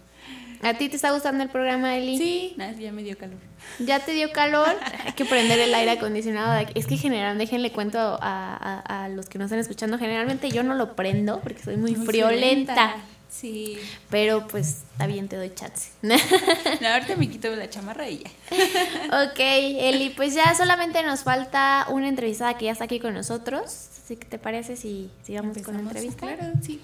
¿A 0.62 0.74
ti 0.74 0.88
te 0.88 0.94
está 0.96 1.10
gustando 1.10 1.42
el 1.42 1.50
programa, 1.50 1.96
Eli? 1.96 2.16
Sí, 2.18 2.54
ya 2.78 2.92
me 2.92 3.02
dio 3.02 3.16
calor. 3.18 3.38
¿Ya 3.80 3.98
te 3.98 4.12
dio 4.12 4.30
calor? 4.30 4.68
Hay 5.06 5.12
que 5.12 5.24
prender 5.24 5.58
el 5.58 5.74
aire 5.74 5.92
acondicionado. 5.92 6.64
Es 6.76 6.86
que 6.86 6.96
generalmente, 6.96 7.44
déjenle 7.46 7.72
cuento 7.72 7.98
a, 7.98 8.20
a- 8.20 9.04
a 9.04 9.08
los 9.08 9.28
que 9.28 9.38
nos 9.38 9.46
están 9.46 9.58
escuchando, 9.58 9.98
generalmente 9.98 10.50
yo 10.50 10.62
no 10.62 10.74
lo 10.74 10.94
prendo 10.94 11.40
porque 11.40 11.62
soy 11.62 11.76
muy, 11.78 11.96
Muy 11.96 12.06
friolenta. 12.06 12.74
friolenta. 12.74 13.04
Sí. 13.28 13.78
Pero 14.10 14.46
pues 14.46 14.82
está 14.92 15.06
bien, 15.06 15.26
te 15.26 15.36
doy 15.36 15.50
chance. 15.54 15.90
No, 16.02 16.88
ahorita 16.88 17.16
me 17.16 17.28
quito 17.30 17.48
la 17.56 17.68
chamarra 17.70 18.08
y 18.08 18.18
ya. 18.18 18.30
ok, 19.30 19.38
Eli, 19.40 20.10
pues 20.10 20.34
ya 20.34 20.54
solamente 20.54 21.02
nos 21.02 21.22
falta 21.24 21.86
una 21.90 22.08
entrevistada 22.08 22.56
que 22.58 22.66
ya 22.66 22.72
está 22.72 22.84
aquí 22.84 23.00
con 23.00 23.14
nosotros. 23.14 23.64
Así 24.04 24.16
que 24.16 24.26
te 24.26 24.38
parece 24.38 24.76
si 24.76 25.10
sigamos 25.24 25.56
con 25.58 25.74
la 25.74 25.80
entrevista. 25.80 26.26
Claro, 26.26 26.52
sí. 26.62 26.80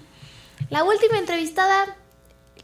La 0.69 0.83
última 0.83 1.17
entrevistada 1.17 1.95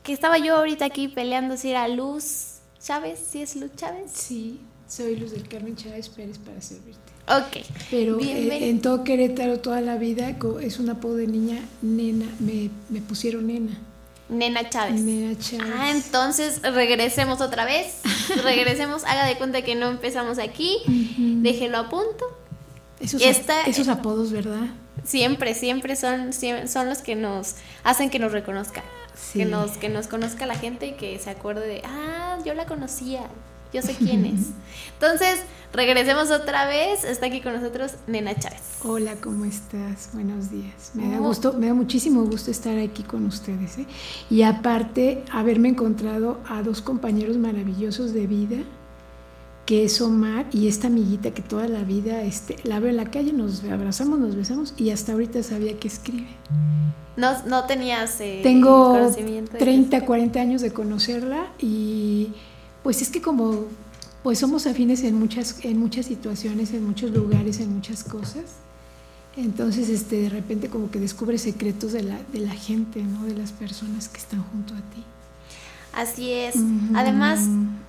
que 0.03 0.13
estaba 0.13 0.37
yo 0.37 0.57
ahorita 0.57 0.85
aquí 0.85 1.07
peleando 1.07 1.57
si 1.57 1.71
era 1.71 1.87
Luz 1.87 2.57
Chávez, 2.79 3.19
si 3.27 3.41
es 3.41 3.55
Luz 3.55 3.71
Chávez. 3.75 4.11
Sí, 4.13 4.59
soy 4.87 5.15
Luz 5.15 5.31
del 5.31 5.47
Carmen 5.47 5.75
Chávez 5.75 6.09
Pérez 6.09 6.37
para 6.37 6.61
servirte. 6.61 6.99
Ok. 7.27 7.65
Pero 7.89 8.19
eh, 8.19 8.69
en 8.69 8.81
todo 8.81 9.03
Querétaro 9.03 9.59
toda 9.59 9.81
la 9.81 9.97
vida 9.97 10.35
es 10.61 10.77
un 10.79 10.89
apodo 10.91 11.15
de 11.15 11.25
niña, 11.27 11.59
nena, 11.81 12.27
me, 12.39 12.69
me 12.89 13.01
pusieron 13.01 13.47
nena. 13.47 13.75
Nena 14.29 14.69
Chávez. 14.69 15.01
Nena 15.01 15.37
Chávez. 15.39 15.73
Ah, 15.75 15.91
entonces 15.91 16.61
regresemos 16.61 17.41
otra 17.41 17.65
vez. 17.65 18.01
Regresemos, 18.43 19.03
haga 19.03 19.25
de 19.25 19.37
cuenta 19.37 19.61
que 19.63 19.75
no 19.75 19.87
empezamos 19.89 20.37
aquí. 20.39 20.79
Déjelo 21.17 21.77
a 21.77 21.89
punto. 21.89 22.25
Esos, 22.99 23.21
Esta- 23.21 23.61
esos 23.63 23.87
apodos, 23.87 24.31
¿verdad? 24.31 24.67
Siempre, 25.05 25.53
siempre 25.53 25.95
son, 25.95 26.31
siem- 26.31 26.67
son 26.67 26.89
los 26.89 26.99
que 26.99 27.15
nos 27.15 27.55
hacen 27.83 28.09
que 28.09 28.19
nos 28.19 28.31
reconozca. 28.31 28.83
Sí. 29.15 29.39
Que, 29.39 29.45
nos, 29.45 29.71
que 29.77 29.87
nos 29.89 30.07
conozca 30.07 30.45
la 30.45 30.55
gente 30.55 30.87
y 30.87 30.91
que 30.93 31.17
se 31.19 31.29
acuerde 31.29 31.65
de, 31.67 31.81
ah, 31.85 32.37
yo 32.45 32.53
la 32.53 32.65
conocía, 32.65 33.21
yo 33.73 33.81
sé 33.81 33.95
quién 33.95 34.25
es. 34.25 34.47
Entonces, 34.93 35.39
regresemos 35.73 36.31
otra 36.31 36.65
vez. 36.67 37.03
Está 37.03 37.27
aquí 37.27 37.39
con 37.41 37.53
nosotros 37.53 37.93
Nena 38.07 38.35
Chávez. 38.35 38.61
Hola, 38.83 39.15
¿cómo 39.21 39.45
estás? 39.45 40.09
Buenos 40.13 40.49
días. 40.51 40.91
Me 40.95 41.09
da 41.11 41.17
gusto, 41.19 41.53
me 41.53 41.67
da 41.67 41.73
muchísimo 41.73 42.23
gusto 42.25 42.51
estar 42.51 42.77
aquí 42.77 43.03
con 43.03 43.25
ustedes. 43.25 43.77
¿eh? 43.77 43.85
Y 44.29 44.41
aparte, 44.43 45.23
haberme 45.31 45.69
encontrado 45.69 46.39
a 46.49 46.61
dos 46.61 46.81
compañeros 46.81 47.37
maravillosos 47.37 48.13
de 48.13 48.27
vida, 48.27 48.57
que 49.65 49.85
es 49.85 49.99
Omar 49.99 50.45
y 50.51 50.67
esta 50.67 50.87
amiguita 50.87 51.31
que 51.31 51.41
toda 51.41 51.67
la 51.67 51.83
vida 51.83 52.21
este, 52.21 52.57
la 52.63 52.79
veo 52.79 52.91
en 52.91 52.97
la 52.97 53.05
calle, 53.05 53.33
nos 53.33 53.63
abrazamos, 53.63 54.19
nos 54.19 54.35
besamos 54.35 54.73
y 54.77 54.91
hasta 54.91 55.13
ahorita 55.13 55.41
sabía 55.43 55.77
que 55.79 55.87
escribe. 55.87 56.27
No, 57.17 57.43
no 57.45 57.65
tenías 57.65 58.19
eh, 58.19 58.41
Tengo 58.43 58.89
conocimiento 58.89 59.53
de 59.53 59.59
30, 59.59 60.05
40 60.05 60.39
años 60.39 60.61
de 60.61 60.71
conocerla 60.71 61.47
y 61.59 62.29
pues 62.83 63.01
es 63.01 63.09
que 63.09 63.21
como 63.21 63.65
pues 64.21 64.39
somos 64.39 64.65
afines 64.65 65.03
en 65.03 65.19
muchas, 65.19 65.63
en 65.63 65.79
muchas 65.79 66.07
situaciones, 66.07 66.73
en 66.73 66.83
muchos 66.83 67.11
lugares, 67.11 67.59
en 67.59 67.75
muchas 67.75 68.03
cosas. 68.03 68.43
Entonces, 69.37 69.87
este, 69.89 70.15
de 70.21 70.29
repente 70.29 70.67
como 70.69 70.89
que 70.89 70.99
descubres 70.99 71.43
secretos 71.43 71.91
de 71.91 72.01
la, 72.01 72.17
de 72.33 72.39
la 72.39 72.51
gente, 72.51 73.03
¿no? 73.03 73.23
De 73.25 73.35
las 73.35 73.51
personas 73.51 74.07
que 74.07 74.17
están 74.17 74.41
junto 74.41 74.73
a 74.73 74.77
ti. 74.77 75.03
Así 75.93 76.31
es. 76.31 76.55
Además, 76.95 77.41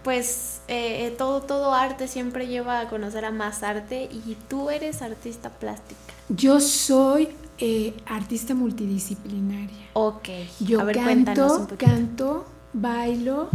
pues 0.04 0.55
eh, 0.68 1.14
todo, 1.16 1.42
todo 1.42 1.72
arte 1.72 2.08
siempre 2.08 2.46
lleva 2.46 2.80
a 2.80 2.88
conocer 2.88 3.24
a 3.24 3.30
más 3.30 3.62
arte 3.62 4.08
y 4.10 4.36
tú 4.48 4.70
eres 4.70 5.02
artista 5.02 5.50
plástica. 5.50 6.14
Yo 6.28 6.60
soy 6.60 7.28
eh, 7.58 7.94
artista 8.06 8.54
multidisciplinaria. 8.54 9.88
Ok. 9.92 10.28
Yo 10.60 10.80
a 10.80 10.84
ver, 10.84 10.96
cuéntanos 10.96 11.52
un 11.52 11.66
canto, 11.66 11.76
canto, 11.76 12.46
bailo, 12.72 13.48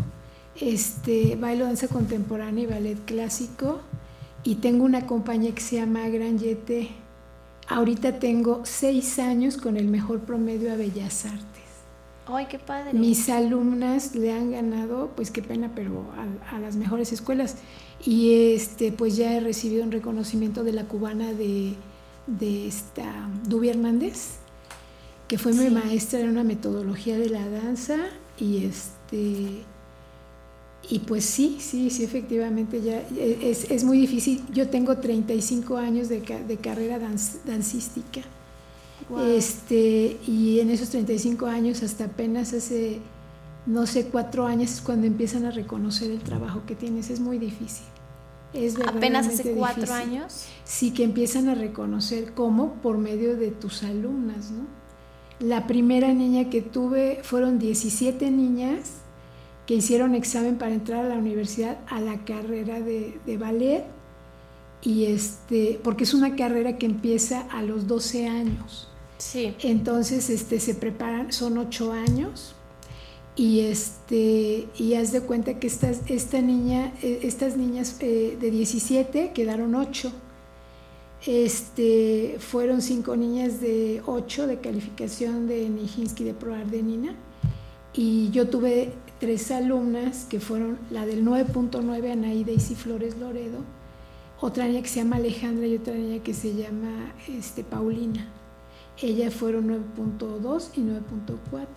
este, 0.59 1.35
bailo 1.35 1.65
danza 1.65 1.87
contemporánea 1.87 2.63
y 2.63 2.67
ballet 2.67 3.05
clásico 3.05 3.79
y 4.43 4.55
tengo 4.55 4.85
una 4.85 5.05
compañía 5.05 5.53
que 5.53 5.61
se 5.61 5.75
llama 5.77 6.07
Gran 6.07 6.39
Yete. 6.39 6.89
Ahorita 7.67 8.19
tengo 8.19 8.61
seis 8.63 9.19
años 9.19 9.57
con 9.57 9.77
el 9.77 9.87
mejor 9.87 10.21
promedio 10.21 10.71
a 10.71 10.75
Bellas 10.75 11.25
Artes. 11.25 11.50
Ay, 12.25 12.45
qué 12.49 12.59
padre. 12.59 12.93
Mis 12.93 13.29
alumnas 13.29 14.15
le 14.15 14.31
han 14.31 14.51
ganado, 14.51 15.11
pues 15.15 15.31
qué 15.31 15.41
pena, 15.41 15.71
pero 15.75 16.05
a, 16.15 16.55
a 16.55 16.59
las 16.59 16.75
mejores 16.75 17.11
escuelas. 17.11 17.57
Y 18.05 18.53
este, 18.53 18.91
pues 18.91 19.17
ya 19.17 19.33
he 19.35 19.39
recibido 19.39 19.83
un 19.83 19.91
reconocimiento 19.91 20.63
de 20.63 20.71
la 20.73 20.87
cubana 20.87 21.33
de, 21.33 21.75
de 22.27 22.67
esta 22.67 23.29
Dubi 23.47 23.69
Hernández, 23.69 24.35
que 25.27 25.37
fue 25.37 25.53
mi 25.53 25.69
maestra 25.69 26.19
en 26.19 26.29
una 26.29 26.43
metodología 26.43 27.17
de 27.17 27.29
la 27.29 27.47
danza. 27.49 27.97
Y 28.39 28.65
este 28.65 29.65
y 30.89 30.99
pues 30.99 31.25
sí, 31.25 31.57
sí, 31.59 31.89
sí, 31.91 32.03
efectivamente 32.03 32.81
ya 32.81 33.01
es, 33.17 33.69
es 33.69 33.83
muy 33.83 33.97
difícil. 33.99 34.43
Yo 34.51 34.69
tengo 34.69 34.97
35 34.97 35.77
años 35.77 36.09
de, 36.09 36.21
de 36.21 36.57
carrera 36.57 36.99
danz- 36.99 37.43
dancística. 37.45 38.21
Este, 39.19 40.17
y 40.27 40.59
en 40.59 40.69
esos 40.69 40.89
35 40.89 41.45
años, 41.47 41.83
hasta 41.83 42.05
apenas 42.05 42.53
hace, 42.53 42.99
no 43.65 43.85
sé, 43.85 44.05
cuatro 44.05 44.45
años 44.45 44.71
es 44.71 44.81
cuando 44.81 45.07
empiezan 45.07 45.45
a 45.45 45.51
reconocer 45.51 46.11
el 46.11 46.19
trabajo 46.19 46.63
que 46.65 46.75
tienes. 46.75 47.09
Es 47.09 47.19
muy 47.19 47.37
difícil. 47.37 47.85
Es 48.53 48.75
Apenas 48.85 49.27
hace 49.27 49.53
cuatro 49.53 49.83
difícil. 49.83 50.17
años. 50.17 50.45
Sí, 50.63 50.91
que 50.91 51.03
empiezan 51.03 51.47
a 51.49 51.55
reconocer 51.55 52.33
cómo 52.33 52.73
por 52.75 52.97
medio 52.97 53.37
de 53.37 53.51
tus 53.51 53.83
alumnas, 53.83 54.51
¿no? 54.51 54.65
La 55.39 55.67
primera 55.67 56.13
niña 56.13 56.49
que 56.49 56.61
tuve 56.61 57.19
fueron 57.23 57.59
17 57.59 58.29
niñas 58.29 58.97
que 59.65 59.75
hicieron 59.75 60.15
examen 60.15 60.57
para 60.57 60.73
entrar 60.73 61.05
a 61.05 61.09
la 61.09 61.15
universidad 61.15 61.79
a 61.87 61.99
la 62.01 62.23
carrera 62.25 62.79
de, 62.81 63.19
de 63.25 63.37
ballet 63.37 63.85
y 64.83 65.05
este 65.05 65.79
porque 65.83 66.03
es 66.03 66.13
una 66.13 66.35
carrera 66.35 66.77
que 66.77 66.85
empieza 66.85 67.41
a 67.49 67.63
los 67.63 67.87
12 67.87 68.27
años. 68.27 68.90
Entonces 69.33 70.29
este 70.29 70.59
se 70.59 70.75
preparan 70.75 71.31
son 71.31 71.57
8 71.57 71.91
años 71.91 72.55
y 73.35 73.61
este 73.61 74.67
y 74.77 74.95
haz 74.95 75.11
de 75.11 75.21
cuenta 75.21 75.59
que 75.59 75.67
estas 75.67 76.01
esta 76.07 76.41
niña 76.41 76.93
eh, 77.01 77.19
estas 77.23 77.55
niñas 77.55 77.95
eh, 78.01 78.37
de 78.39 78.51
17 78.51 79.31
quedaron 79.33 79.75
8 79.75 80.11
este, 81.25 82.37
fueron 82.39 82.81
cinco 82.81 83.15
niñas 83.15 83.61
de 83.61 84.01
8 84.07 84.47
de 84.47 84.59
calificación 84.59 85.47
de 85.47 85.69
Nijinsky 85.69 86.23
de 86.23 86.33
Proardenina 86.33 87.15
y 87.93 88.31
yo 88.31 88.47
tuve 88.49 88.91
tres 89.19 89.51
alumnas 89.51 90.25
que 90.25 90.39
fueron 90.39 90.79
la 90.89 91.05
del 91.05 91.23
9.9 91.23 92.11
Anaí 92.11 92.43
Daisy 92.43 92.73
Flores 92.73 93.17
Loredo, 93.19 93.59
otra 94.39 94.65
niña 94.67 94.81
que 94.81 94.87
se 94.87 95.01
llama 95.01 95.17
Alejandra 95.17 95.67
y 95.67 95.75
otra 95.75 95.93
niña 95.93 96.23
que 96.23 96.33
se 96.33 96.55
llama 96.55 97.13
este, 97.27 97.63
Paulina. 97.63 98.40
Ellas 99.01 99.33
fueron 99.33 99.67
9.2 99.67 100.69
y 100.75 100.81
9.4. 100.81 101.67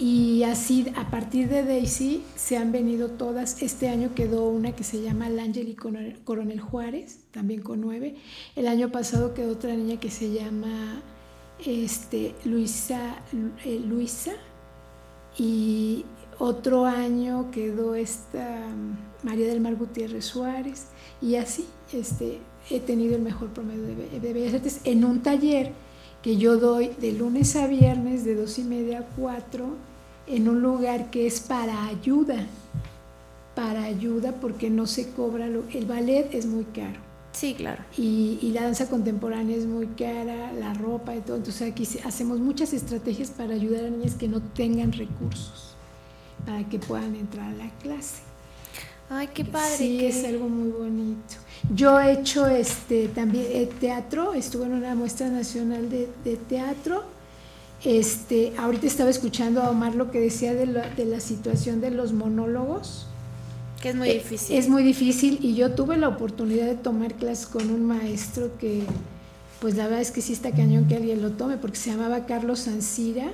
Y 0.00 0.44
así, 0.44 0.86
a 0.94 1.10
partir 1.10 1.48
de 1.48 1.64
Daisy, 1.64 2.22
se 2.36 2.56
han 2.56 2.70
venido 2.70 3.08
todas. 3.10 3.62
Este 3.62 3.88
año 3.88 4.14
quedó 4.14 4.48
una 4.48 4.70
que 4.72 4.84
se 4.84 5.02
llama 5.02 5.28
L'Angeli 5.28 5.74
Coronel 5.74 6.20
Coronel 6.22 6.60
Juárez, 6.60 7.18
también 7.32 7.62
con 7.62 7.80
nueve. 7.80 8.14
El 8.54 8.68
año 8.68 8.92
pasado 8.92 9.34
quedó 9.34 9.52
otra 9.52 9.74
niña 9.74 9.98
que 9.98 10.10
se 10.10 10.32
llama 10.32 11.02
este, 11.66 12.36
Luisa, 12.44 13.16
eh, 13.64 13.80
Luisa. 13.80 14.34
Y 15.36 16.04
otro 16.38 16.84
año 16.84 17.50
quedó 17.50 17.96
esta 17.96 18.68
María 19.24 19.48
del 19.48 19.60
Mar 19.60 19.74
Gutiérrez 19.74 20.26
Suárez. 20.26 20.90
Y 21.20 21.34
así 21.34 21.66
este, 21.92 22.38
he 22.70 22.78
tenido 22.78 23.16
el 23.16 23.22
mejor 23.22 23.48
promedio 23.48 23.82
de, 23.82 24.20
de 24.20 24.32
Bellas 24.32 24.54
Artes 24.54 24.80
en 24.84 25.04
un 25.04 25.22
taller 25.24 25.72
que 26.22 26.36
yo 26.36 26.56
doy 26.58 26.90
de 27.00 27.12
lunes 27.12 27.54
a 27.56 27.66
viernes 27.66 28.24
de 28.24 28.34
dos 28.34 28.58
y 28.58 28.64
media 28.64 29.00
a 29.00 29.02
cuatro 29.02 29.66
en 30.26 30.48
un 30.48 30.60
lugar 30.60 31.10
que 31.10 31.26
es 31.26 31.40
para 31.40 31.86
ayuda, 31.86 32.46
para 33.54 33.84
ayuda 33.84 34.32
porque 34.40 34.70
no 34.70 34.86
se 34.86 35.10
cobra, 35.10 35.46
lo- 35.46 35.64
el 35.72 35.86
ballet 35.86 36.34
es 36.34 36.46
muy 36.46 36.64
caro. 36.64 37.00
Sí, 37.32 37.54
claro. 37.54 37.82
Y, 37.96 38.38
y 38.42 38.50
la 38.52 38.62
danza 38.64 38.88
contemporánea 38.88 39.56
es 39.56 39.66
muy 39.66 39.86
cara, 39.88 40.52
la 40.52 40.74
ropa 40.74 41.14
y 41.14 41.20
todo. 41.20 41.36
Entonces 41.36 41.70
aquí 41.70 41.86
hacemos 42.04 42.40
muchas 42.40 42.72
estrategias 42.72 43.30
para 43.30 43.54
ayudar 43.54 43.84
a 43.84 43.90
niñas 43.90 44.14
que 44.14 44.26
no 44.28 44.40
tengan 44.42 44.92
recursos, 44.92 45.74
para 46.44 46.68
que 46.68 46.78
puedan 46.78 47.14
entrar 47.14 47.50
a 47.52 47.54
la 47.56 47.70
clase. 47.78 48.22
Ay, 49.10 49.28
qué 49.32 49.44
padre. 49.44 49.76
Sí, 49.76 49.98
que- 49.98 50.08
es 50.08 50.24
algo 50.24 50.48
muy 50.48 50.70
bonito. 50.70 51.34
Yo 51.74 51.98
he 52.00 52.12
hecho 52.12 52.46
este 52.46 53.08
también 53.08 53.46
eh, 53.48 53.68
teatro, 53.80 54.34
estuve 54.34 54.66
en 54.66 54.72
una 54.74 54.94
muestra 54.94 55.28
nacional 55.28 55.90
de, 55.90 56.08
de 56.24 56.36
teatro. 56.36 57.02
Este, 57.84 58.52
ahorita 58.58 58.86
estaba 58.86 59.10
escuchando 59.10 59.62
a 59.62 59.70
Omar 59.70 59.94
lo 59.94 60.10
que 60.10 60.20
decía 60.20 60.54
de 60.54 60.66
la, 60.66 60.88
de 60.90 61.04
la 61.04 61.20
situación 61.20 61.80
de 61.80 61.90
los 61.90 62.12
monólogos. 62.12 63.06
Que 63.80 63.90
es 63.90 63.94
muy 63.94 64.08
Eh, 64.08 64.14
difícil. 64.14 64.56
Es 64.56 64.68
muy 64.68 64.82
difícil 64.82 65.38
y 65.42 65.54
yo 65.54 65.72
tuve 65.72 65.96
la 65.96 66.08
oportunidad 66.08 66.66
de 66.66 66.74
tomar 66.74 67.14
clases 67.14 67.46
con 67.46 67.70
un 67.70 67.84
maestro 67.84 68.50
que, 68.58 68.82
pues 69.60 69.76
la 69.76 69.84
verdad 69.84 70.00
es 70.00 70.10
que 70.10 70.20
sí 70.22 70.32
está 70.32 70.50
cañón 70.52 70.86
que 70.88 70.96
alguien 70.96 71.22
lo 71.22 71.30
tome, 71.32 71.56
porque 71.56 71.76
se 71.76 71.90
llamaba 71.90 72.26
Carlos 72.26 72.60
Sancira. 72.60 73.30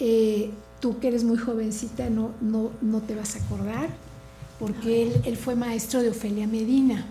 Eh, 0.00 0.50
tú 0.80 0.98
que 0.98 1.08
eres 1.08 1.22
muy 1.24 1.36
jovencita 1.36 2.08
no, 2.08 2.30
no, 2.40 2.70
no 2.80 3.00
te 3.00 3.14
vas 3.14 3.36
a 3.36 3.44
acordar, 3.44 3.90
porque 4.58 5.02
él, 5.02 5.12
él 5.26 5.36
fue 5.36 5.54
maestro 5.54 6.00
de 6.02 6.10
Ofelia 6.10 6.46
Medina. 6.46 7.04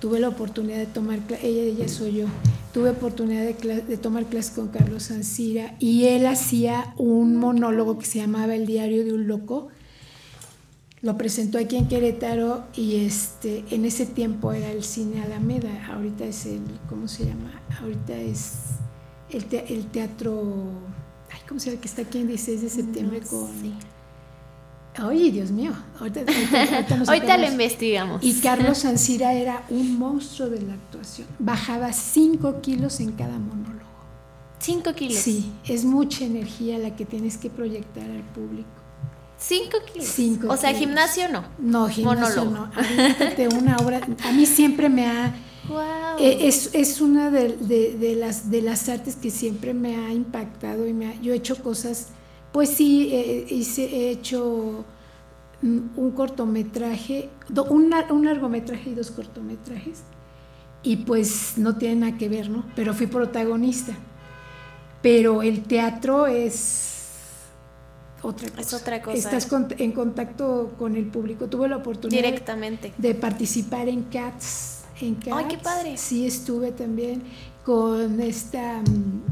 Tuve 0.00 0.18
la 0.18 0.28
oportunidad 0.28 0.78
de 0.78 0.86
tomar 0.86 1.20
ella, 1.42 1.62
ella 1.62 1.88
soy 1.88 2.14
yo, 2.14 2.26
tuve 2.72 2.90
oportunidad 2.90 3.44
de, 3.44 3.96
tomar 3.98 4.24
clases 4.26 4.52
con 4.52 4.68
Carlos 4.68 5.04
Sancira 5.04 5.76
y 5.78 6.06
él 6.06 6.26
hacía 6.26 6.94
un 6.96 7.36
monólogo 7.36 7.98
que 7.98 8.06
se 8.06 8.18
llamaba 8.18 8.54
El 8.54 8.64
diario 8.66 9.04
de 9.04 9.12
un 9.12 9.26
loco, 9.28 9.68
lo 11.02 11.18
presentó 11.18 11.58
aquí 11.58 11.76
en 11.76 11.86
Querétaro 11.88 12.64
y 12.74 12.96
este 13.04 13.62
en 13.70 13.84
ese 13.84 14.06
tiempo 14.06 14.52
era 14.52 14.70
el 14.72 14.84
cine 14.84 15.20
Alameda, 15.22 15.86
ahorita 15.92 16.24
es 16.24 16.46
el, 16.46 16.60
¿cómo 16.88 17.06
se 17.06 17.26
llama? 17.26 17.60
Ahorita 17.80 18.16
es 18.16 18.52
el, 19.30 19.44
te- 19.44 19.72
el 19.72 19.86
teatro, 19.86 20.64
ay, 21.30 21.40
¿cómo 21.46 21.60
se 21.60 21.70
llama? 21.70 21.80
Que 21.82 21.88
está 21.88 22.02
aquí 22.02 22.18
en 22.18 22.28
16 22.28 22.62
de 22.62 22.68
septiembre 22.70 23.20
con... 23.20 23.48
Ay, 25.08 25.30
Dios 25.30 25.50
mío, 25.50 25.72
ahorita, 25.98 26.20
ahorita, 26.20 26.74
ahorita 26.76 26.96
nos 26.96 27.08
Ahorita 27.08 27.36
lo 27.38 27.46
investigamos. 27.48 28.22
Y 28.22 28.34
Carlos 28.40 28.78
Sancira 28.78 29.32
era 29.32 29.64
un 29.70 29.98
monstruo 29.98 30.48
de 30.50 30.60
la 30.62 30.74
actuación, 30.74 31.26
bajaba 31.38 31.92
5 31.92 32.60
kilos 32.60 33.00
en 33.00 33.12
cada 33.12 33.38
monólogo. 33.38 33.80
5 34.58 34.92
kilos. 34.94 35.18
Sí, 35.18 35.50
es 35.66 35.84
mucha 35.84 36.24
energía 36.24 36.78
la 36.78 36.94
que 36.96 37.06
tienes 37.06 37.38
que 37.38 37.48
proyectar 37.50 38.04
al 38.04 38.22
público. 38.34 38.68
5 39.38 39.70
kilos. 39.90 40.06
Cinco 40.08 40.48
o 40.52 40.56
sea, 40.58 40.68
kilos. 40.70 40.80
gimnasio 40.80 41.28
no. 41.32 41.44
No, 41.58 41.88
gimnasio 41.88 42.44
Monólogo. 42.44 42.68
no. 42.76 43.58
Una. 43.58 43.76
A 44.28 44.32
mí 44.32 44.44
siempre 44.44 44.90
me 44.90 45.06
ha. 45.06 45.34
Eh, 46.18 46.48
es, 46.48 46.70
es 46.74 47.00
una 47.00 47.30
de, 47.30 47.56
de- 47.56 47.96
de 47.96 48.16
las, 48.16 48.50
de 48.50 48.60
las 48.60 48.88
artes 48.90 49.16
que 49.16 49.30
siempre 49.30 49.72
me 49.72 49.96
ha 49.96 50.12
impactado 50.12 50.86
y 50.86 50.92
me 50.92 51.06
ha- 51.06 51.20
yo 51.22 51.32
he 51.32 51.36
hecho 51.36 51.56
cosas. 51.62 52.08
Pues 52.52 52.70
sí, 52.70 53.10
eh, 53.12 53.46
hice, 53.50 53.84
he 53.84 54.10
hecho 54.10 54.84
mm, 55.62 55.78
un 55.96 56.10
cortometraje, 56.12 57.28
do- 57.48 57.64
un, 57.64 57.90
lar- 57.90 58.10
un 58.10 58.24
largometraje 58.24 58.90
y 58.90 58.94
dos 58.94 59.10
cortometrajes. 59.10 60.00
Y 60.82 60.96
pues 60.96 61.54
no 61.58 61.76
tiene 61.76 61.96
nada 61.96 62.18
que 62.18 62.28
ver, 62.28 62.48
¿no? 62.48 62.64
Pero 62.74 62.94
fui 62.94 63.06
protagonista. 63.06 63.92
Pero 65.02 65.42
el 65.42 65.62
teatro 65.62 66.26
es 66.26 66.88
otra 68.22 68.48
cosa. 68.50 68.60
Es 68.60 68.74
otra 68.74 69.02
cosa. 69.02 69.16
Estás 69.16 69.46
con- 69.46 69.68
en 69.78 69.92
contacto 69.92 70.72
con 70.78 70.96
el 70.96 71.06
público. 71.06 71.46
Tuve 71.46 71.68
la 71.68 71.76
oportunidad 71.76 72.22
Directamente. 72.22 72.92
de 72.98 73.14
participar 73.14 73.88
en 73.88 74.04
Cats. 74.04 74.82
En 75.00 75.14
Cats. 75.14 75.32
Ay, 75.36 75.44
qué 75.48 75.58
padre. 75.58 75.96
Sí, 75.96 76.26
estuve 76.26 76.72
también 76.72 77.22
con 77.64 78.20
esta, 78.20 78.80
mm, 78.80 79.22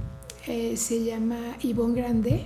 eh, 0.46 0.76
se 0.76 1.04
llama 1.04 1.38
Ivonne 1.62 2.00
Grande. 2.00 2.44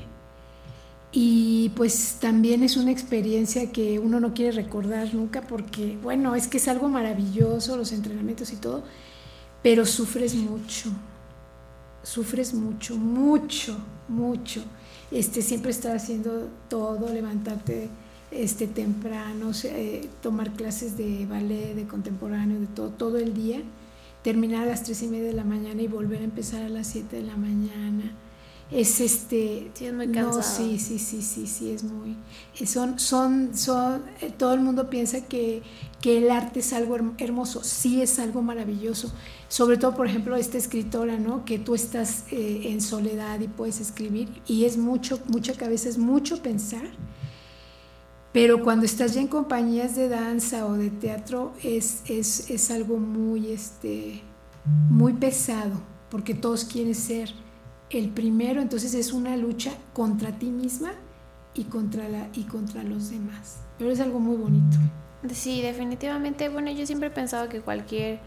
Y 1.14 1.70
pues 1.76 2.16
también 2.20 2.62
es 2.62 2.78
una 2.78 2.90
experiencia 2.90 3.70
que 3.70 3.98
uno 3.98 4.18
no 4.18 4.32
quiere 4.32 4.52
recordar 4.52 5.12
nunca 5.14 5.42
porque, 5.42 5.98
bueno, 6.02 6.34
es 6.34 6.48
que 6.48 6.56
es 6.56 6.68
algo 6.68 6.88
maravilloso, 6.88 7.76
los 7.76 7.92
entrenamientos 7.92 8.50
y 8.52 8.56
todo, 8.56 8.82
pero 9.62 9.84
sufres 9.84 10.34
mucho, 10.34 10.90
sufres 12.02 12.54
mucho, 12.54 12.96
mucho, 12.96 13.76
mucho. 14.08 14.62
Este, 15.10 15.42
siempre 15.42 15.70
estar 15.70 15.94
haciendo 15.94 16.48
todo, 16.70 17.12
levantarte 17.12 17.90
este, 18.30 18.66
temprano, 18.66 19.50
eh, 19.64 20.08
tomar 20.22 20.54
clases 20.54 20.96
de 20.96 21.26
ballet, 21.26 21.74
de 21.74 21.86
contemporáneo, 21.86 22.58
de 22.58 22.68
todo, 22.68 22.88
todo 22.88 23.18
el 23.18 23.34
día, 23.34 23.60
terminar 24.22 24.62
a 24.62 24.70
las 24.70 24.82
tres 24.84 25.02
y 25.02 25.08
media 25.08 25.26
de 25.26 25.34
la 25.34 25.44
mañana 25.44 25.82
y 25.82 25.88
volver 25.88 26.22
a 26.22 26.24
empezar 26.24 26.62
a 26.62 26.70
las 26.70 26.86
7 26.86 27.16
de 27.16 27.22
la 27.22 27.36
mañana. 27.36 28.12
Es 28.72 29.00
este. 29.00 29.70
Sí, 29.74 29.84
es 29.86 29.92
muy 29.92 30.06
no, 30.06 30.42
sí, 30.42 30.78
sí, 30.78 30.98
sí, 30.98 31.20
sí, 31.20 31.46
sí, 31.46 31.70
es 31.72 31.84
muy. 31.84 32.16
eh, 32.58 32.66
Son, 32.66 32.98
son, 32.98 33.54
son, 33.56 34.02
eh, 34.22 34.32
todo 34.36 34.54
el 34.54 34.60
mundo 34.60 34.88
piensa 34.88 35.20
que, 35.26 35.62
que 36.00 36.16
el 36.18 36.30
arte 36.30 36.60
es 36.60 36.72
algo 36.72 36.96
herm- 36.96 37.14
hermoso. 37.18 37.62
Sí, 37.62 38.00
es 38.00 38.18
algo 38.18 38.40
maravilloso. 38.40 39.12
Sobre 39.48 39.76
todo, 39.76 39.94
por 39.94 40.06
ejemplo, 40.06 40.36
esta 40.36 40.56
escritora, 40.56 41.18
¿no? 41.18 41.44
Que 41.44 41.58
tú 41.58 41.74
estás 41.74 42.24
eh, 42.30 42.62
en 42.72 42.80
soledad 42.80 43.40
y 43.40 43.48
puedes 43.48 43.78
escribir 43.80 44.40
y 44.46 44.64
es 44.64 44.78
mucho, 44.78 45.20
mucha 45.28 45.52
cabeza, 45.52 45.90
es 45.90 45.98
mucho 45.98 46.42
pensar. 46.42 46.88
Pero 48.32 48.62
cuando 48.62 48.86
estás 48.86 49.12
ya 49.14 49.20
en 49.20 49.28
compañías 49.28 49.94
de 49.94 50.08
danza 50.08 50.66
o 50.66 50.72
de 50.74 50.88
teatro 50.90 51.52
es, 51.62 52.00
es, 52.06 52.48
es 52.48 52.70
algo 52.70 52.96
muy, 52.96 53.52
este, 53.52 54.22
muy 54.88 55.12
pesado, 55.12 55.82
porque 56.10 56.32
todos 56.34 56.64
quieren 56.64 56.94
ser 56.94 57.34
el 57.98 58.08
primero, 58.10 58.60
entonces 58.62 58.94
es 58.94 59.12
una 59.12 59.36
lucha 59.36 59.72
contra 59.92 60.32
ti 60.32 60.46
misma 60.50 60.92
y 61.54 61.64
contra, 61.64 62.08
la, 62.08 62.28
y 62.34 62.44
contra 62.44 62.82
los 62.82 63.10
demás. 63.10 63.60
Pero 63.78 63.90
es 63.90 64.00
algo 64.00 64.18
muy 64.20 64.36
bonito. 64.36 64.76
Sí, 65.32 65.60
definitivamente. 65.62 66.48
Bueno, 66.48 66.70
yo 66.70 66.86
siempre 66.86 67.08
he 67.08 67.10
pensado 67.12 67.48
que 67.48 67.60
cualquier, 67.60 68.20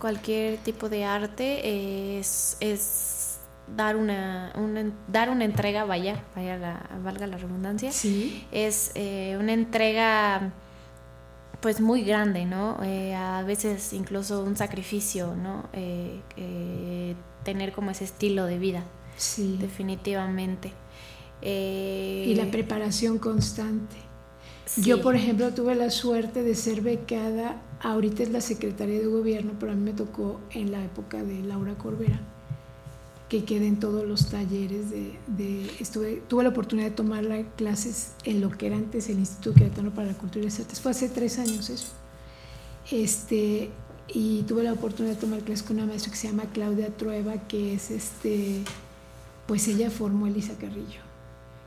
cualquier 0.00 0.58
tipo 0.58 0.88
de 0.88 1.04
arte 1.04 2.18
es, 2.18 2.56
es 2.60 3.38
dar 3.76 3.96
una, 3.96 4.52
una- 4.56 4.92
dar 5.08 5.30
una 5.30 5.44
entrega, 5.44 5.84
vaya, 5.84 6.22
vaya 6.36 6.56
la, 6.56 6.88
valga 7.02 7.26
la 7.26 7.36
redundancia. 7.38 7.90
Sí. 7.92 8.46
Es 8.52 8.92
eh, 8.94 9.36
una 9.40 9.52
entrega 9.54 10.52
pues 11.60 11.80
muy 11.80 12.02
grande, 12.02 12.44
¿no? 12.44 12.78
Eh, 12.84 13.14
a 13.14 13.42
veces 13.42 13.92
incluso 13.92 14.44
un 14.44 14.56
sacrificio, 14.56 15.34
¿no? 15.34 15.64
Eh, 15.72 17.14
tener 17.42 17.72
como 17.72 17.90
ese 17.90 18.04
estilo 18.04 18.44
de 18.44 18.58
vida. 18.58 18.82
Sí. 19.16 19.56
definitivamente. 19.60 20.72
Eh, 21.42 22.26
Y 22.28 22.34
la 22.34 22.50
preparación 22.50 23.18
constante. 23.18 23.96
sí. 24.64 24.82
Yo, 24.82 25.02
por 25.02 25.16
ejemplo, 25.16 25.52
tuve 25.52 25.74
la 25.74 25.90
suerte 25.90 26.42
de 26.42 26.54
ser 26.54 26.80
becada, 26.80 27.60
ahorita 27.80 28.22
es 28.22 28.30
la 28.30 28.40
Secretaría 28.40 28.98
de 29.00 29.06
Gobierno, 29.06 29.52
pero 29.60 29.72
a 29.72 29.74
mí 29.74 29.82
me 29.82 29.92
tocó 29.92 30.40
en 30.50 30.72
la 30.72 30.82
época 30.84 31.22
de 31.22 31.42
Laura 31.42 31.74
Corbera, 31.76 32.20
que 33.28 33.44
quedé 33.44 33.66
en 33.66 33.78
todos 33.80 34.06
los 34.06 34.28
talleres 34.30 34.90
de... 34.90 35.18
de- 35.26 35.70
estuve, 35.80 36.22
tuve 36.28 36.42
la 36.44 36.48
oportunidad 36.50 36.88
de 36.88 36.94
tomar 36.94 37.24
la- 37.24 37.42
clases 37.56 38.12
en 38.24 38.40
lo 38.40 38.50
que 38.50 38.66
era 38.68 38.76
antes 38.76 39.08
el 39.08 39.18
Instituto 39.18 39.54
Queretano 39.54 39.90
para 39.92 40.08
la 40.08 40.14
Cultura 40.14 40.42
y 40.42 40.48
las 40.48 40.58
Artes. 40.60 40.80
Fue 40.80 40.90
hace 40.92 41.08
tres 41.08 41.38
años 41.38 41.68
eso. 41.70 41.88
Este, 42.90 43.70
y 44.08 44.42
tuve 44.42 44.62
la 44.62 44.72
oportunidad 44.72 45.14
de 45.14 45.20
tomar 45.20 45.40
clases 45.40 45.64
con 45.66 45.76
una 45.76 45.86
maestra 45.86 46.12
que 46.12 46.18
se 46.18 46.28
llama 46.28 46.44
Claudia 46.52 46.88
Trueba, 46.96 47.34
que 47.48 47.74
es 47.74 47.90
este, 47.90 48.62
pues 49.46 49.68
ella 49.68 49.90
formó 49.90 50.26
a 50.26 50.28
Elisa 50.28 50.54
Carrillo. 50.58 51.00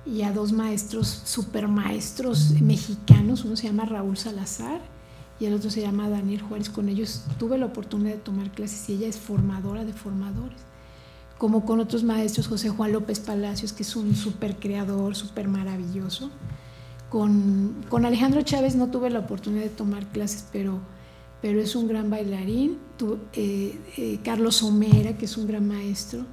Y 0.05 0.21
a 0.23 0.31
dos 0.31 0.51
maestros, 0.51 1.07
super 1.25 1.67
maestros 1.67 2.51
mexicanos, 2.61 3.43
uno 3.43 3.55
se 3.55 3.67
llama 3.67 3.85
Raúl 3.85 4.17
Salazar 4.17 4.81
y 5.39 5.45
el 5.45 5.53
otro 5.53 5.69
se 5.69 5.81
llama 5.81 6.09
Daniel 6.09 6.41
Juárez. 6.41 6.69
Con 6.69 6.89
ellos 6.89 7.23
tuve 7.37 7.57
la 7.57 7.67
oportunidad 7.67 8.13
de 8.13 8.19
tomar 8.19 8.51
clases 8.51 8.89
y 8.89 8.93
ella 8.93 9.07
es 9.07 9.17
formadora 9.17 9.85
de 9.85 9.93
formadores. 9.93 10.59
Como 11.37 11.65
con 11.65 11.79
otros 11.79 12.03
maestros, 12.03 12.47
José 12.47 12.69
Juan 12.69 12.91
López 12.91 13.19
Palacios, 13.19 13.71
que 13.71 13.83
es 13.83 13.95
un 13.95 14.15
super 14.15 14.57
creador, 14.57 15.15
súper 15.15 15.47
maravilloso. 15.47 16.29
Con, 17.09 17.85
Alejandro 17.91 18.41
Chávez 18.41 18.75
no 18.75 18.89
tuve 18.89 19.09
la 19.09 19.19
oportunidad 19.19 19.63
de 19.63 19.69
tomar 19.69 20.05
clases, 20.07 20.45
pero, 20.51 20.79
pero 21.41 21.59
es 21.61 21.75
un 21.75 21.87
gran 21.87 22.09
bailarín. 22.09 22.77
Eh, 23.33 23.79
eh, 23.97 24.19
Carlos 24.23 24.61
Homera, 24.63 25.17
que 25.17 25.25
es 25.25 25.37
un 25.37 25.47
gran 25.47 25.67
maestro. 25.67 26.25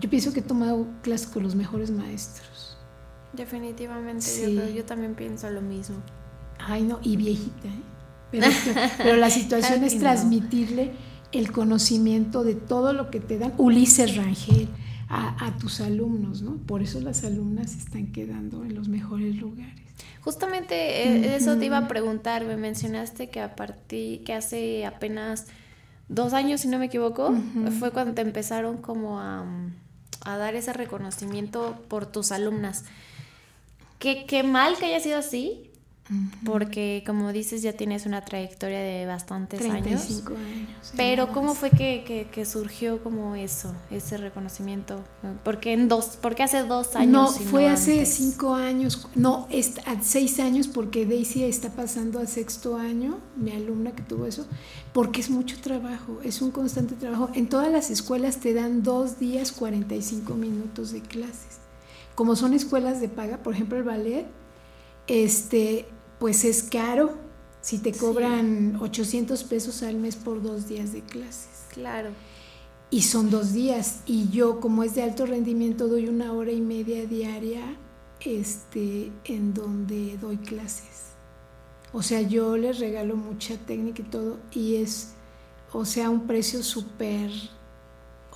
Yo 0.00 0.10
pienso 0.10 0.32
que 0.32 0.40
he 0.40 0.42
tomado 0.42 0.86
clases 1.02 1.26
con 1.28 1.42
los 1.42 1.54
mejores 1.54 1.90
maestros. 1.90 2.76
Definitivamente, 3.32 4.22
Sí. 4.22 4.54
yo, 4.54 4.60
creo- 4.62 4.74
yo 4.74 4.84
también 4.84 5.14
pienso 5.14 5.50
lo 5.50 5.60
mismo. 5.60 5.96
Ay, 6.58 6.82
no, 6.82 6.98
y 7.02 7.16
viejita, 7.16 7.68
¿eh? 7.68 7.82
Pero, 8.30 8.46
pero 8.98 9.16
la 9.16 9.30
situación 9.30 9.84
es 9.84 9.98
transmitirle 9.98 10.92
el 11.32 11.50
conocimiento 11.52 12.44
de 12.44 12.54
todo 12.54 12.92
lo 12.92 13.10
que 13.10 13.20
te 13.20 13.38
dan. 13.38 13.52
Ulises 13.58 14.16
Rangel 14.16 14.68
a, 15.08 15.46
a 15.46 15.56
tus 15.58 15.80
alumnos, 15.80 16.42
¿no? 16.42 16.56
Por 16.58 16.82
eso 16.82 17.00
las 17.00 17.24
alumnas 17.24 17.74
están 17.76 18.12
quedando 18.12 18.64
en 18.64 18.74
los 18.74 18.88
mejores 18.88 19.36
lugares. 19.36 19.74
Justamente 20.22 20.74
eh, 21.06 21.36
eso 21.36 21.56
te 21.58 21.66
iba 21.66 21.76
a 21.78 21.86
preguntar, 21.88 22.44
me 22.46 22.56
mencionaste 22.56 23.28
que 23.30 23.40
a 23.40 23.54
partir, 23.56 24.24
que 24.24 24.32
hace 24.32 24.86
apenas 24.86 25.46
dos 26.08 26.32
años, 26.32 26.62
si 26.62 26.68
no 26.68 26.78
me 26.78 26.86
equivoco, 26.86 27.34
fue 27.78 27.90
cuando 27.90 28.14
te 28.14 28.22
empezaron 28.22 28.78
como 28.78 29.20
a, 29.20 29.44
a 30.22 30.36
dar 30.36 30.54
ese 30.54 30.72
reconocimiento 30.72 31.76
por 31.88 32.06
tus 32.06 32.32
alumnas. 32.32 32.84
Qué, 33.98 34.26
qué 34.26 34.42
mal 34.42 34.76
que 34.76 34.86
haya 34.86 35.00
sido 35.00 35.18
así, 35.18 35.70
porque 36.44 37.02
como 37.06 37.32
dices 37.32 37.62
ya 37.62 37.72
tienes 37.72 38.04
una 38.04 38.22
trayectoria 38.24 38.78
de 38.80 39.06
bastantes 39.06 39.58
35 39.60 40.28
años. 40.34 40.38
años. 40.40 40.92
Pero. 40.96 41.32
¿cómo 41.32 41.54
fue 41.54 41.70
que, 41.70 42.04
que- 42.06 42.28
que 42.30 42.44
surgió 42.44 43.02
como 43.02 43.34
eso, 43.34 43.74
ese 43.90 44.18
reconocimiento? 44.18 45.02
Porque 45.42 45.72
en 45.72 45.88
dos, 45.88 46.18
porque 46.20 46.42
hace 46.42 46.62
dos 46.64 46.94
años. 46.96 47.10
No, 47.12 47.28
fue 47.28 47.68
hace 47.68 48.04
cinco 48.06 48.54
años, 48.54 49.08
no, 49.14 49.46
est- 49.50 49.78
a 49.86 50.00
seis 50.02 50.38
años, 50.40 50.68
porque 50.68 51.06
Daisy 51.06 51.44
está 51.44 51.70
pasando 51.70 52.18
a 52.20 52.26
sexto 52.26 52.76
año, 52.76 53.18
mi 53.36 53.52
alumna 53.52 53.92
que 53.92 54.02
tuvo 54.02 54.26
eso, 54.26 54.46
porque 54.92 55.20
es 55.22 55.30
mucho 55.30 55.58
trabajo, 55.60 56.20
es 56.22 56.42
un 56.42 56.50
constante 56.50 56.94
trabajo. 56.96 57.30
En 57.34 57.48
todas 57.48 57.72
las 57.72 57.90
escuelas 57.90 58.38
te 58.38 58.52
dan 58.52 58.82
dos 58.82 59.18
días 59.18 59.52
45 59.52 60.34
minutos 60.34 60.92
de 60.92 61.00
clases. 61.00 61.58
Como 62.14 62.36
son 62.36 62.52
escuelas 62.54 63.00
de 63.00 63.08
paga, 63.08 63.38
por 63.38 63.54
ejemplo 63.54 63.78
el 63.78 63.84
ballet, 63.84 64.26
este, 65.06 65.86
pues 66.18 66.44
es 66.44 66.62
caro. 66.62 67.14
Si 67.60 67.78
te 67.78 67.92
cobran 67.92 68.76
800 68.80 69.44
pesos 69.44 69.82
al 69.82 69.96
mes 69.96 70.16
por 70.16 70.42
dos 70.42 70.68
días 70.68 70.92
de 70.92 71.02
clases. 71.02 71.66
Claro. 71.72 72.10
y 72.90 73.02
son 73.02 73.30
dos 73.30 73.52
días. 73.52 74.00
Y 74.06 74.28
yo 74.30 74.60
como 74.60 74.84
es 74.84 74.94
de 74.94 75.02
alto 75.02 75.26
rendimiento 75.26 75.88
doy 75.88 76.08
una 76.08 76.32
hora 76.32 76.52
y 76.52 76.60
media 76.60 77.06
diaria 77.06 77.76
este 78.20 79.10
en 79.24 79.54
donde 79.54 80.16
doy 80.18 80.36
clases. 80.36 81.12
O 81.92 82.02
sea 82.02 82.22
yo 82.22 82.56
les 82.56 82.78
regalo 82.78 83.16
mucha 83.16 83.56
técnica 83.56 84.02
y 84.02 84.04
todo 84.04 84.38
y 84.52 84.76
es 84.76 85.14
o 85.72 85.84
sea 85.84 86.10
un 86.10 86.26
precio 86.26 86.62
súper 86.62 87.30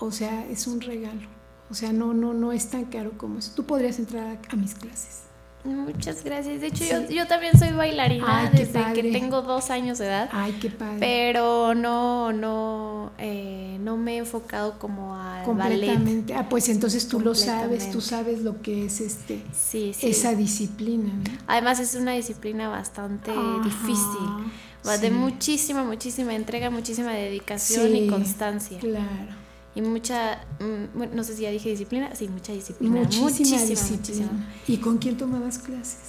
o 0.01 0.11
sea 0.11 0.49
es 0.49 0.66
un 0.66 0.81
regalo. 0.81 1.28
O 1.70 1.74
sea 1.74 1.93
no 1.93 2.12
no 2.15 2.35
no 2.35 2.53
es 2.53 2.70
tan 2.70 2.86
caro 2.86 3.12
como 3.16 3.39
eso. 3.39 3.53
Tú 3.55 3.65
podrías 3.65 3.99
entrar 4.01 4.27
a, 4.27 4.53
a 4.53 4.57
mis 4.57 4.74
clases 4.74 5.27
Muchas 5.69 6.24
gracias. 6.24 6.61
De 6.61 6.66
hecho, 6.69 6.85
Sí. 6.85 6.90
yo, 6.90 7.09
yo 7.11 7.27
también 7.27 7.59
soy 7.59 7.73
bailarina 7.73 8.49
Ay, 8.49 8.49
desde 8.53 8.93
que 8.95 9.03
tengo 9.12 9.43
dos 9.43 9.70
años 9.70 9.99
de 9.99 10.07
edad. 10.07 10.28
ay 10.32 10.53
qué 10.61 10.70
padre 10.70 10.97
Pero 11.01 11.74
no, 11.74 12.32
no, 12.32 13.12
eh, 13.19 13.77
no 13.81 13.97
me 13.97 14.15
he 14.15 14.19
enfocado 14.19 14.78
como 14.78 15.11
ballet. 15.11 15.45
completamente 15.45 16.35
ah 16.35 16.49
pues 16.49 16.69
entonces 16.69 17.09
tú 17.09 17.20
lo 17.20 17.35
sabes 17.35 17.90
tú 17.90 18.01
sabes 18.01 18.43
lo 18.43 18.61
que 18.62 18.86
es 18.86 19.01
este 19.01 19.43
Sí, 19.53 19.93
sí. 19.95 20.09
esa 20.09 20.35
disciplina 20.35 21.12
¿no? 21.12 21.24
Además 21.47 21.81
es 21.81 21.95
una 21.95 22.12
disciplina 22.12 22.69
bastante 22.69 23.31
Ajá, 23.31 23.62
difícil. 23.65 24.53
Va 24.86 24.97
De 24.97 25.11
muchísima, 25.11 25.82
muchísima 25.85 26.35
entrega, 26.35 26.70
muchísima 26.70 27.11
dedicación 27.12 27.95
y 27.97 28.09
constancia. 28.09 28.78
Claro. 28.78 29.38
Y 29.78 29.80
mucha, 29.80 30.40
mm, 30.59 30.98
bueno, 30.98 31.12
no 31.14 31.22
sé 31.22 31.36
si 31.36 31.42
ya 31.42 31.50
dije 31.50 31.68
disciplina, 31.68 32.10
sí, 32.12 32.26
mucha 32.26 32.52
disciplina. 32.52 32.96
Muchísima, 32.96 33.62
disciplina. 33.62 33.96
muchísima. 33.96 34.48
¿Y 34.66 34.78
con 34.78 34.98
quién 34.98 35.16
tomabas 35.16 35.60
clases? 35.60 36.00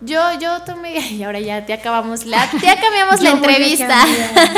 Yo, 0.00 0.20
yo 0.38 0.62
tomé, 0.62 0.96
y 1.10 1.24
ahora 1.24 1.40
ya 1.40 1.66
te 1.66 1.72
acabamos 1.72 2.24
la, 2.24 2.48
ya 2.62 2.80
cambiamos 2.80 3.20
la 3.20 3.30
entrevista. 3.30 4.04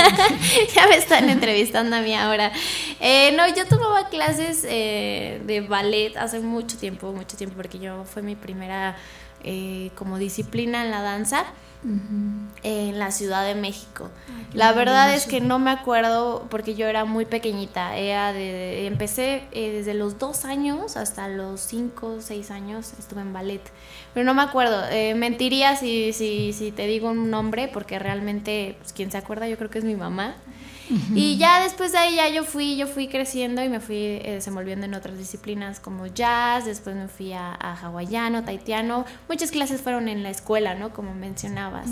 ya 0.75 0.87
me 0.87 0.97
están 0.97 1.31
entrevistando 1.31 1.97
a 1.97 2.03
mí 2.03 2.15
ahora. 2.15 2.53
Eh, 3.01 3.33
no, 3.39 3.49
yo 3.49 3.67
tomaba 3.67 4.11
clases 4.11 4.67
eh, 4.69 5.41
de 5.47 5.63
ballet 5.63 6.15
hace 6.19 6.41
mucho 6.41 6.77
tiempo, 6.77 7.11
mucho 7.15 7.39
tiempo, 7.39 7.57
porque 7.57 7.79
yo 7.79 8.05
fue 8.05 8.21
mi 8.21 8.37
primera 8.37 8.99
eh, 9.45 9.91
como 9.95 10.19
disciplina 10.19 10.85
en 10.85 10.91
la 10.91 11.03
danza 11.03 11.47
en 11.85 12.99
la 12.99 13.13
Ciudad 13.13 13.47
de 13.47 13.55
México. 13.55 14.11
la 14.53 14.73
verdad 14.73 15.15
es 15.15 15.27
que 15.27 15.41
no 15.41 15.59
me 15.61 15.71
acuerdo 15.71 16.47
porque 16.51 16.75
yo 16.75 16.87
era 16.87 17.05
muy 17.05 17.25
pequeñita. 17.25 17.97
Era 17.97 18.33
de, 18.33 18.87
empecé 18.87 19.45
eh, 19.53 19.71
desde 19.71 19.95
los 19.95 20.19
dos 20.19 20.45
años 20.45 20.97
hasta 20.97 21.29
los 21.29 21.61
cinco 21.61 22.17
seis 22.21 22.51
años 22.51 22.93
estuve 22.99 23.21
en 23.21 23.33
ballet. 23.33 23.63
Pero 24.13 24.25
no 24.25 24.35
me 24.35 24.43
acuerdo. 24.43 24.83
Eh, 24.91 25.15
mentiría 25.15 25.77
si, 25.77 26.13
si, 26.13 26.53
si 26.53 26.73
te 26.73 26.87
digo 26.87 27.11
un 27.11 27.31
nombre 27.31 27.69
porque 27.69 27.99
realmente 27.99 28.77
pues, 28.81 28.93
quien 28.93 29.13
se 29.13 29.19
acuerda 29.19 29.49
yo 29.49 29.57
creo 29.57 29.71
que 29.71 29.79
es 29.79 29.85
mi 29.85 29.95
mamá. 29.95 30.35
Y 31.15 31.37
ya 31.39 31.63
después 31.63 31.93
de 31.93 31.99
ahí 31.99 32.17
ya 32.17 32.29
yo 32.29 32.45
fui, 32.45 32.77
yo 32.77 32.87
fui 32.87 33.09
creciendo 33.09 33.63
y 33.63 33.69
me 33.69 33.81
fui 33.81 33.97
eh, 33.97 34.23
desenvolviendo 34.35 34.87
en 34.87 34.95
otras 34.95 35.19
disciplinas 35.19 35.81
como 35.81 36.07
jazz, 36.07 36.65
después 36.65 36.97
me 36.97 37.09
fui 37.09 37.33
a, 37.33 37.53
a 37.53 37.75
hawaiano, 37.75 38.45
taitiano. 38.45 39.05
Muchas 39.29 39.51
clases 39.51 39.81
fueron 39.81 40.09
en 40.09 40.23
la 40.23 40.31
escuela, 40.31 40.75
¿no? 40.75 40.93
Como 40.93 41.15
mencionabas, 41.15 41.89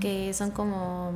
que 0.00 0.32
son 0.34 0.50
como... 0.50 1.12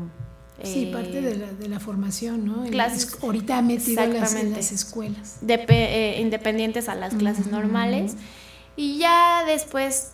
Sí, 0.62 0.86
eh, 0.88 0.92
parte 0.92 1.20
de 1.20 1.36
la, 1.36 1.52
de 1.52 1.68
la 1.68 1.78
formación, 1.78 2.44
¿no? 2.44 2.64
Clases- 2.66 3.12
las- 3.12 3.22
ahorita 3.22 3.59
ha 3.59 3.62
metido 3.62 4.02
en 4.02 4.14
las, 4.14 4.34
en 4.34 4.52
las 4.56 4.72
escuelas. 4.72 5.36
eh, 6.16 6.20
independientes 6.20 6.88
a 6.88 6.94
las 6.96 7.14
clases 7.14 7.46
normales. 7.46 8.16
Y 8.74 8.98
ya 8.98 9.44
después 9.46 10.12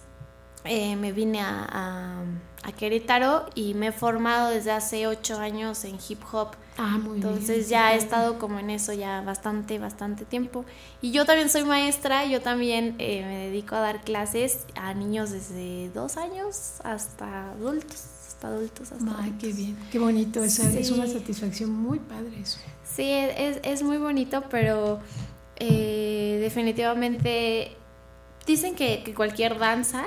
me 0.97 1.13
vine 1.13 1.41
a, 1.41 1.67
a- 1.71 2.23
a 2.63 2.73
Querétaro 2.73 3.47
y 3.55 3.75
me 3.75 3.89
he 3.89 3.93
formado 3.93 4.51
desde 4.51 4.71
hace 4.73 5.07
ocho 5.07 5.39
años 5.39 5.85
en 5.85 5.97
hip 6.09 6.21
hop. 6.33 6.57
Ah, 6.77 6.99
muy 6.99 7.19
bien. 7.21 7.29
Entonces 7.29 7.69
ya 7.69 7.95
he 7.95 7.97
estado 7.97 8.39
como 8.39 8.59
en 8.59 8.71
eso 8.71 8.93
ya 8.93 9.21
bastante, 9.21 9.79
bastante 9.79 10.25
tiempo. 10.25 10.65
Y 11.01 11.13
yo 11.13 11.25
también 11.25 11.49
soy 11.49 11.65
maestra, 11.65 12.27
yo 12.27 12.41
también 12.41 12.97
eh, 12.99 13.23
me 13.25 13.39
dedico 13.47 13.77
a 13.77 13.81
dar 13.81 14.03
clases 14.03 14.67
a 14.75 14.93
niños 14.95 15.31
desde 15.31 15.91
dos 15.91 16.17
años 16.17 16.81
hasta 16.83 17.53
adultos, 17.53 18.05
hasta 18.27 18.49
adultos. 18.49 18.93
Hasta 18.93 19.05
Ay, 19.11 19.29
adultos. 19.31 19.39
qué 19.41 19.53
bien. 19.53 19.79
Qué 19.93 19.99
bonito. 19.99 20.43
Es 20.43 20.91
una 20.91 21.07
satisfacción 21.07 21.71
muy 21.71 22.01
padre 22.01 22.41
eso. 22.43 22.59
Sí, 22.85 23.09
es, 23.11 23.59
es 23.63 23.83
muy 23.83 23.99
bonito, 23.99 24.43
pero 24.51 25.01
eh, 25.57 26.39
definitivamente 26.41 27.77
dicen 28.47 28.75
que, 28.75 29.03
que 29.05 29.15
cualquier 29.15 29.59
danza 29.59 30.07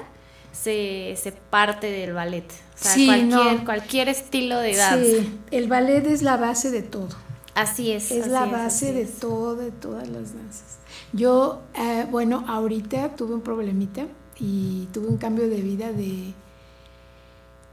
se, 0.64 1.16
se 1.22 1.32
parte 1.32 1.88
del 1.92 2.14
ballet. 2.14 2.46
O 2.50 2.84
sea, 2.84 2.92
Sí, 2.94 3.06
cualquier, 3.06 3.60
no. 3.60 3.66
cualquier 3.66 4.10
estilo 4.10 4.60
de 4.60 4.76
danza. 4.76 5.22
Sí, 5.22 5.40
el 5.52 5.68
ballet 5.68 6.06
es 6.08 6.22
la 6.22 6.38
base 6.38 6.72
de 6.72 6.84
todo. 6.84 7.10
Así 7.56 7.92
es. 7.92 8.12
Es 8.12 8.22
así 8.24 8.30
la 8.30 8.46
base 8.46 8.94
de 8.94 9.02
es. 9.04 9.20
todo, 9.20 9.56
de 9.56 9.72
todas 9.72 10.08
las 10.08 10.34
danzas. 10.36 10.78
Yo, 11.14 11.62
eh, 11.76 12.06
bueno, 12.10 12.44
ahorita 12.48 13.16
tuve 13.16 13.34
un 13.34 13.42
problemita 13.42 14.06
y 14.40 14.88
tuve 14.94 15.08
un 15.08 15.18
cambio 15.18 15.48
de 15.50 15.62
vida 15.62 15.92
de 15.92 16.34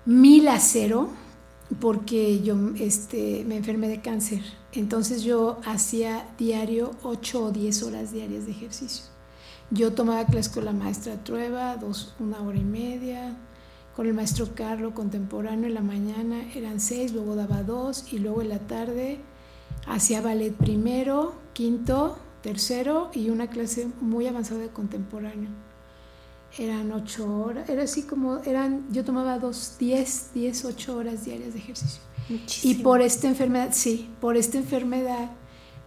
mil 0.07 0.49
a 0.49 0.59
cero 0.61 1.11
porque 1.81 2.41
yo 2.43 2.57
este, 2.79 3.45
me 3.47 3.57
enfermé 3.57 3.89
de 3.89 4.01
cáncer. 4.01 4.41
Entonces 4.73 5.23
yo 5.23 5.61
hacía 5.65 6.27
diario 6.39 6.91
8 7.03 7.45
o 7.45 7.51
10 7.51 7.83
horas 7.85 8.13
diarias 8.13 8.47
de 8.47 8.53
ejercicio. 8.53 9.05
Yo 9.71 9.93
tomaba 9.93 10.25
clases 10.27 10.53
con 10.53 10.65
la 10.65 10.73
maestra 10.73 11.23
Trueba, 11.25 11.77
dos, 11.77 12.15
una 12.21 12.41
hora 12.41 12.59
y 12.59 12.65
media, 12.65 13.37
con 13.97 14.07
el 14.07 14.15
maestro 14.15 14.55
Carlo 14.55 14.95
contemporáneo 14.95 15.67
en 15.67 15.75
la 15.75 15.81
mañana 15.81 16.43
eran 16.55 16.81
seis, 16.81 17.13
luego 17.13 17.37
daba 17.37 17.63
dos 17.63 18.13
y 18.13 18.19
luego 18.19 18.43
en 18.43 18.49
la 18.51 18.59
tarde 18.59 19.21
hacía 19.87 20.21
ballet 20.21 20.53
primero, 20.55 21.35
quinto, 21.53 22.19
tercero 22.43 23.11
y 23.15 23.31
una 23.31 23.49
clase 23.49 23.89
muy 24.01 24.27
avanzada 24.27 24.61
de 24.61 24.69
contemporáneo. 24.69 25.51
Eran 26.59 26.93
ocho 26.93 27.41
horas, 27.41 27.69
era 27.69 27.83
así 27.83 28.03
como, 28.03 28.39
eran, 28.45 28.87
yo 28.93 29.05
tomaba 29.05 29.39
dos, 29.39 29.77
diez, 29.79 30.31
diez, 30.35 30.65
ocho 30.65 30.97
horas 30.97 31.25
diarias 31.25 31.55
de 31.55 31.59
ejercicio. 31.61 32.03
Y 32.63 32.77
por 32.77 33.01
esta 33.01 33.29
enfermedad, 33.29 33.71
sí, 33.73 34.09
por 34.21 34.37
esta 34.37 34.59
enfermedad, 34.59 35.31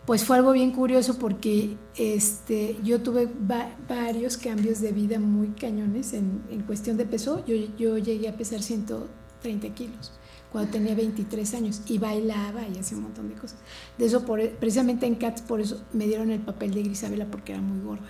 pues 0.07 0.25
fue 0.25 0.37
algo 0.37 0.53
bien 0.53 0.71
curioso 0.71 1.19
porque 1.19 1.77
este, 1.97 2.77
yo 2.83 3.01
tuve 3.01 3.27
va- 3.27 3.75
varios 3.89 4.37
cambios 4.37 4.81
de 4.81 4.93
vida 4.93 5.19
muy 5.19 5.49
cañones 5.49 6.13
en, 6.13 6.43
en 6.49 6.63
cuestión 6.63 6.97
de 6.97 7.05
peso. 7.05 7.45
Yo, 7.45 7.55
yo 7.77 7.99
llegué 7.99 8.29
a 8.29 8.37
pesar 8.37 8.63
130 8.63 9.69
kilos 9.75 10.13
cuando 10.51 10.71
tenía 10.71 10.95
23 10.95 11.53
años 11.55 11.81
y 11.87 11.99
bailaba 11.99 12.67
y 12.73 12.79
hacía 12.79 12.97
un 12.97 13.03
montón 13.03 13.29
de 13.29 13.35
cosas. 13.35 13.59
De 13.97 14.05
eso, 14.07 14.25
por, 14.25 14.41
precisamente 14.51 15.05
en 15.05 15.15
Cats, 15.15 15.41
por 15.43 15.61
eso 15.61 15.83
me 15.93 16.07
dieron 16.07 16.31
el 16.31 16.39
papel 16.41 16.73
de 16.73 16.83
Grisabela 16.83 17.25
porque 17.29 17.53
era 17.53 17.61
muy 17.61 17.81
gorda. 17.81 18.07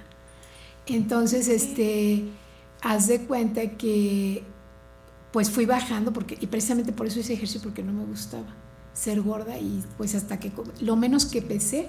Entonces, 0.85 1.47
este, 1.49 2.25
haz 2.81 3.07
de 3.07 3.25
cuenta 3.25 3.71
que 3.77 4.43
pues 5.31 5.49
fui 5.51 5.65
bajando 5.65 6.13
porque, 6.13 6.37
y 6.41 6.47
precisamente 6.47 6.93
por 6.93 7.07
eso 7.07 7.19
hice 7.19 7.33
ejercicio 7.33 7.61
porque 7.61 7.83
no 7.83 7.93
me 7.93 8.05
gustaba 8.05 8.55
ser 8.97 9.21
gorda 9.21 9.59
y 9.59 9.83
pues 9.97 10.15
hasta 10.15 10.39
que 10.39 10.51
lo 10.79 10.95
menos 10.95 11.25
que 11.25 11.41
pesé 11.41 11.87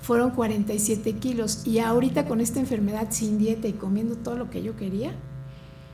fueron 0.00 0.30
47 0.30 1.14
kilos 1.14 1.64
y 1.64 1.78
ahorita 1.78 2.26
con 2.26 2.40
esta 2.40 2.58
enfermedad 2.58 3.08
sin 3.10 3.38
dieta 3.38 3.68
y 3.68 3.74
comiendo 3.74 4.16
todo 4.16 4.34
lo 4.36 4.50
que 4.50 4.62
yo 4.62 4.76
quería, 4.76 5.14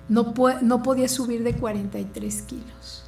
no, 0.08 0.32
no 0.62 0.82
podía 0.82 1.08
subir 1.08 1.42
de 1.42 1.54
43 1.54 2.42
kilos. 2.42 3.04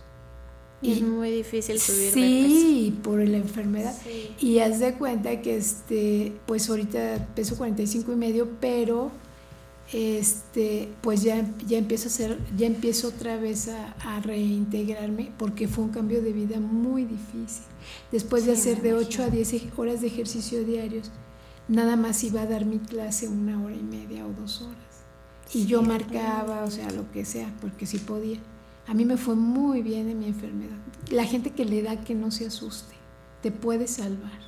Y 0.82 0.92
es 0.92 1.02
muy 1.02 1.30
difícil 1.30 1.78
subir 1.78 2.06
de 2.06 2.12
Sí, 2.12 2.98
por 3.02 3.26
la 3.26 3.36
enfermedad. 3.36 3.94
Sí. 4.02 4.34
Y 4.40 4.58
haz 4.60 4.80
de 4.80 4.94
cuenta 4.94 5.40
que 5.40 5.56
este, 5.56 6.32
pues 6.46 6.68
ahorita 6.68 7.28
peso 7.34 7.56
45 7.56 8.12
y 8.12 8.16
medio, 8.16 8.48
pero 8.60 9.10
este, 9.92 10.92
pues 11.00 11.22
ya, 11.22 11.44
ya 11.66 11.78
empiezo 11.78 12.04
a 12.04 12.12
hacer, 12.12 12.38
ya 12.56 12.66
empiezo 12.66 13.08
otra 13.08 13.36
vez 13.36 13.68
a, 13.68 13.92
a 14.04 14.20
reintegrarme 14.20 15.32
porque 15.38 15.68
fue 15.68 15.84
un 15.84 15.90
cambio 15.90 16.22
de 16.22 16.32
vida 16.32 16.60
muy 16.60 17.04
difícil. 17.04 17.64
Después 18.12 18.46
de 18.46 18.54
Sí, 18.56 18.60
hacer 18.70 18.82
de 18.82 18.94
8 18.94 19.24
a 19.24 19.30
10 19.30 19.52
ej- 19.54 19.70
horas 19.76 20.00
de 20.00 20.06
ejercicio 20.06 20.64
diarios, 20.64 21.10
nada 21.68 21.96
más 21.96 22.22
iba 22.24 22.42
a 22.42 22.46
dar 22.46 22.64
mi 22.66 22.78
clase 22.78 23.28
una 23.28 23.62
hora 23.62 23.74
y 23.74 23.82
media 23.82 24.26
o 24.26 24.32
dos 24.32 24.62
horas. 24.62 24.76
Y 25.52 25.66
yo 25.66 25.82
marcaba, 25.82 26.62
o 26.64 26.70
sea, 26.70 26.90
lo 26.92 27.10
que 27.10 27.24
sea, 27.24 27.52
porque 27.60 27.84
sí 27.86 27.98
podía. 27.98 28.38
A 28.86 28.94
mí 28.94 29.04
me 29.04 29.16
fue 29.16 29.34
muy 29.34 29.82
bien 29.82 30.08
en 30.08 30.18
mi 30.20 30.26
enfermedad. 30.26 30.76
La 31.10 31.24
gente 31.24 31.50
que 31.50 31.64
le 31.64 31.82
da 31.82 32.00
que 32.04 32.14
no 32.14 32.30
se 32.30 32.46
asuste, 32.46 32.94
te 33.42 33.50
puede 33.50 33.88
salvar, 33.88 34.38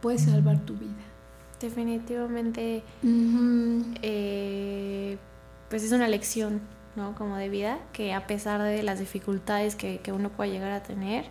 puede 0.00 0.18
salvar 0.18 0.64
tu 0.64 0.74
vida. 0.74 0.92
Definitivamente, 1.62 2.82
eh, 4.02 5.16
pues 5.70 5.84
es 5.84 5.92
una 5.92 6.08
lección, 6.08 6.60
¿no? 6.96 7.14
Como 7.14 7.36
de 7.36 7.48
vida, 7.48 7.78
que 7.92 8.12
a 8.14 8.26
pesar 8.26 8.60
de 8.60 8.82
las 8.82 8.98
dificultades 8.98 9.76
que, 9.76 10.00
que 10.00 10.10
uno 10.10 10.28
pueda 10.28 10.50
llegar 10.50 10.72
a 10.72 10.82
tener, 10.82 11.26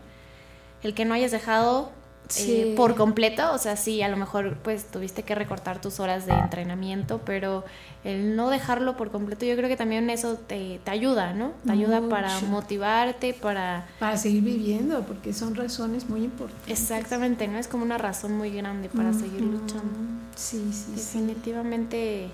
el 0.84 0.94
que 0.94 1.04
no 1.04 1.14
hayas 1.14 1.32
dejado 1.32 1.92
eh, 2.38 2.64
Sí. 2.70 2.74
por 2.78 2.96
completo, 2.96 3.52
o 3.54 3.58
sea, 3.58 3.76
sí, 3.76 4.02
a 4.02 4.08
lo 4.10 4.18
mejor 4.18 4.58
pues 4.64 4.86
tuviste 4.86 5.24
que 5.24 5.36
recortar 5.36 5.82
tus 5.82 6.00
horas 6.00 6.26
de 6.26 6.34
entrenamiento, 6.34 7.22
pero 7.26 7.64
el 8.04 8.36
no 8.36 8.50
dejarlo 8.50 8.98
por 8.98 9.12
completo, 9.12 9.46
yo 9.46 9.56
creo 9.56 9.70
que 9.70 9.78
también 9.78 10.10
eso 10.10 10.36
te, 10.36 10.80
te 10.84 10.92
ayuda, 10.92 11.34
¿no? 11.34 11.52
Te 11.66 11.72
ayuda 11.74 12.02
para 12.10 12.40
motivarte, 12.42 13.34
para... 13.34 13.86
Para 14.00 14.18
seguir 14.18 14.44
viviendo, 14.44 15.02
porque 15.04 15.34
son 15.34 15.56
razones 15.56 16.10
muy 16.10 16.24
importantes. 16.24 16.68
Exactamente, 16.82 17.48
¿no? 17.48 17.60
Es 17.60 17.68
como 17.68 17.84
una 17.84 17.98
razón 17.98 18.38
muy 18.38 18.50
grande 18.52 18.90
para 18.90 19.14
seguir 19.14 19.42
luchando. 19.42 20.00
Sí, 20.36 20.72
sí, 20.72 20.94
sí. 20.96 20.96
Definitivamente, 20.96 22.30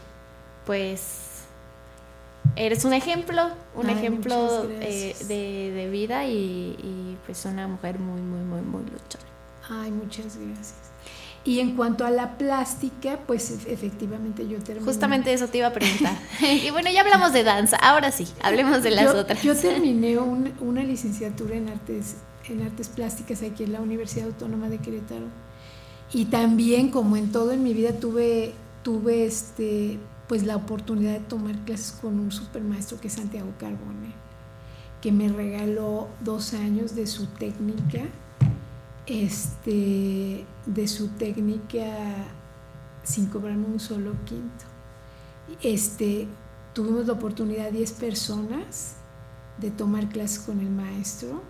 pues 0.66 1.26
eres 2.56 2.86
un 2.86 2.94
ejemplo, 2.94 3.50
un 3.76 3.88
Ay, 3.88 3.96
ejemplo 3.98 4.70
eh, 4.80 5.16
de, 5.28 5.72
de 5.74 5.90
vida 5.90 6.26
y, 6.26 6.76
y, 6.82 7.18
pues 7.26 7.44
una 7.46 7.68
mujer 7.68 8.00
muy, 8.00 8.22
muy, 8.22 8.40
muy, 8.40 8.62
muy 8.62 8.82
luchona. 8.84 9.26
Ay, 9.70 9.92
muchas 9.92 10.38
gracias. 10.38 10.76
Y 11.44 11.60
en 11.62 11.76
cuanto 11.78 12.06
a 12.06 12.12
la 12.12 12.38
plástica, 12.38 13.20
pues 13.26 13.52
efectivamente 13.68 14.48
yo 14.48 14.60
terminé. 14.60 14.86
Justamente 14.86 15.32
eso 15.32 15.48
te 15.48 15.60
iba 15.60 15.68
a 15.68 15.74
preguntar. 15.74 16.18
y 16.42 16.70
bueno, 16.72 16.90
ya 16.92 17.02
hablamos 17.02 17.32
de 17.34 17.44
danza, 17.44 17.78
ahora 17.78 18.12
sí, 18.12 18.28
hablemos 18.42 18.84
de 18.84 18.92
las 18.92 19.06
yo, 19.14 19.20
otras. 19.20 19.42
Yo 19.44 19.56
terminé 19.60 20.18
un- 20.18 20.54
una 20.60 20.84
licenciatura 20.84 21.56
en 21.56 21.70
artes, 21.70 22.16
en 22.50 22.62
artes 22.64 22.90
plásticas 22.90 23.44
aquí 23.44 23.64
en 23.64 23.74
la 23.74 23.82
Universidad 23.82 24.26
Autónoma 24.28 24.68
de 24.70 24.80
Querétaro. 24.80 25.28
Y 26.14 26.26
también, 26.26 26.90
como 26.90 27.16
en 27.18 27.32
todo 27.32 27.52
en 27.52 27.64
mi 27.64 27.74
vida, 27.74 27.94
tuve, 27.94 28.54
tuve 28.84 29.26
este, 29.26 30.00
pues 30.28 30.44
la 30.44 30.56
oportunidad 30.58 31.14
de 31.14 31.20
tomar 31.20 31.56
clases 31.66 31.92
con 32.02 32.20
un 32.20 32.32
supermaestro 32.32 33.00
que 33.00 33.08
es 33.08 33.14
Santiago 33.14 33.50
Carbone, 33.60 34.14
que 35.02 35.12
me 35.14 35.30
regaló 35.30 36.08
dos 36.22 36.54
años 36.54 36.96
de 36.96 37.08
su 37.08 37.28
técnica, 37.28 38.00
este, 39.08 40.46
de 40.66 40.88
su 40.88 41.10
técnica 41.10 41.86
sin 43.04 43.28
cobrarme 43.28 43.66
un 43.66 43.80
solo 43.80 44.14
quinto. 44.26 44.66
Este, 45.62 46.28
tuvimos 46.74 47.08
la 47.08 47.14
oportunidad, 47.14 47.72
10 47.72 47.94
personas, 47.94 48.96
de 49.60 49.72
tomar 49.72 50.10
clases 50.10 50.40
con 50.40 50.60
el 50.60 50.70
maestro, 50.70 51.42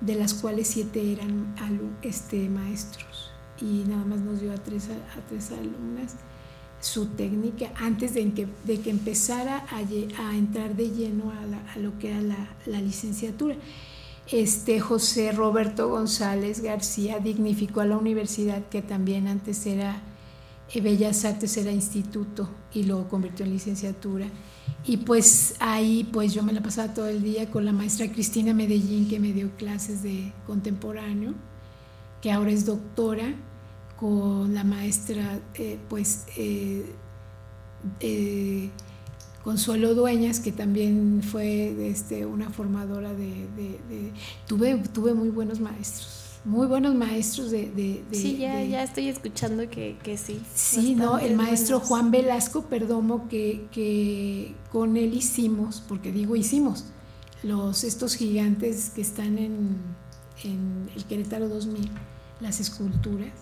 de 0.00 0.14
las 0.14 0.34
cuales 0.34 0.68
siete 0.68 1.12
eran 1.12 1.56
alu- 1.56 1.90
este, 2.02 2.48
maestros. 2.48 3.32
Y 3.60 3.84
nada 3.88 4.04
más 4.04 4.20
nos 4.20 4.40
dio 4.40 4.52
a 4.52 4.56
tres, 4.56 4.88
a, 4.88 5.20
tres 5.28 5.50
alumnas 5.50 6.14
su 6.80 7.06
técnica 7.06 7.72
antes 7.74 8.14
de 8.14 8.32
que, 8.32 8.46
de 8.64 8.78
que 8.80 8.90
empezara 8.90 9.66
a, 9.68 9.78
a 9.78 10.36
entrar 10.36 10.76
de 10.76 10.90
lleno 10.90 11.32
a, 11.32 11.44
la- 11.46 11.72
a 11.72 11.78
lo 11.78 11.98
que 11.98 12.10
era 12.10 12.20
la, 12.20 12.48
la 12.66 12.80
licenciatura. 12.80 13.56
Este 14.30 14.78
José 14.78 15.32
Roberto 15.32 15.88
González 15.88 16.60
García 16.60 17.18
dignificó 17.18 17.80
a 17.80 17.86
la 17.86 17.96
universidad 17.96 18.62
que 18.68 18.82
también 18.82 19.26
antes 19.26 19.64
era 19.64 20.02
eh, 20.72 20.80
Bellas 20.82 21.24
Artes 21.24 21.56
era 21.56 21.72
instituto 21.72 22.48
y 22.74 22.82
lo 22.84 23.08
convirtió 23.08 23.46
en 23.46 23.52
licenciatura. 23.52 24.26
Y 24.84 24.98
pues 24.98 25.54
ahí 25.60 26.06
pues 26.12 26.34
yo 26.34 26.42
me 26.42 26.52
la 26.52 26.62
pasaba 26.62 26.92
todo 26.92 27.06
el 27.06 27.22
día 27.22 27.50
con 27.50 27.64
la 27.64 27.72
maestra 27.72 28.10
Cristina 28.12 28.52
Medellín 28.52 29.08
que 29.08 29.18
me 29.18 29.32
dio 29.32 29.50
clases 29.56 30.02
de 30.02 30.32
contemporáneo, 30.46 31.32
que 32.20 32.30
ahora 32.30 32.50
es 32.50 32.66
doctora, 32.66 33.34
con 33.96 34.54
la 34.54 34.62
maestra 34.62 35.40
eh, 35.54 35.78
pues 35.88 36.26
eh, 36.36 36.84
Consuelo 39.48 39.94
Dueñas, 39.94 40.40
que 40.40 40.52
también 40.52 41.22
fue 41.22 41.88
este, 41.90 42.26
una 42.26 42.50
formadora 42.50 43.14
de... 43.14 43.46
de- 43.56 43.80
de- 43.88 44.12
tuve, 44.46 44.76
tuve 44.92 45.14
muy 45.14 45.30
buenos 45.30 45.58
maestros, 45.58 46.38
muy 46.44 46.66
buenos 46.66 46.94
maestros 46.94 47.50
de... 47.50 47.70
de- 47.70 48.04
de- 48.10 48.14
sí, 48.18 48.36
ya, 48.36 48.56
de- 48.56 48.68
ya 48.68 48.82
estoy 48.82 49.08
escuchando 49.08 49.66
que, 49.70 49.96
que 50.02 50.18
sí. 50.18 50.42
Sí, 50.54 50.94
no, 50.94 51.18
el 51.18 51.34
maestro 51.34 51.76
buenos. 51.78 51.88
Juan 51.88 52.10
Velasco 52.10 52.66
Perdomo 52.66 53.26
que, 53.30 53.66
que 53.72 54.54
con 54.70 54.98
él 54.98 55.14
hicimos, 55.14 55.82
porque 55.88 56.12
digo 56.12 56.36
hicimos, 56.36 56.84
los 57.42 57.84
estos 57.84 58.16
gigantes 58.16 58.90
que 58.90 59.00
están 59.00 59.38
en, 59.38 59.78
en 60.44 60.90
el 60.94 61.06
Querétaro 61.06 61.48
2000, 61.48 61.88
las 62.40 62.60
esculturas. 62.60 63.32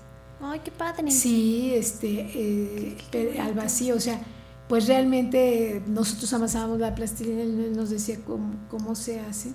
Ay, 0.40 0.60
qué 0.62 0.70
padre. 0.70 1.10
Sí, 1.10 1.72
este, 1.74 2.94
eh, 3.12 3.38
al 3.40 3.54
vacío, 3.54 3.96
o 3.96 4.00
sea, 4.00 4.20
pues 4.68 4.86
realmente 4.88 5.82
nosotros 5.86 6.32
amasábamos 6.32 6.80
la 6.80 6.94
plastilina, 6.94 7.42
él 7.42 7.76
nos 7.76 7.90
decía 7.90 8.18
cómo, 8.24 8.54
cómo 8.68 8.94
se 8.94 9.20
hace. 9.20 9.52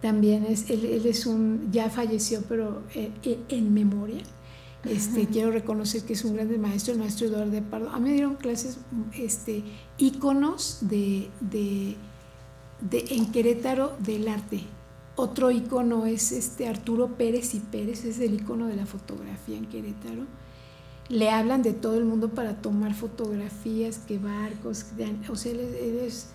También 0.00 0.44
es, 0.44 0.68
él, 0.68 0.84
él 0.84 1.06
es 1.06 1.26
un, 1.26 1.68
ya 1.70 1.88
falleció, 1.88 2.42
pero 2.48 2.82
eh, 2.94 3.12
eh, 3.22 3.38
en 3.48 3.72
memoria. 3.72 4.22
Este, 4.84 5.26
quiero 5.28 5.52
reconocer 5.52 6.02
que 6.02 6.14
es 6.14 6.24
un 6.24 6.34
gran 6.34 6.60
maestro, 6.60 6.92
el 6.92 6.98
maestro 6.98 7.28
Eduardo 7.28 7.52
de 7.52 7.62
Pardo. 7.62 7.88
A 7.90 8.00
mí 8.00 8.08
me 8.08 8.14
dieron 8.14 8.34
clases, 8.34 8.78
este, 9.14 9.62
íconos 9.96 10.78
de, 10.80 11.30
de, 11.40 11.94
de- 12.80 13.04
en 13.10 13.30
Querétaro 13.30 13.96
del 14.00 14.26
arte. 14.26 14.60
Otro 15.14 15.52
ícono 15.52 16.04
es 16.06 16.32
este 16.32 16.66
Arturo 16.66 17.16
Pérez 17.16 17.54
y 17.54 17.60
Pérez, 17.60 18.04
es 18.04 18.18
el 18.18 18.34
ícono 18.34 18.66
de 18.66 18.74
la 18.74 18.86
fotografía 18.86 19.56
en 19.56 19.66
Querétaro. 19.66 20.26
Le 21.08 21.30
hablan 21.30 21.62
de 21.62 21.72
todo 21.72 21.96
el 21.96 22.04
mundo 22.04 22.30
para 22.30 22.54
tomar 22.62 22.94
fotografías, 22.94 23.98
que 23.98 24.18
barcos, 24.18 24.86
o 25.28 25.36
sea, 25.36 25.52
él 25.52 25.60
es, 25.60 25.74
él 25.74 25.98
es, 25.98 26.26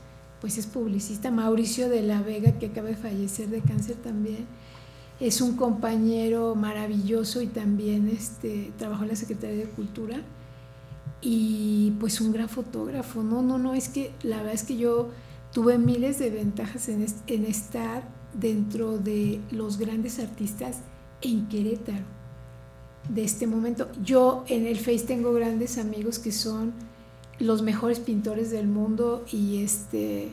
pues 0.42 0.58
es 0.58 0.68
publicista. 0.68 1.32
Mauricio 1.32 1.90
de 1.90 2.04
la 2.04 2.22
Vega, 2.22 2.60
que 2.60 2.68
acaba 2.68 2.90
de 2.90 2.96
fallecer 2.96 3.50
de 3.50 3.62
cáncer 3.62 3.96
también, 3.96 4.46
es 5.20 5.42
un 5.42 5.56
compañero 5.56 6.54
maravilloso 6.56 7.42
y 7.42 7.48
también 7.48 8.08
este, 8.08 8.72
trabajó 8.78 9.04
en 9.04 9.10
la 9.10 9.16
Secretaría 9.16 9.58
de 9.66 9.70
Cultura. 9.72 10.22
y 11.22 11.92
pues 12.00 12.22
un 12.22 12.32
gran 12.32 12.50
fotógrafo. 12.50 13.24
No, 13.24 13.42
no, 13.42 13.58
no, 13.58 13.74
es 13.74 13.90
que 13.90 14.14
la 14.24 14.38
verdad 14.38 14.54
es 14.54 14.64
que 14.64 14.78
yo 14.78 15.10
tuve 15.52 15.78
miles 15.80 16.20
de 16.20 16.30
ventajas 16.30 16.90
en 16.90 17.46
estar 17.46 18.08
dentro 18.34 19.00
de 19.00 19.42
los 19.52 19.78
grandes 19.78 20.20
artistas 20.20 20.82
en 21.22 21.48
Querétaro 21.48 22.17
de 23.10 23.24
este 23.24 23.48
momento. 23.48 23.90
Yo 24.04 24.44
en 24.48 24.66
el 24.68 24.78
Face 24.78 25.06
tengo 25.08 25.32
grandes 25.34 25.78
amigos 25.78 26.20
que 26.20 26.32
son 26.32 26.74
los 27.40 27.62
mejores 27.62 28.00
pintores 28.00 28.50
del 28.52 28.68
mundo 28.68 29.24
y 29.32 29.64
este 29.64 30.30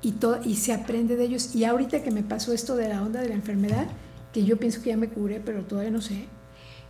y 0.00 0.12
todo 0.12 0.38
y 0.44 0.54
se 0.56 0.72
aprende 0.72 1.16
de 1.16 1.24
ellos 1.24 1.54
y 1.54 1.64
ahorita 1.64 2.02
que 2.02 2.10
me 2.10 2.22
pasó 2.22 2.52
esto 2.52 2.76
de 2.76 2.88
la 2.88 3.02
onda 3.02 3.20
de 3.20 3.28
la 3.28 3.34
enfermedad 3.34 3.86
que 4.32 4.44
yo 4.44 4.56
pienso 4.56 4.80
que 4.80 4.90
ya 4.90 4.96
me 4.96 5.08
curé 5.08 5.40
pero 5.44 5.62
todavía 5.64 5.90
no 5.90 6.00
sé 6.00 6.24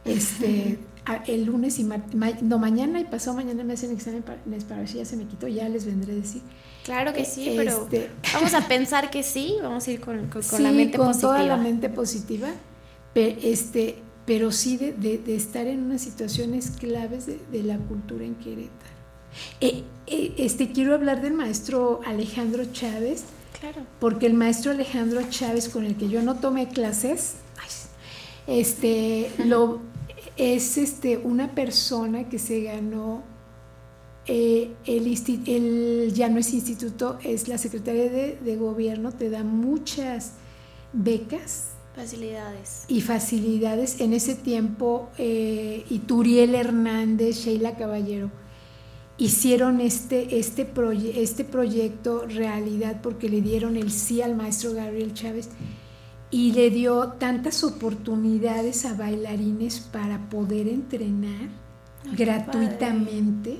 este 0.04 0.78
el 1.26 1.44
lunes 1.46 1.78
y 1.78 1.84
ma- 1.84 2.04
ma- 2.14 2.30
no 2.42 2.58
mañana 2.58 3.00
y 3.00 3.04
pasado 3.04 3.34
mañana 3.36 3.64
me 3.64 3.72
hacen 3.72 3.90
exámenes 3.92 4.24
para, 4.24 4.38
para 4.68 4.80
ver 4.80 4.88
si 4.88 4.98
ya 4.98 5.04
se 5.04 5.16
me 5.16 5.24
quitó 5.24 5.48
ya 5.48 5.68
les 5.68 5.86
vendré 5.86 6.12
a 6.12 6.16
decir 6.16 6.42
Claro 6.84 7.12
que 7.12 7.24
sí, 7.24 7.48
Eh, 7.50 7.54
pero 7.56 7.82
este- 7.82 8.10
vamos 8.32 8.54
a 8.54 8.66
pensar 8.68 9.10
que 9.10 9.22
sí, 9.22 9.56
vamos 9.62 9.86
a 9.86 9.90
ir 9.90 10.00
con, 10.00 10.16
con- 10.28 10.28
con 10.30 10.42
Sí, 10.42 10.62
la 10.62 10.70
mente 10.72 10.96
con 10.96 11.08
positiva. 11.08 11.32
toda 11.34 11.42
la 11.46 11.56
mente 11.58 11.88
positiva, 11.90 12.48
pe- 13.12 13.36
este, 13.42 13.96
pero 14.28 14.52
sí 14.52 14.76
de, 14.76 14.92
de- 14.92 15.16
de 15.18 15.34
estar 15.34 15.66
en 15.66 15.84
unas 15.84 16.02
situaciones 16.02 16.70
claves 16.78 17.24
de, 17.26 17.40
de 17.50 17.62
la 17.62 17.78
cultura 17.78 18.24
en 18.26 18.34
Querétaro. 18.34 18.92
Eh, 19.60 19.84
eh, 20.06 20.34
este, 20.36 20.70
quiero 20.70 20.94
hablar 20.94 21.22
del 21.22 21.32
maestro 21.32 22.00
Alejandro 22.06 22.64
Chávez, 22.66 23.24
Claro. 23.58 23.80
porque 23.98 24.26
el 24.26 24.34
maestro 24.34 24.70
Alejandro 24.70 25.20
Chávez, 25.30 25.68
con 25.70 25.84
el 25.86 25.96
que 25.96 26.08
yo 26.10 26.22
no 26.22 26.36
tomé 26.36 26.68
clases, 26.68 27.36
ay, 27.56 28.58
este, 28.60 29.30
lo, 29.46 29.80
es 30.36 30.76
este, 30.76 31.16
una 31.16 31.54
persona 31.54 32.28
que 32.28 32.38
se 32.38 32.62
ganó 32.64 33.22
eh, 34.26 34.74
el, 34.84 35.06
el- 35.46 36.12
ya 36.12 36.28
no 36.28 36.38
es 36.38 36.52
instituto, 36.52 37.18
es 37.24 37.48
la 37.48 37.56
Secretaría 37.56 38.10
de, 38.10 38.38
de 38.44 38.56
Gobierno, 38.56 39.10
te 39.12 39.30
da 39.30 39.42
muchas 39.42 40.32
becas 40.92 41.68
Facilidades. 41.98 42.84
y 42.88 43.00
facilidades. 43.00 44.00
En 44.00 44.12
ese 44.12 44.34
tiempo, 44.36 45.10
eh, 45.18 45.84
Ituriel 45.90 46.54
Hernández, 46.54 47.38
Sheila 47.44 47.76
Caballero, 47.76 48.30
hicieron 49.18 49.80
este, 49.80 50.38
este, 50.38 50.64
proye- 50.72 51.14
este 51.16 51.44
proyecto 51.44 52.24
realidad 52.28 53.00
porque 53.02 53.28
le 53.28 53.40
dieron 53.40 53.76
el 53.76 53.90
sí 53.90 54.22
al 54.22 54.36
maestro 54.36 54.72
Gabriel 54.74 55.12
Chávez 55.12 55.48
y 56.30 56.52
le 56.52 56.70
dio 56.70 57.08
tantas 57.18 57.64
oportunidades 57.64 58.84
a 58.84 58.94
bailarines 58.94 59.80
para 59.80 60.28
poder 60.30 60.68
entrenar 60.68 61.48
Ay, 62.04 62.14
qué 62.16 62.24
gratuitamente. 62.24 63.58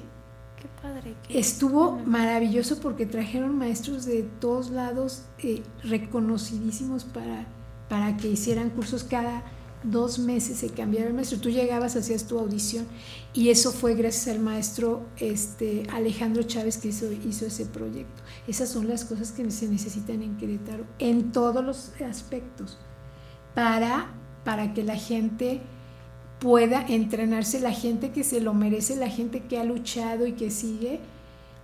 Qué 0.61 0.69
padre. 0.83 1.15
qué- 1.27 1.39
Estuvo 1.41 1.99
maravilloso 2.07 2.79
porque 2.81 3.05
trajeron 3.07 3.57
maestros 3.59 4.05
de 4.05 4.23
todos 4.41 4.71
lados 4.71 5.23
eh, 5.43 5.63
reconocidísimos 5.83 7.05
para, 7.05 7.47
para 7.89 8.17
que 8.17 8.29
hicieran 8.29 8.71
cursos 8.71 9.05
cada 9.05 9.43
dos 9.83 10.19
meses 10.19 10.59
se 10.59 10.71
cambiaba 10.71 11.09
el 11.09 11.15
maestro. 11.15 11.41
Tú 11.41 11.51
llegabas, 11.51 11.97
hacías 11.97 12.25
tu 12.25 12.39
audición 12.39 12.87
y 13.33 13.51
eso 13.51 13.73
fue 13.73 13.95
gracias 13.95 14.35
al 14.35 14.43
maestro 14.43 15.07
este, 15.19 15.85
Alejandro 15.93 16.43
Chávez 16.43 16.79
que 16.79 16.89
hizo, 16.89 17.11
hizo 17.13 17.47
ese 17.47 17.67
proyecto. 17.67 18.23
Esas 18.47 18.69
son 18.69 18.89
las 18.89 19.05
cosas 19.05 19.33
que 19.33 19.49
se 19.51 19.69
necesitan 19.69 20.23
en 20.23 20.37
Querétaro 20.37 20.85
en 20.99 21.33
todos 21.33 21.65
los 21.65 21.93
aspectos 22.03 22.79
para, 23.55 24.13
para 24.45 24.75
que 24.75 24.83
la 24.83 24.97
gente 24.97 25.61
pueda 26.41 26.85
entrenarse, 26.87 27.61
la 27.61 27.73
gente 27.73 28.11
que 28.11 28.25
se 28.25 28.41
lo 28.41 28.55
merece, 28.55 28.97
la 28.97 29.11
gente 29.11 29.45
que 29.45 29.59
ha 29.59 29.65
luchado 29.65 30.27
y 30.27 30.33
que 30.33 30.51
sigue 30.51 31.01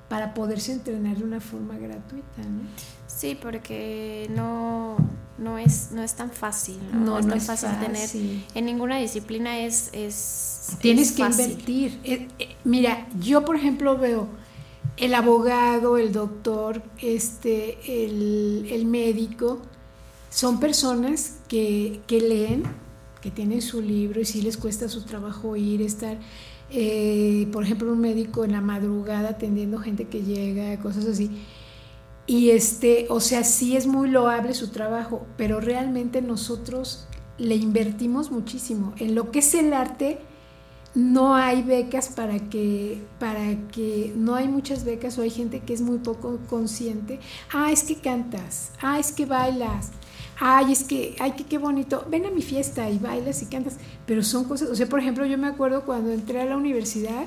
para 0.08 0.34
poderse 0.34 0.72
entrenar 0.72 1.16
de 1.16 1.24
una 1.24 1.40
forma 1.40 1.78
gratuita, 1.78 2.42
¿no? 2.42 2.62
Sí, 3.06 3.38
porque 3.40 4.28
no, 4.34 4.96
no, 5.38 5.58
es, 5.58 5.90
no 5.92 6.02
es 6.02 6.14
tan 6.14 6.30
fácil. 6.30 6.78
No, 6.92 7.00
No, 7.00 7.18
es 7.18 7.24
no 7.26 7.30
tan 7.30 7.38
es 7.38 7.46
fácil, 7.46 7.68
tener. 7.80 8.08
En 8.54 8.64
ninguna 8.66 8.98
disciplina 8.98 9.58
es. 9.60 9.90
es 9.92 10.76
Tienes 10.80 11.10
es 11.10 11.16
que 11.16 11.24
fácil. 11.24 11.50
invertir. 11.50 12.00
Eh, 12.04 12.28
eh, 12.38 12.56
mira, 12.64 13.06
yo 13.20 13.44
por 13.44 13.56
ejemplo 13.56 13.98
veo 13.98 14.28
el 14.96 15.14
abogado, 15.14 15.98
el 15.98 16.12
doctor, 16.12 16.82
este, 17.00 18.04
el, 18.04 18.66
el 18.70 18.86
médico, 18.86 19.60
son 20.30 20.60
personas 20.60 21.38
que, 21.48 22.00
que 22.06 22.20
leen, 22.20 22.62
que 23.20 23.30
tienen 23.30 23.60
su 23.62 23.80
libro 23.80 24.20
y 24.20 24.24
sí 24.24 24.42
les 24.42 24.56
cuesta 24.56 24.88
su 24.88 25.02
trabajo 25.02 25.56
ir, 25.56 25.82
estar, 25.82 26.18
eh, 26.70 27.48
por 27.52 27.64
ejemplo, 27.64 27.92
un 27.92 28.00
médico 28.00 28.44
en 28.44 28.52
la 28.52 28.60
madrugada 28.60 29.30
atendiendo 29.30 29.78
gente 29.78 30.06
que 30.08 30.22
llega, 30.22 30.78
cosas 30.80 31.06
así. 31.06 31.30
Y 32.26 32.50
este, 32.50 33.06
o 33.10 33.20
sea, 33.20 33.44
sí 33.44 33.76
es 33.76 33.86
muy 33.86 34.08
loable 34.08 34.54
su 34.54 34.68
trabajo, 34.68 35.26
pero 35.36 35.60
realmente 35.60 36.22
nosotros 36.22 37.06
le 37.36 37.56
invertimos 37.56 38.30
muchísimo. 38.30 38.94
En 38.98 39.14
lo 39.14 39.30
que 39.30 39.40
es 39.40 39.54
el 39.54 39.74
arte, 39.74 40.18
no 40.94 41.34
hay 41.34 41.62
becas 41.62 42.08
para 42.08 42.38
que, 42.38 43.02
para 43.18 43.56
que, 43.72 44.12
no 44.16 44.36
hay 44.36 44.48
muchas 44.48 44.84
becas 44.84 45.18
o 45.18 45.22
hay 45.22 45.30
gente 45.30 45.60
que 45.60 45.74
es 45.74 45.80
muy 45.80 45.98
poco 45.98 46.38
consciente. 46.48 47.20
Ah, 47.52 47.72
es 47.72 47.82
que 47.82 47.96
cantas, 47.96 48.70
ah, 48.80 48.98
es 48.98 49.12
que 49.12 49.26
bailas, 49.26 49.90
ay, 50.38 50.72
es 50.72 50.84
que, 50.84 51.16
ay, 51.18 51.32
que 51.32 51.44
qué 51.44 51.58
bonito, 51.58 52.06
ven 52.08 52.26
a 52.26 52.30
mi 52.30 52.42
fiesta 52.42 52.88
y 52.90 52.98
bailas 52.98 53.42
y 53.42 53.46
cantas, 53.46 53.76
pero 54.06 54.22
son 54.22 54.44
cosas, 54.44 54.70
o 54.70 54.76
sea, 54.76 54.88
por 54.88 55.00
ejemplo, 55.00 55.26
yo 55.26 55.36
me 55.36 55.48
acuerdo 55.48 55.84
cuando 55.84 56.12
entré 56.12 56.40
a 56.40 56.44
la 56.44 56.56
universidad, 56.56 57.26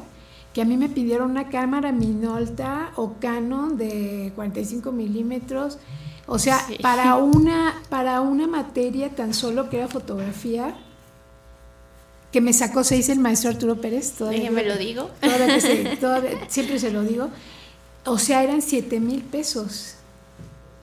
que 0.58 0.64
a 0.64 0.66
mí 0.66 0.76
me 0.76 0.90
pidieron 0.90 1.30
una 1.30 1.50
cámara 1.50 1.92
Minolta 1.92 2.90
o 2.96 3.14
Canon 3.20 3.78
de 3.78 4.32
45 4.34 4.92
milímetros, 4.92 5.78
o 6.26 6.40
sea, 6.40 6.58
Sí. 6.68 6.78
para, 6.82 7.14
una, 7.14 7.76
para 7.90 8.22
una 8.22 8.48
materia 8.48 9.10
tan 9.16 9.36
solo 9.36 9.70
que 9.70 9.78
era 9.78 9.88
fotografía, 9.88 10.76
que 12.32 12.42
me 12.42 12.54
sacó 12.54 12.84
seis 12.84 13.08
el 13.10 13.20
maestro 13.20 13.52
Arturo 13.52 13.80
Pérez. 13.80 14.14
Todavía 14.14 14.40
Déjeme 14.40 14.64
lo 14.66 14.78
digo. 14.78 15.12
todavía 15.22 15.46
que 15.54 15.62
se- 15.62 15.96
todavía- 16.02 16.50
siempre 16.50 16.80
se 16.80 16.90
lo 16.90 17.04
digo. 17.04 17.30
O 18.08 18.18
sea, 18.18 18.42
eran 18.44 18.64
7 18.64 19.00
mil 19.00 19.22
pesos. 19.22 19.94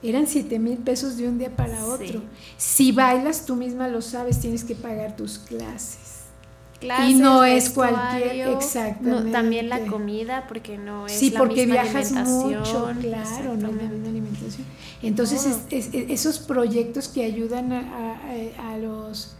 Eran 0.01 0.25
7 0.25 0.57
mil 0.57 0.77
pesos 0.77 1.17
de 1.17 1.27
un 1.27 1.37
día 1.37 1.53
para 1.53 1.83
otro. 1.85 2.21
Si 2.57 2.93
bailas, 2.93 3.45
tú 3.45 3.57
misma 3.57 3.89
lo 3.89 4.01
sabes, 4.01 4.39
tienes 4.39 4.63
que 4.63 4.75
pagar 4.75 5.17
tus 5.17 5.37
clases. 5.37 5.97
Clases, 6.79 7.09
y 7.11 7.13
no 7.15 7.43
es 7.45 7.69
cualquier, 7.69 8.23
vestuario, 8.23 8.45
no, 8.51 8.57
exactamente. 8.57 9.31
también 9.31 9.69
la 9.69 9.79
comida, 9.87 10.45
porque 10.47 10.77
no 10.77 11.05
es 11.07 11.13
Sí, 11.13 11.29
la 11.31 11.39
porque 11.39 11.65
misma 11.65 11.83
viajas 11.83 12.11
mucho, 12.11 12.63
claro, 12.63 12.93
no 12.93 12.99
es 12.99 13.05
la 13.05 13.21
Exactamente. 13.21 13.87
misma 13.87 14.09
alimentación. 14.09 14.67
Entonces, 15.01 15.41
Todo. 15.43 15.51
es- 15.71 15.87
es- 15.93 16.09
esos 16.09 16.39
proyectos 16.39 17.07
que 17.07 17.23
ayudan 17.23 17.71
a, 17.71 17.79
a- 18.59 18.73
a 18.73 18.77
los 18.77 19.35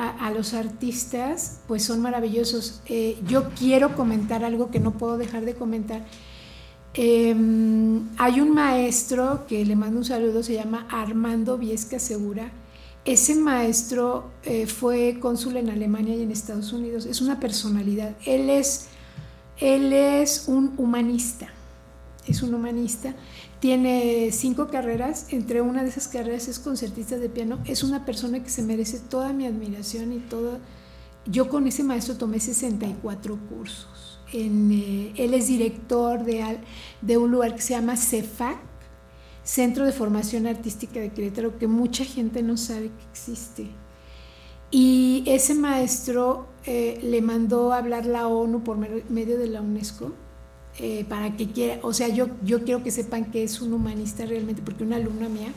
a, 0.00 0.26
a 0.26 0.30
los 0.30 0.54
artistas, 0.54 1.58
pues 1.66 1.82
son 1.84 2.00
maravillosos. 2.00 2.82
Eh, 2.86 3.18
yo 3.26 3.48
quiero 3.58 3.96
comentar 3.96 4.44
algo 4.44 4.70
que 4.70 4.78
no 4.78 4.92
puedo 4.92 5.18
dejar 5.18 5.44
de 5.44 5.54
comentar. 5.54 6.02
Eh, 6.94 7.34
hay 8.18 8.40
un 8.40 8.54
maestro 8.54 9.44
que 9.48 9.64
le 9.64 9.74
mando 9.74 9.98
un 9.98 10.04
saludo, 10.04 10.44
se 10.44 10.54
llama 10.54 10.86
Armando 10.90 11.58
Viesca 11.58 11.98
Segura. 11.98 12.52
Ese 13.08 13.34
maestro 13.34 14.32
eh, 14.44 14.66
fue 14.66 15.16
cónsul 15.18 15.56
en 15.56 15.70
Alemania 15.70 16.14
y 16.14 16.20
en 16.20 16.30
Estados 16.30 16.74
Unidos. 16.74 17.06
Es 17.06 17.22
una 17.22 17.40
personalidad. 17.40 18.14
Él 18.26 18.50
es, 18.50 18.88
él 19.56 19.94
es 19.94 20.44
un 20.46 20.74
humanista. 20.76 21.48
Es 22.26 22.42
un 22.42 22.52
humanista. 22.52 23.14
Tiene 23.60 24.28
cinco 24.30 24.68
carreras. 24.68 25.32
Entre 25.32 25.62
una 25.62 25.84
de 25.84 25.88
esas 25.88 26.06
carreras 26.06 26.48
es 26.48 26.58
concertista 26.58 27.16
de 27.16 27.30
piano. 27.30 27.60
Es 27.64 27.82
una 27.82 28.04
persona 28.04 28.42
que 28.44 28.50
se 28.50 28.62
merece 28.62 28.98
toda 28.98 29.32
mi 29.32 29.46
admiración 29.46 30.12
y 30.12 30.18
toda. 30.18 30.58
Yo 31.24 31.48
con 31.48 31.66
ese 31.66 31.84
maestro 31.84 32.18
tomé 32.18 32.40
64 32.40 33.38
cursos. 33.48 34.20
En, 34.34 34.70
eh, 34.70 35.14
él 35.16 35.32
es 35.32 35.46
director 35.46 36.24
de, 36.24 36.58
de 37.00 37.16
un 37.16 37.30
lugar 37.30 37.54
que 37.54 37.62
se 37.62 37.72
llama 37.72 37.96
CEFAC, 37.96 38.67
Centro 39.48 39.86
de 39.86 39.92
Formación 39.92 40.46
Artística 40.46 41.00
de 41.00 41.10
Querétaro, 41.10 41.56
que 41.56 41.66
mucha 41.66 42.04
gente 42.04 42.42
no 42.42 42.58
sabe 42.58 42.90
que 42.90 43.04
existe. 43.10 43.70
Y 44.70 45.24
ese 45.26 45.54
maestro 45.54 46.48
eh, 46.66 47.00
le 47.02 47.22
mandó 47.22 47.72
a 47.72 47.78
hablar 47.78 48.04
la 48.04 48.28
ONU 48.28 48.62
por 48.62 48.76
medio 48.76 49.38
de 49.38 49.46
la 49.46 49.62
UNESCO 49.62 50.12
eh, 50.78 51.06
para 51.08 51.34
que 51.34 51.50
quiera, 51.50 51.78
o 51.82 51.94
sea, 51.94 52.08
yo, 52.08 52.28
yo 52.44 52.62
quiero 52.62 52.82
que 52.82 52.90
sepan 52.90 53.30
que 53.30 53.42
es 53.42 53.62
un 53.62 53.72
humanista 53.72 54.26
realmente, 54.26 54.60
porque 54.60 54.84
una 54.84 54.96
alumna 54.96 55.30
mía, 55.30 55.50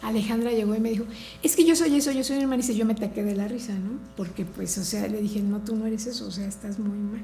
Alejandra, 0.00 0.52
llegó 0.52 0.74
y 0.74 0.80
me 0.80 0.88
dijo, 0.88 1.04
es 1.42 1.56
que 1.56 1.66
yo 1.66 1.76
soy 1.76 1.94
eso, 1.94 2.12
yo 2.12 2.24
soy 2.24 2.38
un 2.38 2.46
humanista, 2.46 2.72
yo 2.72 2.86
me 2.86 2.94
taqué 2.94 3.22
de 3.22 3.36
la 3.36 3.48
risa, 3.48 3.74
¿no? 3.74 3.98
Porque 4.16 4.46
pues, 4.46 4.78
o 4.78 4.84
sea, 4.84 5.08
le 5.08 5.20
dije, 5.20 5.42
no, 5.42 5.60
tú 5.60 5.76
no 5.76 5.84
eres 5.84 6.06
eso, 6.06 6.26
o 6.26 6.30
sea, 6.30 6.46
estás 6.46 6.78
muy 6.78 6.96
mal. 6.96 7.22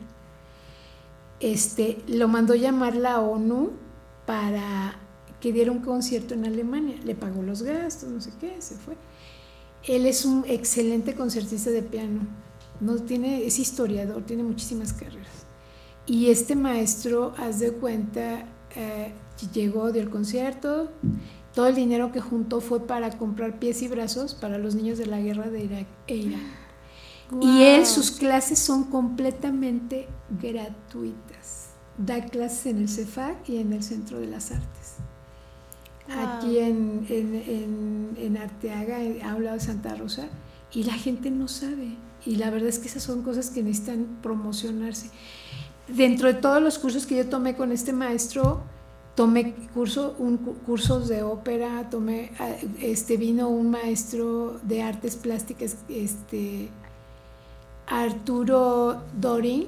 Este, 1.41 2.03
lo 2.07 2.29
mandó 2.29 2.55
llamar 2.55 2.97
la 2.97 3.19
ONU 3.19 3.71
para 4.27 4.99
que 5.43 5.53
diera 5.53 5.73
un 5.73 5.81
concierto 5.81 6.35
en 6.35 6.47
Alemania, 6.47 6.95
le 7.05 7.17
pagó 7.17 7.43
los 7.43 7.63
gastos, 7.63 8.09
no 8.09 8.21
sé 8.21 8.31
qué, 8.41 8.55
se 8.61 8.77
fue. 8.77 8.95
Él 9.83 10.07
es 10.07 10.25
un 10.25 10.45
excelente 10.47 11.17
concertista 11.17 11.71
de 11.71 11.83
piano, 11.83 12.21
no 12.81 12.95
tiene, 12.95 13.45
es 13.45 13.59
historiador, 13.59 14.23
tiene 14.23 14.45
muchísimas 14.45 14.93
carreras. 14.93 15.45
Y 16.07 16.31
este 16.31 16.55
maestro, 16.55 17.35
haz 17.37 17.59
de 17.59 17.73
cuenta, 17.73 18.47
eh, 18.77 19.13
llegó, 19.53 19.91
dio 19.91 20.01
el 20.01 20.11
concierto, 20.11 20.93
todo 21.53 21.67
el 21.67 21.75
dinero 21.75 22.13
que 22.13 22.21
juntó 22.21 22.61
fue 22.61 22.87
para 22.87 23.11
comprar 23.19 23.59
pies 23.59 23.83
y 23.83 23.89
brazos 23.89 24.35
para 24.37 24.59
los 24.59 24.77
niños 24.77 24.97
de 24.97 25.07
la 25.07 25.21
guerra 25.21 25.51
de 25.51 25.65
Irak 25.65 25.87
e 26.07 26.17
Irán. 26.19 26.63
Y 27.41 27.63
él, 27.63 27.85
sus 27.85 28.13
clases 28.13 28.61
son 28.61 28.85
completamente 28.85 30.07
gratuitas. 30.41 31.71
Da 31.99 32.25
clases 32.27 32.67
en 32.67 32.79
el 32.79 32.89
CEFAC 32.89 33.49
y 33.49 33.57
en 33.57 33.73
el 33.73 33.83
Centro 33.83 34.21
de 34.21 34.27
las 34.27 34.53
Artes. 34.53 34.82
Aquí 36.11 36.59
en, 36.59 37.07
en, 37.09 38.15
en, 38.19 38.37
Arteaga, 38.37 39.03
en 39.03 39.23
Aula 39.23 39.53
de 39.55 39.61
Santa 39.61 39.95
Rosa, 39.95 40.27
y 40.73 40.85
la 40.85 40.95
gente 40.95 41.31
no 41.31 41.49
sabe. 41.49 41.97
Y 42.27 42.37
la 42.37 42.51
verdad 42.51 42.69
es 42.69 42.79
que 42.79 42.89
esas 42.89 43.03
son 43.03 43.23
cosas 43.23 43.51
que 43.51 43.63
necesitan 43.63 44.07
promocionarse. 44.23 45.11
Dentro 45.89 46.29
de 46.29 46.35
todos 46.35 46.63
los 46.63 46.79
cursos 46.79 47.07
que 47.07 47.17
yo 47.17 47.29
tomé 47.29 47.57
con 47.57 47.73
este 47.73 47.93
maestro, 47.93 48.63
tomé 49.15 49.55
curso, 49.75 50.15
un, 50.19 50.39
cu- 50.39 50.55
cursos 50.67 51.09
de 51.09 51.23
ópera, 51.23 51.89
tomé, 51.91 52.31
ah, 52.39 52.51
este, 52.81 53.17
vino 53.17 53.49
un 53.49 53.71
maestro 53.71 54.59
de 54.65 54.83
artes 54.83 55.17
plásticas, 55.17 55.77
este, 55.89 56.69
Arturo 57.87 59.03
Doring, 59.21 59.67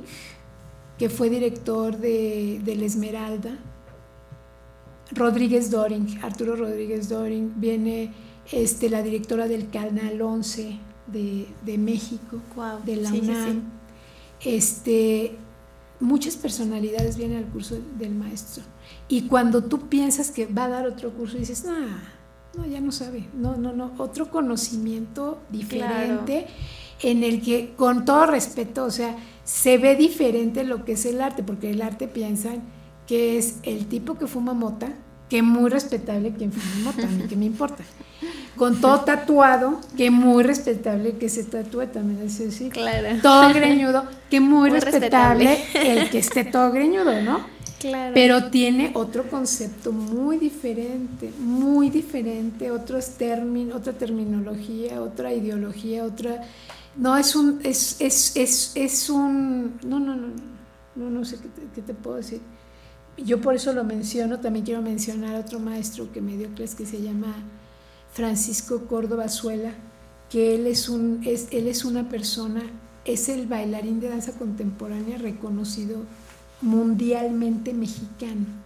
que 0.98 1.08
fue 1.10 1.28
director 1.28 1.96
de, 1.98 2.60
de 2.64 2.76
La 2.76 2.84
Esmeralda. 2.86 3.58
Rodríguez 5.12 5.70
Doring, 5.70 6.18
Arturo 6.22 6.56
Rodríguez 6.56 7.08
Doring, 7.08 7.52
viene 7.56 8.12
este, 8.50 8.90
la 8.90 9.02
directora 9.02 9.48
del 9.48 9.70
Canal 9.70 10.20
11 10.20 10.78
de, 11.06 11.46
de 11.62 11.78
México, 11.78 12.40
de 12.84 12.96
la 12.96 13.10
Sí, 13.10 13.20
sí, 13.20 13.28
UNAM. 13.28 13.62
Este, 14.44 15.36
muchas 16.00 16.36
personalidades 16.36 17.16
vienen 17.16 17.38
al 17.38 17.46
curso 17.46 17.78
del 17.98 18.14
maestro. 18.14 18.64
Y 19.08 19.22
cuando 19.22 19.64
tú 19.64 19.88
piensas 19.88 20.30
que 20.30 20.46
va 20.46 20.64
a 20.64 20.68
dar 20.68 20.86
otro 20.86 21.10
curso, 21.10 21.38
dices, 21.38 21.64
no, 21.64 21.74
no, 22.56 22.66
ya 22.66 22.80
no 22.80 22.92
sabe. 22.92 23.28
No, 23.34 23.56
no, 23.56 23.72
no. 23.72 23.92
Otro 23.98 24.30
conocimiento 24.30 25.38
diferente 25.50 26.46
en 27.02 27.22
el 27.24 27.42
que, 27.42 27.74
con 27.76 28.04
todo 28.04 28.26
respeto, 28.26 28.84
o 28.84 28.90
sea, 28.90 29.16
se 29.44 29.78
ve 29.78 29.96
diferente 29.96 30.64
lo 30.64 30.84
que 30.84 30.92
es 30.92 31.04
el 31.06 31.20
arte, 31.20 31.42
porque 31.42 31.70
el 31.70 31.82
arte 31.82 32.08
piensan 32.08 32.62
que 33.06 33.38
es 33.38 33.56
el 33.62 33.86
tipo 33.86 34.16
que 34.18 34.26
fuma 34.26 34.54
mota, 34.54 34.88
que 35.28 35.42
muy 35.42 35.70
respetable 35.70 36.32
quien 36.32 36.52
fuma 36.52 36.90
mota, 36.92 37.06
a 37.06 37.10
mí 37.10 37.24
que 37.28 37.36
me 37.36 37.44
importa. 37.46 37.82
Con 38.56 38.80
todo 38.80 39.00
tatuado, 39.00 39.80
que 39.96 40.10
muy 40.10 40.44
respetable 40.44 41.16
que 41.16 41.28
se 41.28 41.42
tatúe 41.44 41.86
también, 41.88 42.22
es 42.26 42.38
decir, 42.38 42.70
Claro. 42.72 43.08
todo 43.20 43.52
greñudo, 43.52 44.04
que 44.30 44.38
muy, 44.40 44.70
Muy 44.70 44.78
respetable, 44.78 45.44
respetable. 45.56 46.02
el 46.02 46.10
que 46.10 46.18
esté 46.18 46.44
todo 46.44 46.70
greñudo, 46.70 47.20
¿no? 47.22 47.52
Claro. 47.80 48.12
Pero 48.14 48.44
tiene 48.50 48.92
otro 48.94 49.28
concepto 49.28 49.92
muy 49.92 50.38
diferente, 50.38 51.32
muy 51.38 51.90
diferente, 51.90 52.70
otros 52.70 53.10
términos, 53.18 53.76
otra 53.76 53.92
terminología, 53.92 55.02
otra 55.02 55.34
ideología, 55.34 56.04
otra... 56.04 56.42
No, 56.96 57.16
es 57.16 57.34
un... 57.36 57.60
Es, 57.64 57.96
es, 58.00 58.36
es, 58.36 58.72
es 58.76 59.10
un... 59.10 59.78
No, 59.84 59.98
no, 59.98 60.14
no, 60.14 60.28
no, 60.28 60.34
no, 60.96 61.10
no 61.10 61.24
sé 61.24 61.36
qué 61.38 61.48
te, 61.48 61.62
qué 61.74 61.82
te 61.82 61.92
puedo 61.92 62.16
decir. 62.16 62.40
Yo 63.16 63.40
por 63.40 63.54
eso 63.54 63.72
lo 63.72 63.84
menciono, 63.84 64.40
también 64.40 64.64
quiero 64.64 64.82
mencionar 64.82 65.36
a 65.36 65.40
otro 65.40 65.60
maestro 65.60 66.10
que 66.12 66.20
me 66.20 66.36
dio 66.36 66.48
clases 66.54 66.74
que 66.74 66.86
se 66.86 67.00
llama 67.00 67.34
Francisco 68.12 68.86
Córdoba 68.86 69.28
Zuela, 69.28 69.72
que 70.30 70.56
él 70.56 70.66
es, 70.66 70.88
un, 70.88 71.20
es, 71.24 71.48
él 71.52 71.68
es 71.68 71.84
una 71.84 72.08
persona, 72.08 72.62
es 73.04 73.28
el 73.28 73.46
bailarín 73.46 74.00
de 74.00 74.08
danza 74.08 74.32
contemporánea 74.32 75.18
reconocido 75.18 75.98
mundialmente 76.60 77.72
mexicano. 77.72 78.63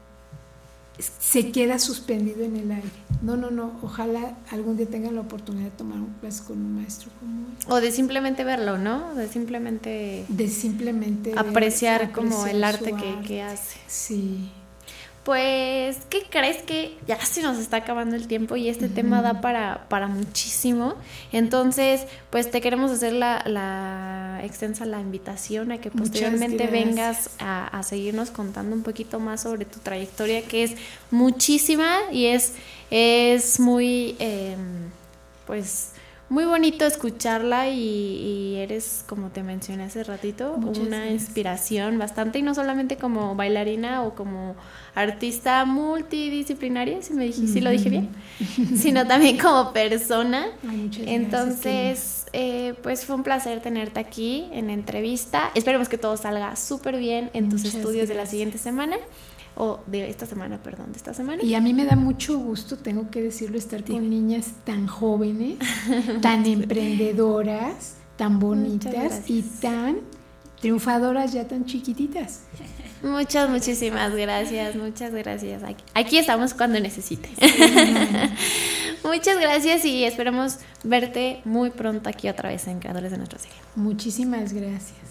Se 0.98 1.52
queda 1.52 1.78
suspendido 1.78 2.42
en 2.44 2.56
el 2.56 2.70
aire. 2.72 2.88
No, 3.22 3.36
no, 3.36 3.50
no. 3.50 3.72
Ojalá 3.82 4.36
algún 4.50 4.76
día 4.76 4.86
tengan 4.86 5.14
la 5.14 5.20
oportunidad 5.20 5.66
de 5.66 5.70
tomar 5.72 5.98
un 5.98 6.14
clase 6.20 6.42
con 6.44 6.58
un 6.58 6.74
maestro 6.76 7.10
como 7.20 7.46
él. 7.46 7.54
O 7.68 7.80
de 7.80 7.92
simplemente 7.92 8.44
verlo, 8.44 8.78
¿no? 8.78 9.14
De 9.14 9.28
simplemente... 9.28 10.24
De 10.28 10.48
simplemente 10.48 11.30
ver- 11.30 11.38
apreciar 11.38 12.10
como 12.12 12.46
el 12.46 12.64
arte 12.64 12.90
su 12.90 12.96
que, 12.96 13.20
que 13.26 13.42
hace. 13.42 13.78
Sí. 13.86 14.50
Pues, 15.28 15.98
¿qué 16.08 16.22
crees 16.22 16.62
que 16.62 16.96
ya 17.06 17.22
se 17.22 17.42
nos 17.42 17.58
está 17.58 17.76
acabando 17.76 18.16
el 18.16 18.26
tiempo 18.26 18.56
y 18.56 18.70
este 18.70 18.88
tema 18.88 19.20
da 19.20 19.42
para, 19.42 19.86
para 19.90 20.06
muchísimo? 20.06 20.94
Entonces, 21.32 22.06
pues 22.30 22.50
te 22.50 22.62
queremos 22.62 22.90
hacer 22.90 23.12
la, 23.12 23.42
la 23.44 24.40
extensa 24.42 24.86
la 24.86 25.02
invitación 25.02 25.70
a 25.70 25.82
que 25.82 25.90
posteriormente 25.90 26.66
vengas 26.68 27.28
a, 27.40 27.66
a 27.66 27.82
seguirnos 27.82 28.30
contando 28.30 28.74
un 28.74 28.82
poquito 28.82 29.20
más 29.20 29.42
sobre 29.42 29.66
tu 29.66 29.80
trayectoria, 29.80 30.40
que 30.44 30.64
es 30.64 30.76
muchísima 31.10 31.94
y 32.10 32.28
es, 32.28 32.54
es 32.90 33.60
muy, 33.60 34.16
eh, 34.20 34.56
pues, 35.46 35.90
muy 36.28 36.44
bonito 36.44 36.84
escucharla 36.84 37.68
y, 37.70 37.78
y 37.80 38.56
eres, 38.56 39.04
como 39.08 39.28
te 39.30 39.42
mencioné 39.42 39.84
hace 39.84 40.04
ratito, 40.04 40.56
Muchas 40.58 40.86
una 40.86 40.98
gracias. 40.98 41.22
inspiración 41.22 41.98
bastante 41.98 42.38
y 42.38 42.42
no 42.42 42.54
solamente 42.54 42.96
como 42.96 43.34
bailarina 43.34 44.02
o 44.02 44.14
como 44.14 44.54
artista 44.94 45.64
multidisciplinaria, 45.64 47.00
si 47.02 47.14
me 47.14 47.24
dije, 47.24 47.46
si 47.46 47.60
lo 47.60 47.70
dije 47.70 47.88
bien, 47.88 48.10
sino 48.76 49.06
también 49.06 49.38
como 49.38 49.72
persona. 49.72 50.46
Muchas 50.62 51.06
Entonces, 51.06 52.26
eh, 52.32 52.74
pues 52.82 53.04
fue 53.04 53.14
un 53.16 53.22
placer 53.22 53.60
tenerte 53.60 54.00
aquí 54.00 54.48
en 54.52 54.70
entrevista. 54.70 55.50
Esperemos 55.54 55.88
que 55.88 55.98
todo 55.98 56.16
salga 56.16 56.56
súper 56.56 56.98
bien 56.98 57.30
en 57.32 57.48
tus 57.48 57.64
estudios 57.64 58.08
de 58.08 58.14
la 58.14 58.26
siguiente 58.26 58.58
semana, 58.58 58.96
o 59.58 59.80
de 59.86 60.08
esta 60.08 60.24
semana, 60.24 60.62
perdón, 60.62 60.92
de 60.92 60.98
esta 60.98 61.12
semana. 61.12 61.42
Y 61.42 61.54
a 61.54 61.60
mí 61.60 61.74
me 61.74 61.84
da 61.84 61.96
mucho 61.96 62.38
gusto, 62.38 62.78
tengo 62.78 63.10
que 63.10 63.20
decirlo, 63.20 63.58
estar 63.58 63.84
con 63.84 64.08
niñas 64.08 64.52
tan 64.64 64.86
jóvenes, 64.86 65.58
tan 66.22 66.46
emprendedoras, 66.46 67.96
tan 68.16 68.38
bonitas 68.38 69.28
y 69.28 69.42
tan 69.42 69.98
triunfadoras 70.60 71.32
ya 71.32 71.46
tan 71.48 71.64
chiquititas. 71.66 72.42
Muchas, 73.02 73.50
muchísimas 73.50 74.14
gracias, 74.14 74.76
muchas 74.76 75.12
gracias. 75.12 75.62
Aquí, 75.64 75.84
aquí 75.94 76.18
estamos 76.18 76.54
cuando 76.54 76.78
necesite. 76.78 77.28
muchas 79.04 79.40
gracias 79.40 79.84
y 79.84 80.04
esperamos 80.04 80.58
verte 80.84 81.40
muy 81.44 81.70
pronto 81.70 82.08
aquí 82.08 82.28
otra 82.28 82.48
vez 82.48 82.66
en 82.68 82.78
Creadores 82.78 83.10
de 83.10 83.18
nuestro 83.18 83.38
Siglo. 83.40 83.58
Muchísimas 83.74 84.52
gracias. 84.52 85.07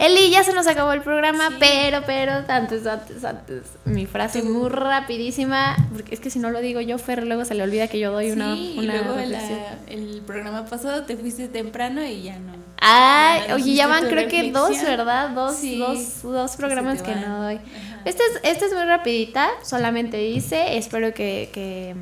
Eli, 0.00 0.30
ya 0.30 0.42
se 0.44 0.54
nos 0.54 0.66
acabó 0.66 0.92
el 0.94 1.02
programa, 1.02 1.50
pero, 1.58 2.00
pero, 2.06 2.32
antes, 2.48 2.86
antes, 2.86 3.22
antes, 3.22 3.62
mi 3.84 4.06
frase 4.06 4.42
muy 4.42 4.70
rapidísima, 4.70 5.76
porque 5.92 6.14
es 6.14 6.20
que 6.20 6.30
si 6.30 6.38
no 6.38 6.48
lo 6.50 6.60
digo 6.60 6.80
yo, 6.80 6.96
Fer, 6.96 7.26
luego 7.26 7.44
se 7.44 7.54
le 7.54 7.62
olvida 7.62 7.86
que 7.86 7.98
yo 7.98 8.10
doy 8.10 8.30
una, 8.30 8.54
Sí, 8.56 8.76
una 8.78 8.94
luego 8.94 9.16
la- 9.16 9.76
el 9.88 10.22
programa 10.26 10.64
pasado 10.64 11.02
te 11.04 11.18
fuiste 11.18 11.48
temprano 11.48 12.02
y 12.02 12.22
ya 12.22 12.38
no. 12.38 12.52
Ay, 12.80 13.42
Ya 13.48 13.54
oye, 13.56 13.74
ya 13.74 13.86
van 13.88 14.06
creo 14.08 14.26
que 14.26 14.50
dos. 14.50 14.70
¿verdad? 14.82 15.30
Dos, 15.30 15.56
Sí, 15.56 15.78
dos, 15.78 16.22
dos 16.22 16.56
programas 16.56 17.02
que 17.02 17.14
no 17.16 17.42
doy. 17.42 17.60
Esta 18.06 18.22
es, 18.24 18.40
esta 18.42 18.64
es 18.64 18.72
muy 18.72 18.84
rapidita, 18.84 19.50
solamente 19.62 20.16
dice, 20.16 20.78
espero 20.78 21.12
que, 21.12 21.50
que, 21.52 21.94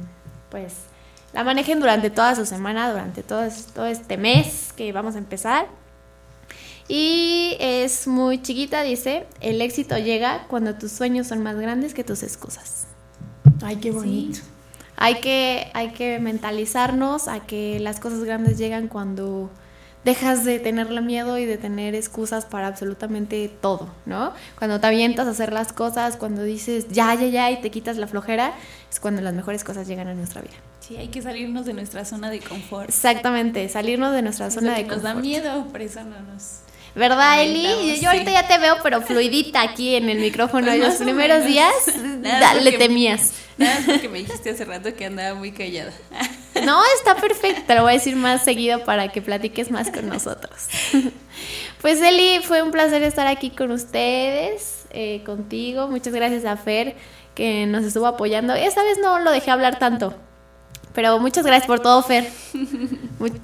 pues 0.52 0.72
la 1.32 1.42
manejen 1.42 1.80
durante 1.80 2.10
toda 2.10 2.36
su 2.36 2.46
semana, 2.46 2.90
durante 2.92 3.24
todo, 3.24 3.42
todo 3.74 3.86
este 3.86 4.16
mes 4.16 4.72
que 4.76 4.92
vamos 4.92 5.16
a 5.16 5.18
empezar. 5.18 5.66
Y 6.88 7.56
es 7.60 8.06
muy 8.06 8.40
chiquita, 8.40 8.82
dice, 8.82 9.26
el 9.40 9.60
éxito 9.60 9.98
llega 9.98 10.46
cuando 10.48 10.74
tus 10.74 10.90
sueños 10.90 11.26
son 11.26 11.42
más 11.42 11.56
grandes 11.56 11.92
que 11.92 12.02
tus 12.02 12.22
excusas. 12.22 12.86
Ay, 13.62 13.76
qué 13.76 13.90
bonito. 13.90 14.40
Hay 14.96 15.20
que, 15.20 15.70
hay 15.74 15.90
que 15.90 16.18
mentalizarnos 16.18 17.28
a 17.28 17.40
que 17.40 17.78
las 17.78 18.00
cosas 18.00 18.24
grandes 18.24 18.58
llegan 18.58 18.88
cuando 18.88 19.50
dejas 20.04 20.44
de 20.44 20.58
tenerle 20.58 21.00
miedo 21.02 21.38
y 21.38 21.44
de 21.44 21.58
tener 21.58 21.94
excusas 21.94 22.46
para 22.46 22.66
absolutamente 22.68 23.48
todo, 23.60 23.88
¿no? 24.06 24.32
Cuando 24.56 24.80
te 24.80 24.86
avientas 24.86 25.26
a 25.26 25.30
hacer 25.30 25.52
las 25.52 25.72
cosas, 25.72 26.16
cuando 26.16 26.42
dices 26.42 26.88
ya, 26.88 27.14
ya, 27.14 27.26
ya 27.26 27.50
y 27.50 27.60
te 27.60 27.70
quitas 27.70 27.98
la 27.98 28.06
flojera, 28.06 28.54
es 28.90 28.98
cuando 29.00 29.20
las 29.20 29.34
mejores 29.34 29.62
cosas 29.62 29.86
llegan 29.86 30.08
a 30.08 30.14
nuestra 30.14 30.40
vida. 30.40 30.54
Sí, 30.80 30.96
hay 30.96 31.08
que 31.08 31.20
salirnos 31.20 31.66
de 31.66 31.74
nuestra 31.74 32.04
zona 32.06 32.30
de 32.30 32.40
confort. 32.40 32.88
Exactamente, 32.88 33.68
salirnos 33.68 34.14
de 34.14 34.22
nuestra 34.22 34.46
Es 34.46 34.54
zona 34.54 34.70
lo 34.70 34.76
de 34.78 34.84
que 34.84 34.88
nos 34.90 35.02
da 35.02 35.12
confort. 35.12 35.26
miedo, 35.26 35.66
por 35.66 35.82
eso 35.82 36.02
no 36.02 36.18
nos... 36.32 36.60
¿Verdad, 36.94 37.42
Eli? 37.42 38.00
Yo 38.00 38.10
ahorita 38.10 38.30
ya 38.30 38.48
te 38.48 38.58
veo, 38.58 38.78
pero 38.82 39.02
fluidita 39.02 39.62
aquí 39.62 39.94
en 39.94 40.08
el 40.08 40.18
micrófono. 40.18 40.74
Y 40.74 40.78
los 40.78 40.94
primeros 40.96 41.44
menos. 41.44 41.50
días 41.50 41.96
Nada 42.20 42.54
le 42.54 42.72
temías. 42.72 43.32
Nada 43.56 43.74
más 43.76 43.84
porque 43.84 44.08
me 44.08 44.18
dijiste 44.18 44.50
hace 44.50 44.64
rato 44.64 44.94
que 44.94 45.06
andaba 45.06 45.34
muy 45.34 45.52
callada. 45.52 45.92
No, 46.64 46.82
está 46.96 47.14
perfecto. 47.14 47.62
Te 47.68 47.76
lo 47.76 47.82
voy 47.82 47.92
a 47.92 47.94
decir 47.94 48.16
más 48.16 48.42
seguido 48.42 48.82
para 48.82 49.12
que 49.12 49.22
platiques 49.22 49.70
más 49.70 49.90
con 49.90 50.08
nosotros. 50.08 50.66
Pues 51.80 52.02
Eli, 52.02 52.40
fue 52.42 52.62
un 52.62 52.72
placer 52.72 53.04
estar 53.04 53.28
aquí 53.28 53.50
con 53.50 53.70
ustedes, 53.70 54.86
eh, 54.90 55.22
contigo. 55.24 55.86
Muchas 55.86 56.12
gracias 56.12 56.44
a 56.44 56.56
Fer 56.56 56.96
que 57.36 57.66
nos 57.66 57.84
estuvo 57.84 58.08
apoyando. 58.08 58.54
Esta 58.54 58.82
vez 58.82 58.98
no 58.98 59.20
lo 59.20 59.30
dejé 59.30 59.52
hablar 59.52 59.78
tanto. 59.78 60.16
Pero 60.94 61.18
muchas 61.20 61.44
gracias 61.44 61.66
por 61.66 61.80
todo, 61.80 62.02
Fer. 62.02 62.28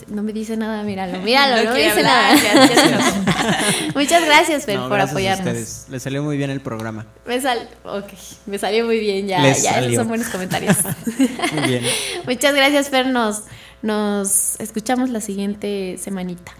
No 0.08 0.22
me 0.22 0.32
dice 0.32 0.56
nada, 0.56 0.82
míralo, 0.82 1.18
míralo, 1.20 1.56
no, 1.62 1.64
No 1.64 1.72
me 1.72 1.82
dice 1.82 1.98
hablar, 1.98 2.36
nada. 2.36 3.58
muchas 3.94 4.24
gracias, 4.24 4.64
Fer, 4.64 4.76
No, 4.78 4.88
por 4.88 4.96
gracias 4.98 5.10
a 5.10 5.12
apoyarnos. 5.12 5.46
ustedes. 5.46 5.86
Les 5.90 6.02
salió 6.02 6.22
muy 6.22 6.36
bien 6.36 6.50
el 6.50 6.60
programa. 6.60 7.06
Me 7.26 7.40
sal, 7.40 7.68
ok, 7.84 8.06
me 8.46 8.58
salió 8.58 8.84
muy 8.86 8.98
bien, 8.98 9.26
ya, 9.28 9.40
Les 9.40 9.62
ya, 9.62 9.70
esos 9.70 9.82
salió. 9.82 9.98
son 10.00 10.08
buenos 10.08 10.28
comentarios. 10.28 10.76
Muy 11.52 11.68
bien. 11.68 11.84
Muchas 12.26 12.54
gracias, 12.54 12.88
Fer. 12.88 13.06
Nos, 13.06 13.42
nos 13.82 14.58
escuchamos 14.60 15.10
la 15.10 15.20
siguiente 15.20 15.96
semanita. 16.00 16.52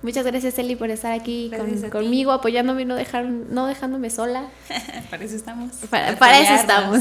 Muchas 0.00 0.24
gracias, 0.24 0.56
Eli, 0.60 0.76
por 0.76 0.90
estar 0.90 1.12
aquí 1.12 1.50
con- 1.56 1.90
conmigo, 1.90 2.30
apoyándome 2.30 2.82
y 2.82 2.84
no, 2.84 2.94
dejar, 2.94 3.24
no 3.24 3.66
dejándome 3.66 4.10
sola. 4.10 4.44
Para 5.10 5.24
eso 5.24 5.34
estamos. 5.34 5.72
Para, 5.90 6.16
para 6.16 6.38
eso 6.38 6.54
estamos. 6.54 7.00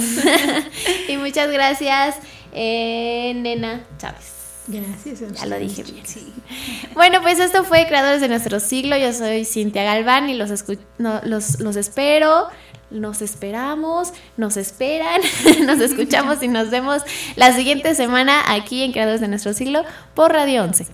y 1.07 1.15
muchas 1.17 1.51
gracias, 1.51 2.15
eh, 2.59 3.33
Nena 3.35 3.85
Chávez. 3.99 4.33
Gracias. 4.67 5.21
a 5.21 5.33
Ya 5.33 5.45
lo 5.45 5.59
dije 5.59 5.83
bien. 5.83 6.03
Bueno, 6.93 7.21
pues 7.21 7.39
esto 7.39 7.63
fue 7.63 7.87
Creadores 7.87 8.19
de 8.21 8.27
Nuestro 8.27 8.59
Siglo. 8.59 8.97
Yo 8.97 9.13
soy 9.13 9.45
Cintia 9.45 9.83
Galván 9.83 10.29
y 10.29 10.33
los, 10.33 10.49
escu- 10.49 10.79
no, 10.97 11.21
los, 11.23 11.59
los 11.59 11.75
espero. 11.75 12.47
Nos 12.89 13.21
esperamos, 13.21 14.13
nos 14.37 14.55
esperan, 14.55 15.19
nos 15.65 15.79
escuchamos 15.81 16.41
y 16.41 16.47
nos 16.47 16.69
vemos 16.69 17.01
la 17.35 17.53
siguiente 17.53 17.93
semana 17.95 18.41
aquí 18.47 18.81
en 18.81 18.93
Creadores 18.93 19.19
de 19.19 19.27
Nuestro 19.27 19.53
Siglo 19.53 19.83
por 20.15 20.31
Radio 20.31 20.63
11. 20.63 20.87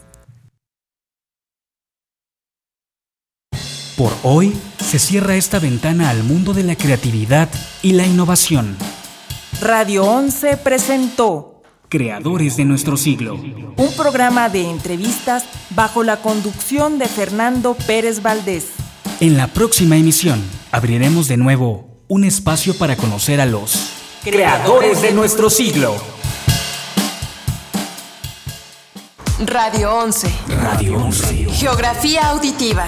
Por 3.96 4.12
hoy 4.24 4.54
se 4.80 4.98
cierra 4.98 5.36
esta 5.36 5.60
ventana 5.60 6.10
al 6.10 6.24
mundo 6.24 6.54
de 6.54 6.64
la 6.64 6.76
creatividad 6.76 7.48
y 7.84 7.94
la 7.94 8.06
innovación. 8.08 8.76
Radio 9.62 10.04
11 10.06 10.58
presentó 10.58 11.53
Creadores 11.94 12.58
de 12.58 12.66
nuestro 12.66 12.98
siglo. 12.98 13.36
un 13.36 13.96
programa 13.96 14.50
de 14.50 14.68
entrevistas 14.68 15.46
bajo 15.76 16.02
la 16.02 16.18
conducción 16.24 16.98
de 16.98 17.06
Fernando 17.08 17.76
Pérez 17.86 18.24
Valdés. 18.24 18.70
En 19.20 19.38
la 19.38 19.46
próxima 19.46 19.96
emisión 19.96 20.44
abriremos 20.72 21.28
de 21.28 21.38
nuevo 21.38 22.04
un 22.08 22.24
espacio 22.24 22.76
para 22.80 22.96
conocer 22.96 23.40
a 23.40 23.46
los 23.46 23.92
creadores 24.24 25.04
de 25.04 25.12
nuestro 25.12 25.52
siglo. 25.52 25.96
Radio 29.46 29.94
11. 29.94 30.34
Radio 30.64 30.98
11. 30.98 31.46
Geografía 31.52 32.30
auditiva. 32.32 32.88